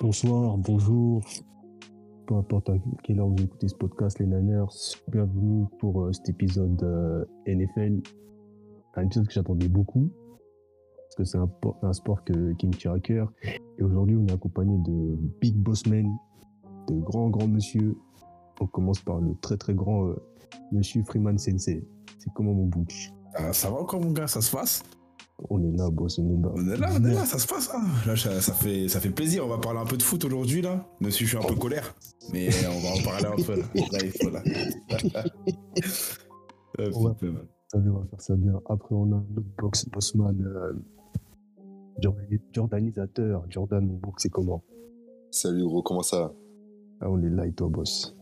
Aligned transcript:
Bonsoir, 0.00 0.56
bonjour. 0.58 1.22
Peu 2.26 2.34
importe 2.34 2.70
à 2.70 2.74
quelle 3.02 3.20
heure 3.20 3.28
vous 3.28 3.42
écoutez 3.42 3.68
ce 3.68 3.74
podcast, 3.74 4.18
les 4.18 4.26
Niners, 4.26 4.64
bienvenue 5.08 5.66
pour 5.78 6.02
euh, 6.02 6.12
cet 6.12 6.28
épisode 6.30 6.82
euh, 6.82 7.24
NFL. 7.46 8.00
Un 8.96 9.02
épisode 9.04 9.26
que 9.26 9.32
j'attendais 9.32 9.68
beaucoup, 9.68 10.08
parce 10.98 11.14
que 11.16 11.24
c'est 11.24 11.38
un, 11.38 11.46
po- 11.46 11.76
un 11.82 11.92
sport 11.92 12.24
qui 12.24 12.32
me 12.32 12.72
tient 12.72 12.94
à 12.94 13.00
cœur. 13.00 13.30
Et 13.78 13.82
aujourd'hui, 13.82 14.16
on 14.16 14.26
est 14.26 14.32
accompagné 14.32 14.76
de 14.78 15.16
Big 15.40 15.56
Boss 15.56 15.86
Men, 15.86 16.08
de 16.88 16.94
grands, 16.94 17.28
grands 17.28 17.48
monsieur. 17.48 17.96
On 18.60 18.66
commence 18.66 19.00
par 19.00 19.20
le 19.20 19.34
très, 19.40 19.56
très 19.56 19.74
grand 19.74 20.06
euh, 20.06 20.14
monsieur 20.72 21.02
Freeman 21.04 21.36
Sensei. 21.38 21.84
C'est 22.18 22.32
comment 22.34 22.54
mon 22.54 22.66
bouche? 22.66 23.10
Ça 23.52 23.68
va 23.68 23.76
encore, 23.80 24.00
mon 24.00 24.12
gars, 24.12 24.28
ça 24.28 24.40
se 24.40 24.54
passe? 24.54 24.82
On 25.50 25.62
est 25.64 25.76
là, 25.76 25.90
boss, 25.90 26.18
on 26.18 26.28
est 26.30 26.42
là. 26.42 26.48
On 26.54 26.68
est 26.68 26.76
là, 26.76 26.88
on 26.98 27.04
est 27.04 27.12
là, 27.14 27.24
ça 27.26 27.38
se 27.38 27.46
passe. 27.46 27.68
hein. 27.74 27.82
Là, 28.06 28.16
ça, 28.16 28.40
ça 28.40 28.52
fait, 28.54 28.88
ça 28.88 29.00
fait 29.00 29.10
plaisir. 29.10 29.44
On 29.44 29.48
va 29.48 29.58
parler 29.58 29.80
un 29.80 29.84
peu 29.84 29.96
de 29.96 30.02
foot 30.02 30.24
aujourd'hui, 30.24 30.62
là. 30.62 30.86
Même 31.00 31.10
si 31.10 31.24
je 31.24 31.28
suis 31.28 31.36
un 31.36 31.46
peu 31.48 31.54
colère. 31.56 31.94
Mais 32.32 32.48
on 32.66 32.80
va 32.80 32.90
en 32.94 33.02
parler 33.04 33.26
un 33.26 33.44
peu, 33.44 33.60
là. 33.60 34.42
Ouais. 36.78 36.90
on 36.92 37.02
va 37.04 37.14
faire 37.14 38.20
ça 38.20 38.34
bien. 38.34 38.60
Après, 38.68 38.94
on 38.94 39.12
a 39.12 39.16
un 39.16 39.18
autre 39.36 39.46
box 39.58 39.88
bossman, 39.88 40.36
euh, 40.44 40.72
Jordan- 42.00 42.38
jordanisateur. 42.52 43.44
Jordan, 43.48 43.86
mon 43.86 43.94
box, 43.98 44.22
c'est 44.24 44.28
comment? 44.30 44.62
Salut 45.30 45.64
gros, 45.64 45.82
comment 45.82 46.02
ça 46.02 46.32
Ah, 47.00 47.10
on 47.10 47.22
est 47.22 47.30
là 47.30 47.46
et 47.46 47.52
toi, 47.52 47.68
boss? 47.68 48.16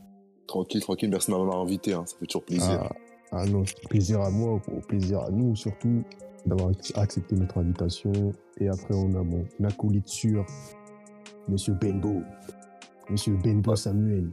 Tranquille, 0.46 0.80
tranquille, 0.82 1.08
merci 1.10 1.30
de 1.30 1.36
m'avoir 1.36 1.60
invité, 1.60 1.94
hein, 1.94 2.04
ça 2.06 2.16
fait 2.18 2.26
toujours 2.26 2.44
plaisir. 2.44 2.78
Ah, 2.82 2.92
ah 3.32 3.46
non, 3.46 3.62
plaisir 3.88 4.20
à 4.20 4.30
moi, 4.30 4.60
gros. 4.66 4.80
plaisir 4.80 5.20
à 5.20 5.30
nous 5.30 5.56
surtout 5.56 6.02
d'avoir 6.46 6.70
accepté 6.96 7.36
notre 7.36 7.58
invitation. 7.58 8.12
Et 8.58 8.68
après, 8.68 8.94
on 8.94 9.14
a 9.14 9.22
mon 9.22 9.44
acolyte 9.64 10.08
sûr, 10.08 10.44
Monsieur 11.48 11.74
Benbo. 11.74 12.22
Monsieur 13.10 13.36
Benbo 13.36 13.74
Samuel. 13.76 14.30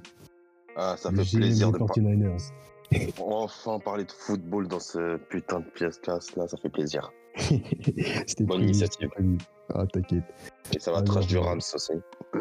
Ah, 0.75 0.95
ça 0.97 1.09
fait 1.11 1.37
plaisir 1.37 1.71
de 1.71 1.77
par- 1.77 1.87
49ers. 1.87 2.51
enfin 3.19 3.77
parler 3.79 4.03
de 4.05 4.11
football 4.11 4.67
dans 4.67 4.79
ce 4.79 5.17
putain 5.29 5.59
de 5.59 5.65
pièce 5.65 5.99
classe 5.99 6.35
là, 6.35 6.47
ça 6.47 6.57
fait 6.57 6.69
plaisir. 6.69 7.11
C'était 7.37 8.43
Bonne 8.43 8.57
prévu, 8.57 8.63
initiative. 8.69 9.09
prévu. 9.09 9.37
Ah, 9.73 9.85
t'inquiète. 9.85 10.23
Et 10.75 10.79
ça 10.79 10.91
va 10.91 10.99
Ah, 10.99 11.03
trash 11.03 11.27
du 11.27 11.35
non. 11.35 11.41
Rams 11.43 11.59
aussi. 11.73 11.93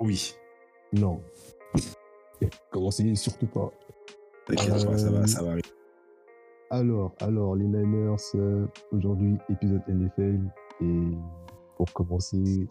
Oui. 0.00 0.34
Non. 0.92 1.20
Commencez 2.70 3.14
surtout 3.16 3.46
pas. 3.48 3.70
T'inquiète 4.46 4.78
ça 4.78 5.10
va, 5.10 5.26
ça 5.26 5.42
va 5.42 5.50
arriver. 5.50 5.62
Alors, 6.70 7.14
alors, 7.20 7.56
les 7.56 7.66
Niners, 7.66 8.16
euh, 8.34 8.66
aujourd'hui, 8.92 9.36
épisode 9.48 9.80
NFL. 9.88 10.38
Et 10.82 11.02
pour 11.76 11.92
commencer, 11.92 12.68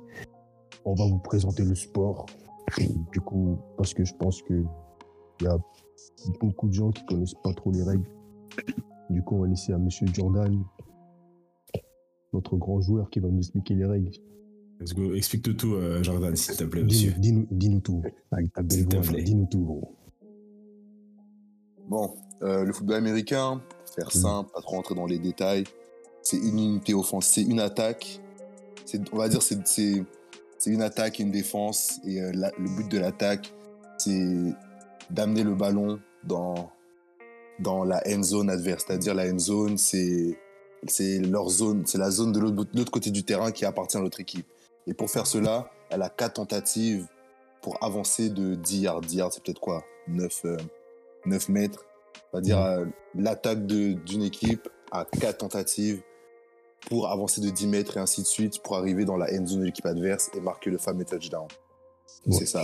on 0.85 0.93
va 0.93 1.05
vous 1.05 1.19
présenter 1.19 1.63
le 1.63 1.75
sport. 1.75 2.25
Du 3.11 3.21
coup, 3.21 3.57
parce 3.77 3.93
que 3.93 4.03
je 4.05 4.13
pense 4.15 4.41
que 4.43 4.63
il 5.39 5.43
y 5.45 5.47
a 5.47 5.57
beaucoup 6.39 6.67
de 6.67 6.73
gens 6.73 6.91
qui 6.91 7.05
connaissent 7.05 7.33
pas 7.43 7.53
trop 7.53 7.71
les 7.71 7.83
règles. 7.83 8.07
Du 9.09 9.21
coup, 9.23 9.35
on 9.35 9.41
va 9.41 9.47
laisser 9.47 9.73
à 9.73 9.77
Monsieur 9.77 10.05
Jordan, 10.13 10.63
notre 12.33 12.57
grand 12.57 12.81
joueur, 12.81 13.09
qui 13.09 13.19
va 13.19 13.29
nous 13.29 13.39
expliquer 13.39 13.75
les 13.75 13.85
règles. 13.85 14.11
Let's 14.79 14.93
go. 14.93 15.13
Explique-nous 15.15 15.53
tout, 15.53 15.73
euh, 15.73 16.03
Jordan, 16.03 16.35
s'il 16.35 16.55
te 16.55 16.63
plaît, 16.65 16.83
monsieur. 16.83 17.13
dis-nous- 17.17 17.47
tout. 17.81 18.03
Dis-nous 19.23 19.45
tout, 19.47 19.61
gros. 19.63 19.95
Bon, 21.87 22.15
euh, 22.43 22.63
le 22.63 22.73
football 22.73 22.97
américain, 22.97 23.61
faire 23.95 24.09
Mhm. 24.13 24.21
simple, 24.21 24.51
pas 24.51 24.61
trop 24.61 24.75
rentrer 24.75 24.95
dans 24.95 25.05
les 25.05 25.19
détails, 25.19 25.63
c'est 26.21 26.37
une 26.37 26.59
unité 26.59 26.93
offensive, 26.93 27.45
c'est 27.45 27.49
une 27.51 27.59
attaque, 27.59 28.19
c'est, 28.85 29.01
on 29.13 29.17
va 29.17 29.29
dire 29.29 29.41
c'est, 29.41 29.55
une 30.65 30.81
attaque 30.81 31.19
et 31.19 31.23
une 31.23 31.31
défense, 31.31 31.99
et 32.05 32.19
euh, 32.21 32.31
la- 32.33 32.51
le 32.57 32.67
but 32.75 32.89
de 32.91 32.97
l'attaque, 32.99 33.53
c'est 33.97 34.53
d'amener 35.09 35.43
le 35.43 35.55
ballon 35.55 35.99
dans, 36.25 36.69
dans 37.59 37.83
la 37.85 38.01
end 38.07 38.21
zone 38.23 38.49
adverse, 38.49 38.83
c'est-à-dire 38.85 39.13
la 39.15 39.31
end 39.31 39.39
zone, 39.39 39.77
c'est, 39.77 40.37
c'est 40.87 41.19
leur 41.19 41.49
zone, 41.49 41.83
c'est 41.85 41.97
la 41.97 42.11
zone 42.11 42.33
de 42.33 42.39
l'autre, 42.39 42.65
de 42.71 42.77
l'autre 42.77 42.91
côté 42.91 43.11
du 43.11 43.23
terrain 43.23 43.51
qui 43.51 43.63
appartient 43.65 43.95
à 43.97 44.01
l'autre 44.01 44.19
équipe. 44.19 44.45
Et 44.87 44.93
pour 44.93 45.09
faire 45.09 45.25
cela, 45.25 45.71
elle 45.89 46.01
a 46.01 46.09
quatre 46.09 46.33
tentatives 46.33 47.07
pour 47.61 47.81
avancer 47.83 48.29
de 48.29 48.55
10 48.55 48.81
yards. 48.81 49.01
10 49.01 49.15
yards, 49.17 49.33
c'est 49.33 49.43
peut-être 49.43 49.59
quoi? 49.61 49.83
9, 50.07 50.45
9 51.27 51.49
mètres. 51.49 51.85
On 52.33 52.37
va 52.37 52.41
dire 52.41 52.59
euh, 52.61 52.85
l'attaque 53.15 53.65
d'une 53.65 54.23
équipe 54.23 54.67
a 54.91 55.05
quatre 55.05 55.39
tentatives 55.39 56.01
pour 56.89 57.09
avancer 57.09 57.41
de 57.41 57.49
10 57.49 57.67
mètres 57.67 57.97
et 57.97 57.99
ainsi 57.99 58.21
de 58.21 58.27
suite 58.27 58.61
pour 58.63 58.75
arriver 58.77 59.05
dans 59.05 59.17
la 59.17 59.27
end 59.33 59.45
zone 59.45 59.61
de 59.61 59.65
l'équipe 59.65 59.85
adverse 59.85 60.29
et 60.35 60.39
marquer 60.39 60.69
le 60.69 60.77
fameux 60.77 61.05
touchdown. 61.05 61.47
Ouais. 62.25 62.33
C'est 62.33 62.45
ça. 62.45 62.63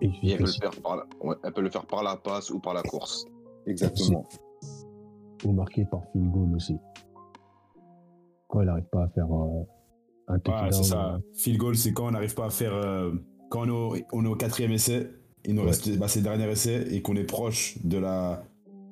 Et 0.00 0.10
elle 0.32 0.38
peut, 0.38 0.44
le 0.44 0.50
faire 0.50 0.70
par 0.82 0.96
la... 0.96 1.04
ouais, 1.20 1.36
elle 1.44 1.52
peut 1.52 1.60
le 1.60 1.70
faire 1.70 1.86
par 1.86 2.02
la 2.02 2.16
passe 2.16 2.50
ou 2.50 2.58
par 2.58 2.74
la 2.74 2.82
course. 2.82 3.24
Exactement. 3.66 4.28
ou 5.44 5.52
marqué 5.52 5.84
par 5.84 6.02
field 6.12 6.30
goal 6.32 6.56
aussi. 6.56 6.76
Quand 8.48 8.60
il 8.62 8.66
n'arrive 8.66 8.84
pas 8.90 9.04
à 9.04 9.08
faire 9.08 9.32
euh, 9.32 9.62
un 10.28 10.38
touchdown. 10.40 10.64
Ouais, 10.64 10.72
c'est 10.72 10.82
ça. 10.82 11.14
euh, 11.14 11.18
Field 11.34 11.58
goal, 11.58 11.76
c'est 11.76 11.92
quand 11.92 12.06
on 12.08 12.10
n'arrive 12.10 12.34
pas 12.34 12.46
à 12.46 12.50
faire. 12.50 12.74
euh, 12.74 13.12
quand 13.50 13.62
on 13.62 13.94
est, 13.94 14.02
au, 14.02 14.06
on 14.12 14.24
est 14.24 14.28
au 14.28 14.34
quatrième 14.34 14.72
essai, 14.72 15.08
il 15.46 15.54
nous 15.54 15.62
Ouais. 15.62 15.68
reste 15.68 15.90
bah, 15.98 16.08
ces 16.08 16.20
derniers 16.20 16.50
essais 16.50 16.86
et 16.90 17.02
qu'on 17.02 17.16
est 17.16 17.24
proche 17.24 17.76
de 17.84 17.98
la, 17.98 18.44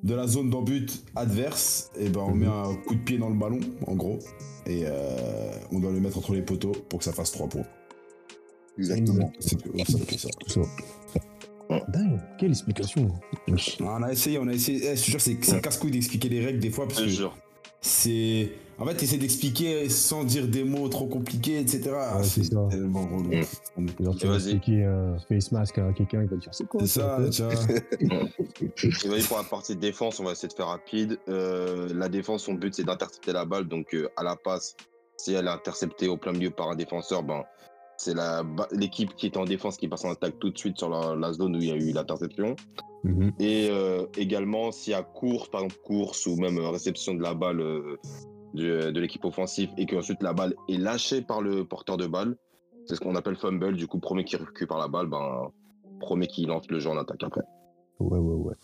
de 0.03 0.15
la 0.15 0.27
zone 0.27 0.51
d'embut 0.51 0.87
adverse, 1.17 1.91
et 1.99 2.09
ben 2.09 2.21
on 2.23 2.31
Mhm. 2.35 2.39
met 2.41 2.47
un 2.47 2.75
coup 2.87 2.95
de 2.95 3.01
pied 3.01 3.19
dans 3.19 3.29
le 3.29 3.37
ballon, 3.37 3.61
en 3.87 3.95
gros, 3.95 4.19
et 4.67 4.83
euh, 4.87 5.51
on 5.73 5.79
doit 5.81 5.93
le 5.93 6.01
mettre 6.01 6.19
entre 6.19 6.33
les 6.35 6.43
poteaux 6.43 6.73
pour 6.89 6.99
que 7.01 7.05
ça 7.05 7.13
fasse 7.13 7.33
3 7.33 7.49
points. 7.49 7.67
Exactement. 8.79 9.31
C'est 9.41 9.59
ça. 10.19 10.29
tout 10.39 10.49
ça. 10.49 10.61
Dingue, 11.89 12.19
quelle 12.39 12.51
explication. 12.51 13.13
Wesh. 13.47 13.79
On 13.81 14.03
a 14.03 14.11
essayé, 14.11 14.39
on 14.39 14.49
a 14.49 14.53
essayé. 14.53 14.81
Eh, 14.91 14.97
je 14.97 15.05
te 15.05 15.11
jure, 15.13 15.21
c'est 15.21 15.37
casse-couille 15.61 15.93
d'expliquer 15.93 16.29
les 16.29 16.45
règles 16.45 16.59
des 16.59 16.71
fois 16.71 16.87
parce 16.89 16.99
Je 16.99 17.05
te 17.05 17.11
que 17.11 17.15
jure. 17.17 17.37
C'est. 17.81 18.53
En 18.79 18.87
fait, 18.87 18.95
t'essaies 18.95 19.19
d'expliquer 19.19 19.91
sans 19.91 20.25
dire 20.25 20.49
des 20.49 20.65
mots 20.65 20.89
trop 20.89 21.07
compliqués, 21.07 21.59
etc. 21.59 21.91
Ouais, 21.91 22.23
c'est 22.25 22.45
ça. 22.45 22.67
tellement 22.71 23.07
relou. 23.07 23.31
Genre, 24.01 24.17
tu 24.17 24.27
vas 24.27 24.37
expliquer 24.37 24.85
un 24.85 25.19
face 25.19 25.53
mask 25.53 25.77
à 25.79 25.93
quelqu'un, 25.93 26.23
il 26.23 26.29
va 26.29 26.37
te 26.37 26.41
dire 26.41 26.55
c'est 26.55 26.67
quoi 26.67 26.81
C'est 26.81 27.01
ça, 27.01 27.19
tu 27.31 27.43
vois. 27.43 27.53
Et 29.19 29.23
pour 29.23 29.37
la 29.37 29.45
partie 29.45 29.77
défense, 29.77 30.19
on 30.19 30.25
va 30.25 30.33
essayer 30.33 30.49
de 30.49 30.55
faire 30.55 30.69
rapide. 30.69 31.19
Euh, 31.29 31.89
la 31.95 32.09
défense, 32.09 32.45
son 32.45 32.55
but, 32.55 32.75
c'est 32.75 32.85
d'intercepter 32.85 33.33
la 33.33 33.45
balle. 33.45 33.69
Donc, 33.69 33.95
euh, 33.95 34.09
à 34.17 34.25
la 34.25 34.35
passe, 34.35 34.77
si 35.19 35.35
elle 35.35 35.47
est 35.47 35.51
interceptée 35.51 36.09
au 36.09 36.17
plein 36.17 36.33
milieu 36.33 36.51
par 36.51 36.71
un 36.71 36.77
défenseur, 36.77 37.23
ben, 37.23 37.45
c'est 37.99 38.15
l'équipe 38.73 39.15
qui 39.15 39.27
est 39.27 39.37
en 39.37 39.45
défense 39.45 39.77
qui 39.77 39.89
passe 39.89 40.07
en 40.07 40.11
attaque 40.13 40.39
tout 40.39 40.49
de 40.49 40.57
suite 40.57 40.79
sur 40.79 40.89
la, 40.89 41.15
la 41.15 41.35
zone 41.35 41.57
où 41.57 41.59
il 41.59 41.69
y 41.69 41.71
a 41.71 41.77
eu 41.77 41.93
l'interception. 41.93 42.57
Mhm. 43.05 43.33
Et 43.39 43.69
euh, 43.71 44.07
également, 44.17 44.73
s'il 44.73 44.93
y 44.93 44.95
a 44.95 45.03
course, 45.03 45.49
par 45.49 45.63
exemple 45.63 45.81
course 45.85 46.27
ou 46.27 46.37
même 46.37 46.59
euh, 46.59 46.69
réception 46.69 47.15
de 47.15 47.23
la 47.23 47.35
balle 47.35 47.61
euh, 47.61 47.97
de, 48.55 48.91
de 48.91 49.01
l'équipe 49.01 49.25
offensive 49.25 49.71
et 49.79 49.87
qu'ensuite 49.87 50.23
la 50.23 50.33
balle 50.33 50.55
est 50.69 50.77
lâchée 50.77 51.23
par 51.23 51.41
le 51.41 51.65
porteur 51.65 51.97
de 51.97 52.07
balle, 52.07 52.37
c'est 52.87 52.97
ce 52.97 53.01
qu'on 53.01 53.15
appelle 53.15 53.37
fumble. 53.37 53.77
Du 53.77 53.87
coup, 53.87 53.99
premier 53.99 54.25
qui 54.25 54.37
récupère 54.37 54.79
la 54.79 54.89
balle, 54.89 55.07
ben, 55.07 55.51
premier 56.01 56.27
qui 56.27 56.45
lance 56.45 56.69
le 56.69 56.79
jeu 56.79 56.91
en 56.91 56.97
attaque 56.99 57.23
après. 57.23 57.43
Ouais, 58.01 58.19
ouais, 58.19 58.35
ouais. 58.35 58.55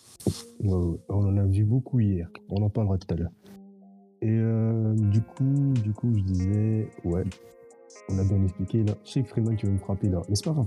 Ouais, 0.61 0.75
ouais. 0.75 0.99
On 1.09 1.27
en 1.27 1.37
a 1.37 1.45
vu 1.45 1.65
beaucoup 1.65 2.01
hier. 2.01 2.29
On 2.51 2.63
en 2.63 2.71
parlera 2.71 2.99
tout 2.99 3.13
à 3.15 3.17
l'heure. 3.17 3.33
Et 4.23 4.31
euh, 4.31 4.95
du 4.95 5.21
coup, 5.21 5.75
du 5.83 5.93
coup, 5.93 6.13
je 6.15 6.23
disais, 6.23 6.91
ouais, 7.05 7.25
on 8.09 8.19
a 8.19 8.25
bien 8.25 8.43
expliqué 8.43 8.83
là. 8.83 8.95
Je 9.05 9.11
sais 9.11 9.23
que 9.23 9.29
Freeman, 9.29 9.57
tu 9.57 9.67
veux 9.67 9.73
me 9.73 9.79
frapper 9.79 10.09
là, 10.09 10.23
mais 10.29 10.35
c'est 10.35 10.45
pas 10.47 10.53
grave. 10.53 10.67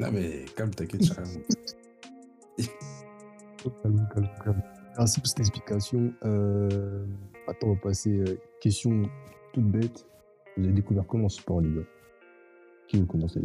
Non, 0.00 0.08
mais 0.12 0.44
calme, 0.56 0.70
t'inquiète, 0.70 1.04
Charles. 1.04 1.28
Calme, 3.82 4.08
calme, 4.14 4.28
calme. 4.44 4.62
Merci 4.98 5.20
pour 5.20 5.26
cette 5.28 5.40
explication. 5.40 6.12
Euh, 6.24 7.04
attends, 7.48 7.68
on 7.68 7.74
va 7.74 7.80
passer. 7.80 8.10
euh, 8.10 8.38
question 8.60 9.02
toute 9.52 9.64
bête. 9.64 10.06
Vous 10.56 10.64
avez 10.64 10.72
découvert 10.72 11.04
comment 11.06 11.28
ce 11.28 11.40
sport, 11.40 11.60
les 11.60 11.70
gars 11.70 11.86
Qui 12.88 12.98
veut 13.00 13.06
commencer? 13.06 13.40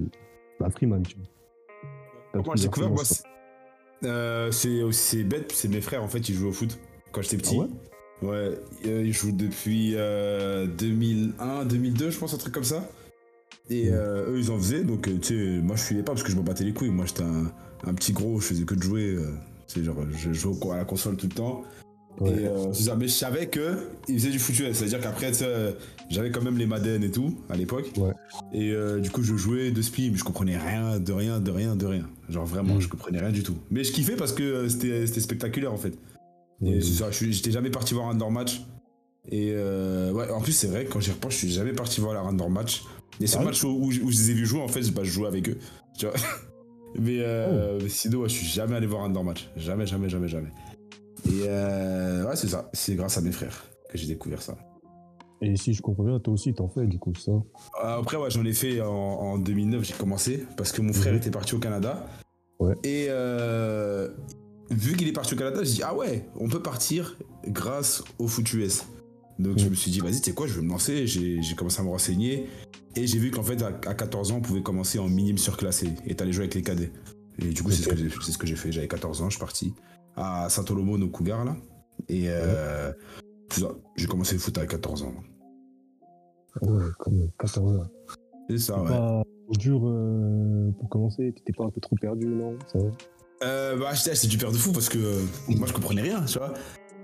Bah, 0.59 0.69
Freeman, 0.69 1.01
tu 1.03 1.15
vois. 2.33 2.44
Moi, 2.44 2.56
j'ai 2.56 2.65
découvert, 2.65 2.91
moi, 2.91 3.03
c'est 3.03 3.23
euh, 4.03 4.51
c'est 4.51 4.79
c'est 4.91 5.23
bête, 5.23 5.51
c'est 5.51 5.67
mes 5.67 5.81
frères, 5.81 6.03
en 6.03 6.07
fait, 6.07 6.29
ils 6.29 6.35
jouent 6.35 6.50
au 6.50 6.53
foot 6.53 6.79
quand 7.11 7.21
j'étais 7.21 7.38
petit. 7.38 7.57
Ah 7.59 7.63
ouais? 7.63 7.69
Ouais, 8.21 8.59
ils 8.85 9.13
jouent 9.13 9.31
depuis 9.31 9.94
euh, 9.95 10.67
2001, 10.67 11.65
2002, 11.65 12.09
je 12.11 12.19
pense, 12.19 12.33
un 12.33 12.38
truc 12.38 12.53
comme 12.53 12.63
ça. 12.63 12.88
Et 13.69 13.89
eux, 13.89 14.35
ils 14.38 14.51
en 14.51 14.57
faisaient, 14.57 14.83
donc, 14.83 15.03
tu 15.03 15.21
sais, 15.23 15.61
moi, 15.61 15.75
je 15.75 15.83
suivais 15.83 16.03
pas 16.03 16.11
parce 16.13 16.23
que 16.23 16.31
je 16.31 16.38
me 16.38 16.41
battais 16.41 16.63
les 16.63 16.73
couilles. 16.73 16.89
Moi, 16.89 17.06
j'étais 17.06 17.23
un, 17.23 17.51
un 17.85 17.93
petit 17.93 18.13
gros, 18.13 18.39
je 18.39 18.45
faisais 18.47 18.63
que 18.63 18.75
de 18.75 18.81
jouer. 18.83 19.15
euh, 19.15 19.31
tu 19.67 19.79
sais, 19.79 19.85
genre, 19.85 19.97
je 20.11 20.33
jouais 20.33 20.53
à 20.73 20.77
la 20.77 20.85
console 20.85 21.15
tout 21.17 21.27
le 21.27 21.33
temps. 21.35 21.63
Ouais. 22.19 22.31
Et 22.31 22.47
euh, 22.47 22.73
c'est 22.73 22.83
ça, 22.83 22.95
mais 22.95 23.07
je 23.07 23.13
savais 23.13 23.47
que 23.47 23.77
ils 24.09 24.19
faisaient 24.19 24.31
du 24.31 24.39
foot 24.39 24.57
US, 24.59 24.75
c'est-à-dire 24.77 24.99
qu'après, 24.99 25.31
euh, 25.43 25.71
j'avais 26.09 26.31
quand 26.31 26.41
même 26.41 26.57
les 26.57 26.65
Madden 26.65 27.01
et 27.03 27.11
tout 27.11 27.37
à 27.49 27.55
l'époque. 27.55 27.91
Ouais. 27.97 28.11
Et 28.51 28.71
euh, 28.71 28.99
du 28.99 29.09
coup, 29.09 29.23
je 29.23 29.35
jouais 29.35 29.71
de 29.71 29.81
spi, 29.81 30.09
mais 30.11 30.17
je 30.17 30.23
comprenais 30.25 30.57
rien, 30.57 30.99
de 30.99 31.13
rien, 31.13 31.39
de 31.39 31.51
rien, 31.51 31.75
de 31.77 31.85
rien. 31.85 32.09
Genre 32.27 32.45
vraiment, 32.45 32.75
Mm. 32.75 32.81
je 32.81 32.87
comprenais 32.89 33.19
rien 33.19 33.31
du 33.31 33.43
tout. 33.43 33.55
Mais 33.71 33.83
je 33.85 33.93
kiffais 33.93 34.15
parce 34.17 34.33
que 34.33 34.43
euh, 34.43 34.69
c'était 34.69 35.07
spectaculaire 35.21 35.71
en 35.71 35.77
fait. 35.77 35.93
Et 36.65 36.81
c'est 36.81 36.93
ça, 37.03 37.11
suis- 37.13 37.31
j'étais 37.31 37.51
jamais 37.51 37.69
parti 37.69 37.93
voir 37.93 38.09
un 38.09 38.15
door 38.15 38.31
match. 38.31 38.61
Et 39.31 39.51
euh, 39.53 40.11
ouais, 40.11 40.29
en 40.31 40.41
plus, 40.41 40.51
c'est 40.51 40.67
vrai, 40.67 40.85
quand 40.85 40.99
j'y 40.99 41.11
repense, 41.11 41.33
je 41.33 41.37
suis 41.37 41.51
jamais 41.51 41.71
parti 41.73 42.01
voir 42.01 42.13
la 42.15 42.21
random 42.21 42.51
match. 42.51 42.83
Les 43.21 43.27
seuls 43.27 43.41
Ah 43.43 43.45
matchs 43.45 43.63
où, 43.63 43.69
où 43.69 43.91
je 43.91 43.99
les 44.01 44.31
ai 44.31 44.33
vus 44.33 44.45
jouer, 44.47 44.61
en 44.61 44.67
fait, 44.67 44.81
bah, 44.91 45.03
je 45.05 45.11
jouais 45.11 45.27
avec 45.27 45.47
eux. 45.47 45.57
Tu 45.97 46.05
vois? 46.07 46.15
mais, 46.97 47.19
euh, 47.19 47.80
Oh. 47.81 47.88
sinon, 47.88 48.19
ouais, 48.21 48.30
je 48.30 48.36
suis 48.36 48.47
jamais 48.47 48.75
allé 48.75 48.88
voir 48.88 49.03
un 49.03 49.09
de 49.09 49.13
leurs 49.15 49.24
matchs. 49.24 49.50
Jamais, 49.56 49.86
jamais, 49.86 50.09
jamais, 50.09 50.27
jamais. 50.27 50.50
Et 51.27 51.44
euh, 51.47 52.25
ouais, 52.25 52.36
c'est 52.36 52.47
ça. 52.47 52.69
C'est 52.74 52.95
grâce 52.95 53.18
à 53.18 53.21
mes 53.21 53.31
frères 53.31 53.65
que 53.89 53.97
j'ai 53.97 54.07
découvert 54.07 54.41
ça. 54.41 54.57
Et 55.41 55.56
si 55.56 55.74
je 55.74 55.81
comprends 55.81 56.03
bien, 56.03 56.19
toi 56.19 56.33
aussi, 56.33 56.53
t'en 56.53 56.68
fais, 56.68 56.86
du 56.86 57.00
coup, 57.00 57.13
ça. 57.15 57.31
Euh, 57.31 58.00
Après, 58.00 58.18
ouais, 58.18 58.30
j'en 58.30 58.44
ai 58.45 58.53
fait 58.53 58.81
en, 58.81 58.88
en 58.89 59.38
2009, 59.38 59.83
j'ai 59.86 59.94
commencé 59.94 60.45
parce 60.57 60.71
que 60.71 60.81
mon 60.81 60.91
frère 60.94 61.13
Mhm. 61.13 61.19
était 61.19 61.31
parti 61.31 61.56
au 61.56 61.59
Canada. 61.59 62.06
Ouais. 62.59 62.74
Et 62.83 63.07
euh, 63.09 64.09
vu 64.69 64.97
qu'il 64.97 65.07
est 65.07 65.13
parti 65.13 65.33
au 65.33 65.38
Canada, 65.38 65.63
j'ai 65.63 65.75
dit 65.75 65.81
ah 65.83 65.95
ouais, 65.95 66.25
on 66.39 66.50
peut 66.50 66.62
partir 66.62 67.15
grâce 67.47 68.03
au 68.18 68.27
foot 68.27 68.51
US. 68.53 68.83
Donc 69.39 69.57
je 69.57 69.63
Mhm. 69.65 69.69
me 69.71 69.75
suis 69.75 69.89
dit 69.91 70.00
vas-y, 70.00 70.19
tu 70.19 70.30
sais 70.30 70.33
quoi, 70.33 70.47
je 70.47 70.53
vais 70.53 70.62
me 70.62 70.69
lancer. 70.69 71.07
J'ai 71.07 71.39
commencé 71.56 71.80
à 71.80 71.83
me 71.83 71.89
renseigner 71.89 72.47
et 72.95 73.07
j'ai 73.07 73.18
vu 73.19 73.31
qu'en 73.31 73.44
fait 73.44 73.62
à, 73.62 73.68
à 73.68 73.94
14 73.94 74.31
ans, 74.31 74.36
on 74.38 74.41
pouvait 74.41 74.62
commencer 74.62 75.00
en 75.00 75.07
minime 75.07 75.38
surclassé 75.38 75.89
et 76.06 76.15
t'allais 76.15 76.33
jouer 76.33 76.44
avec 76.44 76.56
les 76.56 76.62
cadets. 76.62 76.91
Et 77.41 77.45
du 77.53 77.63
coup, 77.63 77.71
c'est 77.71 77.83
ce 77.83 77.88
que 77.89 77.95
j'ai- 77.95 78.09
c'est 78.21 78.31
ce 78.33 78.38
que 78.38 78.45
j'ai 78.45 78.56
fait. 78.57 78.71
J'avais 78.71 78.89
14 78.89 79.21
ans, 79.21 79.30
je 79.30 79.36
suis 79.36 79.39
parti 79.39 79.74
à 80.18 80.50
Saint-Olomone 80.50 81.03
au 81.03 81.07
Cougar 81.09 81.45
là. 81.45 81.56
Et 82.09 82.25
euh, 82.27 82.91
j'ai 83.95 84.07
commencé 84.07 84.33
le 84.33 84.39
foot 84.39 84.57
à 84.57 84.65
14 84.65 85.03
ans. 85.03 85.13
Ouais, 86.62 86.83
même, 87.12 87.30
14 87.39 87.75
heures. 87.77 87.89
C'est 88.50 88.57
ça, 88.57 88.81
ouais. 88.81 88.89
pas 88.89 89.24
dur 89.57 89.81
euh, 89.85 90.71
pour 90.80 90.89
commencer, 90.89 91.31
t'étais 91.35 91.53
pas 91.53 91.65
un 91.65 91.69
peu 91.69 91.80
trop 91.80 91.95
perdu, 91.95 92.25
non? 92.27 92.57
Ça 92.71 92.80
Euh, 93.44 93.77
bah, 93.77 93.94
j'étais 93.94 94.27
du 94.27 94.38
père 94.38 94.51
de 94.51 94.57
fou 94.57 94.71
parce 94.74 94.89
que 94.89 94.97
euh, 94.97 95.21
moi 95.50 95.68
je 95.68 95.74
comprenais 95.74 96.01
rien, 96.01 96.25
tu 96.25 96.38
vois. 96.39 96.53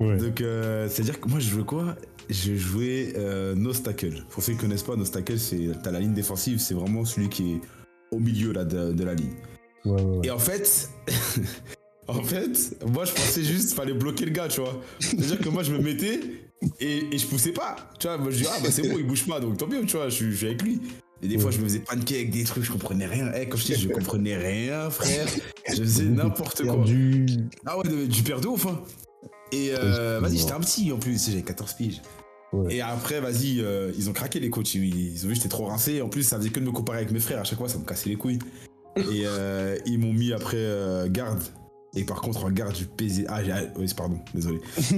Ouais. 0.01 0.17
Donc, 0.17 0.41
euh, 0.41 0.89
c'est-à-dire 0.89 1.21
que 1.21 1.29
moi 1.29 1.39
je 1.39 1.49
jouais 1.49 1.63
quoi? 1.63 1.95
Je 2.29 2.55
jouais 2.55 3.13
euh, 3.17 3.55
no 3.55 3.73
tackle. 3.73 4.23
Pour 4.29 4.43
ceux 4.43 4.53
qui 4.53 4.59
connaissent 4.59 4.83
pas, 4.83 4.95
no 4.95 5.05
tackle, 5.05 5.37
c'est 5.39 5.69
t'as 5.83 5.91
la 5.91 5.99
ligne 5.99 6.13
défensive, 6.13 6.59
c'est 6.59 6.73
vraiment 6.73 7.05
celui 7.05 7.29
qui 7.29 7.53
est 7.53 7.61
au 8.11 8.19
milieu 8.19 8.51
là, 8.51 8.65
de, 8.65 8.93
de 8.93 9.03
la 9.03 9.13
ligne. 9.13 9.33
Ouais, 9.85 9.91
ouais, 9.93 10.17
ouais. 10.17 10.27
Et 10.27 10.31
en 10.31 10.39
fait, 10.39 10.89
en 12.07 12.23
fait, 12.23 12.77
moi 12.91 13.05
je 13.05 13.11
pensais 13.13 13.43
juste 13.43 13.73
fallait 13.73 13.93
bloquer 13.93 14.25
le 14.25 14.31
gars, 14.31 14.47
tu 14.47 14.61
vois. 14.61 14.81
C'est-à-dire 14.99 15.39
que 15.39 15.49
moi 15.49 15.63
je 15.63 15.71
me 15.73 15.79
mettais 15.79 16.19
et, 16.79 17.13
et 17.13 17.17
je 17.17 17.27
poussais 17.27 17.51
pas. 17.51 17.75
Tu 17.99 18.07
vois, 18.07 18.17
moi 18.17 18.31
je 18.31 18.37
dis 18.37 18.45
ah 18.49 18.57
bah 18.63 18.69
c'est 18.71 18.87
bon, 18.89 18.95
il 18.97 19.05
bouge 19.05 19.25
pas, 19.27 19.39
donc 19.39 19.57
tant 19.57 19.67
mieux, 19.67 19.85
tu 19.85 19.97
vois, 19.97 20.09
je, 20.09 20.15
suis- 20.15 20.31
je 20.31 20.37
suis 20.37 20.47
avec 20.47 20.61
lui. 20.63 20.81
Et 21.21 21.27
des 21.27 21.37
fois 21.39 21.49
je 21.51 21.59
me 21.59 21.63
faisais 21.63 21.79
pancake, 21.79 22.29
des 22.29 22.43
trucs, 22.43 22.63
je 22.63 22.71
comprenais 22.71 23.05
rien. 23.05 23.31
Eh, 23.35 23.47
comme 23.47 23.59
je 23.59 23.65
dis, 23.65 23.75
je 23.75 23.89
comprenais 23.89 24.35
rien, 24.37 24.89
frère. 24.89 25.27
Je 25.69 25.75
faisais 25.75 26.03
n'importe 26.09 26.63
quoi. 26.63 26.75
Perdu. 26.75 27.25
Ah 27.65 27.77
ouais, 27.77 27.87
du 28.07 28.21
ouf, 28.47 28.65
hein. 28.67 28.81
Et 29.55 29.73
euh, 29.77 30.19
vas-y, 30.19 30.37
j'étais 30.37 30.51
un 30.51 30.59
petit 30.59 30.91
en 30.91 30.97
plus, 30.97 31.29
j'avais 31.29 31.41
14 31.41 31.73
piges. 31.73 32.01
Ouais. 32.53 32.75
Et 32.75 32.81
après, 32.81 33.19
vas-y, 33.19 33.61
euh, 33.61 33.91
ils 33.97 34.09
ont 34.09 34.13
craqué 34.13 34.39
les 34.39 34.49
coachs. 34.49 34.75
Ils, 34.75 35.13
ils 35.13 35.25
ont 35.25 35.27
vu 35.27 35.29
que 35.29 35.35
j'étais 35.35 35.49
trop 35.49 35.65
rincé. 35.65 36.01
En 36.01 36.09
plus, 36.09 36.23
ça 36.23 36.37
faisait 36.37 36.49
que 36.49 36.59
de 36.59 36.65
me 36.65 36.71
comparer 36.71 36.99
avec 36.99 37.11
mes 37.11 37.19
frères. 37.19 37.39
À 37.39 37.43
chaque 37.43 37.57
fois, 37.57 37.69
ça 37.69 37.77
me 37.77 37.85
cassait 37.85 38.09
les 38.09 38.15
couilles. 38.15 38.39
Et 38.97 39.23
euh, 39.25 39.77
ils 39.85 39.99
m'ont 39.99 40.13
mis 40.13 40.31
après 40.33 40.57
euh, 40.57 41.07
garde. 41.09 41.41
Et 41.97 42.03
par 42.03 42.19
contre, 42.21 42.43
en 42.45 42.51
garde, 42.51 42.73
du 42.73 42.85
PZ. 42.85 43.25
Ah, 43.29 43.39
ah, 43.53 43.59
oui, 43.77 43.85
pardon, 43.95 44.19
désolé. 44.33 44.59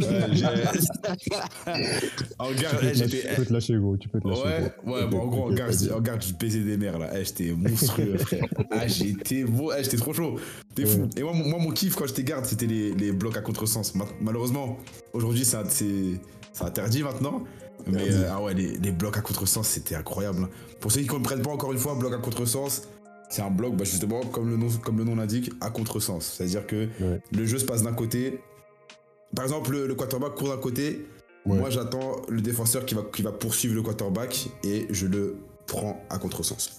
Euh, 1.68 1.72
en 2.40 2.52
garde, 2.54 2.80
Tu 2.80 2.80
peux, 2.80 2.88
eh, 2.88 2.94
lâcher, 2.94 3.22
tu 3.30 3.36
peux 3.36 3.46
te 3.46 3.54
lâcher, 3.54 3.76
gros. 3.78 3.98
Tu 3.98 4.10
peux 4.10 4.20
te 4.20 4.28
lâcher. 4.28 4.42
Ouais, 4.44 4.72
gros. 4.86 4.96
ouais, 4.96 5.08
bon, 5.08 5.20
en 5.22 5.28
gros, 5.28 5.52
en 5.52 5.54
garde, 5.54 5.76
en 5.96 6.02
garde 6.02 6.22
du 6.22 6.34
PZ 6.34 6.64
des 6.66 6.78
mers, 6.78 6.98
là. 7.00 7.10
Eh, 7.16 7.24
j'étais 7.26 7.52
monstrueux, 7.52 8.18
frère. 8.18 8.46
Ah, 8.72 8.88
j'étais 8.88 9.44
beau, 9.44 9.72
eh, 9.78 9.84
j'étais 9.84 9.98
trop 9.98 10.14
chaud. 10.14 10.36
T'es 10.76 10.86
fou. 10.86 11.02
Ouais. 11.02 11.08
Et 11.18 11.24
moi, 11.24 11.34
mon- 11.34 11.48
moi, 11.50 11.60
mon 11.60 11.72
kiff 11.72 11.96
quand 11.96 12.08
j'étais 12.08 12.24
garde, 12.24 12.46
c'était 12.46 12.68
les, 12.68 12.94
les 12.94 13.12
blocs 13.12 13.38
à 13.38 13.42
contresens. 13.42 13.96
Ma- 13.96 14.06
Malheureusement, 14.22 14.78
aujourd'hui, 15.14 15.46
ça- 15.46 15.64
c'est 15.70 16.20
interdit 16.62 17.04
maintenant. 17.04 17.44
Mais 17.86 18.02
euh, 18.12 18.30
ah 18.32 18.42
ouais, 18.42 18.54
les, 18.54 18.78
les 18.78 18.92
blocs 18.92 19.18
à 19.18 19.22
contresens, 19.22 19.68
c'était 19.68 19.96
incroyable. 19.96 20.44
hein. 20.44 20.50
Pour 20.82 20.92
ceux 20.92 21.02
qui 21.02 21.08
ne 21.08 21.12
comprennent 21.12 21.42
pas 21.42 21.52
encore 21.52 21.72
une 21.72 21.78
fois, 21.78 21.96
bloc 21.96 22.14
à 22.14 22.18
contresens, 22.18 22.84
c'est 23.30 23.42
un 23.42 23.50
bloc, 23.52 23.76
bah, 23.76 23.84
justement, 23.84 24.22
comme 24.22 24.50
le 24.50 24.58
nom, 24.58 24.68
comme 24.84 24.98
le 24.98 25.04
nom 25.04 25.16
l'indique, 25.16 25.52
à 25.62 25.70
contresens. 25.70 26.26
C'est-à-dire 26.38 26.66
que 26.68 26.88
Ouais. 27.02 27.22
le 27.32 27.46
jeu 27.46 27.58
se 27.60 27.66
passe 27.66 27.84
d'un 27.84 27.94
côté. 27.94 28.40
Par 29.36 29.44
exemple, 29.46 29.72
le, 29.72 29.88
le 29.88 29.96
quarterback 29.96 30.36
court 30.36 30.50
d'un 30.50 30.58
côté. 30.58 31.06
Ouais. 31.46 31.58
Moi, 31.58 31.70
j'attends 31.70 32.22
le 32.30 32.42
défenseur 32.42 32.86
qui 32.86 32.96
va, 32.96 33.04
qui 33.04 33.22
va 33.22 33.32
poursuivre 33.32 33.76
le 33.76 33.82
quarterback 33.82 34.50
et 34.64 34.88
je 34.90 35.08
le 35.08 35.38
prends 35.66 36.02
à 36.10 36.18
contresens. 36.18 36.76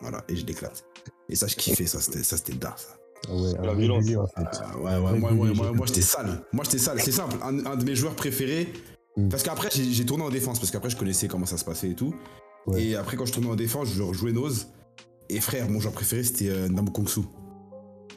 Voilà, 0.00 0.24
et 0.28 0.36
je 0.36 0.46
l'éclate. 0.46 0.84
Et 1.28 1.34
ça, 1.36 1.46
je 1.46 1.56
kiffais, 1.56 1.86
ça, 1.86 2.00
c'était 2.00 2.22
ça, 2.22 2.36
c'était 2.36 2.54
dark, 2.54 2.78
ça. 2.78 2.96
Ah 3.28 3.34
ouais, 3.34 3.52
La 3.66 3.74
violence. 3.74 4.04
en 4.16 4.26
fait. 4.26 4.60
Ah, 4.62 4.78
ouais, 4.78 4.90
ouais, 4.96 5.18
moi, 5.18 5.30
moi, 5.32 5.46
moi, 5.54 5.72
moi, 5.72 5.86
j'étais 5.86 6.00
sale. 6.02 6.40
Moi, 6.52 6.64
j'étais 6.64 6.78
sale. 6.78 7.00
C'est 7.00 7.10
simple. 7.12 7.36
Un, 7.42 7.66
un 7.66 7.76
de 7.76 7.84
mes 7.84 7.96
joueurs 7.96 8.14
préférés. 8.14 8.72
Mm. 9.16 9.28
Parce 9.28 9.42
qu'après, 9.42 9.68
j'ai 9.72 9.90
j'ai 9.92 10.06
tourné 10.06 10.22
en 10.22 10.30
défense. 10.30 10.60
Parce 10.60 10.70
qu'après, 10.70 10.88
je 10.90 10.96
connaissais 10.96 11.26
comment 11.26 11.44
ça 11.46 11.58
se 11.58 11.64
passait 11.64 11.90
et 11.90 11.94
tout. 11.94 12.14
Ouais. 12.66 12.82
Et 12.84 12.96
après, 12.96 13.16
quand 13.16 13.26
je 13.26 13.32
tournais 13.32 13.50
en 13.50 13.56
défense, 13.56 13.88
je 13.88 14.02
jouais 14.12 14.32
Nose. 14.32 14.68
Et 15.30 15.40
frère, 15.40 15.68
mon 15.68 15.80
joueur 15.80 15.92
préféré, 15.92 16.24
c'était 16.24 16.48
euh, 16.48 16.68
Namu 16.68 16.90
Kong 16.90 17.08
Su. 17.08 17.20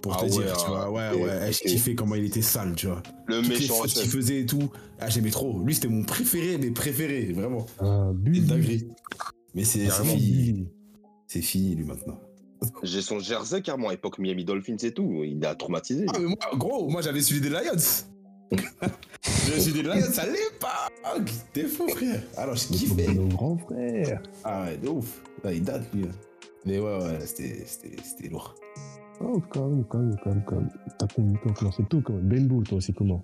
Pour 0.02 0.14
Ah 0.16 0.18
te 0.20 0.24
ouais, 0.24 0.30
dire, 0.30 0.58
tu 0.58 0.64
ah, 0.68 0.70
vois. 0.88 0.92
Ouais, 0.92 1.24
ouais. 1.24 1.52
Je 1.52 1.60
kiffais 1.60 1.94
comment 1.94 2.16
il 2.16 2.26
était 2.26 2.42
sale, 2.42 2.74
tu 2.76 2.88
vois. 2.88 3.04
Le 3.28 3.42
Toutes 3.42 3.50
méchant 3.50 3.76
fautes 3.76 3.92
qu'il 3.92 4.10
faisait 4.10 4.40
et 4.42 4.46
tout. 4.46 4.70
Ah, 5.00 5.10
j'aimais 5.10 5.30
trop. 5.30 5.62
Lui, 5.64 5.76
c'était 5.76 5.90
mon 5.90 6.04
préféré, 6.04 6.58
mes 6.58 6.72
préférés, 6.72 7.34
vraiment. 7.34 7.66
Ah. 7.80 8.12
Mais 9.54 9.64
c'est 9.64 9.90
fini. 9.90 10.68
C'est 11.28 11.42
fini, 11.42 11.76
lui, 11.76 11.86
maintenant. 11.86 12.20
J'ai 12.84 13.02
son 13.02 13.20
jersey 13.20 13.62
carrément 13.62 13.90
à 13.90 13.94
époque 13.94 14.20
Miami 14.20 14.46
Dolphins 14.46 14.78
et 14.84 14.92
tout. 14.92 15.24
Il 15.24 15.46
a 15.46 15.56
traumatisé. 15.56 16.06
Ah, 16.10 16.20
mais 16.20 16.28
moi, 16.28 16.38
gros, 16.56 16.90
moi, 16.90 17.02
j'avais 17.02 17.22
suivi 17.22 17.42
des 17.42 17.50
Lions. 17.50 17.60
j'avais 19.48 19.60
suivi 19.60 19.82
des 19.82 19.88
Lions 19.88 20.18
à 20.18 20.26
l'époque. 20.26 21.32
T'es 21.54 21.64
fou, 21.66 21.88
frère. 21.90 22.22
Alors, 22.38 22.56
je 22.56 22.66
Mais 22.72 22.78
kiffais. 22.78 23.06
pour 23.06 23.14
nos 23.16 23.28
grands 23.28 23.58
frères. 23.58 24.22
Ah 24.44 24.64
ouais, 24.66 24.78
de 24.78 24.90
ouf. 24.90 25.22
Là, 25.44 25.54
il 25.54 25.64
date, 25.64 25.84
lui. 25.94 26.06
Mais 26.66 26.80
ouais, 26.80 26.98
ouais, 26.98 27.20
c'était- 27.22 27.64
c'était 27.66 27.96
c'était 28.04 28.30
lourd. 28.30 28.56
Oh, 29.24 29.42
quand 29.50 29.68
même, 29.68 29.86
quand 29.86 30.00
même, 30.00 30.16
quand 30.24 30.30
même, 30.32 30.44
quand 30.48 30.56
même. 30.56 30.70
T'as 31.00 31.08
combien 31.16 31.34
de 31.34 31.38
temps 31.38 31.54
commencé 31.54 31.84
tout, 31.90 32.02
quand 32.02 32.14
même. 32.14 32.28
Ben 32.28 32.48
Bull, 32.48 32.64
toi, 32.68 32.80
c'est 32.82 32.94
comment? 32.94 33.24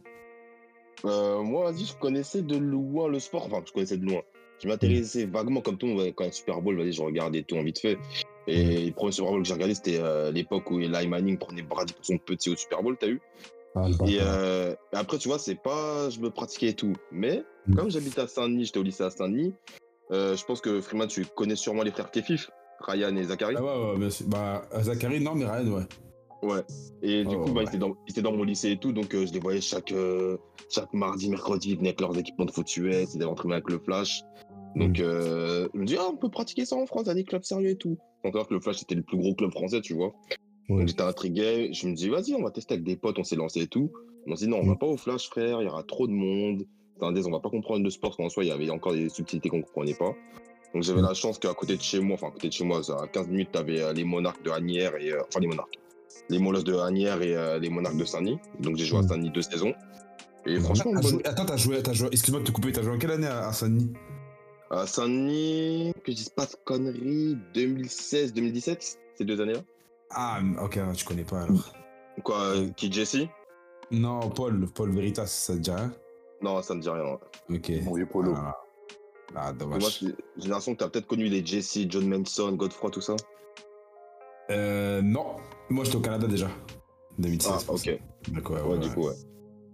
Euh, 1.05 1.41
moi, 1.43 1.71
vas-y, 1.71 1.85
je 1.85 1.95
connaissais 1.97 2.41
de 2.41 2.57
loin 2.57 3.07
le 3.07 3.19
sport. 3.19 3.45
Enfin, 3.45 3.61
je 3.65 3.71
connaissais 3.71 3.97
de 3.97 4.05
loin. 4.05 4.21
Je 4.61 4.67
m'intéressais 4.67 5.25
vaguement 5.25 5.61
comme 5.61 5.77
tout 5.77 5.85
le 5.85 5.93
monde 5.93 6.13
quand 6.15 6.23
il 6.23 6.27
y 6.27 6.29
a 6.29 6.29
un 6.29 6.33
Super 6.33 6.61
Bowl. 6.61 6.77
Vas-y, 6.77 6.93
je 6.93 7.01
regardais 7.03 7.43
tout 7.43 7.55
en 7.57 7.63
vite 7.63 7.79
fait. 7.79 7.97
Et 8.47 8.85
le 8.87 8.91
premier 8.93 9.11
Super 9.11 9.31
Bowl 9.31 9.41
que 9.41 9.47
j'ai 9.47 9.53
regardé, 9.53 9.75
c'était 9.75 9.99
euh, 9.99 10.31
l'époque 10.31 10.69
où 10.71 10.79
Eli 10.79 11.07
Manning 11.07 11.37
prenait 11.37 11.61
Brady 11.61 11.93
pour 11.93 12.05
son 12.05 12.17
petit 12.17 12.49
au 12.49 12.55
Super 12.55 12.81
Bowl, 12.81 12.97
t'as 12.99 13.07
eu 13.07 13.21
Ah, 13.75 13.87
le 13.87 14.09
Et 14.09 14.17
euh, 14.19 14.73
après, 14.93 15.17
tu 15.19 15.27
vois, 15.27 15.37
c'est 15.37 15.61
pas. 15.61 16.09
Je 16.09 16.19
me 16.19 16.31
pratiquais 16.31 16.69
et 16.69 16.73
tout. 16.73 16.93
Mais 17.11 17.43
Mm. 17.67 17.75
comme 17.75 17.91
j'habite 17.91 18.17
à 18.17 18.27
Saint-Denis, 18.27 18.65
j'étais 18.65 18.79
au 18.79 18.83
lycée 18.83 19.03
à 19.03 19.09
Saint-Denis, 19.11 19.53
euh, 20.11 20.35
je 20.37 20.45
pense 20.45 20.61
que 20.61 20.79
Freeman, 20.81 21.07
tu 21.09 21.25
connais 21.25 21.57
sûrement 21.57 21.83
les 21.83 21.91
frères 21.91 22.09
Kefif, 22.09 22.49
Ryan 22.81 23.15
et 23.15 23.23
Zachary. 23.23 23.55
Ah 23.57 23.63
ouais, 23.63 23.91
ouais, 23.93 23.97
bien 23.99 24.09
sûr. 24.09 24.27
Bah, 24.27 24.63
Zachary, 24.81 25.19
non, 25.21 25.35
mais 25.35 25.45
Ryan, 25.45 25.67
ouais. 25.73 25.83
Ouais. 26.43 26.61
Et 27.01 27.23
du 27.25 27.35
Oh, 27.35 27.45
coup, 27.45 27.51
bah, 27.53 27.61
ouais. 27.61 27.63
ils, 27.65 27.69
étaient 27.69 27.77
dans, 27.79 27.95
ils 28.07 28.11
étaient 28.11 28.21
dans 28.21 28.31
mon 28.31 28.43
lycée 28.43 28.71
et 28.71 28.77
tout, 28.77 28.91
donc 28.93 29.13
euh, 29.15 29.25
je 29.25 29.33
les 29.33 29.39
voyais 29.39 29.61
chaque, 29.61 29.91
euh, 29.91 30.37
chaque 30.69 30.93
mardi, 30.93 31.29
mercredi, 31.29 31.71
ils 31.71 31.77
venaient 31.77 31.89
avec 31.89 32.01
leurs 32.01 32.17
équipements 32.17 32.45
de 32.45 32.51
foot 32.51 32.77
US, 32.77 33.13
ils 33.13 33.17
allaient 33.17 33.25
entraîner 33.25 33.55
avec 33.55 33.69
le 33.69 33.79
Flash. 33.79 34.21
Donc, 34.75 34.99
euh, 34.99 35.67
je 35.73 35.79
me 35.79 35.85
dis, 35.85 35.95
ah, 35.99 36.07
on 36.11 36.15
peut 36.17 36.29
pratiquer 36.29 36.65
ça 36.65 36.75
en 36.75 36.85
France, 36.85 37.03
il 37.05 37.07
y 37.07 37.11
a 37.11 37.15
des 37.15 37.23
clubs 37.23 37.43
sérieux 37.43 37.69
et 37.71 37.75
tout. 37.77 37.97
Savoir 38.23 38.47
que 38.47 38.53
le 38.53 38.59
Flash, 38.59 38.77
c'était 38.77 38.93
le 38.95 39.01
plus 39.01 39.17
gros 39.17 39.33
club 39.33 39.51
français, 39.51 39.81
tu 39.81 39.95
vois. 39.95 40.13
Ouais. 40.69 40.79
Donc, 40.79 40.87
j'étais 40.87 41.01
intrigué. 41.01 41.69
Je 41.73 41.87
me 41.87 41.95
dis, 41.95 42.09
vas-y, 42.09 42.35
on 42.35 42.43
va 42.43 42.51
tester 42.51 42.75
avec 42.75 42.83
des 42.85 42.95
potes, 42.97 43.17
on 43.17 43.23
s'est 43.23 43.35
lancé 43.37 43.61
et 43.61 43.67
tout. 43.67 43.91
On 44.27 44.35
s'est 44.35 44.45
dit, 44.45 44.51
non, 44.51 44.57
on 44.59 44.67
va 44.67 44.73
Mm. 44.73 44.77
pas 44.77 44.85
au 44.85 44.97
Flash, 44.97 45.27
frère, 45.29 45.61
il 45.61 45.65
y 45.65 45.67
aura 45.69 45.81
trop 45.83 46.05
de 46.05 46.11
monde. 46.11 46.63
Attendez, 46.97 47.25
on 47.25 47.31
va 47.31 47.39
pas 47.39 47.49
comprendre 47.49 47.83
le 47.83 47.89
sport, 47.89 48.09
parce 48.11 48.17
qu'en 48.17 48.29
soi, 48.29 48.43
il 48.43 48.47
y 48.47 48.51
avait 48.51 48.69
encore 48.69 48.93
des 48.93 49.09
subtilités 49.09 49.49
qu'on 49.49 49.61
comprenait 49.63 49.93
pas. 49.95 50.13
Donc, 50.73 50.83
j'avais 50.83 51.01
la 51.01 51.13
chance 51.13 51.39
qu'à 51.39 51.53
côté 51.53 51.77
de 51.77 51.81
chez 51.81 51.99
moi, 51.99 52.15
enfin, 52.15 52.27
à 52.27 52.31
côté 52.31 52.49
de 52.49 52.53
chez 52.53 52.63
moi, 52.65 52.81
à 53.01 53.07
15 53.07 53.27
minutes, 53.27 53.49
t'avais 53.51 53.81
euh, 53.81 53.93
les 53.93 54.03
monarques 54.03 54.43
de 54.43 54.51
Agnières 54.51 54.95
et. 54.97 55.11
euh, 55.11 55.21
enfin, 55.27 55.39
les 55.39 55.47
monarques. 55.47 55.79
Les 56.29 56.39
molosses 56.39 56.63
de 56.65 56.75
Agnières 56.75 57.21
et 57.21 57.35
euh, 57.35 57.57
les 57.59 57.69
monarques 57.69 57.95
de 57.97 58.03
Saint-Denis. 58.05 58.37
Donc, 58.59 58.75
j'ai 58.75 58.85
joué 58.85 58.99
à 58.99 59.01
Mm. 59.01 59.07
Saint-Denis 59.07 59.31
deux 59.31 59.41
saisons. 59.41 59.73
Et 60.45 60.59
franchement, 60.59 60.91
T'as 60.93 61.01
bonne- 61.01 61.11
joué- 61.11 61.25
Attends, 61.25 61.45
t'as 61.45 61.57
joué, 61.57 61.81
t'as 61.83 61.93
joué, 61.93 62.09
excuse-moi 62.11 62.41
de 62.41 62.45
te 62.47 62.51
couper, 62.51 62.71
t'as 62.71 62.81
joué 62.83 62.93
en 62.93 62.97
quelle 62.97 63.11
année 63.11 63.27
à, 63.27 63.51
Saint-Denis? 63.53 63.91
À 64.69 64.85
Saint-Denis, 64.85 65.93
que 66.03 66.11
je 66.11 66.17
dise 66.17 66.29
pas 66.29 66.45
de 66.45 66.55
conneries, 66.65 67.37
2016-2017, 67.53 68.97
ces 69.17 69.25
deux 69.25 69.39
années-là. 69.41 69.61
Ah, 70.11 70.39
ok, 70.63 70.79
je 70.95 71.05
connais 71.05 71.23
pas 71.23 71.41
alors. 71.43 71.73
Quoi, 72.23 72.39
euh, 72.41 72.69
qui 72.75 72.91
Jesse? 72.91 73.17
Non, 73.91 74.29
Paul, 74.29 74.67
Paul 74.73 74.91
Veritas, 74.91 75.27
ça 75.27 75.53
te 75.53 75.59
dit 75.59 75.71
rien? 75.71 75.91
Non, 76.41 76.61
ça 76.61 76.75
me 76.75 76.81
dit 76.81 76.89
rien. 76.89 77.17
Ok. 77.49 77.71
Mon 77.83 77.93
vieux 77.93 78.05
Polo. 78.05 78.33
Ah, 78.35 78.55
ah 79.35 79.51
Moi, 79.51 79.53
dommage. 79.53 79.99
c'est 79.99 80.15
génération 80.41 80.73
que 80.73 80.79
t'as 80.79 80.89
peut-être 80.89 81.07
connu 81.07 81.25
les 81.25 81.45
Jesse, 81.45 81.79
John 81.89 82.07
Manson, 82.07 82.51
Godfrey, 82.53 82.89
tout 82.91 83.01
ça. 83.01 83.15
Euh, 84.49 85.01
non, 85.01 85.35
moi 85.69 85.83
j'étais 85.83 85.97
au 85.97 86.01
Canada 86.01 86.27
déjà. 86.27 86.49
2016. 87.19 87.51
Ah, 87.67 87.71
ok. 87.73 87.99
Donc, 88.31 88.49
ouais, 88.49 88.61
Ouais, 88.61 88.67
ouais, 88.69 88.77
du 88.79 88.89
coup, 88.89 89.07
ouais. 89.07 89.13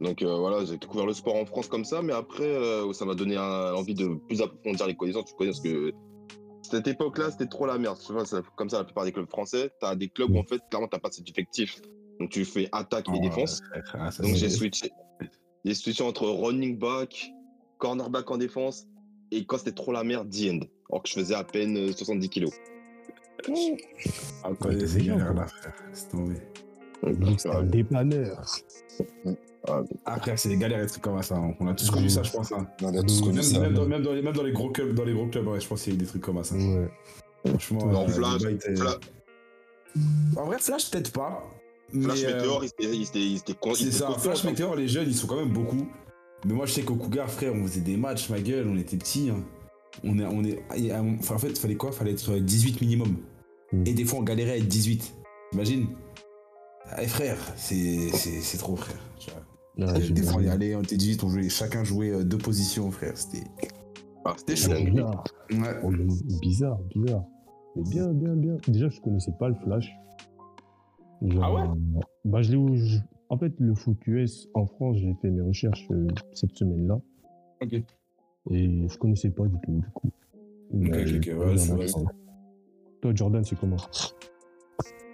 Donc 0.01 0.22
euh, 0.22 0.36
voilà, 0.38 0.65
j'ai 0.65 0.77
découvert 0.77 1.05
le 1.05 1.13
sport 1.13 1.36
en 1.36 1.45
France 1.45 1.67
comme 1.67 1.86
ça, 1.86 2.01
mais 2.01 2.13
après, 2.13 2.43
euh, 2.43 2.91
ça 2.93 3.05
m'a 3.05 3.13
donné 3.15 3.38
un- 3.38 3.74
envie 3.74 3.93
de 3.93 4.07
plus 4.27 4.41
approfondir 4.41 4.88
les 4.88 4.95
connaissances. 4.95 5.25
Tu 5.25 5.36
connais 5.36 5.51
parce 5.51 5.62
que 5.62 5.91
cette 6.63 6.88
époque-là, 6.88 7.29
c'était 7.31 7.45
trop 7.45 7.65
la 7.67 7.77
merde. 7.77 7.98
Tu 8.00 8.13
c'est 8.25 8.41
comme 8.55 8.69
ça 8.69 8.79
la 8.79 8.83
plupart 8.86 9.05
des 9.05 9.12
clubs 9.12 9.29
français. 9.29 9.72
T'as 9.79 9.95
des 9.95 10.10
clubs 10.10 10.31
où 10.31 10.39
en 10.39 10.43
fait, 10.43 10.60
clairement, 10.69 10.88
t'as 10.88 11.00
pas 11.00 11.10
cet 11.12 11.29
effectif. 11.29 11.79
Donc 12.19 12.31
tu 12.31 12.43
fais 12.43 12.67
attaque 12.72 13.07
et 13.10 13.12
Oh, 13.15 13.19
défense. 13.22 13.62
Ah, 13.93 14.10
ça, 14.12 14.24
Donc 14.24 14.36
j'ai 14.36 14.50
switché. 14.50 14.91
J'ai 15.63 15.74
switché 15.75 16.03
entre 16.03 16.27
running 16.27 16.77
back, 16.77 17.31
cornerback 17.77 18.29
en 18.31 18.38
défense, 18.38 18.86
et 19.38 19.46
quand 19.46 19.58
c'était 19.58 19.72
trop 19.72 19.92
la 19.92 20.04
merde, 20.04 20.30
D-end 20.30 20.60
alors 20.90 21.04
que 21.04 21.10
je 21.10 21.13
faisais 21.16 21.34
à 21.36 21.44
peine 21.44 21.75
euh, 21.78 21.92
70 21.92 22.30
kilos. 22.30 22.52
Ah, 24.44 24.50
quand 24.60 24.70
il 24.70 24.80
y 24.80 24.84
a 24.84 24.88
ces 24.88 25.02
galères 25.04 25.34
là, 25.34 25.48
frère. 25.48 25.74
C'est 25.92 26.10
tombé. 26.10 26.36
C'est 27.38 27.50
un 27.50 27.63
dépanneur. 27.63 28.46
Ah, 30.06 30.20
frère, 30.20 30.38
c'est 30.40 30.50
des 30.50 30.58
galères 30.58 30.80
et 30.80 30.84
des 30.84 30.88
trucs 30.90 31.04
comme 31.04 31.22
ça. 31.22 31.36
hein. 31.36 31.54
On 31.60 31.68
a 31.68 31.74
tous 31.74 31.90
connu 31.90 32.10
ça, 32.10 32.24
je 32.24 32.32
pense. 32.32 32.52
hein. 32.52 32.68
On 32.82 32.96
a 32.98 33.02
tous 33.04 33.22
connu 33.22 33.36
Même, 33.36 33.44
ça. 33.44 33.60
même 33.60 33.74
dans, 33.74 33.86
même, 33.86 34.02
dans 34.04 34.13
les, 34.13 34.22
même 34.22 34.34
dans 34.36 34.44
les 34.44 34.52
gros 34.52 34.70
clubs, 34.70 34.94
dans 34.94 35.04
les 35.06 35.13
gros 35.13 35.28
clubs, 35.28 35.48
ouais, 35.48 35.60
je 35.60 35.68
pense 35.68 35.84
qu'il 35.84 35.94
y 35.94 35.96
a 35.96 36.00
eu 36.00 36.02
des 36.02 36.06
trucs 36.06 36.22
comme 36.22 36.42
ça. 36.44 36.56
Ouais. 36.56 36.88
Franchement, 37.46 37.86
Non, 37.88 38.04
euh, 38.06 38.08
Flash, 38.10 38.44
était- 38.44 38.74
En 40.38 40.46
vrai, 40.46 40.58
Flash, 40.60 40.90
peut-être 40.92 41.12
pas. 41.12 41.44
Flash 41.92 42.24
mais, 42.24 42.34
euh, 42.34 42.60
il 42.80 42.86
il 43.02 43.06
C'est 43.08 43.50
était 43.52 43.92
ça, 43.92 44.10
Flash. 44.18 44.44
Météor, 44.46 44.75
les 44.75 44.88
jeunes, 44.88 45.08
ils 45.08 45.16
sont 45.16 45.28
quand 45.28 45.36
même 45.38 45.52
beaucoup. 45.52 45.88
Mais 46.45 46.53
moi, 46.53 46.65
je 46.65 46.73
sais 46.73 46.81
qu'au 46.83 46.95
Cougar, 46.95 47.29
frère, 47.29 47.53
on 47.53 47.63
faisait 47.63 47.81
des 47.81 47.95
matchs, 47.97 48.29
ma 48.29 48.39
gueule, 48.41 48.67
on 48.67 48.77
était 48.77 48.97
petits. 48.97 49.29
hein. 49.29 49.43
On 50.03 50.17
est, 50.19 50.25
on 50.25 50.43
est, 50.43 50.59
euh, 50.91 51.01
enfin, 51.19 51.35
en 51.35 51.38
fait, 51.38 51.57
fallait 51.57 51.75
quoi? 51.75 51.91
Fallait 51.91 52.12
être 52.13 52.38
18 52.38 52.81
minimum. 52.81 53.17
Mm. 53.71 53.83
Et 53.85 53.93
des 53.93 54.05
fois, 54.05 54.19
on 54.19 54.23
galérait 54.23 54.51
à 54.53 54.57
être 54.57 54.67
18. 54.67 55.13
T'imagines 55.51 55.88
Eh 57.01 57.07
frère, 57.07 57.38
c'est 57.55 58.09
trop, 58.57 58.75
frère. 58.75 58.97
Des 59.77 60.21
fois, 60.23 60.41
on 60.41 60.47
allait, 60.47 60.75
on 60.75 60.81
était 60.81 60.97
18, 60.97 61.23
on 61.23 61.29
jouait, 61.29 61.50
chacun 61.50 61.83
jouait 61.83 62.09
euh, 62.12 62.23
deux 62.23 62.38
positions, 62.38 62.91
frère. 62.91 63.15
C'était. 63.17 63.45
Ah, 64.25 64.33
c'était 64.38 64.55
chaud. 64.55 64.71
chaud. 64.75 64.83
Bizarre. 64.83 65.23
Ouais. 65.51 65.79
Oh, 65.83 65.91
bizarre, 66.41 66.77
bizarre. 66.95 67.23
Mais 67.75 67.83
bien, 67.89 68.07
bien, 68.13 68.35
bien. 68.35 68.57
Déjà, 68.67 68.89
je 68.89 69.00
connaissais 69.00 69.31
pas 69.39 69.50
le 69.50 69.55
Flash. 69.63 69.91
Genre, 71.21 71.43
Ah 71.43 71.53
ouais? 71.53 71.62
euh, 71.62 72.00
Bah, 72.25 72.41
je 72.41 72.51
l'ai 72.51 72.57
En 73.34 73.38
fait, 73.40 73.52
le 73.58 73.74
foot 73.74 73.98
US 74.06 74.48
en 74.54 74.68
France, 74.68 74.98
j'ai 74.98 75.16
fait 75.20 75.32
mes 75.32 75.42
recherches 75.42 75.88
euh, 75.90 76.06
cette 76.34 76.56
semaine-là. 76.56 77.00
Ok. 77.63 77.74
Et 78.52 78.88
je 78.88 78.98
connaissais 79.00 79.32
pas 79.32 79.46
du 79.48 79.56
tout, 79.63 79.72
du 79.72 79.90
coup. 79.92 80.12
Ok, 80.72 80.88
ok, 80.88 81.30
ok, 81.34 81.40
ouais, 81.40 81.58
c'est 81.58 81.72
vrai. 81.74 81.88
Toi, 83.02 83.12
Jordan, 83.16 83.44
c'est 83.44 83.58
comment? 83.60 83.78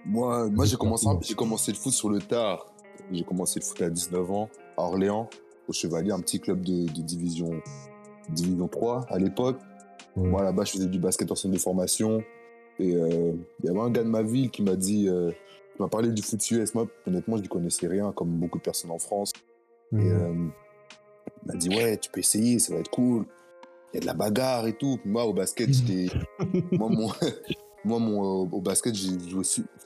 Moi, 0.04 0.50
moi 0.50 0.66
j'ai 0.66 0.76
commencé, 0.76 1.06
un- 1.06 1.18
j'ai 1.22 1.32
commencé 1.32 1.72
le 1.72 1.78
foot 1.78 1.94
sur 1.94 2.10
le 2.10 2.18
tard. 2.18 2.66
J'ai 3.10 3.24
commencé 3.24 3.58
le 3.58 3.64
foot 3.64 3.80
à 3.80 3.88
19 3.88 4.30
ans, 4.30 4.50
à 4.76 4.82
Orléans, 4.82 5.30
au 5.66 5.72
Chevalier, 5.72 6.10
un 6.12 6.20
petit 6.20 6.40
club 6.40 6.60
de, 6.60 6.92
de 6.92 7.00
division, 7.02 7.48
division 8.28 8.68
3 8.68 9.06
à 9.08 9.18
l'époque. 9.18 9.60
Ouais. 10.14 10.28
Moi, 10.28 10.42
là-bas, 10.42 10.64
je 10.64 10.72
faisais 10.72 10.88
du 10.88 10.98
basket 10.98 11.32
en 11.32 11.36
centre 11.36 11.54
de 11.54 11.58
formation. 11.58 12.22
Et 12.78 12.94
euh, 12.96 13.32
il 13.60 13.64
y 13.66 13.70
avait 13.70 13.80
un 13.80 13.90
gars 13.90 14.04
de 14.04 14.10
ma 14.10 14.22
ville 14.22 14.50
qui 14.50 14.62
m'a 14.62 14.76
dit, 14.76 15.08
euh, 15.08 15.30
qui 15.80 15.82
m'a 15.82 15.88
parlé 15.88 16.10
du 16.10 16.20
foot 16.22 16.50
US. 16.50 16.74
Moi, 16.74 16.86
honnêtement, 17.06 17.36
je 17.38 17.42
n'y 17.42 17.48
connaissais 17.48 17.86
rien, 17.86 18.12
comme 18.12 18.28
beaucoup 18.38 18.58
de 18.58 18.62
personnes 18.62 18.90
en 18.90 18.98
France. 18.98 19.32
Et 19.92 19.96
Mhm. 19.96 20.10
euh, 20.10 20.48
il 21.44 21.46
m'a 21.52 21.54
dit, 21.54 21.68
ouais, 21.70 21.96
tu 21.96 22.10
peux 22.10 22.20
essayer, 22.20 22.58
ça 22.58 22.74
va 22.74 22.80
être 22.80 22.90
cool. 22.90 23.24
Il 23.92 23.96
y 23.96 23.98
a 23.98 24.00
de 24.02 24.06
la 24.06 24.14
bagarre 24.14 24.66
et 24.66 24.74
tout. 24.76 24.98
Puis 25.00 25.10
moi, 25.10 25.24
au 25.24 25.32
basket, 25.32 25.72
j'étais. 25.72 26.14
moi, 26.72 26.88
mon, 26.90 27.08
moi 27.84 27.98
mon, 27.98 28.44
euh, 28.44 28.48
au 28.52 28.60
basket, 28.60 28.94
j'étais 28.94 29.32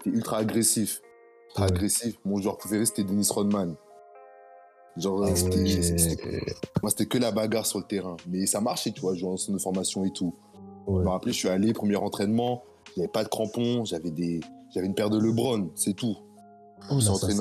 ultra 0.06 0.38
agressif. 0.38 1.00
Ultra 1.50 1.66
Ouais. 1.66 1.70
agressif. 1.72 2.18
Mon 2.24 2.40
joueur 2.40 2.58
préféré, 2.58 2.84
c'était 2.84 3.04
Dennis 3.04 3.28
Rodman. 3.30 3.76
Genre, 4.96 5.24
Ah 5.24 5.34
c'était- 5.34 5.56
ouais. 5.58 6.40
moi, 6.82 6.90
c'était 6.90 7.06
que 7.06 7.18
la 7.18 7.32
bagarre 7.32 7.66
sur 7.66 7.78
le 7.78 7.84
terrain. 7.84 8.16
Mais 8.28 8.46
ça 8.46 8.60
marchait, 8.60 8.90
tu 8.92 9.00
vois, 9.00 9.14
jouer 9.14 9.30
en 9.30 9.36
centre 9.36 9.56
de 9.56 9.62
formation 9.62 10.04
et 10.04 10.10
tout. 10.12 10.34
Je 10.86 10.92
Ouais. 10.92 11.02
me 11.04 11.08
rappelais, 11.08 11.32
je 11.32 11.38
suis 11.38 11.48
allé, 11.48 11.72
premier 11.72 11.96
entraînement, 11.96 12.62
j'avais 12.96 13.08
pas 13.08 13.24
de 13.24 13.28
crampons, 13.28 13.84
j'avais 13.84 14.10
des. 14.10 14.40
J'avais 14.74 14.86
une 14.86 14.94
paire 14.94 15.10
de 15.10 15.18
Lebron, 15.18 15.70
c'est 15.76 15.94
tout. 15.94 16.16
Oh, 16.90 17.00
c'est. 17.00 17.32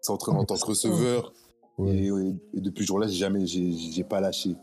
C'est 0.00 0.10
entraîné 0.10 0.38
en 0.38 0.44
tant 0.44 0.56
que 0.56 0.66
receveur. 0.66 1.32
Ouais. 1.78 1.94
Et, 1.96 2.06
et- 2.08 2.34
et 2.54 2.60
depuis 2.60 2.82
ce 2.84 2.88
jour-là, 2.88 3.06
j'ai 3.06 3.14
jamais, 3.16 3.46
j'ai 3.46 4.04
pas 4.04 4.20
lâché. 4.20 4.54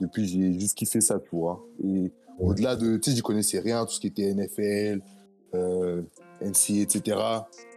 Depuis, 0.00 0.26
j'ai 0.26 0.58
juste 0.58 0.76
kiffé 0.76 1.00
ça, 1.00 1.18
tu 1.20 1.30
vois. 1.36 1.64
Et 1.82 2.10
au-delà 2.40 2.76
de, 2.76 2.96
tu 2.96 3.10
sais, 3.10 3.16
j'y 3.16 3.22
connaissais 3.22 3.60
rien, 3.60 3.84
tout 3.86 3.92
ce 3.92 4.00
qui 4.00 4.08
était 4.08 4.34
NFL, 4.34 5.00
euh, 5.54 6.02
NCA, 6.40 6.80
etc. 6.82 7.00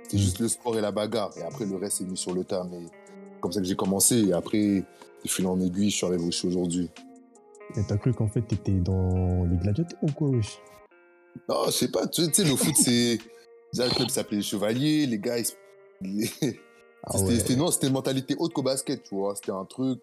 C'était 0.04 0.18
Mm. 0.18 0.20
juste 0.20 0.40
le 0.40 0.48
sport 0.48 0.78
et 0.78 0.82
la 0.82 0.92
bagarre. 0.92 1.32
Et 1.38 1.44
après, 1.44 1.66
le 1.66 1.76
reste 1.78 2.02
est 2.02 2.06
mis 2.06 2.18
sur 2.18 2.34
le 2.34 2.44
tas. 2.44 2.66
Mais 2.70 2.80
c'est 2.86 3.42
comme 3.42 3.52
ça 3.52 3.60
que 3.62 3.68
j'ai 3.68 3.76
commencé. 3.76 4.18
Et 4.28 4.34
après, 4.34 4.84
de 5.24 5.30
fil 5.30 5.46
en 5.48 5.60
aiguille, 5.62 5.90
je 5.92 5.96
suis 5.98 6.06
arrivé 6.06 6.24
où 6.24 6.32
je 6.32 6.38
suis 6.38 6.48
aujourd'hui. 6.48 6.90
Et 7.78 7.82
t'as 7.88 7.98
cru 7.98 8.14
qu'en 8.14 8.28
fait, 8.28 8.42
t'étais 8.42 8.72
dans 8.80 9.44
les 9.46 9.58
gladiateurs 9.58 10.00
ou 10.04 10.12
quoi, 10.12 10.30
wesh? 10.30 10.60
Non, 11.50 11.66
je 11.68 11.72
sais 11.72 11.88
pas, 11.90 12.08
tu 12.08 12.24
sais, 12.34 12.44
le 12.44 12.56
foot, 12.56 12.76
c'est. 12.76 13.20
Déjà, 13.74 13.88
le 13.88 13.94
club 13.94 14.10
s'appelait 14.10 14.38
les 14.38 14.44
Chevaliers, 14.44 15.06
les 15.06 15.20
gars, 15.20 15.36
les- 16.02 16.30
Ah 17.08 17.12
C'était 17.20 17.30
ouais. 17.30 17.38
c'était- 17.40 17.56
non, 17.56 17.70
c'était 17.70 17.88
une 17.88 17.94
mentalité 17.94 18.36
haute 18.40 18.52
qu'au 18.54 18.64
basket, 18.64 19.04
tu 19.04 19.14
vois. 19.16 19.36
C'était 19.36 19.52
un 19.52 19.66
truc. 19.66 20.00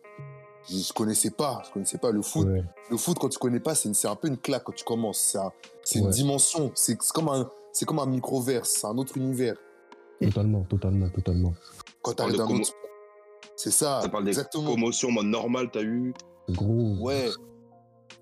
Je, 0.70 0.76
je 0.78 0.92
connaissais 0.92 1.30
pas. 1.30 1.60
Je 1.66 1.72
connaissais 1.72 1.98
pas 1.98 2.12
le 2.12 2.22
foot. 2.22 2.46
Ouais. 2.46 2.62
Le 2.90 2.96
foot, 2.96 3.18
quand 3.18 3.28
tu 3.28 3.38
connais 3.40 3.58
pas, 3.58 3.74
c'est 3.74 3.88
une- 3.88 3.94
c'est 3.94 4.06
un 4.06 4.14
peu 4.14 4.28
une 4.28 4.36
claque 4.38 4.62
quand 4.62 4.72
tu 4.74 4.84
commences. 4.84 5.18
C'est 5.18 5.38
un- 5.38 5.52
c'est 5.82 5.98
une 5.98 6.10
dimension. 6.10 6.70
C'est 6.76 6.96
c'est 7.02 7.12
comme 7.12 7.28
un, 7.28 7.50
c'est 7.72 7.86
comme 7.86 7.98
un 7.98 8.06
microverse. 8.06 8.68
C'est 8.70 8.86
un 8.86 8.96
autre 8.98 9.16
univers. 9.16 9.56
Totalement, 10.20 10.62
totalement, 10.62 11.08
totalement. 11.08 11.54
Quand 12.02 12.12
tu 12.12 12.16
parle 12.18 12.28
arrives 12.30 12.40
de 12.40 12.46
d'un 12.46 12.48
commo- 12.54 12.60
autre. 12.62 12.74
C'est 13.56 13.72
ça. 13.72 14.00
Ça 14.02 14.08
parle 14.08 14.24
des 14.24 14.30
exactement. 14.30 14.70
commotions 14.70 15.10
normal, 15.22 15.70
t'as 15.72 15.82
eu. 15.82 16.14
Gros. 16.50 16.96
Ouais. 17.00 17.30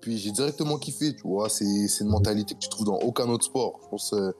Puis 0.01 0.17
j'ai 0.17 0.31
directement 0.31 0.77
kiffé, 0.77 1.15
tu 1.15 1.21
vois. 1.23 1.47
C'est 1.49 1.87
c'est 1.87 2.03
une 2.03 2.09
mentalité 2.09 2.53
que 2.55 2.59
tu 2.59 2.69
trouves 2.69 2.85
dans 2.87 2.97
aucun 2.99 3.27
autre 3.29 3.45
sport. 3.45 3.79
Je 3.83 3.89
pense, 3.89 4.13
euh, 4.13 4.31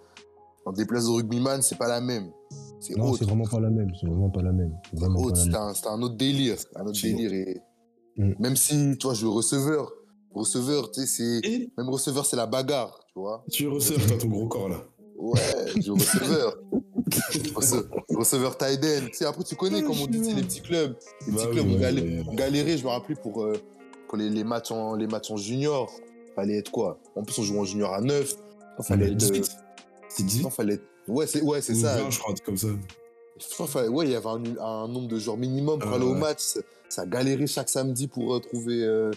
dans 0.65 0.72
des 0.72 0.86
places 0.86 1.06
de 1.06 1.12
rugbyman, 1.12 1.62
c'est 1.62 1.77
pas 1.77 1.88
la 1.88 2.01
même. 2.01 2.32
C'est 2.80 2.96
Non, 2.98 3.10
autre. 3.10 3.20
c'est 3.20 3.25
vraiment 3.25 3.46
pas 3.46 3.60
la 3.60 3.70
même. 3.70 3.91
C'est 4.00 4.08
vraiment 4.08 4.30
pas 4.30 4.41
la 4.41 4.51
même. 4.51 4.75
C'est 4.91 5.00
Vraiment 5.00 5.20
autre, 5.20 5.34
pas 5.34 5.38
la 5.38 5.44
c'était 5.74 5.86
même. 5.88 5.94
un, 5.94 6.00
un 6.00 6.01
autre 6.03 6.15
délire. 6.15 6.56
Un 6.75 6.86
autre 6.86 6.98
C'est 7.00 7.13
délire. 7.13 7.32
Et 7.34 7.62
Mm. 8.18 8.34
même 8.39 8.56
si, 8.58 8.98
tu 9.00 9.08
vois, 9.08 9.13
je 9.13 9.22
joue 9.22 9.34
receveur. 9.34 9.89
Receveur, 10.34 10.91
tu 10.91 11.01
sais, 11.01 11.08
c'est. 11.08 11.48
Et 11.50 11.72
Même 11.77 11.89
receveur, 11.89 12.25
c'est 12.25 12.36
la 12.36 12.46
bagarre, 12.46 13.00
tu 13.08 13.20
vois. 13.20 13.44
tu 13.51 13.68
receves, 13.70 14.06
toi, 14.08 14.18
ton 14.18 14.27
gros 14.27 14.48
corps 14.48 14.68
là. 14.70 14.84
Ouais, 15.18 15.39
je 15.77 15.82
joue 15.82 15.94
receveur. 15.96 16.58
Rece- 17.56 17.86
receveur 18.10 18.58
end. 18.62 19.06
Tu 19.08 19.13
sais, 19.13 19.25
après, 19.25 19.44
tu 19.44 19.56
connais, 19.56 19.82
comme 19.84 20.00
on 20.01 20.08
dit, 20.08 20.34
les 20.34 20.41
petits 20.41 20.62
clubs. 20.62 20.96
Les 21.27 21.34
Bah 21.34 21.38
petits 21.38 21.48
oui, 21.48 21.53
clubs, 21.56 21.68
on 21.75 21.80
galé- 21.80 22.01
ouais. 22.01 22.24
on 22.30 22.34
galérait, 22.34 22.77
je 22.77 22.84
me 22.84 22.89
rappelle, 22.89 23.18
pour, 23.18 23.44
euh, 23.44 23.53
les, 24.18 24.30
les, 24.30 24.44
matchs 24.44 24.72
en, 24.72 24.96
les 24.96 25.08
matchs 25.08 25.32
en 25.32 25.38
junior. 25.38 25.91
Fallait 26.36 26.58
être 26.60 26.72
quoi? 26.72 26.98
En 27.15 27.24
plus, 27.24 27.38
on 27.39 27.44
jouait 27.44 27.60
en 27.60 27.65
junior 27.65 27.94
à 27.94 28.01
9. 28.01 28.36
Fallait 28.84 29.08
être. 29.08 29.12
euh, 29.13 29.15
18. 29.15 29.51
C'est 30.10 30.24
18 30.24 30.44
non, 30.44 30.50
fallait 30.50 30.74
être- 30.75 30.84
Ouais, 31.08 31.27
c'est 31.27 31.41
ouais, 31.41 31.62
c'est 31.62 31.75
ça. 31.75 31.98
20, 31.98 32.10
je 32.10 32.20
crois, 32.20 32.32
un 32.32 32.36
truc 32.36 32.46
comme 32.46 32.58
ça. 32.58 32.68
Ouais, 33.89 34.06
il 34.06 34.12
y 34.12 34.15
avait 34.15 34.27
un, 34.27 34.44
un 34.63 34.88
nombre 34.88 35.08
de 35.08 35.18
joueurs 35.18 35.38
minimum 35.38 35.80
pour 35.80 35.91
Ah 35.91 35.96
aller 35.96 36.06
au 36.06 36.13
ouais. 36.13 36.20
match. 36.20 36.41
Ça, 36.89 37.06
galérait 37.06 37.48
chaque 37.48 37.70
samedi 37.70 38.08
pour 38.08 38.36
euh, 38.36 38.39
trouver, 38.39 38.84
euh, 38.84 39.12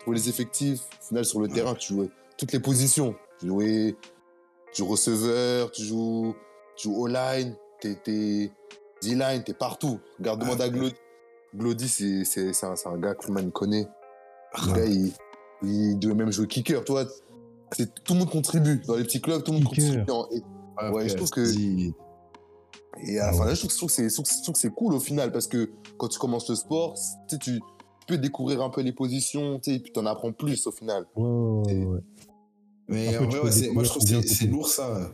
trouver 0.00 0.18
les 0.18 0.28
effectifs. 0.28 0.80
Au 1.02 1.06
final, 1.08 1.24
sur 1.24 1.40
le 1.40 1.48
terrain, 1.48 1.74
tu 1.74 1.94
jouais 1.94 2.10
toutes 2.36 2.52
les 2.52 2.60
positions. 2.60 3.14
Tu 3.40 3.46
jouais, 3.46 3.96
receveur, 4.80 5.70
tu 5.70 5.82
joues, 5.82 6.34
tu 6.76 6.88
joues 6.88 7.02
O-line, 7.02 7.56
t'es, 7.80 7.96
D-line, 9.02 9.42
t'es 9.44 9.54
partout. 9.54 9.98
Demande 10.18 10.60
Ah, 10.60 10.68
Glody. 10.68 10.94
Glody, 11.56 11.88
c'est, 12.24 12.64
un, 12.64 12.74
un 12.86 12.98
gars 12.98 13.14
que 13.14 13.22
Freeman 13.22 13.50
connaît. 13.52 13.86
Le 14.56 14.72
Ouais. 14.72 14.78
gars, 14.78 14.86
il, 14.86 15.12
il 15.62 15.98
devait 15.98 16.14
même 16.14 16.30
jouer 16.32 16.46
kicker, 16.46 16.84
toi. 16.84 17.04
C'est, 17.72 17.92
tout 18.04 18.12
le 18.14 18.20
monde 18.20 18.30
contribue. 18.30 18.80
Dans 18.86 18.96
les 18.96 19.04
petits 19.04 19.20
clubs, 19.20 19.42
tout 19.42 19.52
le 19.52 19.58
monde 19.58 19.68
Kicker. 19.68 20.04
contribue. 20.04 20.10
en- 20.12 20.28
et- 20.32 20.42
Ah, 20.76 20.92
Ouais, 20.92 21.08
je 21.08 21.14
trouve 21.14 21.30
que- 21.30 21.40
et 23.06 23.18
à 23.18 23.26
la 23.26 23.28
Ah 23.28 23.32
fin, 23.32 23.38
ouais. 23.40 23.46
là, 23.46 23.54
je 23.54 23.60
trouve, 23.66 23.88
que 23.94 24.08
c'est- 24.58 24.70
cool 24.70 24.94
au 24.94 25.00
final 25.00 25.30
parce 25.32 25.46
que 25.46 25.70
quand 25.98 26.08
tu 26.08 26.18
commences 26.18 26.48
le 26.48 26.56
sport, 26.56 26.94
tu 27.40 27.60
peux 28.08 28.18
découvrir 28.18 28.60
un 28.62 28.70
peu 28.70 28.80
les 28.82 28.92
positions, 28.92 29.58
tu 29.60 29.70
sais, 29.70 29.76
et 29.76 29.80
puis 29.80 29.92
t'en 29.92 30.04
apprends 30.06 30.32
plus 30.32 30.66
au 30.66 30.72
final. 30.72 31.06
Ouais, 31.16 31.24
ouais, 31.28 31.74
ouais, 31.74 31.84
ouais. 31.84 32.00
Mais 32.88 33.16
en 33.18 33.26
vrai, 33.26 33.40
ouais, 33.40 33.70
moi 33.72 33.82
je 33.84 33.88
trouve 33.88 34.04
que 34.04 34.26
c'est 34.26 34.46
lourd 34.46 34.68
ça. 34.68 35.10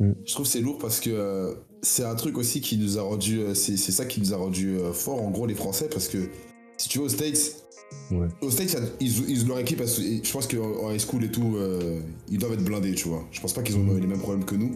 Mm. 0.00 0.12
Je 0.24 0.32
trouve 0.32 0.46
que 0.46 0.52
c'est 0.52 0.60
lourd 0.60 0.78
parce 0.78 1.00
que 1.00 1.10
euh, 1.10 1.54
c'est 1.82 2.04
un 2.04 2.14
truc 2.14 2.36
aussi 2.38 2.60
qui 2.60 2.76
nous 2.78 2.98
a 2.98 3.02
rendu. 3.02 3.40
euh, 3.40 3.54
C'est 3.54 3.76
c'est 3.76 3.92
ça 3.92 4.04
qui 4.06 4.20
nous 4.20 4.32
a 4.32 4.36
rendu 4.36 4.78
euh, 4.78 4.92
fort 4.92 5.22
en 5.22 5.30
gros 5.30 5.46
les 5.46 5.54
Français 5.54 5.88
parce 5.88 6.08
que 6.08 6.28
si 6.76 6.88
tu 6.88 6.98
vas 6.98 7.04
aux 7.04 7.08
States, 7.08 7.67
Ouais. 8.10 8.26
aux 8.40 8.50
States, 8.50 8.76
ils, 9.00 9.30
ils, 9.30 9.46
leur 9.46 9.58
équipe, 9.58 9.82
je 9.84 10.32
pense 10.32 10.46
qu'en 10.46 10.90
high 10.90 10.98
school 11.00 11.24
et 11.24 11.30
tout, 11.30 11.56
euh, 11.56 12.00
ils 12.30 12.38
doivent 12.38 12.52
être 12.54 12.64
blindés, 12.64 12.94
tu 12.94 13.08
vois. 13.08 13.24
Je 13.30 13.40
pense 13.40 13.52
pas 13.52 13.62
qu'ils 13.62 13.76
ont 13.76 13.80
Mm. 13.80 13.98
les 14.00 14.06
mêmes 14.06 14.18
problèmes 14.20 14.44
que 14.44 14.54
nous. 14.54 14.72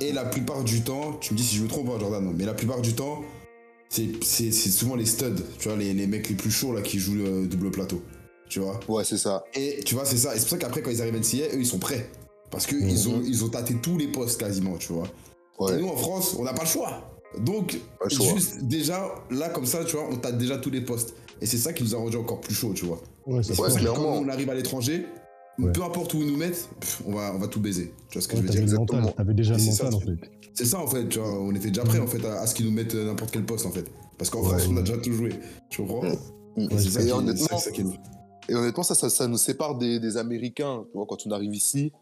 Et 0.00 0.12
la 0.12 0.24
plupart 0.24 0.62
du 0.64 0.80
temps, 0.82 1.14
tu 1.20 1.34
me 1.34 1.38
dis 1.38 1.44
si 1.44 1.56
je 1.56 1.62
me 1.62 1.68
trompe, 1.68 1.88
hein, 1.90 1.98
Jordan, 2.00 2.32
mais 2.36 2.44
la 2.44 2.54
plupart 2.54 2.80
du 2.80 2.94
temps, 2.94 3.22
c'est 3.88 4.08
c'est- 4.24 4.52
c'est 4.52 4.70
souvent 4.70 4.94
les 4.96 5.04
studs, 5.06 5.34
tu 5.58 5.68
vois, 5.68 5.76
les, 5.76 5.92
les 5.92 6.06
mecs 6.06 6.28
les 6.28 6.34
plus 6.34 6.50
chauds 6.50 6.72
là 6.72 6.80
qui 6.82 6.98
jouent 6.98 7.14
le 7.16 7.46
double 7.46 7.70
plateau, 7.70 8.00
tu 8.48 8.60
vois. 8.60 8.78
Ouais, 8.88 9.04
c'est 9.04 9.18
ça. 9.18 9.44
Et 9.54 9.80
tu 9.84 9.94
vois, 9.94 10.04
c'est 10.04 10.16
ça. 10.16 10.34
Et 10.34 10.38
c'est 10.38 10.44
pour 10.44 10.50
ça 10.50 10.58
qu'après, 10.58 10.82
quand 10.82 10.90
ils 10.90 11.02
arrivent 11.02 11.14
à 11.14 11.18
NCA, 11.18 11.46
eux, 11.54 11.58
ils 11.60 11.66
sont 11.66 11.78
prêts. 11.78 12.10
Parce 12.50 12.66
qu'ils 12.66 12.78
Mhm. 12.84 13.14
ont, 13.14 13.22
ils 13.26 13.44
ont 13.44 13.48
tâté 13.48 13.74
tous 13.82 13.98
les 13.98 14.08
postes 14.08 14.38
quasiment, 14.40 14.76
tu 14.78 14.92
vois. 14.92 15.06
Et 15.60 15.62
Ouais, 15.64 15.78
nous, 15.80 15.88
en 15.88 15.96
France, 15.96 16.36
on 16.38 16.44
n'a 16.44 16.52
pas 16.52 16.62
le 16.62 16.68
choix. 16.68 17.08
Donc, 17.38 17.76
pas 17.98 18.04
le 18.04 18.10
choix. 18.14 18.26
juste 18.34 18.62
déjà, 18.64 19.14
là, 19.30 19.48
comme 19.50 19.64
ça, 19.66 19.84
tu 19.84 19.96
vois, 19.96 20.06
on 20.10 20.16
tâte 20.16 20.36
déjà 20.38 20.58
tous 20.58 20.70
les 20.70 20.82
postes. 20.82 21.14
Et 21.42 21.46
c'est 21.46 21.58
ça 21.58 21.72
qui 21.72 21.82
nous 21.82 21.94
a 21.94 21.98
rendu 21.98 22.16
encore 22.16 22.40
plus 22.40 22.54
chaud, 22.54 22.72
tu 22.74 22.84
vois. 22.86 23.00
Ouais, 23.26 23.42
c'est 23.42 23.50
Ouais, 23.50 23.56
pour 23.56 23.66
ça 23.66 23.74
que 23.74 23.80
clairement. 23.80 24.00
quand 24.14 24.24
on 24.24 24.28
arrive 24.28 24.48
à 24.48 24.54
l'étranger, 24.54 25.06
Ouais. 25.58 25.70
peu 25.72 25.82
importe 25.82 26.14
où 26.14 26.18
ils 26.22 26.26
nous 26.26 26.36
mettent, 26.38 26.68
pff, 26.80 27.02
on, 27.06 27.12
va, 27.12 27.32
on 27.34 27.38
va 27.38 27.46
tout 27.48 27.60
baiser. 27.60 27.92
Tu 28.08 28.14
vois 28.18 28.22
ce 28.22 28.28
que 28.28 28.36
je 28.36 28.42
veux 28.42 28.48
dire 28.48 28.62
exactement. 28.62 29.00
mental. 29.00 29.14
T'avais 29.16 29.34
déjà 29.34 29.54
Et 29.54 29.56
le 29.58 29.62
c'est 29.62 29.72
ça, 29.72 29.90
mental, 29.90 30.14
en 30.14 30.16
fait. 30.22 30.30
C'est 30.54 30.64
ça, 30.64 30.78
en 30.80 30.86
fait, 30.86 31.08
tu 31.08 31.18
vois. 31.18 31.30
On 31.40 31.54
était 31.54 31.68
déjà 31.68 31.82
prêts, 31.82 31.98
en 31.98 32.06
fait, 32.06 32.24
à, 32.24 32.40
à 32.40 32.46
ce 32.46 32.54
qu'ils 32.54 32.64
nous 32.66 32.72
mettent 32.72 32.94
n'importe 32.94 33.32
quel 33.32 33.44
poste, 33.44 33.66
en 33.66 33.70
fait. 33.70 33.84
Parce 34.16 34.30
qu'en 34.30 34.40
Ouais, 34.40 34.48
France, 34.48 34.62
on 34.70 34.76
a 34.76 34.80
déjà 34.80 34.96
tout 34.98 35.12
joué. 35.12 35.30
Tu 35.68 35.82
comprends 35.82 36.02
Mm. 36.56 36.68
Et 36.70 36.78
c'est 36.78 36.90
ça, 36.90 37.02
Et 37.02 37.06
qui- 37.06 37.12
honnêtement. 37.12 37.58
Et 38.48 38.54
honnêtement, 38.54 38.82
ça, 38.82 38.94
ça, 38.94 39.08
ça 39.10 39.26
nous 39.26 39.38
sépare 39.38 39.76
des, 39.78 39.98
des 39.98 40.16
Américains. 40.18 40.84
Tu 40.90 40.96
vois, 40.96 41.06
quand 41.06 41.26
on 41.26 41.30
arrive 41.32 41.54
ici, 41.54 41.92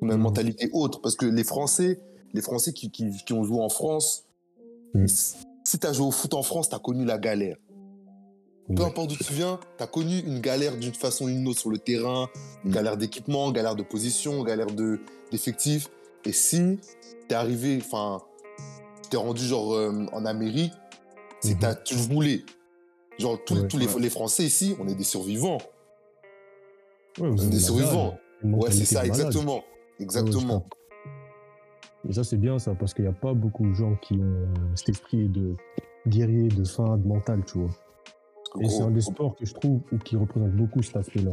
on 0.00 0.08
a 0.08 0.12
une 0.12 0.18
Mhm. 0.18 0.22
mentalité 0.24 0.70
autre. 0.72 1.00
Parce 1.02 1.14
que 1.14 1.26
les 1.26 1.44
Français, 1.44 2.00
les 2.32 2.40
Français 2.42 2.72
qui, 2.72 2.90
qui, 2.90 3.10
qui 3.26 3.32
ont 3.34 3.44
joué 3.44 3.60
en 3.60 3.68
France, 3.68 4.24
Mhm. 4.94 5.06
si 5.08 5.78
tu 5.78 5.86
as 5.86 5.92
joué 5.92 6.06
au 6.06 6.10
foot 6.10 6.32
en 6.34 6.42
France, 6.42 6.68
tu 6.70 6.74
as 6.74 6.78
connu 6.78 7.04
la 7.04 7.18
galère. 7.18 7.56
Peu 8.74 8.82
importe 8.84 9.08
d'où 9.10 9.16
tu 9.16 9.32
viens, 9.32 9.58
tu 9.78 9.82
as 9.82 9.86
connu 9.86 10.18
une 10.18 10.40
galère 10.40 10.76
d'une 10.76 10.92
façon 10.92 11.24
ou 11.24 11.28
d'une 11.28 11.46
autre 11.48 11.58
sur 11.60 11.70
le 11.70 11.78
terrain, 11.78 12.28
une 12.64 12.70
Mhm. 12.70 12.74
galère 12.74 12.96
d'équipement, 12.98 13.50
galère 13.50 13.74
de 13.76 13.82
position, 13.82 14.42
galère 14.44 14.66
de- 14.66 15.00
d'effectifs. 15.32 15.88
Et 16.26 16.32
si 16.32 16.78
tu 17.28 17.34
es 17.34 17.34
arrivé, 17.34 17.78
enfin, 17.80 18.20
tu 19.02 19.10
t'es 19.10 19.16
rendu 19.16 19.42
genre 19.44 19.72
euh, 19.74 20.04
en 20.12 20.26
Amérique, 20.26 20.72
c'est 21.40 21.54
que 21.54 21.60
t'as- 21.60 21.74
tu 21.76 21.94
voulais. 21.94 22.44
Genre, 23.18 23.38
tous, 23.44 23.60
Ouais. 23.62 23.68
tous 23.68 23.78
les, 23.78 24.10
Français 24.10 24.44
ici, 24.44 24.76
on 24.78 24.86
est 24.86 24.94
des 24.94 25.02
survivants. 25.04 25.58
Ouais, 27.18 27.30
vous 27.30 27.48
Des 27.48 27.58
survivants. 27.58 28.16
une 28.42 28.54
Ouais, 28.54 28.70
c'est 28.70 28.84
ça, 28.84 29.04
exactement. 29.04 29.64
Exactement. 29.98 30.66
Et 32.08 32.12
ça, 32.12 32.22
c'est 32.22 32.36
bien 32.36 32.58
ça, 32.60 32.74
parce 32.76 32.94
qu'il 32.94 33.04
n'y 33.04 33.10
a 33.10 33.14
pas 33.14 33.32
beaucoup 33.34 33.66
de 33.66 33.74
gens 33.74 33.96
qui 33.96 34.14
ont 34.14 34.46
cet 34.76 34.90
esprit 34.90 35.28
de 35.28 35.54
guerrier, 36.06 36.46
de 36.48 36.62
faim, 36.64 36.96
de 36.96 37.06
mental, 37.08 37.42
tu 37.44 37.58
vois. 37.58 37.70
Et 38.60 38.68
c'est 38.68 38.82
un 38.82 38.90
des 38.90 39.00
sports 39.00 39.36
que 39.36 39.44
je 39.46 39.54
trouve 39.54 39.80
qui 40.04 40.16
représente 40.16 40.52
beaucoup 40.52 40.82
cet 40.82 40.96
aspect-là. 40.96 41.32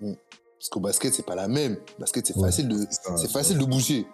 Parce 0.00 0.68
qu'au 0.70 0.80
basket, 0.80 1.12
c'est 1.14 1.26
pas 1.26 1.34
la 1.34 1.48
même. 1.48 1.72
Le 1.74 2.00
basket, 2.00 2.26
c'est 2.26 2.36
Ouais. 2.36 2.44
facile 2.48 2.68
de, 2.68 2.76
C'est 3.16 3.30
facile 3.30 3.58
de 3.58 3.64
bouger. 3.64 4.06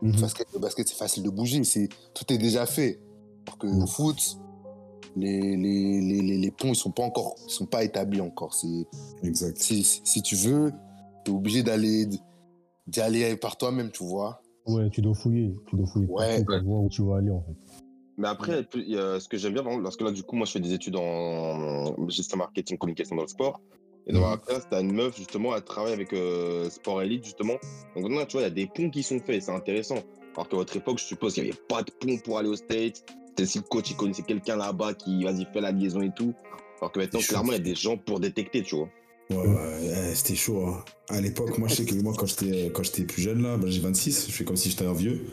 Mhm. 0.00 0.12
Le 0.16 0.20
basket, 0.20 0.46
le 0.52 0.58
basket, 0.58 0.88
c'est 0.88 0.96
facile 0.96 1.22
de 1.22 1.30
bouger. 1.30 1.64
C'est, 1.64 1.88
tout 2.14 2.32
est 2.32 2.38
déjà 2.38 2.66
fait. 2.66 3.00
Alors 3.46 3.58
que 3.58 3.66
Mm. 3.66 3.82
au 3.82 3.86
foot, 3.86 4.38
les, 5.16 5.56
les, 5.56 6.00
les, 6.00 6.22
les, 6.22 6.38
les 6.38 6.50
ponts, 6.50 6.68
ils 6.68 6.76
sont 6.76 6.90
pas 6.90 7.02
encore, 7.02 7.34
ils 7.46 7.50
sont 7.50 7.66
pas 7.66 7.84
établis 7.84 8.20
encore. 8.20 8.54
C'est, 8.54 8.86
Exact. 9.22 9.58
si, 9.58 9.82
si 9.84 10.22
tu 10.22 10.36
veux, 10.36 10.72
tu 11.24 11.30
es 11.30 11.34
obligé 11.34 11.62
d'aller, 11.62 12.06
d'y 12.86 13.00
aller 13.00 13.36
par 13.36 13.56
toi-même, 13.56 13.90
tu 13.90 14.04
vois. 14.04 14.42
Ouais, 14.66 14.88
tu 14.90 15.02
dois 15.02 15.14
fouiller. 15.14 15.54
Tu 15.66 15.76
dois 15.76 15.86
fouiller 15.86 16.06
Ouais. 16.08 16.44
partout 16.44 16.62
pour 16.64 16.72
voir 16.72 16.84
où 16.84 16.88
tu 16.88 17.02
vas 17.02 17.16
aller, 17.16 17.30
en 17.30 17.42
fait. 17.42 17.56
Mais 18.18 18.28
après, 18.28 18.66
ce 18.72 19.28
que 19.28 19.38
j'aime 19.38 19.54
bien, 19.54 19.62
parce 19.82 19.96
que 19.96 20.04
là, 20.04 20.10
du 20.10 20.22
coup, 20.22 20.36
moi, 20.36 20.46
je 20.46 20.52
fais 20.52 20.60
des 20.60 20.72
études 20.74 20.96
en 20.96 21.94
gestion 22.08 22.36
marketing, 22.36 22.76
communication 22.78 23.16
dans 23.16 23.22
le 23.22 23.28
sport. 23.28 23.60
Et 24.06 24.12
ma 24.12 24.36
classe, 24.36 24.66
t'as 24.68 24.80
une 24.80 24.92
meuf, 24.92 25.16
justement, 25.16 25.54
elle 25.54 25.62
travaille 25.62 25.92
avec 25.92 26.12
euh, 26.12 26.68
Sport 26.70 27.02
Elite, 27.02 27.24
justement. 27.24 27.54
Donc 27.94 28.08
maintenant, 28.08 28.26
tu 28.26 28.32
vois, 28.32 28.40
il 28.40 28.44
y 28.44 28.46
a 28.46 28.50
des 28.50 28.66
ponts 28.66 28.90
qui 28.90 29.02
sont 29.04 29.20
faits, 29.20 29.42
c'est 29.42 29.52
intéressant. 29.52 29.98
Alors 30.34 30.48
qu'à 30.48 30.56
votre 30.56 30.76
époque, 30.76 30.98
je 30.98 31.04
suppose 31.04 31.34
qu'il 31.34 31.44
n'y 31.44 31.50
avait 31.50 31.58
pas 31.68 31.82
de 31.82 31.92
pont 31.92 32.18
pour 32.18 32.38
aller 32.38 32.48
au 32.48 32.56
States. 32.56 33.04
C'était 33.28 33.46
si 33.46 33.58
le 33.58 33.64
coach, 33.64 33.90
il 33.90 33.96
connaissait 33.96 34.22
quelqu'un 34.22 34.56
là-bas 34.56 34.94
qui, 34.94 35.22
vas-y, 35.24 35.46
fait 35.52 35.60
la 35.60 35.70
liaison 35.70 36.02
et 36.02 36.10
tout. 36.14 36.34
Alors 36.80 36.90
que 36.90 36.98
maintenant, 36.98 37.20
clairement, 37.20 37.52
il 37.52 37.58
y 37.58 37.60
a 37.60 37.62
des 37.62 37.74
gens 37.76 37.96
pour 37.96 38.18
détecter, 38.18 38.62
tu 38.62 38.74
vois. 38.74 38.88
Ouais, 39.30 39.36
ouais, 39.36 39.46
ouais, 39.46 40.14
c'était 40.14 40.34
chaud. 40.34 40.66
hein. 40.66 40.84
À 41.08 41.20
l'époque, 41.20 41.56
moi, 41.58 41.68
je 41.68 41.76
sais 41.76 41.84
que 41.84 41.94
moi, 41.94 42.12
quand 42.18 42.26
j'étais, 42.26 42.72
quand 42.74 42.82
j'étais 42.82 43.04
plus 43.04 43.22
jeune, 43.22 43.40
là, 43.42 43.56
bah, 43.56 43.68
j'ai 43.68 43.80
26, 43.80 44.26
je 44.28 44.32
fais 44.32 44.44
comme 44.44 44.56
si 44.56 44.68
j'étais 44.68 44.84
un 44.84 44.92
vieux. 44.92 45.26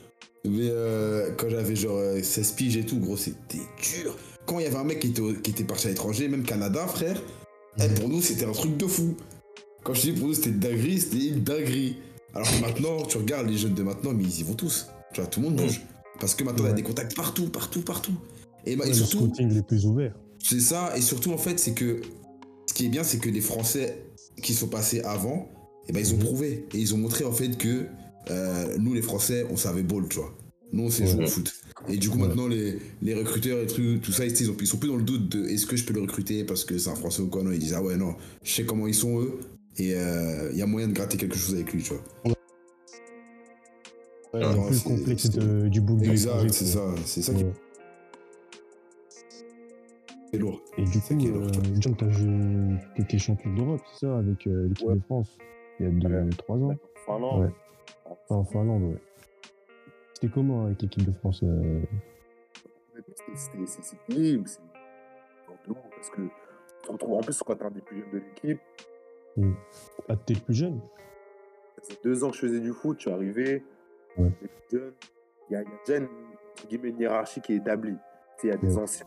Mais 0.46 0.70
euh, 0.70 1.32
quand 1.38 1.50
j'avais 1.50 1.76
genre 1.76 1.98
euh, 1.98 2.22
16 2.24 2.52
piges 2.54 2.78
et 2.78 2.86
tout, 2.86 2.98
gros, 3.00 3.18
c'était 3.18 3.58
dur. 3.82 4.16
Quand 4.46 4.60
il 4.60 4.64
y 4.64 4.68
avait 4.68 4.78
un 4.78 4.84
mec 4.84 5.00
qui 5.00 5.08
était, 5.08 5.22
qui 5.44 5.52
était 5.52 5.64
parti 5.64 5.88
à 5.88 5.90
l'étranger, 5.90 6.28
même 6.28 6.44
Canada, 6.44 6.88
frère, 6.88 7.22
eh, 7.82 7.88
pour 8.00 8.10
nous, 8.10 8.22
c'était 8.22 8.46
un 8.46 8.52
truc 8.52 8.78
de 8.78 8.88
fou. 8.88 9.16
Quand 9.84 9.94
je 9.94 10.02
dis 10.02 10.12
pour 10.14 10.28
nous, 10.28 10.34
c'était 10.34 10.52
dinguerie, 10.52 11.00
c'était 11.00 11.28
une 11.28 11.44
dinguerie. 11.44 11.98
Alors 12.34 12.50
que 12.50 12.62
maintenant, 12.62 13.04
tu 13.04 13.18
regardes 13.18 13.50
les 13.50 13.58
jeunes 13.58 13.74
de 13.74 13.84
maintenant, 13.84 14.12
mais 14.14 14.24
ils 14.24 14.40
y 14.40 14.44
vont 14.44 14.54
tous. 14.54 14.88
Tu 15.14 15.22
vois, 15.22 15.30
tout 15.30 15.40
le 15.42 15.48
monde 15.50 15.56
bouge. 15.58 15.82
Parce 16.20 16.36
que 16.36 16.44
maintenant, 16.44 16.66
il 16.66 16.70
y 16.70 16.72
a 16.72 16.76
des 16.76 16.84
contacts 16.84 17.16
partout, 17.16 17.50
partout, 17.50 17.82
partout. 17.82 18.14
Et, 18.66 18.76
bah, 18.76 18.86
Ouais, 18.86 18.94
surtout, 18.94 19.18
scouting 19.20 19.54
les 19.54 19.62
plus 19.62 19.86
ouverts. 19.86 20.16
c'est 20.40 20.60
ça, 20.60 20.96
et 20.98 21.02
surtout 21.02 21.32
en 21.32 21.38
fait, 21.38 21.60
c'est 21.60 21.74
que 21.74 22.02
ce 22.68 22.74
qui 22.74 22.86
est 22.86 22.90
bien, 22.90 23.04
c'est 23.04 23.18
que 23.20 23.30
les 23.30 23.42
Français 23.42 24.04
qui 24.42 24.54
sont 24.54 24.68
passés 24.68 25.02
avant, 25.02 25.50
eh 25.88 25.94
ben, 25.94 26.00
ils 26.00 26.14
ont 26.14 26.18
Mhm. 26.18 26.24
prouvé 26.24 26.66
et 26.74 26.78
ils 26.78 26.94
ont 26.94 26.98
montré 26.98 27.24
en 27.24 27.32
fait 27.32 27.58
que 27.58 27.86
euh, 28.30 28.78
nous, 28.78 28.94
les 28.94 29.02
Français, 29.02 29.46
on 29.50 29.58
savait 29.58 29.84
ball, 29.84 30.08
tu 30.10 30.18
vois. 30.18 30.34
Nous, 30.72 30.84
on 30.84 30.90
sait 30.90 31.08
jouer 31.08 31.24
au 31.24 31.28
foot. 31.28 31.52
Et 31.88 31.98
du 31.98 32.10
coup, 32.10 32.18
Ouais. 32.20 32.28
maintenant, 32.28 32.48
les, 32.48 32.78
les 33.02 33.16
recruteurs 33.16 33.60
et 33.60 33.66
trucs, 33.66 34.02
tout 34.02 34.12
ça, 34.12 34.26
ils, 34.26 34.32
ils 34.40 34.52
ont- 34.52 34.56
ils 34.60 34.68
sont 34.68 34.78
plus 34.78 34.90
dans 34.90 34.98
le 34.98 35.04
doute 35.04 35.30
de 35.30 35.46
est-ce 35.48 35.66
que 35.66 35.76
je 35.76 35.84
peux 35.86 35.94
le 35.94 36.02
recruter 36.02 36.44
parce 36.44 36.64
que 36.66 36.78
c'est 36.78 36.90
un 36.92 36.96
Français 36.96 37.22
ou 37.24 37.28
quoi? 37.28 37.42
Non, 37.44 37.52
ils 37.52 37.58
disent 37.60 37.74
ah 37.74 37.82
ouais, 37.82 37.96
non, 37.98 38.16
je 38.44 38.52
sais 38.54 38.66
comment 38.66 38.86
ils 38.86 38.94
sont 38.94 39.20
eux 39.20 39.40
et 39.78 39.96
il 40.52 40.58
y 40.58 40.62
a 40.62 40.66
moyen 40.68 40.88
de 40.88 40.94
gratter 40.94 41.18
quelque 41.18 41.38
chose 41.38 41.56
avec 41.56 41.74
lui, 41.74 41.82
tu 41.82 41.94
vois. 41.94 42.04
Ouais, 44.34 44.42
le 44.42 44.68
plus 44.68 44.76
c'est- 44.78 44.84
complexe 44.88 45.30
de- 45.32 45.68
du 45.70 45.80
l'étranger, 45.80 46.12
Exact, 46.12 46.54
c'est 46.54 46.66
ça, 46.66 46.84
c'est 47.06 47.22
ça 47.24 47.34
qui 47.34 47.46
est 50.34 50.38
lourd. 50.38 50.62
Et 50.78 50.84
du 50.84 51.00
coup, 51.00 51.14
est 51.14 51.32
lourd, 51.32 51.48
euh, 51.48 51.76
John, 51.80 51.96
t'as 51.98 52.10
joué- 52.12 52.78
t'étais 52.96 53.18
champion 53.18 53.54
d'Europe, 53.56 53.82
c'est 53.94 54.06
ça, 54.06 54.18
avec 54.20 54.46
euh, 54.46 54.68
l'équipe 54.68 54.88
Ouais. 54.88 54.96
de 54.96 55.02
France, 55.02 55.30
il 55.80 55.86
y 55.86 55.90
a 55.90 55.92
deux, 55.92 56.30
trois 56.38 56.58
ans. 56.58 56.76
Finlande. 57.08 57.42
Ouais. 57.46 57.50
En 58.30 58.44
Finlande, 58.44 58.84
ouais. 58.84 59.02
C'était 60.14 60.34
comment 60.34 60.66
avec 60.66 60.82
l'équipe 60.82 61.06
de 61.06 61.12
France 61.12 61.42
euh, 61.44 61.82
C'est 63.36 63.66
c'est 63.82 63.98
terrible. 64.08 64.48
C'est 64.48 64.60
parce 65.96 66.10
que 66.10 66.22
tu 66.22 66.30
te 66.88 66.92
retrouves 66.92 67.14
en 67.16 67.22
plus 67.22 67.42
quand 67.44 67.56
t'es 67.56 67.64
un 67.66 67.72
des 67.72 67.82
plus 67.82 68.00
jeunes 68.00 68.12
de 68.12 68.18
l'équipe. 68.20 68.60
Ah, 70.08 70.16
t'es 70.18 70.34
le 70.34 70.40
plus 70.42 70.54
jeune? 70.54 70.82
Ça 71.76 71.82
faisait 71.84 72.00
deux 72.04 72.24
ans 72.24 72.30
que 72.30 72.36
je 72.36 72.42
faisais 72.42 72.60
du 72.60 72.74
foot, 72.74 72.98
je 72.98 73.02
suis 73.04 73.12
arrivé. 73.12 73.64
Ouais. 74.18 74.32
Il 74.72 74.78
y 74.78 74.82
a, 74.82 74.84
il 75.50 75.54
y 75.54 75.56
a 75.56 75.64
déjà 75.86 76.00
une, 76.00 76.08
guillemets, 76.68 76.90
une 76.90 77.00
hiérarchie 77.00 77.42
qui 77.42 77.54
est 77.54 77.58
établie. 77.58 77.96
Tu 78.40 78.48
Il 78.48 78.50
y 78.50 78.54
a 78.54 78.58
des 78.58 78.76
Ouais. 78.76 78.82
anciens, 78.84 79.06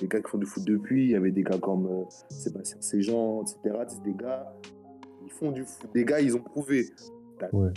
des 0.00 0.06
gars 0.08 0.20
qui 0.20 0.30
font 0.30 0.38
du 0.38 0.46
foot 0.46 0.64
depuis. 0.64 1.04
Il 1.04 1.10
y 1.10 1.16
avait 1.16 1.32
des 1.32 1.42
gars 1.42 1.58
comme 1.58 1.86
euh, 1.86 2.04
Sébastien 2.28 2.80
Séjean, 2.80 3.42
etc. 3.42 3.84
C'est 3.88 4.02
des 4.02 4.14
gars, 4.14 4.52
ils 5.24 5.30
font 5.32 5.50
du 5.50 5.64
foot. 5.64 5.90
Des 5.94 6.04
gars, 6.04 6.20
ils 6.20 6.36
ont 6.36 6.42
prouvé. 6.42 6.86
T'as 7.38 7.48
Ouais. 7.52 7.70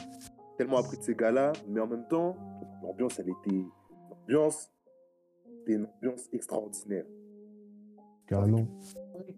Tellement 0.59 0.77
appris 0.77 0.97
de 0.97 1.03
ces 1.03 1.15
gars-là, 1.15 1.53
mais 1.69 1.79
en 1.79 1.87
même 1.87 2.05
temps, 2.09 2.35
l'ambiance, 2.83 3.17
elle 3.17 3.29
était. 3.29 3.63
L'ambiance, 4.27 4.69
c'était 5.59 5.73
une 5.79 5.87
ambiance 5.97 6.27
extraordinaire. 6.33 7.05
Carrément. 8.27 8.67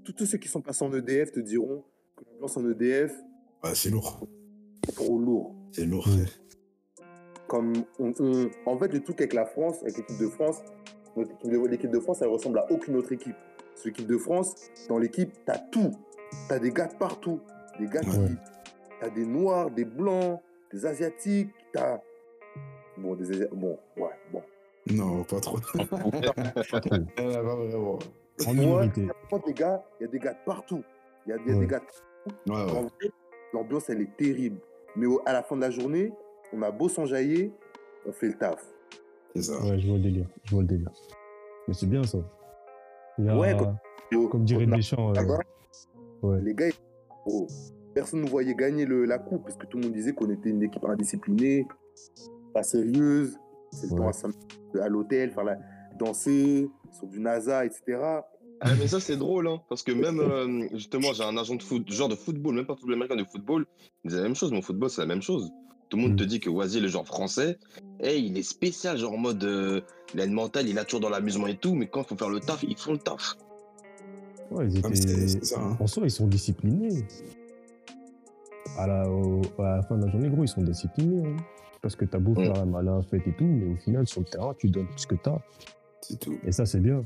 Tous, 0.03 0.13
tous 0.13 0.25
ceux 0.25 0.39
qui 0.39 0.47
sont 0.47 0.61
passés 0.61 0.83
en 0.83 0.91
EDF 0.93 1.31
te 1.31 1.39
diront 1.39 1.83
que 2.17 2.23
l'ambiance 2.31 2.57
en 2.57 2.67
EDF 2.69 3.15
Ouais, 3.63 3.75
c'est 3.75 3.91
lourd. 3.91 4.27
trop 4.95 5.19
lourd. 5.19 5.55
C'est 5.71 5.85
lourd. 5.85 6.07
Ouais. 6.07 6.25
Comme 7.47 7.73
on, 7.99 8.11
on- 8.19 8.49
en 8.65 8.77
fait, 8.79 8.91
le 8.91 8.99
truc 9.01 9.21
avec 9.21 9.33
la 9.33 9.45
France, 9.45 9.81
avec 9.83 9.97
l'équipe 9.97 10.19
de 10.19 10.27
France, 10.27 10.63
l'équipe 11.45 11.91
de 11.91 11.99
France, 11.99 12.21
elle 12.23 12.29
ressemble 12.29 12.57
à 12.59 12.71
aucune 12.71 12.95
autre 12.95 13.11
équipe. 13.11 13.35
Parce 13.73 13.85
l'équipe 13.85 14.07
de 14.07 14.17
France, 14.17 14.55
dans 14.89 14.97
l'équipe, 14.97 15.31
t'as 15.45 15.59
tout. 15.59 15.91
T'as 16.49 16.57
des 16.57 16.71
gars 16.71 16.87
de 16.87 16.95
partout. 16.95 17.39
Des 17.79 17.85
gars 17.85 18.01
qui. 18.01 18.09
T'as 18.99 19.09
des 19.09 19.25
noirs, 19.25 19.69
des 19.71 19.85
blancs, 19.85 20.41
des 20.73 20.85
asiatiques, 20.85 21.51
t'as. 21.73 21.99
Bon, 22.97 23.15
des 23.15 23.47
Bon, 23.47 23.77
ouais, 23.97 24.09
bon. 24.31 24.41
Non, 24.91 25.23
pas 25.23 25.39
trop. 25.39 25.57
Pas 25.89 25.97
vraiment. 27.25 27.99
En 28.47 28.53
minorité. 28.53 29.01
il 29.01 29.07
y 29.07 29.35
a 29.35 29.39
des 29.45 29.53
gars, 29.53 29.83
il 29.99 30.03
y 30.03 30.05
a 30.05 30.11
des 30.11 30.19
gars 30.19 30.33
de 30.33 30.39
partout. 30.45 30.83
Il 31.25 31.29
y 31.29 31.33
a, 31.33 31.37
y 31.37 31.39
a 31.39 31.53
Ouais. 31.53 31.59
des 31.59 31.67
gars 31.67 31.81
Ouais, 32.47 32.55
ouais. 32.55 33.09
L'ambiance, 33.53 33.89
elle 33.89 34.01
est 34.01 34.17
terrible. 34.17 34.59
Mais 34.95 35.05
au- 35.05 35.21
à 35.25 35.33
la 35.33 35.43
fin 35.43 35.55
de 35.55 35.61
la 35.61 35.69
journée, 35.71 36.11
on 36.53 36.61
a 36.63 36.71
beau 36.71 36.89
s'enjailler, 36.89 37.51
on 38.05 38.11
fait 38.11 38.27
le 38.27 38.33
taf. 38.37 38.65
C'est 39.35 39.43
ça. 39.43 39.59
Ouais, 39.63 39.79
je 39.79 39.87
vois 39.87 39.97
le 39.97 40.03
délire. 40.03 40.25
Je 40.45 40.51
vois 40.51 40.61
le 40.61 40.67
délire. 40.67 40.91
Mais 41.67 41.73
c'est 41.73 41.85
bien 41.87 42.03
ça. 42.03 42.17
Il 43.17 43.25
y 43.25 43.29
a, 43.29 43.37
Ouais, 43.37 43.55
comme- 43.55 44.29
comme 44.29 44.43
dirait 44.45 44.65
Deschamps. 44.65 45.13
euh, 45.15 45.37
ouais. 46.23 46.41
Les 46.41 46.53
gars, 46.55 46.67
ils- 46.67 46.73
oh, 47.27 47.47
personne 47.93 48.19
ne 48.19 48.25
nous 48.25 48.31
voyait 48.31 48.55
gagner 48.55 48.85
le- 48.85 49.05
la 49.05 49.19
coupe 49.19 49.43
parce 49.43 49.57
que 49.57 49.65
tout 49.65 49.77
le 49.77 49.83
monde 49.85 49.93
disait 49.93 50.13
qu'on 50.13 50.29
était 50.29 50.49
une 50.49 50.63
équipe 50.63 50.83
indisciplinée, 50.85 51.67
pas 52.53 52.63
sérieuse. 52.63 53.37
C'est 53.71 53.87
le 53.87 53.93
Ouais. 54.01 54.11
temps 54.11 54.29
à, 54.79 54.83
à 54.83 54.89
l'hôtel, 54.89 55.31
faire 55.31 55.43
la, 55.43 55.57
danser 55.97 56.69
sur 56.91 57.07
du 57.07 57.19
NASA, 57.19 57.65
etc. 57.65 57.99
Ah, 58.63 58.75
mais 58.77 58.87
ça, 58.87 58.99
c'est 58.99 59.17
drôle, 59.17 59.47
hein, 59.47 59.61
parce 59.69 59.81
que 59.81 59.91
même, 59.91 60.19
euh, 60.19 60.67
justement, 60.73 61.13
j'ai 61.13 61.23
un 61.23 61.35
agent 61.37 61.55
de 61.55 61.63
foot, 61.63 61.89
genre 61.91 62.09
de 62.09 62.15
football, 62.15 62.55
même 62.55 62.65
pas 62.65 62.75
football 62.75 62.93
américain, 62.93 63.15
de 63.15 63.23
football, 63.23 63.65
il 64.03 64.09
disait 64.09 64.21
la 64.21 64.27
même 64.27 64.35
chose, 64.35 64.51
mon 64.51 64.61
football, 64.61 64.89
c'est 64.89 65.01
la 65.01 65.07
même 65.07 65.21
chose. 65.21 65.49
Tout 65.89 65.97
le 65.97 66.03
monde 66.03 66.13
Mm. 66.13 66.17
te 66.17 66.23
dit 66.23 66.39
que 66.39 66.49
Oisy, 66.49 66.79
le 66.79 66.87
genre 66.87 67.05
français, 67.07 67.57
hey, 68.01 68.25
il 68.25 68.37
est 68.37 68.43
spécial, 68.43 68.97
genre 68.97 69.13
en 69.13 69.17
mode, 69.17 69.43
euh, 69.43 69.81
il 70.13 70.21
a 70.21 70.25
une 70.25 70.33
mentale, 70.33 70.67
il 70.69 70.77
a 70.79 70.85
toujours 70.85 70.99
dans 71.01 71.09
l'amusement 71.09 71.47
et 71.47 71.57
tout, 71.57 71.73
mais 71.75 71.87
quand 71.87 72.01
il 72.03 72.07
faut 72.07 72.15
faire 72.17 72.29
le 72.29 72.39
taf, 72.39 72.63
ils 72.63 72.77
font 72.77 72.93
le 72.93 72.99
taf. 72.99 73.35
Ouais, 74.51 74.67
ils 74.69 74.81
Ah, 74.85 74.89
ça, 75.43 75.59
hein. 75.59 75.77
En 75.79 75.87
soi, 75.87 76.03
ils 76.05 76.11
sont 76.11 76.27
disciplinés. 76.27 77.05
À 78.77 78.87
la, 78.87 79.09
au- 79.09 79.41
à 79.59 79.77
la 79.77 79.81
fin 79.83 79.97
de 79.97 80.05
la 80.05 80.11
journée, 80.11 80.29
gros, 80.29 80.43
ils 80.43 80.47
sont 80.47 80.61
disciplinés. 80.63 81.25
hein. 81.27 81.35
Parce 81.81 81.95
que 81.95 82.05
t'as 82.05 82.19
beau 82.19 82.33
Ouais. 82.33 82.45
faire 82.45 82.61
un 82.61 82.65
malin 82.65 83.01
fait 83.01 83.17
et 83.25 83.33
tout, 83.33 83.45
mais 83.45 83.73
au 83.73 83.75
final, 83.77 84.07
sur 84.07 84.21
le 84.21 84.27
terrain, 84.27 84.53
tu 84.57 84.69
donnes 84.69 84.87
ce 84.95 85.07
que 85.07 85.15
t'as. 85.15 85.39
C'est 86.01 86.19
tout. 86.19 86.37
Et 86.45 86.51
ça, 86.51 86.65
c'est 86.65 86.79
bien. 86.79 87.03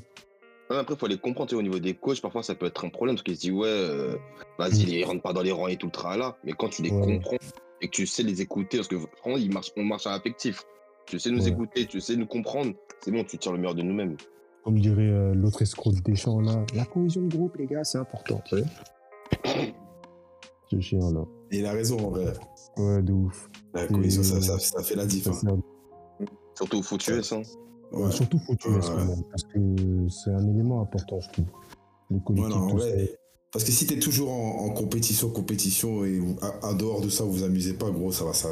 Après, 0.69 0.95
il 0.95 0.97
faut 0.99 1.07
les 1.07 1.17
comprendre, 1.17 1.49
tu 1.49 1.55
sais, 1.55 1.59
au 1.59 1.61
niveau 1.63 1.79
des 1.79 1.93
coachs, 1.93 2.21
parfois 2.21 2.41
ça 2.43 2.55
peut 2.55 2.65
être 2.65 2.83
un 2.85 2.89
problème, 2.89 3.15
parce 3.15 3.23
qu'ils 3.23 3.35
se 3.35 3.41
disent, 3.41 3.51
ouais, 3.51 3.67
euh, 3.67 4.15
vas-y, 4.57 4.83
Mm. 4.85 4.89
ils 4.89 5.03
rentrent 5.05 5.21
pas 5.21 5.31
dans 5.33 5.43
les 5.43 5.51
rangs 5.51 5.67
et 5.67 5.77
tout 5.77 5.85
le 5.87 5.91
tralala, 5.91 6.35
mais 6.43 6.53
quand 6.53 6.69
tu 6.69 6.81
les 6.81 6.89
Ouais. 6.91 7.01
comprends 7.01 7.37
et 7.81 7.87
que 7.87 7.91
tu 7.91 8.05
sais 8.07 8.23
les 8.23 8.41
écouter, 8.41 8.77
parce 8.77 8.87
que 8.87 8.97
franchement, 9.17 9.37
ils 9.37 9.53
marchent, 9.53 9.71
on 9.77 9.83
marche 9.83 10.07
à 10.07 10.13
affectif. 10.13 10.63
Tu 11.05 11.19
sais 11.19 11.29
nous 11.29 11.43
Ouais. 11.43 11.49
écouter, 11.51 11.85
tu 11.85 12.01
sais 12.01 12.15
nous 12.15 12.25
comprendre, 12.25 12.73
c'est 12.99 13.11
bon, 13.11 13.23
tu 13.23 13.37
tires 13.37 13.51
le 13.51 13.59
meilleur 13.59 13.75
de 13.75 13.83
nous-mêmes. 13.83 14.17
Comme 14.63 14.79
dirait 14.79 15.03
euh, 15.07 15.33
l'autre 15.35 15.61
escroc 15.61 15.91
de 15.91 15.99
Deschamps 16.01 16.41
là, 16.41 16.65
la 16.73 16.85
cohésion 16.85 17.21
de 17.21 17.35
groupe, 17.35 17.55
les 17.57 17.67
gars, 17.67 17.83
c'est 17.83 17.99
important. 17.99 18.41
tu 18.45 18.57
sais. 18.57 18.63
Ce 20.71 20.79
chien-là. 20.79 21.23
Et 21.44 21.44
il 21.59 21.65
a 21.65 21.71
raison, 21.71 21.97
en 21.99 22.09
vrai. 22.11 22.33
Ouais, 22.77 23.01
de 23.01 23.13
ouf. 23.13 23.49
La 23.73 23.87
cohésion, 23.87 24.23
ça, 24.23 24.41
ça, 24.41 24.59
ça 24.59 24.83
fait 24.83 24.95
la 24.95 25.05
diff. 25.05 25.27
Hein. 25.27 25.33
Surtout. 26.55 26.81
Hein. 27.31 27.41
Ouais. 27.91 28.11
Surtout 28.11 28.39
foutu, 28.39 28.69
Ouais. 28.69 28.79
quand 28.81 28.95
même, 28.97 29.23
parce 29.29 29.43
que 29.43 29.59
c'est 30.09 30.31
un 30.31 30.47
élément 30.49 30.81
important, 30.81 31.19
je 31.19 31.29
trouve. 31.31 31.45
Le 32.09 32.17
Ouais, 32.17 32.21
collectif, 32.25 32.55
non. 32.55 32.77
Parce 33.51 33.63
que 33.63 33.71
si 33.71 33.85
t'es 33.87 33.99
toujours 33.99 34.31
en, 34.31 34.65
en 34.65 34.69
compétition, 34.71 35.29
compétition, 35.29 36.03
et 36.03 36.19
à- 36.41 36.67
en 36.67 36.73
dehors 36.73 37.01
de 37.01 37.09
ça, 37.09 37.23
vous 37.23 37.31
vous 37.31 37.43
amusez 37.43 37.73
pas, 37.73 37.89
gros, 37.89 38.11
ça 38.11 38.25
va, 38.25 38.33
ça, 38.33 38.49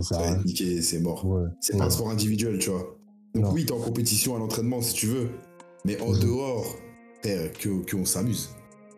ça, 0.00 0.18
va 0.18 0.26
être 0.32 0.44
niqué, 0.44 0.82
c'est 0.82 0.98
mort. 0.98 1.24
Ouais. 1.24 1.44
C'est 1.60 1.74
ouais. 1.74 1.78
pas 1.78 1.84
un 1.86 1.90
sport 1.90 2.10
individuel, 2.10 2.58
tu 2.58 2.70
vois. 2.70 2.96
Donc 3.34 3.44
Non. 3.44 3.52
oui, 3.52 3.64
t'es 3.64 3.72
en 3.72 3.78
compétition 3.80 4.34
à 4.34 4.38
l'entraînement 4.38 4.80
si 4.82 4.94
tu 4.94 5.06
veux, 5.06 5.28
mais 5.84 6.00
en 6.00 6.12
dehors, 6.12 6.64
frère, 7.22 7.52
que, 7.52 7.84
que 7.84 7.96
on 7.96 8.04
s'amuse. 8.04 8.50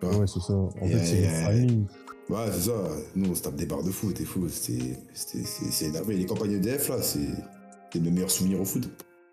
Ouais, 0.02 0.26
c'est 0.26 0.40
ça. 0.40 0.54
En 0.54 0.70
Et, 0.82 0.88
fait, 0.88 1.04
c'est 1.04 1.18
une 1.24 1.30
famille. 1.30 1.86
Ouais, 2.30 2.46
c'est 2.52 2.68
ça. 2.70 2.90
Nous, 3.16 3.28
on 3.30 3.34
se 3.34 3.42
tape 3.42 3.56
des 3.56 3.66
barres 3.66 3.82
de 3.82 3.90
foot, 3.90 4.14
t'es 4.14 4.24
fou. 4.24 4.46
C'est 4.48 5.84
énervé. 5.84 6.14
Les 6.16 6.26
campagnes 6.26 6.52
EDF, 6.52 6.88
là, 6.88 7.02
c'est 7.02 7.98
mes 8.00 8.10
meilleurs 8.10 8.30
souvenirs 8.30 8.60
au 8.60 8.64
foot. 8.64 8.88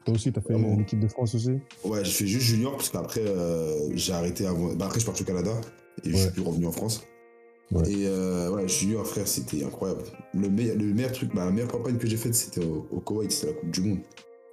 Toi 0.06 0.16
aussi, 0.16 0.32
t'as 0.32 0.42
fait 0.42 0.54
une 0.54 0.80
équipe 0.82 1.00
de 1.00 1.08
France 1.08 1.36
aussi? 1.36 1.52
Ouais, 1.84 2.04
je 2.04 2.10
fais 2.12 2.26
juste 2.28 2.46
junior, 2.46 2.72
parce 2.78 2.90
qu'après, 2.90 3.22
euh, 3.26 3.90
j'ai 3.94 4.14
arrêté 4.14 4.48
avant. 4.48 4.74
Bah, 4.74 4.86
après, 4.86 4.96
je 4.96 5.00
suis 5.02 5.06
parti 5.06 5.24
au 5.24 5.26
Canada, 5.26 5.52
et 6.04 6.12
je 6.12 6.16
suis 6.18 6.30
plus 6.32 6.42
revenu 6.42 6.66
en 6.66 6.72
France. 6.72 7.04
Ouais. 7.72 7.84
Et 7.92 8.08
euh, 8.08 8.50
ouais, 8.52 8.68
junior, 8.70 9.06
frère, 9.06 9.28
c'était 9.28 9.64
incroyable. 9.66 10.04
Le 10.34 10.50
meilleur, 10.50 10.78
le 10.78 10.86
meilleur 10.94 11.12
truc, 11.12 11.36
bah, 11.36 11.44
la 11.44 11.52
meilleure 11.52 11.68
campagne 11.72 11.98
que 11.98 12.08
j'ai 12.08 12.16
faite, 12.16 12.34
c'était 12.34 12.64
au, 12.64 12.88
au 12.90 13.02
Koweït, 13.02 13.30
c'était 13.32 13.48
la 13.48 13.60
Coupe 13.60 13.72
du 13.72 13.82
Monde. 13.82 14.00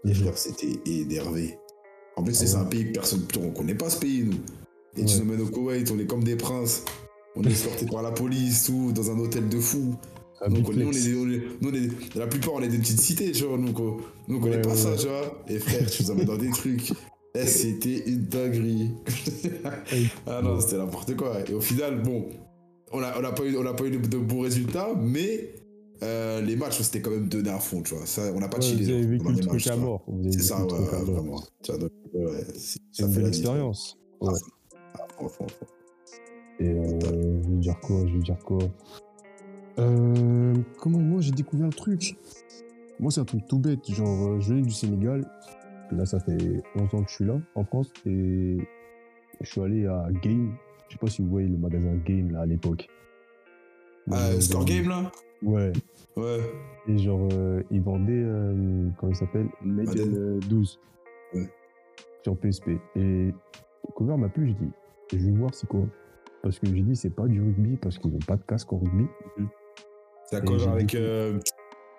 Et 0.04 0.08
Mhm. 0.08 0.14
frère, 0.16 0.36
c'était 0.36 0.72
énervé. 0.84 1.56
En 2.16 2.24
plus, 2.24 2.34
c'est 2.34 2.44
Ah 2.44 2.48
c'est 2.48 2.56
ouais. 2.56 2.62
un 2.62 2.66
pays 2.66 2.86
que 2.88 2.92
personne, 2.92 3.24
on 3.40 3.50
connaît 3.52 3.76
pas 3.76 3.88
ce 3.88 4.00
pays, 4.00 4.24
nous. 4.24 4.34
Et 5.00 5.04
tu 5.04 5.18
nous 5.18 5.24
mènes 5.24 5.40
au 5.40 5.46
Koweït, 5.46 5.88
on 5.92 5.98
est 6.00 6.06
comme 6.06 6.24
des 6.24 6.36
princes. 6.36 6.82
On 7.36 7.42
est 7.42 7.50
escortés 7.50 7.86
par 7.86 8.02
la 8.02 8.12
police, 8.12 8.64
tout, 8.64 8.92
dans 8.92 9.10
un 9.10 9.18
hôtel 9.18 9.48
de 9.48 9.58
fou. 9.58 9.94
Donc, 10.48 10.68
nous, 10.74 10.88
on 10.88 10.92
est, 10.92 11.14
on 11.16 11.30
est- 11.30 11.42
nous, 11.62 11.70
on 11.70 11.74
est- 11.74 12.14
la 12.16 12.26
plupart, 12.26 12.54
on 12.54 12.60
est 12.62 12.68
des 12.68 12.78
petites 12.78 13.00
cités, 13.00 13.32
tu 13.32 13.44
vois. 13.44 13.56
Donc, 13.56 13.78
on, 13.80 13.96
nous, 14.28 14.36
on 14.36 14.40
connaît 14.40 14.56
Ouais, 14.56 14.62
pas 14.62 14.70
ouais, 14.70 14.76
ça, 14.76 14.94
tu 14.96 15.06
vois. 15.06 15.42
Et 15.48 15.58
frère, 15.58 15.88
tu 15.90 16.02
nous 16.02 16.10
emmènes 16.10 16.26
dans 16.26 16.36
des 16.36 16.50
trucs. 16.50 16.92
Eh, 17.34 17.46
c'était 17.46 18.08
une 18.08 18.24
dinguerie. 18.26 18.90
ah 20.26 20.42
non, 20.42 20.60
c'était 20.60 20.76
n'importe 20.76 21.16
quoi. 21.16 21.38
Et 21.48 21.54
au 21.54 21.60
final, 21.60 22.02
bon, 22.02 22.26
on 22.92 23.00
n'a 23.00 23.18
on 23.18 23.24
a 23.24 23.32
pas 23.32 23.44
eu, 23.44 23.56
on 23.56 23.66
a 23.66 23.74
pas 23.74 23.84
eu 23.84 23.90
de, 23.90 24.06
de 24.06 24.18
bons 24.18 24.40
résultats, 24.40 24.94
mais 25.00 25.54
euh, 26.02 26.40
les 26.42 26.56
matchs, 26.56 26.82
c'était 26.82 27.00
quand 27.00 27.10
même 27.10 27.28
donné 27.28 27.50
à 27.50 27.58
fond, 27.58 27.82
tu 27.82 27.94
vois. 27.94 28.06
Ça, 28.06 28.22
on 28.34 28.38
n'a 28.40 28.48
pas 28.48 28.58
Ouais, 28.58 28.62
chillé. 28.62 28.84
vous 28.84 28.90
avez 28.92 29.06
vécu 29.06 29.32
le 29.32 29.40
truc 29.40 29.66
à 29.66 29.76
mort. 29.76 30.04
C'est 30.30 30.42
ça, 30.42 30.64
ouais, 30.64 30.78
vraiment. 31.04 31.42
Tu 31.62 31.72
vois, 31.72 31.80
donc, 31.80 31.90
ouais, 32.12 32.44
c'est- 32.54 32.78
C'est 32.92 33.02
ça 33.02 33.08
fait 33.08 33.14
belle 33.14 33.22
la 33.24 33.30
différence. 33.30 33.30
expérience. 33.30 33.98
Ouais. 34.20 34.32
Ah, 34.94 35.06
fond, 35.18 35.28
fond, 35.28 35.46
fond. 35.48 35.66
Et 36.60 36.68
euh, 36.70 37.42
je 37.42 37.48
vais 37.50 37.56
dire 37.56 37.78
quoi 37.80 38.06
Je 38.06 38.12
vais 38.14 38.18
dire 38.22 38.38
quoi? 38.44 38.58
Euh, 39.78 40.54
Comment 40.78 40.98
moi 41.00 41.20
j'ai 41.20 41.32
découvert 41.32 41.66
le 41.66 41.72
truc 41.72 42.16
Moi 43.00 43.10
c'est 43.10 43.20
un 43.20 43.24
truc 43.24 43.46
tout 43.48 43.58
bête, 43.58 43.84
genre 43.90 44.28
euh, 44.28 44.40
je 44.40 44.50
venais 44.50 44.62
du 44.62 44.70
Sénégal, 44.70 45.24
là 45.90 46.06
ça 46.06 46.20
fait 46.20 46.62
11 46.76 46.94
ans 46.94 47.02
que 47.02 47.10
je 47.10 47.14
suis 47.14 47.24
là 47.24 47.40
en 47.56 47.64
France 47.64 47.92
et 48.06 48.58
je 49.40 49.46
suis 49.50 49.60
allé 49.60 49.86
à 49.86 50.08
Game, 50.22 50.54
je 50.88 50.92
sais 50.94 50.98
pas 51.00 51.08
si 51.08 51.22
vous 51.22 51.28
voyez 51.28 51.48
le 51.48 51.56
magasin 51.56 51.94
Game 52.04 52.30
là 52.30 52.42
à 52.42 52.46
l'époque. 52.46 52.88
Ah, 54.12 54.28
Euh, 54.28 54.40
Score 54.40 54.64
Game, 54.64 54.88
là? 54.88 55.10
Ouais, 55.42 55.72
Ouais. 56.16 56.38
et 56.86 56.96
genre 56.98 57.28
euh, 57.32 57.62
ils 57.72 57.80
vendaient, 57.82 58.12
euh, 58.12 58.86
comment 58.98 59.10
il 59.10 59.16
s'appelle? 59.16 59.48
Madden 59.62 59.86
Madden. 59.86 60.14
euh, 60.16 60.40
12 60.48 60.78
Ouais. 61.34 61.48
sur 62.22 62.36
PSP. 62.36 62.68
Et 62.94 63.00
le 63.00 63.32
cover 63.96 64.16
m'a 64.16 64.28
plu, 64.28 64.46
j'ai 64.46 64.54
dit, 64.54 64.70
je 65.12 65.16
vais 65.30 65.36
voir 65.36 65.52
c'est 65.52 65.66
quoi. 65.66 65.80
Parce 66.44 66.58
que 66.58 66.66
j'ai 66.66 66.82
dit 66.82 66.94
c'est 66.94 67.10
pas 67.10 67.26
du 67.26 67.40
rugby 67.40 67.76
parce 67.78 67.98
qu'ils 67.98 68.12
n'ont 68.12 68.18
pas 68.18 68.36
de 68.36 68.42
casque 68.42 68.72
en 68.72 68.78
rugby. 68.78 69.06
C'est 70.30 70.36
Et 70.36 70.40
d'accord 70.40 70.58
j'ai 70.58 70.68
avec. 70.68 70.94
euh, 70.94 71.38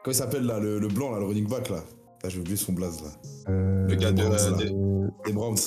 comment 0.04 0.14
il 0.14 0.16
s'appelle 0.16 0.44
là, 0.46 0.60
le, 0.60 0.80
le 0.80 0.88
blanc, 0.88 1.12
là, 1.12 1.20
le 1.20 1.26
running 1.26 1.48
back 1.50 1.70
là? 1.70 1.84
Là, 2.24 2.30
j'ai 2.30 2.40
oublié 2.40 2.56
son 2.56 2.74
blaze 2.74 3.02
là. 3.04 3.10
Euh, 3.50 3.88
Le 3.88 3.96
gars 3.96 4.12
de- 4.12 4.22
euh, 4.22 4.52
de- 4.58 5.06
euh, 5.06 5.10
Les 5.26 5.34
Browns. 5.34 5.58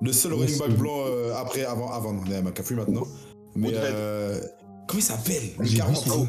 Le 0.00 0.12
seul 0.12 0.32
running 0.34 0.58
back 0.58 0.68
c'est- 0.70 0.76
blanc 0.76 1.04
euh, 1.06 1.32
après, 1.36 1.64
avant, 1.64 1.90
avant, 1.92 2.14
on 2.14 2.30
est 2.30 2.34
à 2.36 2.42
McAfee 2.42 2.74
maintenant. 2.74 3.06
Mais 3.54 3.70
euh, 3.72 4.40
comment 4.88 4.98
il 4.98 5.02
s'appelle? 5.02 5.42
Le 5.58 5.64
J'ai 5.64 5.70
vu 5.72 5.76
40 5.78 5.96
son 5.96 6.18
nom. 6.18 6.28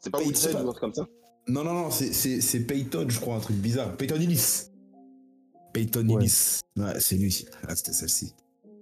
C'est 0.00 0.10
pas 0.10 0.18
Woodhead 0.18 0.36
c'est 0.36 0.50
ou 0.50 0.52
pas- 0.52 0.60
un 0.60 0.64
truc 0.66 0.80
comme 0.80 0.94
ça? 0.94 1.06
Non, 1.46 1.62
non, 1.64 1.74
non, 1.74 1.90
c'est- 1.90 2.12
c'est 2.12 2.40
c'est 2.40 2.60
Peyton, 2.60 3.06
je 3.08 3.20
crois, 3.20 3.36
un 3.36 3.40
truc 3.40 3.56
bizarre. 3.56 3.96
Peyton 3.96 4.16
Illis. 4.16 4.70
Peyton 5.72 6.08
Ouais. 6.08 6.22
Illis. 6.24 6.60
Ouais, 6.76 6.98
c'est 6.98 7.16
lui. 7.16 7.46
Ah, 7.68 7.76
c'était 7.76 7.92
celle-ci. 7.92 8.34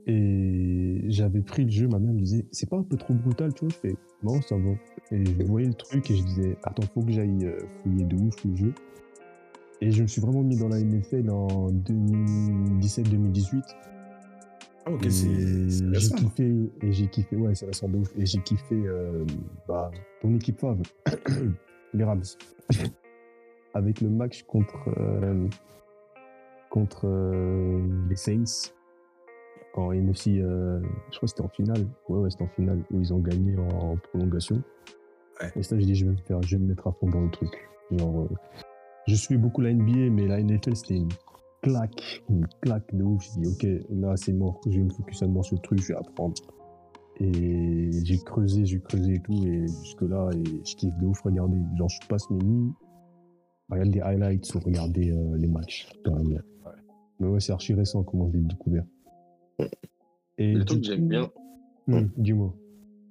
Et 0.06 1.00
j'avais 1.08 1.42
pris 1.42 1.64
le 1.64 1.70
jeu, 1.70 1.86
ma 1.86 1.98
mère 1.98 2.12
me 2.12 2.20
disait, 2.20 2.44
c'est 2.50 2.68
pas 2.68 2.76
un 2.76 2.82
peu 2.82 2.96
trop 2.96 3.14
brutal, 3.14 3.54
tu 3.54 3.64
vois? 3.64 3.74
Je 3.74 3.88
fais, 3.88 3.96
non, 4.22 4.40
ça 4.42 4.56
va. 4.56 4.70
Et 5.12 5.24
je 5.24 5.44
voyais 5.44 5.68
le 5.68 5.74
truc 5.74 6.10
et 6.10 6.16
je 6.16 6.24
disais, 6.24 6.56
attends, 6.64 6.82
faut 6.92 7.02
que 7.02 7.12
j'aille 7.12 7.46
euh, 7.46 7.58
fouiller 7.82 8.04
de 8.04 8.16
ouf 8.16 8.44
le 8.44 8.56
jeu. 8.56 8.74
Et 9.80 9.90
je 9.90 10.02
me 10.02 10.08
suis 10.08 10.20
vraiment 10.20 10.42
mis 10.42 10.56
dans 10.56 10.68
la 10.68 10.80
NFL 10.80 11.30
en 11.30 11.70
2017-2018. 11.72 13.62
Ah, 14.84 14.92
ok, 14.92 15.06
c'est 15.08 15.68
j'ai 15.68 16.14
kiffé, 16.14 16.70
et 16.82 16.92
j'ai 16.92 17.06
kiffé, 17.06 17.36
ouais, 17.36 17.54
c'est 17.54 17.66
récent 17.66 17.88
de 17.88 17.98
ouf. 17.98 18.12
Et 18.16 18.26
j'ai 18.26 18.40
kiffé 18.40 18.74
euh, 18.74 19.24
bah, 19.68 19.90
ton 20.20 20.34
équipe 20.34 20.58
Fav, 20.58 20.80
les 21.94 22.04
Rams. 22.04 22.22
Avec 23.74 24.00
le 24.00 24.08
match 24.10 24.42
contre, 24.42 24.88
euh, 24.98 25.48
contre 26.70 27.06
euh, 27.06 27.80
les 28.08 28.16
Saints 28.16 28.72
en 29.74 29.92
NFC, 29.92 30.38
euh, 30.38 30.80
je 31.10 31.16
crois 31.16 31.20
que 31.20 31.26
c'était 31.28 31.42
en 31.42 31.48
finale. 31.48 31.86
Ouais, 32.08 32.18
ouais, 32.18 32.30
c'était 32.30 32.44
en 32.44 32.48
finale 32.48 32.82
où 32.90 33.00
ils 33.00 33.12
ont 33.12 33.18
gagné 33.18 33.56
en, 33.58 33.96
prolongation. 33.96 34.62
Ouais. 35.40 35.50
Et 35.56 35.62
ça, 35.62 35.78
j'ai 35.78 35.86
dit, 35.86 35.94
je 35.94 36.04
vais 36.04 36.12
me 36.12 36.16
faire, 36.16 36.42
je 36.42 36.56
vais 36.56 36.62
me 36.62 36.68
mettre 36.68 36.86
à 36.86 36.92
fond 36.92 37.08
dans 37.08 37.22
le 37.22 37.30
truc. 37.30 37.50
Genre, 37.90 38.22
euh, 38.22 38.28
je 39.06 39.14
suis 39.14 39.36
beaucoup 39.36 39.60
la 39.60 39.72
NBA, 39.72 40.10
mais 40.10 40.26
la 40.26 40.42
NFL, 40.42 40.76
c'était 40.76 40.96
une 40.96 41.08
claque, 41.62 42.22
une 42.28 42.46
claque 42.60 42.94
de 42.94 43.02
ouf. 43.02 43.22
J'ai 43.22 43.40
dit, 43.40 43.48
ok, 43.48 43.86
là, 43.90 44.16
c'est 44.16 44.32
mort. 44.32 44.60
Je 44.66 44.78
vais 44.78 44.84
me 44.84 44.90
focus 44.90 45.18
seulement 45.18 45.42
sur 45.42 45.56
le 45.56 45.62
truc, 45.62 45.80
je 45.80 45.88
vais 45.88 45.98
apprendre. 45.98 46.34
Et 47.20 47.90
j'ai 48.04 48.18
creusé, 48.18 48.64
j'ai 48.64 48.80
creusé 48.80 49.14
et 49.14 49.20
tout, 49.20 49.44
et 49.46 49.66
jusque-là, 49.84 50.30
et 50.34 50.44
je 50.64 50.76
kiffe 50.76 50.96
de 50.98 51.06
ouf 51.06 51.20
regarder. 51.22 51.58
Genre, 51.76 51.88
je 51.88 52.06
passe 52.08 52.28
mes 52.30 52.42
nuits 52.42 52.72
à 53.70 53.74
regarder 53.74 53.92
des 53.92 54.00
highlights 54.00 54.54
ou 54.54 54.58
regarder 54.60 55.10
euh, 55.10 55.36
les 55.36 55.48
matchs, 55.48 55.88
carrément. 56.04 56.40
Mais 57.20 57.28
ouais, 57.28 57.40
c'est 57.40 57.52
archi 57.52 57.74
récent 57.74 58.02
comment 58.02 58.28
je 58.30 58.38
l'ai 58.38 58.44
découvert. 58.44 58.84
Et 60.38 60.52
Le 60.54 60.60
du 60.60 60.64
truc 60.64 60.80
que 60.80 60.86
j'aime 60.86 61.08
bien, 61.08 61.30
Hum, 61.88 62.08
Dis-moi. 62.16 62.54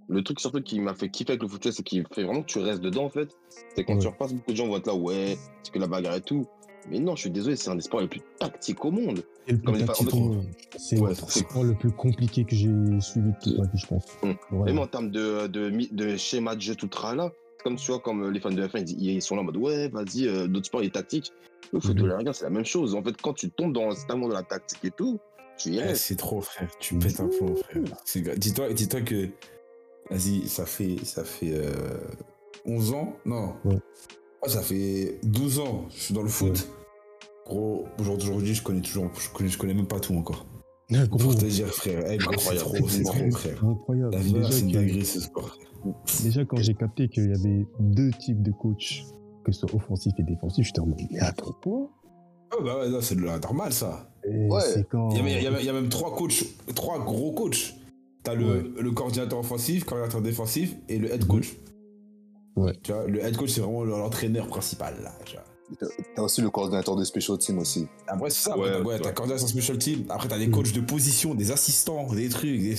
le 0.08 0.23
truc 0.23 0.39
surtout 0.39 0.62
qui 0.62 0.80
m'a 0.80 0.93
fait 0.93 1.10
kiffer 1.10 1.32
avec 1.34 1.41
le 1.43 1.47
foot, 1.49 1.69
c'est 1.71 1.84
qu'il 1.84 2.06
fait 2.13 2.23
vraiment 2.23 2.41
que 2.41 2.47
tu 2.47 2.60
restes 2.60 2.82
dedans 2.82 3.06
en 3.06 3.10
fait. 3.10 3.30
C'est 3.75 3.84
quand 3.84 3.95
Ouais. 3.95 3.99
tu 3.99 4.08
repasses, 4.08 4.34
beaucoup 4.34 4.51
de 4.51 4.58
gens 4.58 4.67
vont 4.67 4.77
être 4.77 4.88
là, 4.88 4.95
ouais, 4.95 5.38
c'est 5.63 5.73
que 5.73 5.80
la 5.80 5.88
bagarre 5.88 6.15
et 6.15 6.21
tout. 6.21 6.45
Mais 6.89 6.99
non, 6.99 7.15
je 7.15 7.21
suis 7.21 7.30
désolé, 7.30 7.56
c'est 7.56 7.69
un 7.69 7.75
des 7.75 7.82
sports 7.82 8.01
les 8.01 8.08
plus 8.08 8.21
tactiques 8.39 8.84
au 8.86 8.91
monde. 8.91 9.23
C'est 9.45 10.95
le 10.99 11.13
sport 11.13 11.63
le 11.63 11.75
plus 11.75 11.91
compliqué 11.91 12.43
que 12.45 12.56
j'ai 12.56 12.69
suivi 13.01 13.30
de 13.32 13.36
toute 13.43 13.58
ma 13.58 13.65
vie, 13.65 13.77
je 13.77 13.88
pense. 13.88 14.06
Vraiment. 14.49 14.65
Même 14.65 14.80
en 14.80 14.88
termes 14.88 15.12
de, 15.12 15.47
de, 15.47 15.69
mi- 15.69 15.89
de 15.91 16.15
schéma 16.17 16.56
de 16.56 16.62
jeu 16.62 16.75
tout 16.75 16.89
là, 17.04 17.32
c'est 17.58 17.63
comme 17.63 17.75
tu 17.75 17.91
vois, 17.91 17.99
comme 17.99 18.23
euh, 18.23 18.32
les 18.32 18.39
fans 18.39 18.49
de 18.51 18.65
F1, 18.65 18.95
ils, 18.97 19.21
sont 19.21 19.36
là 19.36 19.41
en 19.41 19.45
mode 19.45 19.58
ouais, 19.58 19.89
vas-y, 19.89 20.27
euh, 20.27 20.47
d'autres 20.47 20.65
sports, 20.67 20.82
il 20.82 20.88
est 20.88 20.91
tactique. 20.91 21.32
Le 21.73 21.80
foot 21.80 21.95
de 21.95 22.06
la 22.06 22.34
c'est 22.34 22.43
la 22.43 22.49
même 22.49 22.65
chose. 22.65 22.95
En 22.95 23.04
fait, 23.04 23.15
quand 23.21 23.34
tu 23.34 23.49
tombes 23.49 23.73
dans 23.73 23.91
cet 23.91 24.10
amour 24.10 24.30
de 24.30 24.34
la 24.34 24.43
tactique 24.43 24.84
et 24.84 24.91
tout, 24.91 25.19
tu 25.63 25.69
y 25.71 25.80
Eh, 25.80 25.95
c'est 25.95 26.15
trop, 26.15 26.41
frère. 26.41 26.69
Tu 26.80 26.95
pètes 26.97 27.19
un 27.19 27.28
plomb, 27.28 27.56
frère. 27.56 27.82
Dis-toi 28.38 28.74
dis 28.74 28.88
que. 28.88 29.30
Vas-y, 30.10 30.47
ça 30.47 30.65
fait, 30.65 30.97
ça 31.04 31.24
fait 31.24 31.54
euh, 31.54 31.71
11 32.65 32.93
ans? 32.93 33.13
Non. 33.26 33.56
Ouais. 33.63 33.78
Ah, 34.43 34.50
ça 34.50 34.62
fait 34.62 35.19
12 35.24 35.60
ans. 35.60 35.86
Je 35.89 36.00
suis 36.02 36.13
dans 36.13 36.24
le 36.24 36.28
foot. 36.30 36.67
Gros, 37.45 37.86
aujourd'hui, 38.00 38.54
je 38.54 38.62
connais 38.63 38.82
toujours. 38.82 39.10
Je 39.19 39.30
connais, 39.30 39.50
je 39.50 39.58
connais 39.58 39.74
même 39.74 39.88
pas 39.88 40.00
tout 40.00 40.13
encore. 40.15 40.45
Pour 41.10 41.36
te 41.36 41.45
dire, 41.45 41.67
frère. 41.67 42.04
eh, 42.12 42.17
c'est 42.19 42.28
Incroyable. 42.28 42.58
trop, 42.78 42.88
c'est 42.89 43.04
trop, 43.04 43.32
frère. 43.32 43.63
incroyable. 43.65 44.12
La 44.12 44.19
vie, 44.19 44.34
Déjà, 44.34 44.52
c'est 44.52 44.60
une 44.62 44.67
que- 44.71 44.74
dinguerie, 44.78 45.06
ce 45.06 45.21
sport. 45.21 45.58
déjà, 46.24 46.43
quand 46.45 46.58
j'ai 46.58 46.74
capté 46.74 47.08
qu'il 47.08 47.30
y 47.30 47.34
avait 47.34 47.65
deux 47.80 48.12
types 48.19 48.41
de 48.41 48.52
coachs, 48.52 49.04
que 49.45 49.52
ce 49.54 49.62
soit 49.62 49.74
offensif 49.76 50.12
et 50.19 50.24
défensif, 50.24 50.65
j'étais 50.65 50.82
en 50.82 50.88
mode, 50.88 51.00
mais 51.10 51.19
attends, 51.19 51.56
quoi? 51.63 51.89
Ah, 52.52 52.58
bah 52.64 52.78
ouais, 52.80 53.02
c'est 53.02 53.16
normal, 53.18 53.72
ça. 53.74 54.10
Ouais. 54.28 54.62
c'est 54.74 54.88
quand. 54.90 55.10
Il 55.12 55.18
y, 55.18 55.20
a, 55.20 55.24
même- 55.24 55.38
il 55.38 55.44
y 55.44 55.48
a 55.48 55.52
même- 55.52 55.60
il 55.62 55.66
y 55.66 55.70
a 55.70 55.74
même 55.74 55.90
trois 55.90 56.16
coachs, 56.16 56.44
trois 56.76 57.00
gros 57.00 57.32
coachs. 57.32 57.74
T'as 58.24 58.36
le, 58.36 58.46
Ouais. 58.46 58.64
le 58.82 58.92
coordinateur 58.92 59.40
offensif, 59.40 59.84
coordinateur 59.84 60.22
défensif 60.22 60.76
et 60.90 61.00
le 61.00 61.12
head 61.12 61.26
coach. 61.26 61.54
Ouais. 62.56 62.74
Tu 62.84 62.92
vois, 62.92 63.08
le 63.08 63.20
head 63.24 63.36
coach, 63.36 63.50
c'est 63.50 63.62
vraiment 63.62 63.84
l'entraîneur 63.84 64.48
principal, 64.48 64.94
là. 65.04 65.12
tu 65.26 65.34
vois. 65.36 65.46
T'as 66.16 66.22
aussi 66.22 66.42
le 66.42 66.50
coordinateur 66.50 66.98
des 66.98 67.06
special 67.06 67.38
teams 67.38 67.58
aussi. 67.60 67.88
Après, 68.06 68.30
c'est 68.30 68.44
ça, 68.50 68.58
Ouais, 68.58 68.66
ouais, 68.66 68.72
t'as 68.72 68.80
ouais, 68.82 68.86
ouais. 68.96 69.00
t'as 69.00 69.12
coordinateur 69.14 69.48
special 69.48 69.78
team. 69.78 70.04
Après, 70.10 70.28
t'as 70.28 70.38
des 70.38 70.48
Mm. 70.48 70.52
coachs 70.52 70.74
de 70.74 70.82
position, 70.82 71.34
des 71.34 71.52
assistants, 71.52 72.12
des 72.14 72.28
trucs. 72.30 72.60
Des... 72.62 72.76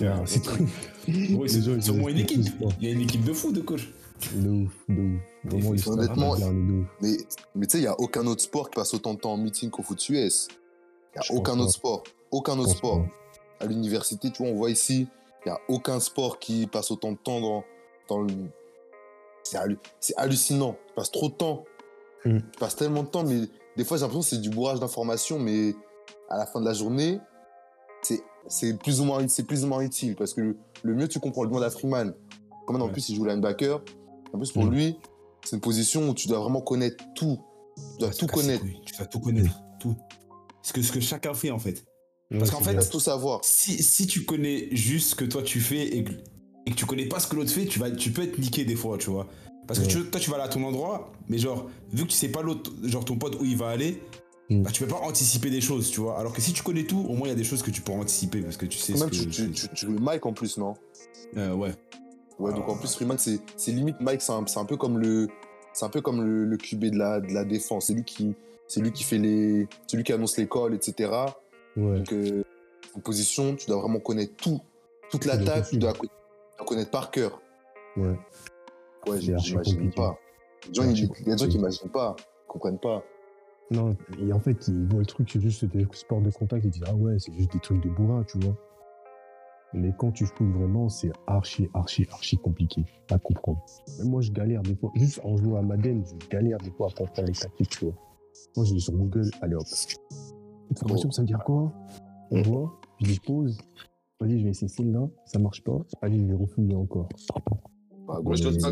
Ah, 0.00 0.22
c'est. 0.24 0.42
Ouais, 1.36 1.48
c'est 1.48 1.58
une 1.58 2.18
équipe. 2.18 2.46
Il 2.80 2.88
y 2.88 2.90
a 2.90 2.94
une 2.94 3.02
équipe 3.02 3.24
de 3.24 3.32
fou 3.34 3.52
de 3.52 3.60
coach. 3.60 3.92
De 4.32 4.48
ouf, 4.48 4.72
de 4.88 5.16
ouf. 5.16 5.22
Vraiment, 5.44 5.70
Honnêtement, 5.92 6.36
de 6.36 6.80
ouf. 6.82 6.86
Mais, 7.00 7.16
mais 7.54 7.66
tu 7.66 7.72
sais, 7.72 7.78
il 7.78 7.82
n'y 7.82 7.86
a 7.86 7.98
aucun 8.00 8.26
autre 8.26 8.42
sport 8.42 8.70
qui 8.70 8.76
passe 8.76 8.94
autant 8.94 9.14
de 9.14 9.18
temps 9.20 9.32
en 9.32 9.36
meeting 9.36 9.70
qu'au 9.70 9.82
foot 9.82 10.08
US. 10.08 10.48
Il 11.16 11.20
n'y 11.20 11.26
a 11.36 11.38
aucun 11.40 11.52
autre 11.58 11.64
pas. 11.66 11.70
sport. 11.72 12.02
Aucun 12.30 12.58
autre 12.58 12.70
sport. 12.76 13.02
pas. 13.58 13.64
À 13.64 13.66
l'université, 13.66 14.30
tu 14.30 14.42
vois, 14.42 14.52
on 14.52 14.56
voit 14.56 14.70
ici, 14.70 15.06
Il 15.44 15.48
n'y 15.50 15.52
a 15.52 15.60
aucun 15.68 16.00
sport 16.00 16.38
qui 16.38 16.66
passe 16.66 16.90
autant 16.90 17.12
de 17.12 17.18
temps 17.18 17.40
dans, 17.40 17.64
dans 18.08 18.20
le. 18.22 18.32
C'est 19.42 19.58
hallu- 19.58 19.78
c'est 20.00 20.16
hallucinant. 20.16 20.76
Tu 20.88 20.94
passes 20.94 21.10
trop 21.12 21.28
de 21.28 21.34
temps. 21.34 21.64
Mm. 22.24 22.38
Tu 22.38 22.58
passes 22.58 22.76
tellement 22.76 23.02
de 23.02 23.08
temps, 23.08 23.24
mais 23.24 23.42
des 23.76 23.84
fois, 23.84 23.96
j'ai 23.98 24.02
l'impression 24.02 24.20
que 24.22 24.26
c'est 24.26 24.40
du 24.40 24.48
bourrage 24.50 24.80
d'informations, 24.80 25.38
mais 25.38 25.74
à 26.30 26.38
la 26.38 26.46
fin 26.46 26.60
de 26.60 26.64
la 26.66 26.72
journée, 26.72 27.20
c'est 28.48 28.76
plus, 28.78 29.00
ou 29.00 29.04
moins- 29.04 29.24
plus 29.46 29.64
ou 29.64 29.66
moins 29.68 29.80
utile 29.80 30.16
parce 30.16 30.34
que 30.34 30.40
le, 30.42 30.56
le 30.82 30.94
mieux 30.94 31.08
tu 31.08 31.18
comprends 31.20 31.42
le 31.42 31.48
demande 31.48 31.62
à 31.62 31.70
Freeman. 31.70 32.14
Comme 32.66 32.80
en 32.80 32.86
Ouais. 32.86 32.92
plus, 32.92 33.08
il 33.10 33.16
joue 33.16 33.24
linebacker. 33.24 33.80
En 34.34 34.38
plus, 34.38 34.52
pour 34.52 34.64
Mm. 34.64 34.74
lui, 34.74 34.96
c'est 35.44 35.56
une 35.56 35.60
position 35.62 36.08
où 36.08 36.14
tu 36.14 36.28
dois 36.28 36.40
vraiment 36.40 36.60
connaître 36.60 37.02
tout. 37.14 37.38
Tu 37.76 37.98
dois 38.00 38.08
Ouais, 38.08 38.14
tout 38.14 38.26
connaître. 38.26 38.64
Tu 38.84 38.94
dois 38.96 39.06
tout 39.06 39.20
connaître. 39.20 39.60
Tout. 39.80 39.96
Ce 40.62 40.72
que, 40.72 40.82
ce 40.82 40.92
que 40.92 41.00
chacun 41.00 41.34
fait, 41.34 41.50
en 41.50 41.58
fait. 41.58 41.84
Parce 42.30 42.50
qu'en 42.50 42.60
fait, 42.60 42.76
Tu 42.78 42.88
tout 42.88 43.00
savoir. 43.00 43.40
Si, 43.44 43.82
si 43.82 44.06
tu 44.06 44.24
connais 44.24 44.68
juste 44.74 45.10
ce 45.10 45.14
que 45.14 45.24
toi 45.24 45.42
tu 45.42 45.60
fais 45.60 45.86
et 45.96 46.04
que, 46.04 46.12
et 46.66 46.70
que 46.70 46.74
tu 46.76 46.86
connais 46.86 47.06
pas 47.06 47.20
ce 47.20 47.26
que 47.28 47.36
l'autre 47.36 47.50
fait, 47.52 47.66
tu, 47.66 47.78
vas, 47.78 47.90
tu 47.90 48.10
peux 48.10 48.22
être 48.22 48.38
niqué 48.38 48.64
des 48.64 48.74
fois, 48.76 48.98
tu 48.98 49.10
vois. 49.10 49.26
Parce 49.68 49.78
que 49.78 49.84
Ouais. 49.84 49.90
tu- 49.90 50.10
toi, 50.10 50.20
tu 50.20 50.30
vas 50.30 50.36
aller 50.36 50.44
à 50.46 50.48
ton 50.48 50.64
endroit, 50.64 51.12
mais 51.28 51.38
genre, 51.38 51.66
vu 51.92 52.04
que 52.04 52.08
tu 52.08 52.16
sais 52.16 52.28
pas 52.28 52.42
l'autre, 52.42 52.72
genre 52.82 53.04
ton 53.04 53.16
pote 53.16 53.36
où 53.40 53.44
il 53.44 53.56
va 53.56 53.68
aller, 53.68 54.02
Mm. 54.50 54.62
bah, 54.62 54.70
tu 54.70 54.82
peux 54.82 54.88
pas 54.88 55.00
anticiper 55.00 55.48
des 55.50 55.60
choses, 55.60 55.90
tu 55.90 56.00
vois. 56.00 56.18
Alors 56.18 56.32
que 56.32 56.40
si 56.42 56.52
tu 56.52 56.62
connais 56.62 56.84
tout, 56.84 56.98
au 57.08 57.14
moins 57.14 57.28
il 57.28 57.30
y 57.30 57.32
a 57.32 57.36
des 57.36 57.44
choses 57.44 57.62
que 57.62 57.70
tu 57.70 57.80
peux 57.82 57.92
anticiper 57.92 58.40
parce 58.42 58.56
que 58.56 58.66
tu 58.66 58.78
sais 58.78 58.94
ce 58.94 59.00
Même 59.00 59.10
que. 59.10 59.14
tu, 59.16 59.26
tu, 59.28 59.50
tu, 59.52 59.68
tu 59.68 59.86
joues 59.86 59.98
Mike 59.98 60.26
en 60.26 60.32
plus, 60.32 60.58
non? 60.58 60.74
Euh, 61.36 61.54
ouais. 61.54 61.72
Ouais, 62.38 62.52
donc 62.52 62.64
Ah. 62.66 62.72
en 62.72 62.76
plus, 62.76 62.94
Freeman, 62.94 63.18
c'est 63.18 63.40
limite 63.68 64.00
Mike, 64.00 64.22
c'est 64.22 64.32
un, 64.32 64.64
peu 64.64 64.76
comme 64.76 64.98
le. 64.98 65.28
C'est 65.72 65.84
un 65.84 65.88
peu 65.88 66.00
comme 66.00 66.22
le, 66.22 66.44
le 66.44 66.56
QB 66.56 66.86
de 66.86 66.98
la, 66.98 67.20
de 67.20 67.32
la 67.32 67.44
défense. 67.44 67.86
C'est 67.86 67.94
lui 67.94 68.04
qui. 68.04 68.34
C'est 68.66 68.80
lui 68.80 68.92
qui 68.92 69.04
fait 69.04 69.18
les. 69.18 69.68
C'est 69.86 69.96
lui 69.96 70.04
qui 70.04 70.12
annonce 70.12 70.36
l'école, 70.36 70.74
etc. 70.74 71.12
Ouais. 71.76 71.98
Donc, 71.98 72.12
euh, 72.12 72.42
en 72.96 73.00
position, 73.00 73.54
tu 73.56 73.66
dois 73.66 73.80
vraiment 73.80 74.00
connaître 74.00 74.34
tout. 74.36 74.60
Toute 75.10 75.26
l'attaque, 75.26 75.68
tu 75.68 75.78
dois, 75.78 75.92
connaître 76.66 76.90
par 76.90 77.10
cœur. 77.10 77.40
Ouais. 77.96 78.16
Ouais, 79.06 79.20
j'imagine 79.20 79.92
pas. 79.92 80.18
Il 80.70 80.76
y 80.76 80.80
a 80.80 80.86
des 80.86 81.38
gens 81.38 81.46
qui 81.46 81.56
n'imaginent 81.56 81.90
pas, 81.90 82.16
qui 82.16 82.24
comprennent 82.48 82.78
pas. 82.78 83.04
Non, 83.70 83.96
et 84.20 84.32
en 84.32 84.40
fait, 84.40 84.68
ils 84.68 84.86
voient 84.86 85.00
le 85.00 85.06
truc, 85.06 85.28
c'est 85.30 85.40
juste 85.40 85.64
des 85.64 85.86
sports 85.92 86.20
de 86.20 86.30
contact, 86.30 86.64
ils 86.64 86.70
disent 86.70 86.84
Ah 86.86 86.94
ouais, 86.94 87.16
c'est 87.18 87.32
juste 87.32 87.52
des 87.52 87.60
trucs 87.60 87.82
de 87.82 87.88
bourrin, 87.88 88.24
tu 88.24 88.38
vois. 88.38 88.54
Mais 89.74 89.92
quand 89.98 90.12
tu 90.12 90.24
fouilles 90.24 90.52
vraiment, 90.52 90.88
c'est 90.88 91.10
archi, 91.26 91.68
archi, 91.74 92.06
archi 92.12 92.36
compliqué 92.36 92.84
à 93.10 93.18
comprendre. 93.18 93.60
Même 93.98 94.08
moi, 94.08 94.20
je 94.20 94.30
galère 94.30 94.62
des 94.62 94.76
fois, 94.76 94.92
juste 94.94 95.20
en 95.24 95.36
jouant 95.36 95.58
à 95.58 95.62
Madden, 95.62 96.04
je 96.06 96.28
galère 96.28 96.58
des 96.58 96.70
fois 96.70 96.88
à 96.88 96.90
comprendre 96.90 97.26
les 97.26 97.34
tactiques, 97.34 97.70
tu 97.70 97.86
vois. 97.86 97.94
Moi, 98.56 98.64
je 98.66 98.74
vais 98.74 98.80
sur 98.80 98.92
Google, 98.94 99.28
allez 99.42 99.56
hop. 99.56 99.66
Cette 99.66 100.78
formation, 100.78 101.10
ça 101.10 101.22
veut 101.22 101.26
dire 101.26 101.42
quoi? 101.44 101.72
On 102.30 102.42
voit, 102.42 102.80
je 103.00 103.12
dis 103.12 103.20
pause. 103.20 103.58
Vas-y, 104.20 104.38
je 104.38 104.44
vais 104.44 104.50
essayer 104.50 104.68
celle-là, 104.68 105.08
ça 105.26 105.40
marche 105.40 105.64
pas. 105.64 105.78
Allez, 106.00 106.20
je 106.20 106.24
vais 106.24 106.34
refouiller 106.34 106.76
encore. 106.76 107.08
Gros, 108.06 108.34
je 108.36 108.48
te 108.48 108.58
ça. 108.60 108.70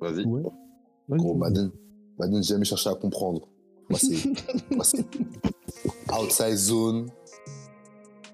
Vas-y. 0.00 0.24
Ouais. 0.24 0.42
Gros. 1.10 1.34
Madden, 1.34 1.70
Madden, 2.18 2.42
j'ai 2.42 2.54
jamais 2.54 2.64
cherché 2.64 2.88
à 2.88 2.94
comprendre. 2.94 3.48
Moi, 3.90 3.98
c'est. 3.98 4.16
Outside 6.12 6.56
zone. 6.56 7.10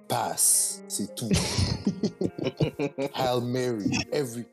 Pass. 0.09 0.83
C'est 0.89 1.15
tout. 1.15 1.29
Hail 3.15 3.43
Mary. 3.43 3.91
Every. 4.13 4.47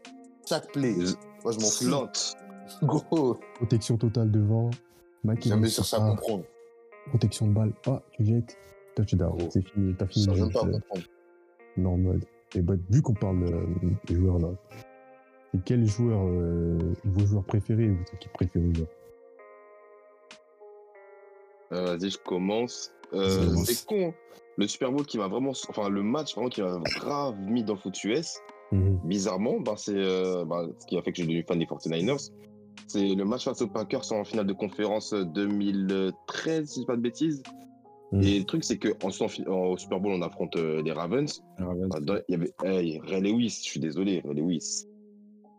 Chaque 0.48 0.72
play. 0.72 0.96
Moi, 1.44 1.54
je 1.54 1.90
m'en 1.90 2.08
fous. 2.08 2.36
Gros, 2.84 3.40
Protection 3.56 3.98
totale 3.98 4.32
devant. 4.32 4.70
Mike, 5.24 5.48
jamais 5.48 5.68
à 5.68 5.82
ah, 5.94 6.00
comprendre. 6.00 6.44
Protection 7.08 7.48
de 7.48 7.54
balle. 7.54 7.74
Ah, 7.88 8.02
tu 8.12 8.26
jettes. 8.26 8.58
Touchdown. 8.96 9.38
Oh. 9.40 9.50
C'est 9.52 9.66
fini. 9.68 9.96
T'as 9.98 10.08
fini 10.08 10.26
Je 10.26 10.34
jeu. 10.34 10.44
même 10.44 10.52
pas 10.52 10.60
comprendre. 10.60 11.04
Normal. 11.78 12.20
Et 12.56 12.62
bah, 12.62 12.76
vu 12.90 13.02
qu'on 13.02 13.14
parle 13.14 13.44
euh, 13.44 13.66
des 14.06 14.16
joueurs 14.16 14.40
là, 14.40 14.50
c'est 15.54 15.64
quel 15.66 15.86
joueur, 15.86 16.22
euh, 16.24 16.78
vos 17.04 17.26
joueurs 17.26 17.44
préférés, 17.44 17.90
votre 17.90 18.14
équipe 18.16 18.34
préférée 18.34 18.74
genre? 18.74 18.88
Euh, 21.72 21.98
Vas-y, 21.98 22.12
je 22.12 22.18
commence. 22.20 22.92
Euh, 23.14 23.48
commence. 23.48 23.66
c'est 23.66 23.86
con. 23.86 24.14
Le 24.58 24.68
Super 24.68 24.92
Bowl 24.92 25.06
qui 25.06 25.18
m'a 25.18 25.28
vraiment. 25.28 25.52
Enfin, 25.70 25.90
le 25.90 26.04
match 26.04 26.34
vraiment 26.36 26.50
qui 26.50 26.62
m'a 26.62 26.80
grave 26.96 27.36
mis 27.40 27.64
dans 27.64 27.74
le 27.74 27.80
foot 27.80 28.04
US, 28.04 28.38
Mhm. 28.72 29.00
bizarrement, 29.06 29.60
bah, 29.60 29.74
c'est 29.78 29.96
euh, 29.96 30.46
bah, 30.46 30.66
ce 30.80 30.86
qui 30.88 30.98
a 30.98 31.02
fait 31.02 31.12
que 31.12 31.18
je 31.18 31.24
suis 31.24 31.28
devenu 31.28 31.44
fan 31.48 31.60
des 31.60 31.66
49ers. 31.66 32.32
C'est 32.88 33.08
le 33.16 33.24
match 33.26 33.46
face 33.46 33.62
aux 33.62 33.68
Packers 33.68 34.12
en 34.12 34.24
finale 34.24 34.46
de 34.48 34.54
conférence 34.54 35.14
2013, 35.14 36.68
si 36.70 36.76
je 36.76 36.80
dis 36.82 36.86
pas 36.86 36.96
de 36.96 37.02
bêtises. 37.02 37.44
Mhm. 38.12 38.24
Et 38.24 38.40
le 38.40 38.46
truc, 38.46 38.64
c'est 38.64 38.78
qu'en 38.78 39.10
au 39.10 39.78
Super 39.78 40.00
Bowl, 40.00 40.12
on 40.14 40.22
affronte 40.22 40.56
euh, 40.56 40.82
les 40.84 40.92
Ravens. 40.92 41.44
Ah, 41.60 41.66
Il 42.06 42.22
y 42.30 42.36
avait 42.36 42.52
hey, 42.64 43.00
Ray 43.04 43.22
Lewis, 43.22 43.60
je 43.64 43.70
suis 43.70 43.80
désolé, 43.80 44.22
Ray 44.26 44.36
Lewis. 44.36 44.86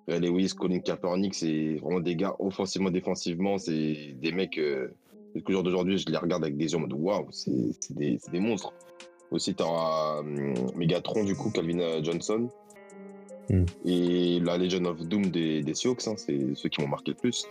Ray 0.06 0.20
Lewis, 0.20 0.52
Colin 0.56 0.80
Kaepernick, 0.80 1.34
c'est 1.34 1.76
vraiment 1.76 2.00
des 2.00 2.14
gars 2.14 2.36
offensivement, 2.38 2.90
défensivement, 2.90 3.58
c'est 3.58 4.14
des 4.20 4.32
mecs. 4.32 4.58
Euh, 4.58 4.88
que 5.42 5.52
jour 5.52 5.62
d'aujourd'hui, 5.62 5.98
je 5.98 6.06
les 6.06 6.16
regarde 6.16 6.44
avec 6.44 6.56
des 6.56 6.72
yeux 6.72 6.76
en 6.76 6.80
mode 6.80 6.92
waouh, 6.92 7.26
c'est 7.30 7.50
c'est 7.80 7.96
des, 7.96 8.18
c'est 8.22 8.30
des 8.30 8.40
monstres. 8.40 8.72
Aussi, 9.30 9.54
t'auras 9.54 10.20
hum, 10.20 10.54
Megatron, 10.76 11.24
du 11.24 11.34
coup, 11.34 11.50
Calvin 11.50 11.80
euh, 11.80 12.02
Johnson. 12.02 12.48
Mm. 13.50 13.64
Et 13.84 14.40
la 14.40 14.58
Legion 14.58 14.84
of 14.84 15.00
Doom 15.00 15.26
des, 15.26 15.62
des 15.62 15.74
Seahawks, 15.74 16.06
hein, 16.06 16.14
c'est 16.16 16.54
ceux 16.54 16.68
qui 16.68 16.80
m'ont 16.80 16.88
marqué 16.88 17.10
le 17.12 17.16
plus. 17.16 17.46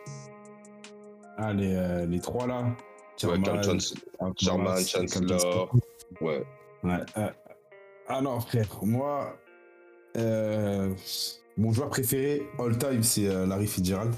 Ah, 1.37 1.53
les, 1.53 1.73
euh, 1.75 2.05
les 2.05 2.19
trois 2.19 2.47
là. 2.47 2.75
Ouais, 3.23 3.39
Carl 3.41 3.79
Sherman, 4.37 4.63
Morris, 4.63 4.87
Chancellor. 4.87 5.71
Ouais. 6.21 6.43
Ouais. 6.83 6.99
euh, 7.17 7.29
ah 8.07 8.21
non, 8.21 8.39
frère, 8.39 8.67
moi, 8.81 9.37
euh, 10.17 10.93
mon 11.57 11.71
joueur 11.71 11.89
préféré 11.89 12.41
all 12.59 12.77
time, 12.77 13.03
c'est 13.03 13.27
euh, 13.27 13.45
Larry 13.45 13.67
Fitzgerald. 13.67 14.13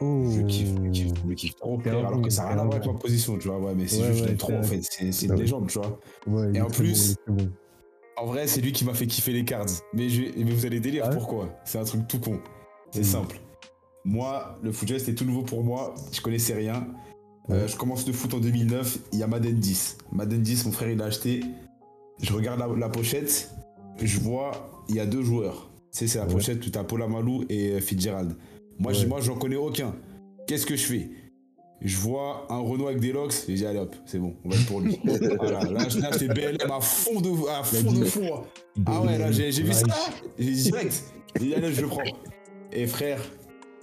Oh, 0.00 0.24
Je 0.30 0.42
kiffe, 0.42 0.68
je 0.84 0.90
kiffe, 0.90 1.12
je 1.28 1.34
kiffe 1.34 1.54
trop, 1.56 1.78
Terrain 1.80 2.04
alors 2.06 2.20
que 2.20 2.28
ça 2.30 2.42
n'a 2.42 2.48
rien 2.50 2.58
à 2.58 2.64
voir 2.64 2.74
avec 2.76 2.86
ma 2.86 2.94
position, 2.98 3.38
tu 3.38 3.48
vois. 3.48 3.58
Ouais, 3.58 3.74
mais 3.74 3.86
c'est 3.88 4.02
Ouais, 4.02 4.12
juste, 4.12 4.26
ouais, 4.26 4.36
trop, 4.36 4.52
en 4.52 4.62
fait. 4.62 4.80
C'est 4.82 5.26
Bah 5.26 5.34
une 5.34 5.40
oui. 5.40 5.40
légende, 5.40 5.68
tu 5.68 5.78
vois. 5.78 5.98
Ouais, 6.26 6.50
Et 6.54 6.60
en 6.60 6.68
plus- 6.68 7.16
bon, 7.26 7.34
bon. 7.34 7.50
En 8.18 8.26
vrai, 8.26 8.46
c'est 8.46 8.60
lui 8.60 8.72
qui 8.72 8.84
m'a 8.84 8.94
fait 8.94 9.06
kiffer 9.06 9.32
les 9.32 9.44
cards. 9.44 9.66
Mais, 9.94 10.08
je, 10.08 10.22
mais 10.36 10.50
vous 10.52 10.66
allez 10.66 10.80
délire 10.80 11.04
Ah 11.06 11.10
pourquoi? 11.10 11.48
C'est 11.64 11.78
un 11.78 11.84
truc 11.84 12.06
tout 12.08 12.18
con. 12.18 12.40
C'est 12.90 13.00
Mhm. 13.00 13.04
simple. 13.04 13.40
Moi, 14.04 14.56
le 14.62 14.70
foot 14.72 14.88
c'était 14.98 15.14
tout 15.14 15.24
nouveau 15.24 15.42
pour 15.42 15.64
moi. 15.64 15.94
Je 16.12 16.20
connaissais 16.20 16.54
rien. 16.54 16.86
Euh, 17.50 17.66
je 17.68 17.76
commence 17.76 18.06
le 18.06 18.12
foot 18.12 18.32
en 18.34 18.38
2009. 18.38 18.98
Il 19.12 19.18
y 19.18 19.22
a 19.22 19.26
Madden 19.26 19.54
10. 19.56 19.98
Madden 20.12 20.40
10, 20.42 20.64
mon 20.66 20.72
frère, 20.72 20.90
il 20.90 20.98
l'a 20.98 21.06
acheté. 21.06 21.40
Je 22.22 22.32
regarde 22.32 22.58
la, 22.60 22.68
la 22.68 22.88
pochette. 22.88 23.50
Je 24.02 24.20
vois, 24.20 24.84
il 24.88 24.94
y 24.96 25.00
a 25.00 25.06
deux 25.06 25.22
joueurs. 25.22 25.70
Tu 25.92 25.98
sais, 26.00 26.06
c'est 26.06 26.18
la 26.18 26.26
pochette 26.26 26.64
où 26.66 26.70
tu 26.70 26.78
as 26.78 26.84
Paul 26.84 27.02
Amalou 27.02 27.44
et 27.48 27.80
Fitzgerald. 27.80 28.36
Moi, 28.78 28.92
je 28.92 29.00
Ouais. 29.02 29.06
moi, 29.06 29.20
j'en 29.20 29.36
connais 29.36 29.56
aucun. 29.56 29.94
Qu'est-ce 30.46 30.66
que 30.66 30.76
je 30.76 30.84
fais? 30.84 31.10
Je 31.82 31.96
vois 31.98 32.46
un 32.48 32.58
Renault 32.58 32.86
avec 32.88 33.00
des 33.00 33.12
locks. 33.12 33.34
Et 33.48 33.52
je 33.52 33.56
dis, 33.56 33.66
allez 33.66 33.78
hop, 33.78 33.94
c'est 34.06 34.18
bon, 34.18 34.34
on 34.44 34.48
va 34.48 34.56
être 34.56 34.66
pour 34.66 34.80
lui. 34.80 34.98
voilà, 35.38 35.60
là, 35.64 35.86
là 36.00 36.10
j'étais 36.12 36.28
BLM 36.32 36.70
à 36.70 36.80
fond 36.80 37.20
de, 37.20 37.48
à 37.50 37.62
fond, 37.62 37.92
de 37.92 38.04
fond. 38.04 38.44
Ah 38.86 39.02
ouais, 39.02 39.18
là, 39.18 39.30
j'ai 39.32 39.50
vu 39.50 39.72
ça, 39.72 39.86
j'ai 40.38 40.50
dit 40.52 40.62
direct. 40.64 41.04
J'ai 41.38 41.46
dit, 41.46 41.54
allez, 41.54 41.72
je 41.72 41.82
le 41.82 41.88
prends. 41.88 42.02
Et 42.72 42.86
frère, 42.86 43.20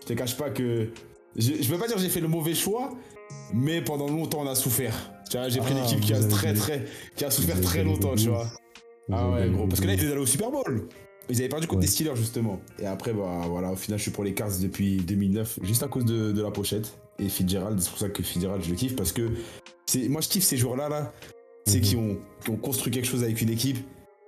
je 0.02 0.08
te 0.08 0.14
cache 0.14 0.36
pas 0.38 0.50
que. 0.50 0.90
Je, 1.36 1.52
je 1.62 1.70
peux 1.70 1.78
pas 1.78 1.88
dire 1.88 1.96
que 1.96 2.02
j'ai 2.02 2.10
fait 2.10 2.20
le 2.20 2.28
mauvais 2.28 2.54
choix, 2.56 2.92
mais 3.54 3.82
pendant 3.82 4.08
longtemps, 4.08 4.42
on 4.42 4.48
a 4.48 4.56
souffert. 4.56 5.12
Tu 5.30 5.38
vois, 5.38 5.50
j'ai 5.50 5.60
pris 5.60 5.74
Ah, 5.78 5.82
l'équipe 5.82 6.00
qui 6.02 6.14
a 6.14 6.20
très, 6.24 6.54
très. 6.54 6.86
qui 7.16 7.26
a 7.26 7.32
souffert 7.32 7.60
très 7.62 7.84
longtemps, 7.84 8.16
tu 8.16 8.30
vois. 8.30 8.48
Ah 9.12 9.30
ouais, 9.30 9.50
gros. 9.50 9.68
Parce 9.68 9.82
que 9.82 9.88
là, 9.88 9.94
ils 9.94 10.00
étaient 10.04 10.12
allés 10.12 10.22
au 10.22 10.26
Super 10.26 10.50
Bowl. 10.52 10.88
Ils 11.30 11.40
avaient 11.40 11.50
perdu 11.50 11.68
contre 11.68 11.80
Ouais. 11.80 11.86
des 11.86 11.92
Steelers, 11.92 12.16
justement. 12.16 12.60
Et 12.80 12.86
après, 12.86 13.14
bah 13.14 13.46
voilà, 13.48 13.72
au 13.72 13.76
final, 13.76 13.98
je 13.98 14.04
suis 14.04 14.12
pour 14.12 14.24
les 14.24 14.34
Cards 14.34 14.58
depuis 14.62 14.98
2009, 14.98 15.60
juste 15.64 15.82
à 15.84 15.88
cause 15.88 16.06
de, 16.06 16.32
de 16.32 16.42
la 16.42 16.52
pochette. 16.52 16.98
Et 17.20 17.30
Fitzgerald, 17.30 17.80
c'est 17.80 17.90
pour 17.90 18.00
ça 18.00 18.10
que 18.10 18.22
Fitzgerald, 18.24 18.62
je 18.64 18.70
le 18.70 18.76
kiffe, 18.76 18.96
parce 18.96 19.12
que 19.12 19.30
c'est 19.86 20.10
moi, 20.10 20.22
je 20.22 20.28
kiffe 20.30 20.44
ces 20.44 20.58
joueurs-là, 20.58 20.90
là. 20.90 21.14
C'est 21.66 21.78
Mhm. 21.78 21.84
qui, 21.84 21.96
ont, 21.96 22.18
qui 22.44 22.50
ont 22.50 22.58
construit 22.58 22.92
quelque 22.92 23.06
chose 23.08 23.24
avec 23.24 23.40
une 23.42 23.50
équipe 23.50 23.78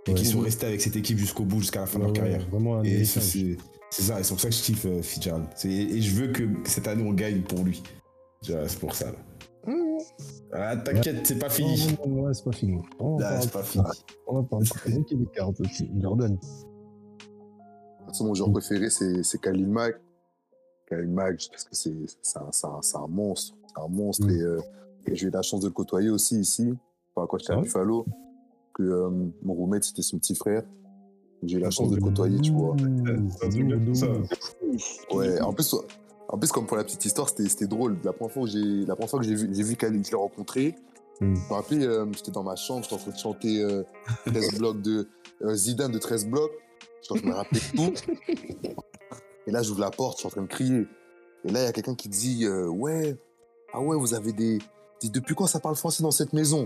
et 0.08 0.12
Ouais. 0.12 0.16
qui 0.18 0.26
sont 0.26 0.40
restés 0.40 0.68
avec 0.68 0.80
cette 0.82 0.96
équipe 0.96 1.18
jusqu'au 1.18 1.44
bout, 1.44 1.60
jusqu'à 1.60 1.82
la 1.82 1.86
fin 1.86 2.00
de 2.00 2.04
leur 2.06 2.14
carrière. 2.14 2.48
Vraiment 2.50 2.78
un 2.80 2.84
Et 2.84 3.04
c'est 3.04 3.20
ça, 3.90 4.20
et 4.20 4.24
c'est 4.24 4.30
pour 4.30 4.40
ça 4.40 4.50
que 4.50 4.56
je 4.56 4.62
kiffe 4.62 4.86
euh, 4.86 5.02
Fitzgerald. 5.02 5.46
Et 5.66 6.02
je 6.02 6.12
veux 6.16 6.28
que 6.28 6.44
cette 6.64 6.88
année, 6.88 7.04
on 7.06 7.14
gagne 7.14 7.42
pour 7.42 7.64
lui. 7.64 7.84
C'est 8.42 8.80
pour 8.80 8.96
ça, 8.96 9.08
là. 9.12 9.18
Ah, 10.54 10.78
t'inquiète, 10.78 11.26
c'est 11.28 11.40
pas 11.40 11.50
fini. 11.50 11.88
Non, 12.00 12.08
non, 12.08 12.16
non, 12.16 12.22
ouais, 12.28 12.34
c'est 12.34 12.46
pas 12.46 12.52
fini. 12.54 12.78
On 13.00 13.18
va 13.18 13.24
Là, 13.24 13.30
parler 13.36 13.48
pas 13.50 13.62
de 13.62 13.66
fini. 13.68 13.84
ça. 13.84 13.92
On 14.28 14.36
va 14.36 14.44
parler 14.44 14.64
de 14.66 14.70
ça. 14.70 14.80
qui 15.06 15.14
est 15.14 15.18
des 15.18 15.26
cartes 15.34 15.60
aussi. 15.60 15.90
Jordan. 16.00 16.38
Mon 18.24 18.34
joueur 18.34 18.52
préféré, 18.52 18.90
c'est 18.90 19.38
Khalil 19.42 19.68
Mack. 19.70 19.96
Khalil 20.88 21.10
Mack, 21.10 21.48
parce 21.52 21.64
que 21.66 21.76
c'est 21.76 21.94
un, 22.38 23.08
monstre. 23.08 23.56
Un 23.76 23.88
monstre. 23.88 24.28
Mm. 24.28 24.32
Et, 24.32 24.42
euh, 24.42 24.60
et 25.08 25.16
j'ai 25.16 25.28
eu 25.28 25.30
la 25.32 25.42
chance 25.42 25.62
de 25.62 25.68
le 25.68 25.74
côtoyer 25.74 26.10
aussi 26.10 26.40
ici, 26.40 26.74
enfin, 27.16 27.28
quand 27.30 27.38
j'étais 27.38 27.54
à 27.54 27.58
Ouais? 27.58 27.64
Buffalo. 27.64 28.06
Que 28.74 28.84
euh, 28.84 29.10
mon 29.44 29.54
roommate, 29.54 29.84
c'était 29.86 30.02
son 30.02 30.18
petit 30.18 30.36
frère. 30.36 30.64
J'ai 31.44 31.58
eu 31.58 31.60
la 31.62 31.70
chance 31.72 31.90
de 31.90 31.96
le 31.96 32.02
côtoyer, 32.02 32.40
tu 32.42 32.52
vois. 32.52 32.76
Ouais, 35.14 35.40
en 35.42 35.54
plus, 35.54 35.76
en 36.28 36.38
plus, 36.38 36.52
comme 36.52 36.66
pour 36.66 36.76
la 36.78 36.84
petite 36.84 37.06
histoire, 37.06 37.30
c'était 37.30 37.68
drôle. 37.68 37.98
La 38.04 38.12
première 38.14 38.34
fois, 38.34 38.44
où 38.44 38.48
j'ai- 38.48 38.86
la 38.86 38.96
première 38.96 39.10
fois 39.10 39.20
que 39.20 39.26
j'ai 39.26 39.36
vu, 39.36 39.50
j'ai 39.54 39.64
vu 39.64 39.76
Khalil, 39.76 40.04
je 40.04 40.12
l'ai 40.12 40.18
rencontré, 40.18 40.76
Mm. 41.22 41.34
Je 41.34 41.40
me 41.40 41.54
rappelle, 41.54 41.82
euh, 41.84 42.06
j'étais 42.12 42.32
dans 42.32 42.44
ma 42.44 42.58
chambre, 42.58 42.84
j'étais 42.84 42.96
en 42.96 42.98
train 42.98 43.12
de 43.12 43.18
chanter 43.18 43.62
euh, 43.64 43.84
13 44.26 44.58
blocs 44.58 44.82
de 44.82 45.08
euh, 45.44 45.56
Zidane 45.56 45.94
de 45.94 45.98
13 45.98 46.26
blocs. 46.28 46.52
Je 47.02 47.06
suis 47.06 47.14
en 47.14 47.16
train 47.18 47.28
de 47.28 47.32
me 47.32 47.36
rappeler 47.36 47.60
tout. 47.76 47.94
Et 49.48 49.52
là, 49.52 49.62
j'ouvre 49.62 49.80
la 49.82 49.92
porte, 49.92 50.18
je 50.18 50.20
suis 50.20 50.28
en 50.28 50.32
train 50.32 50.42
de 50.42 50.48
crier. 50.48 50.88
Et 51.46 51.52
là, 51.52 51.62
il 51.62 51.66
y 51.66 51.68
a 51.68 51.72
quelqu'un 51.72 51.96
qui 51.96 52.10
dit 52.10 52.46
euh, 52.46 52.68
Ouais, 52.68 53.16
ah 53.74 53.80
ouais, 53.82 53.96
vous 53.98 54.14
avez 54.14 54.34
des. 54.34 54.60
Depuis 55.04 55.36
quand 55.36 55.46
ça 55.46 55.60
parle 55.60 55.76
français 55.76 56.02
dans 56.02 56.12
cette 56.12 56.34
maison? 56.34 56.66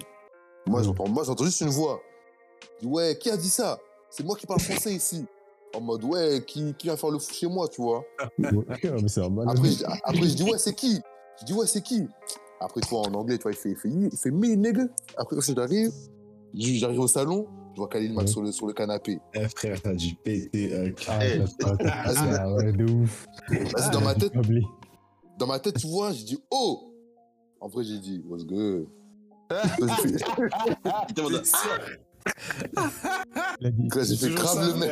Moi, 0.66 0.80
Mm. 0.82 0.84
j'entends 0.86 1.08
moi, 1.10 1.24
j'entends 1.26 1.44
juste 1.44 1.60
une 1.62 1.70
voix. 1.70 2.00
Je 2.78 2.86
dis 2.86 2.92
Ouais, 2.92 3.18
qui 3.18 3.30
a 3.30 3.36
dit 3.38 3.50
ça? 3.50 3.80
C'est 4.10 4.26
moi 4.26 4.36
qui 4.38 4.46
parle 4.48 4.62
français 4.62 4.94
ici. 4.94 5.26
En 5.76 5.82
mode 5.82 6.04
Ouais, 6.06 6.42
qui, 6.48 6.74
qui 6.76 6.88
vient 6.88 6.96
faire 6.98 7.12
le 7.12 7.20
fou 7.20 7.32
chez 7.34 7.48
moi, 7.48 7.68
tu 7.68 7.82
vois? 7.82 8.04
C'est 9.08 9.22
un 9.22 9.38
après, 9.48 9.70
je, 9.72 9.84
après, 9.86 10.28
je 10.28 10.34
dis, 10.36 10.44
ouais, 10.44 10.58
c'est 10.58 10.74
qui? 10.74 11.00
Je 11.40 11.46
dis, 11.46 11.54
ouais, 11.54 11.68
c'est 11.68 11.82
qui? 11.82 12.08
Après, 12.60 12.82
tu 12.82 12.90
vois, 12.90 13.02
en 13.02 13.14
anglais, 13.14 13.38
tu 13.38 13.44
vois, 13.44 13.52
il 13.52 13.58
fait, 13.58 13.70
il 13.72 13.76
fait, 13.76 13.90
il 13.90 14.18
fait 14.18 14.32
me, 14.32 14.48
nigga. 14.56 14.86
Après, 15.16 15.36
quand 15.36 15.42
j'arrive, 15.44 15.92
j'arrive 16.54 17.00
au 17.00 17.08
salon, 17.08 17.48
je 17.74 17.78
vois 17.78 17.88
Khalil 17.90 18.14
Mack 18.14 18.28
sur, 18.28 18.42
le, 18.42 18.52
sur 18.52 18.68
le 18.68 18.74
canapé. 18.74 19.20
Eh 19.34 19.48
frère, 19.50 19.82
t'as 19.82 19.94
dû 19.94 20.16
péter 20.16 20.76
un 20.76 20.92
Ah, 21.08 21.20
câble. 21.20 21.46
ça, 21.60 21.78
ça, 22.14 22.42
ah 22.42 22.54
ouais, 22.54 22.72
de 22.72 22.84
ouf. 22.92 23.26
Vas-y, 23.50 23.92
dans 23.92 24.02
ma 24.02 24.16
tête, 24.16 24.34
dans 25.38 25.48
ma 25.48 25.60
tête, 25.60 25.78
tu 25.78 25.88
vois, 25.88 26.12
je 26.14 26.24
dis, 26.24 26.38
oh 26.52 26.94
En 27.62 27.68
vrai, 27.68 27.84
j'ai 27.84 28.00
dit, 28.00 28.22
what's 28.28 28.46
good? 28.46 28.88
J'ai 33.62 33.72
dit, 33.72 33.90
J'ai 34.08 34.16
fait 34.16 34.30
grave 34.36 34.68
le 34.74 34.80
mec. 34.80 34.92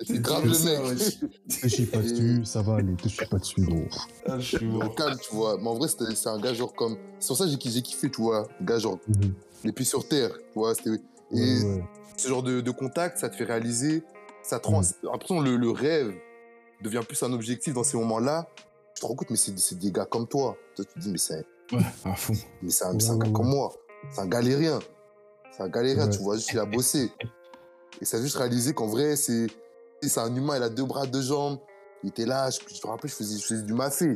J'ai 0.00 0.14
fait 0.14 0.20
grave 0.20 0.44
le 0.44 0.64
mec. 0.64 1.18
te 1.60 1.68
chie 1.68 1.86
pas 1.86 1.98
dessus, 1.98 2.44
ça 2.44 2.62
va 2.62 2.76
aller, 2.76 2.94
te 2.96 3.08
chie 3.08 3.24
pas 3.30 3.38
dessus, 3.38 3.60
gros. 3.62 3.84
Ah, 4.26 4.38
je 4.38 4.56
suis 4.56 4.68
calme, 4.96 5.18
tu 5.22 5.34
vois. 5.34 5.58
Mais 5.60 5.68
en 5.68 5.74
vrai, 5.74 5.88
c'était- 5.88 6.14
c'est 6.14 6.28
un 6.28 6.38
gars 6.40 6.54
genre 6.54 6.72
comme. 6.74 6.96
C'est 7.20 7.28
pour 7.28 7.36
ça 7.36 7.44
que 7.44 7.50
j'ai 7.50 7.70
j'ai 7.70 7.82
kiffé, 7.82 8.10
tu 8.10 8.20
vois. 8.22 8.48
Un 8.60 8.64
gars 8.64 8.78
genre 8.78 8.98
Mhm. 9.08 9.32
les 9.64 9.72
pieds 9.72 9.84
sur 9.84 10.06
terre, 10.08 10.30
tu 10.52 10.58
vois. 10.58 10.74
c'était- 10.74 10.90
Et 11.34 11.34
Ouais, 11.34 11.64
ouais. 11.64 11.84
Ce 12.16 12.28
genre 12.28 12.42
de, 12.42 12.60
de 12.60 12.70
contact, 12.70 13.18
ça 13.18 13.28
te 13.28 13.36
fait 13.36 13.44
réaliser, 13.44 14.04
ça 14.42 14.58
te 14.60 14.68
rend. 14.68 14.80
Mm. 14.80 15.18
Que 15.18 15.42
le, 15.44 15.56
le 15.56 15.70
rêve 15.70 16.12
devient 16.82 17.02
plus 17.06 17.22
un 17.22 17.32
objectif 17.32 17.74
dans 17.74 17.84
ces 17.84 17.96
moments-là. 17.96 18.48
Tu 18.94 19.00
te 19.02 19.06
rends 19.06 19.14
compte, 19.14 19.30
mais 19.30 19.36
c'est 19.36 19.78
des 19.78 19.90
gars 19.92 20.04
comme 20.04 20.26
toi. 20.26 20.56
Toi, 20.76 20.84
tu 20.84 20.94
te 20.94 20.98
dis, 20.98 21.10
mais 21.10 21.18
c'est 21.18 21.44
Ouais, 21.72 21.78
à 22.04 22.14
fond. 22.14 22.34
mais 22.60 22.70
c'est 22.70 22.84
un, 22.84 22.92
Ouais, 22.92 23.00
c'est 23.00 23.10
un 23.10 23.16
gars 23.18 23.26
ouais, 23.26 23.32
comme 23.32 23.48
moi. 23.48 23.72
C'est 24.10 24.20
un 24.20 24.26
galérien. 24.26 24.78
C'est 25.56 25.62
un 25.62 25.68
galérien, 25.68 26.08
tu 26.08 26.18
vois, 26.18 26.36
juste 26.36 26.52
il 26.52 26.58
a 26.58 26.64
bossé. 26.66 27.10
Et 28.00 28.04
ça 28.04 28.16
a 28.18 28.20
juste 28.20 28.36
réalisé 28.36 28.74
qu'en 28.74 28.86
vrai, 28.88 29.16
c'est 29.16 29.46
c'est 30.02 30.18
un 30.18 30.34
humain, 30.34 30.56
il 30.56 30.62
a 30.62 30.68
deux 30.68 30.84
bras, 30.84 31.06
deux 31.06 31.22
jambes. 31.22 31.58
Il 32.02 32.08
était 32.08 32.26
là, 32.26 32.50
je, 32.50 32.58
je 32.74 32.80
te 32.80 32.86
rappelle, 32.86 33.08
je 33.08 33.14
faisais, 33.14 33.38
je 33.38 33.44
faisais 33.46 33.62
du 33.62 33.72
mafé. 33.74 34.14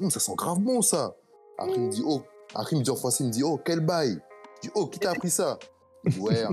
Hum, 0.00 0.10
ça 0.10 0.20
sent 0.20 0.34
grave 0.36 0.58
bon, 0.58 0.82
ça. 0.82 1.14
Après, 1.58 1.74
il 1.74 1.80
me 1.80 1.90
dit, 1.90 2.02
oh, 2.06 2.22
après, 2.54 2.76
il 2.76 2.80
me 2.80 2.84
dit 2.84 2.90
en 2.90 2.96
français, 2.96 3.24
il 3.24 3.28
me 3.28 3.32
dit, 3.32 3.42
oh, 3.42 3.58
quel 3.64 3.80
bail? 3.80 4.18
Je 4.56 4.68
dis, 4.68 4.70
oh, 4.74 4.86
qui 4.86 4.98
t'a 4.98 5.12
appris 5.12 5.30
ça? 5.30 5.58
Ouais, 6.20 6.42
un, 6.44 6.52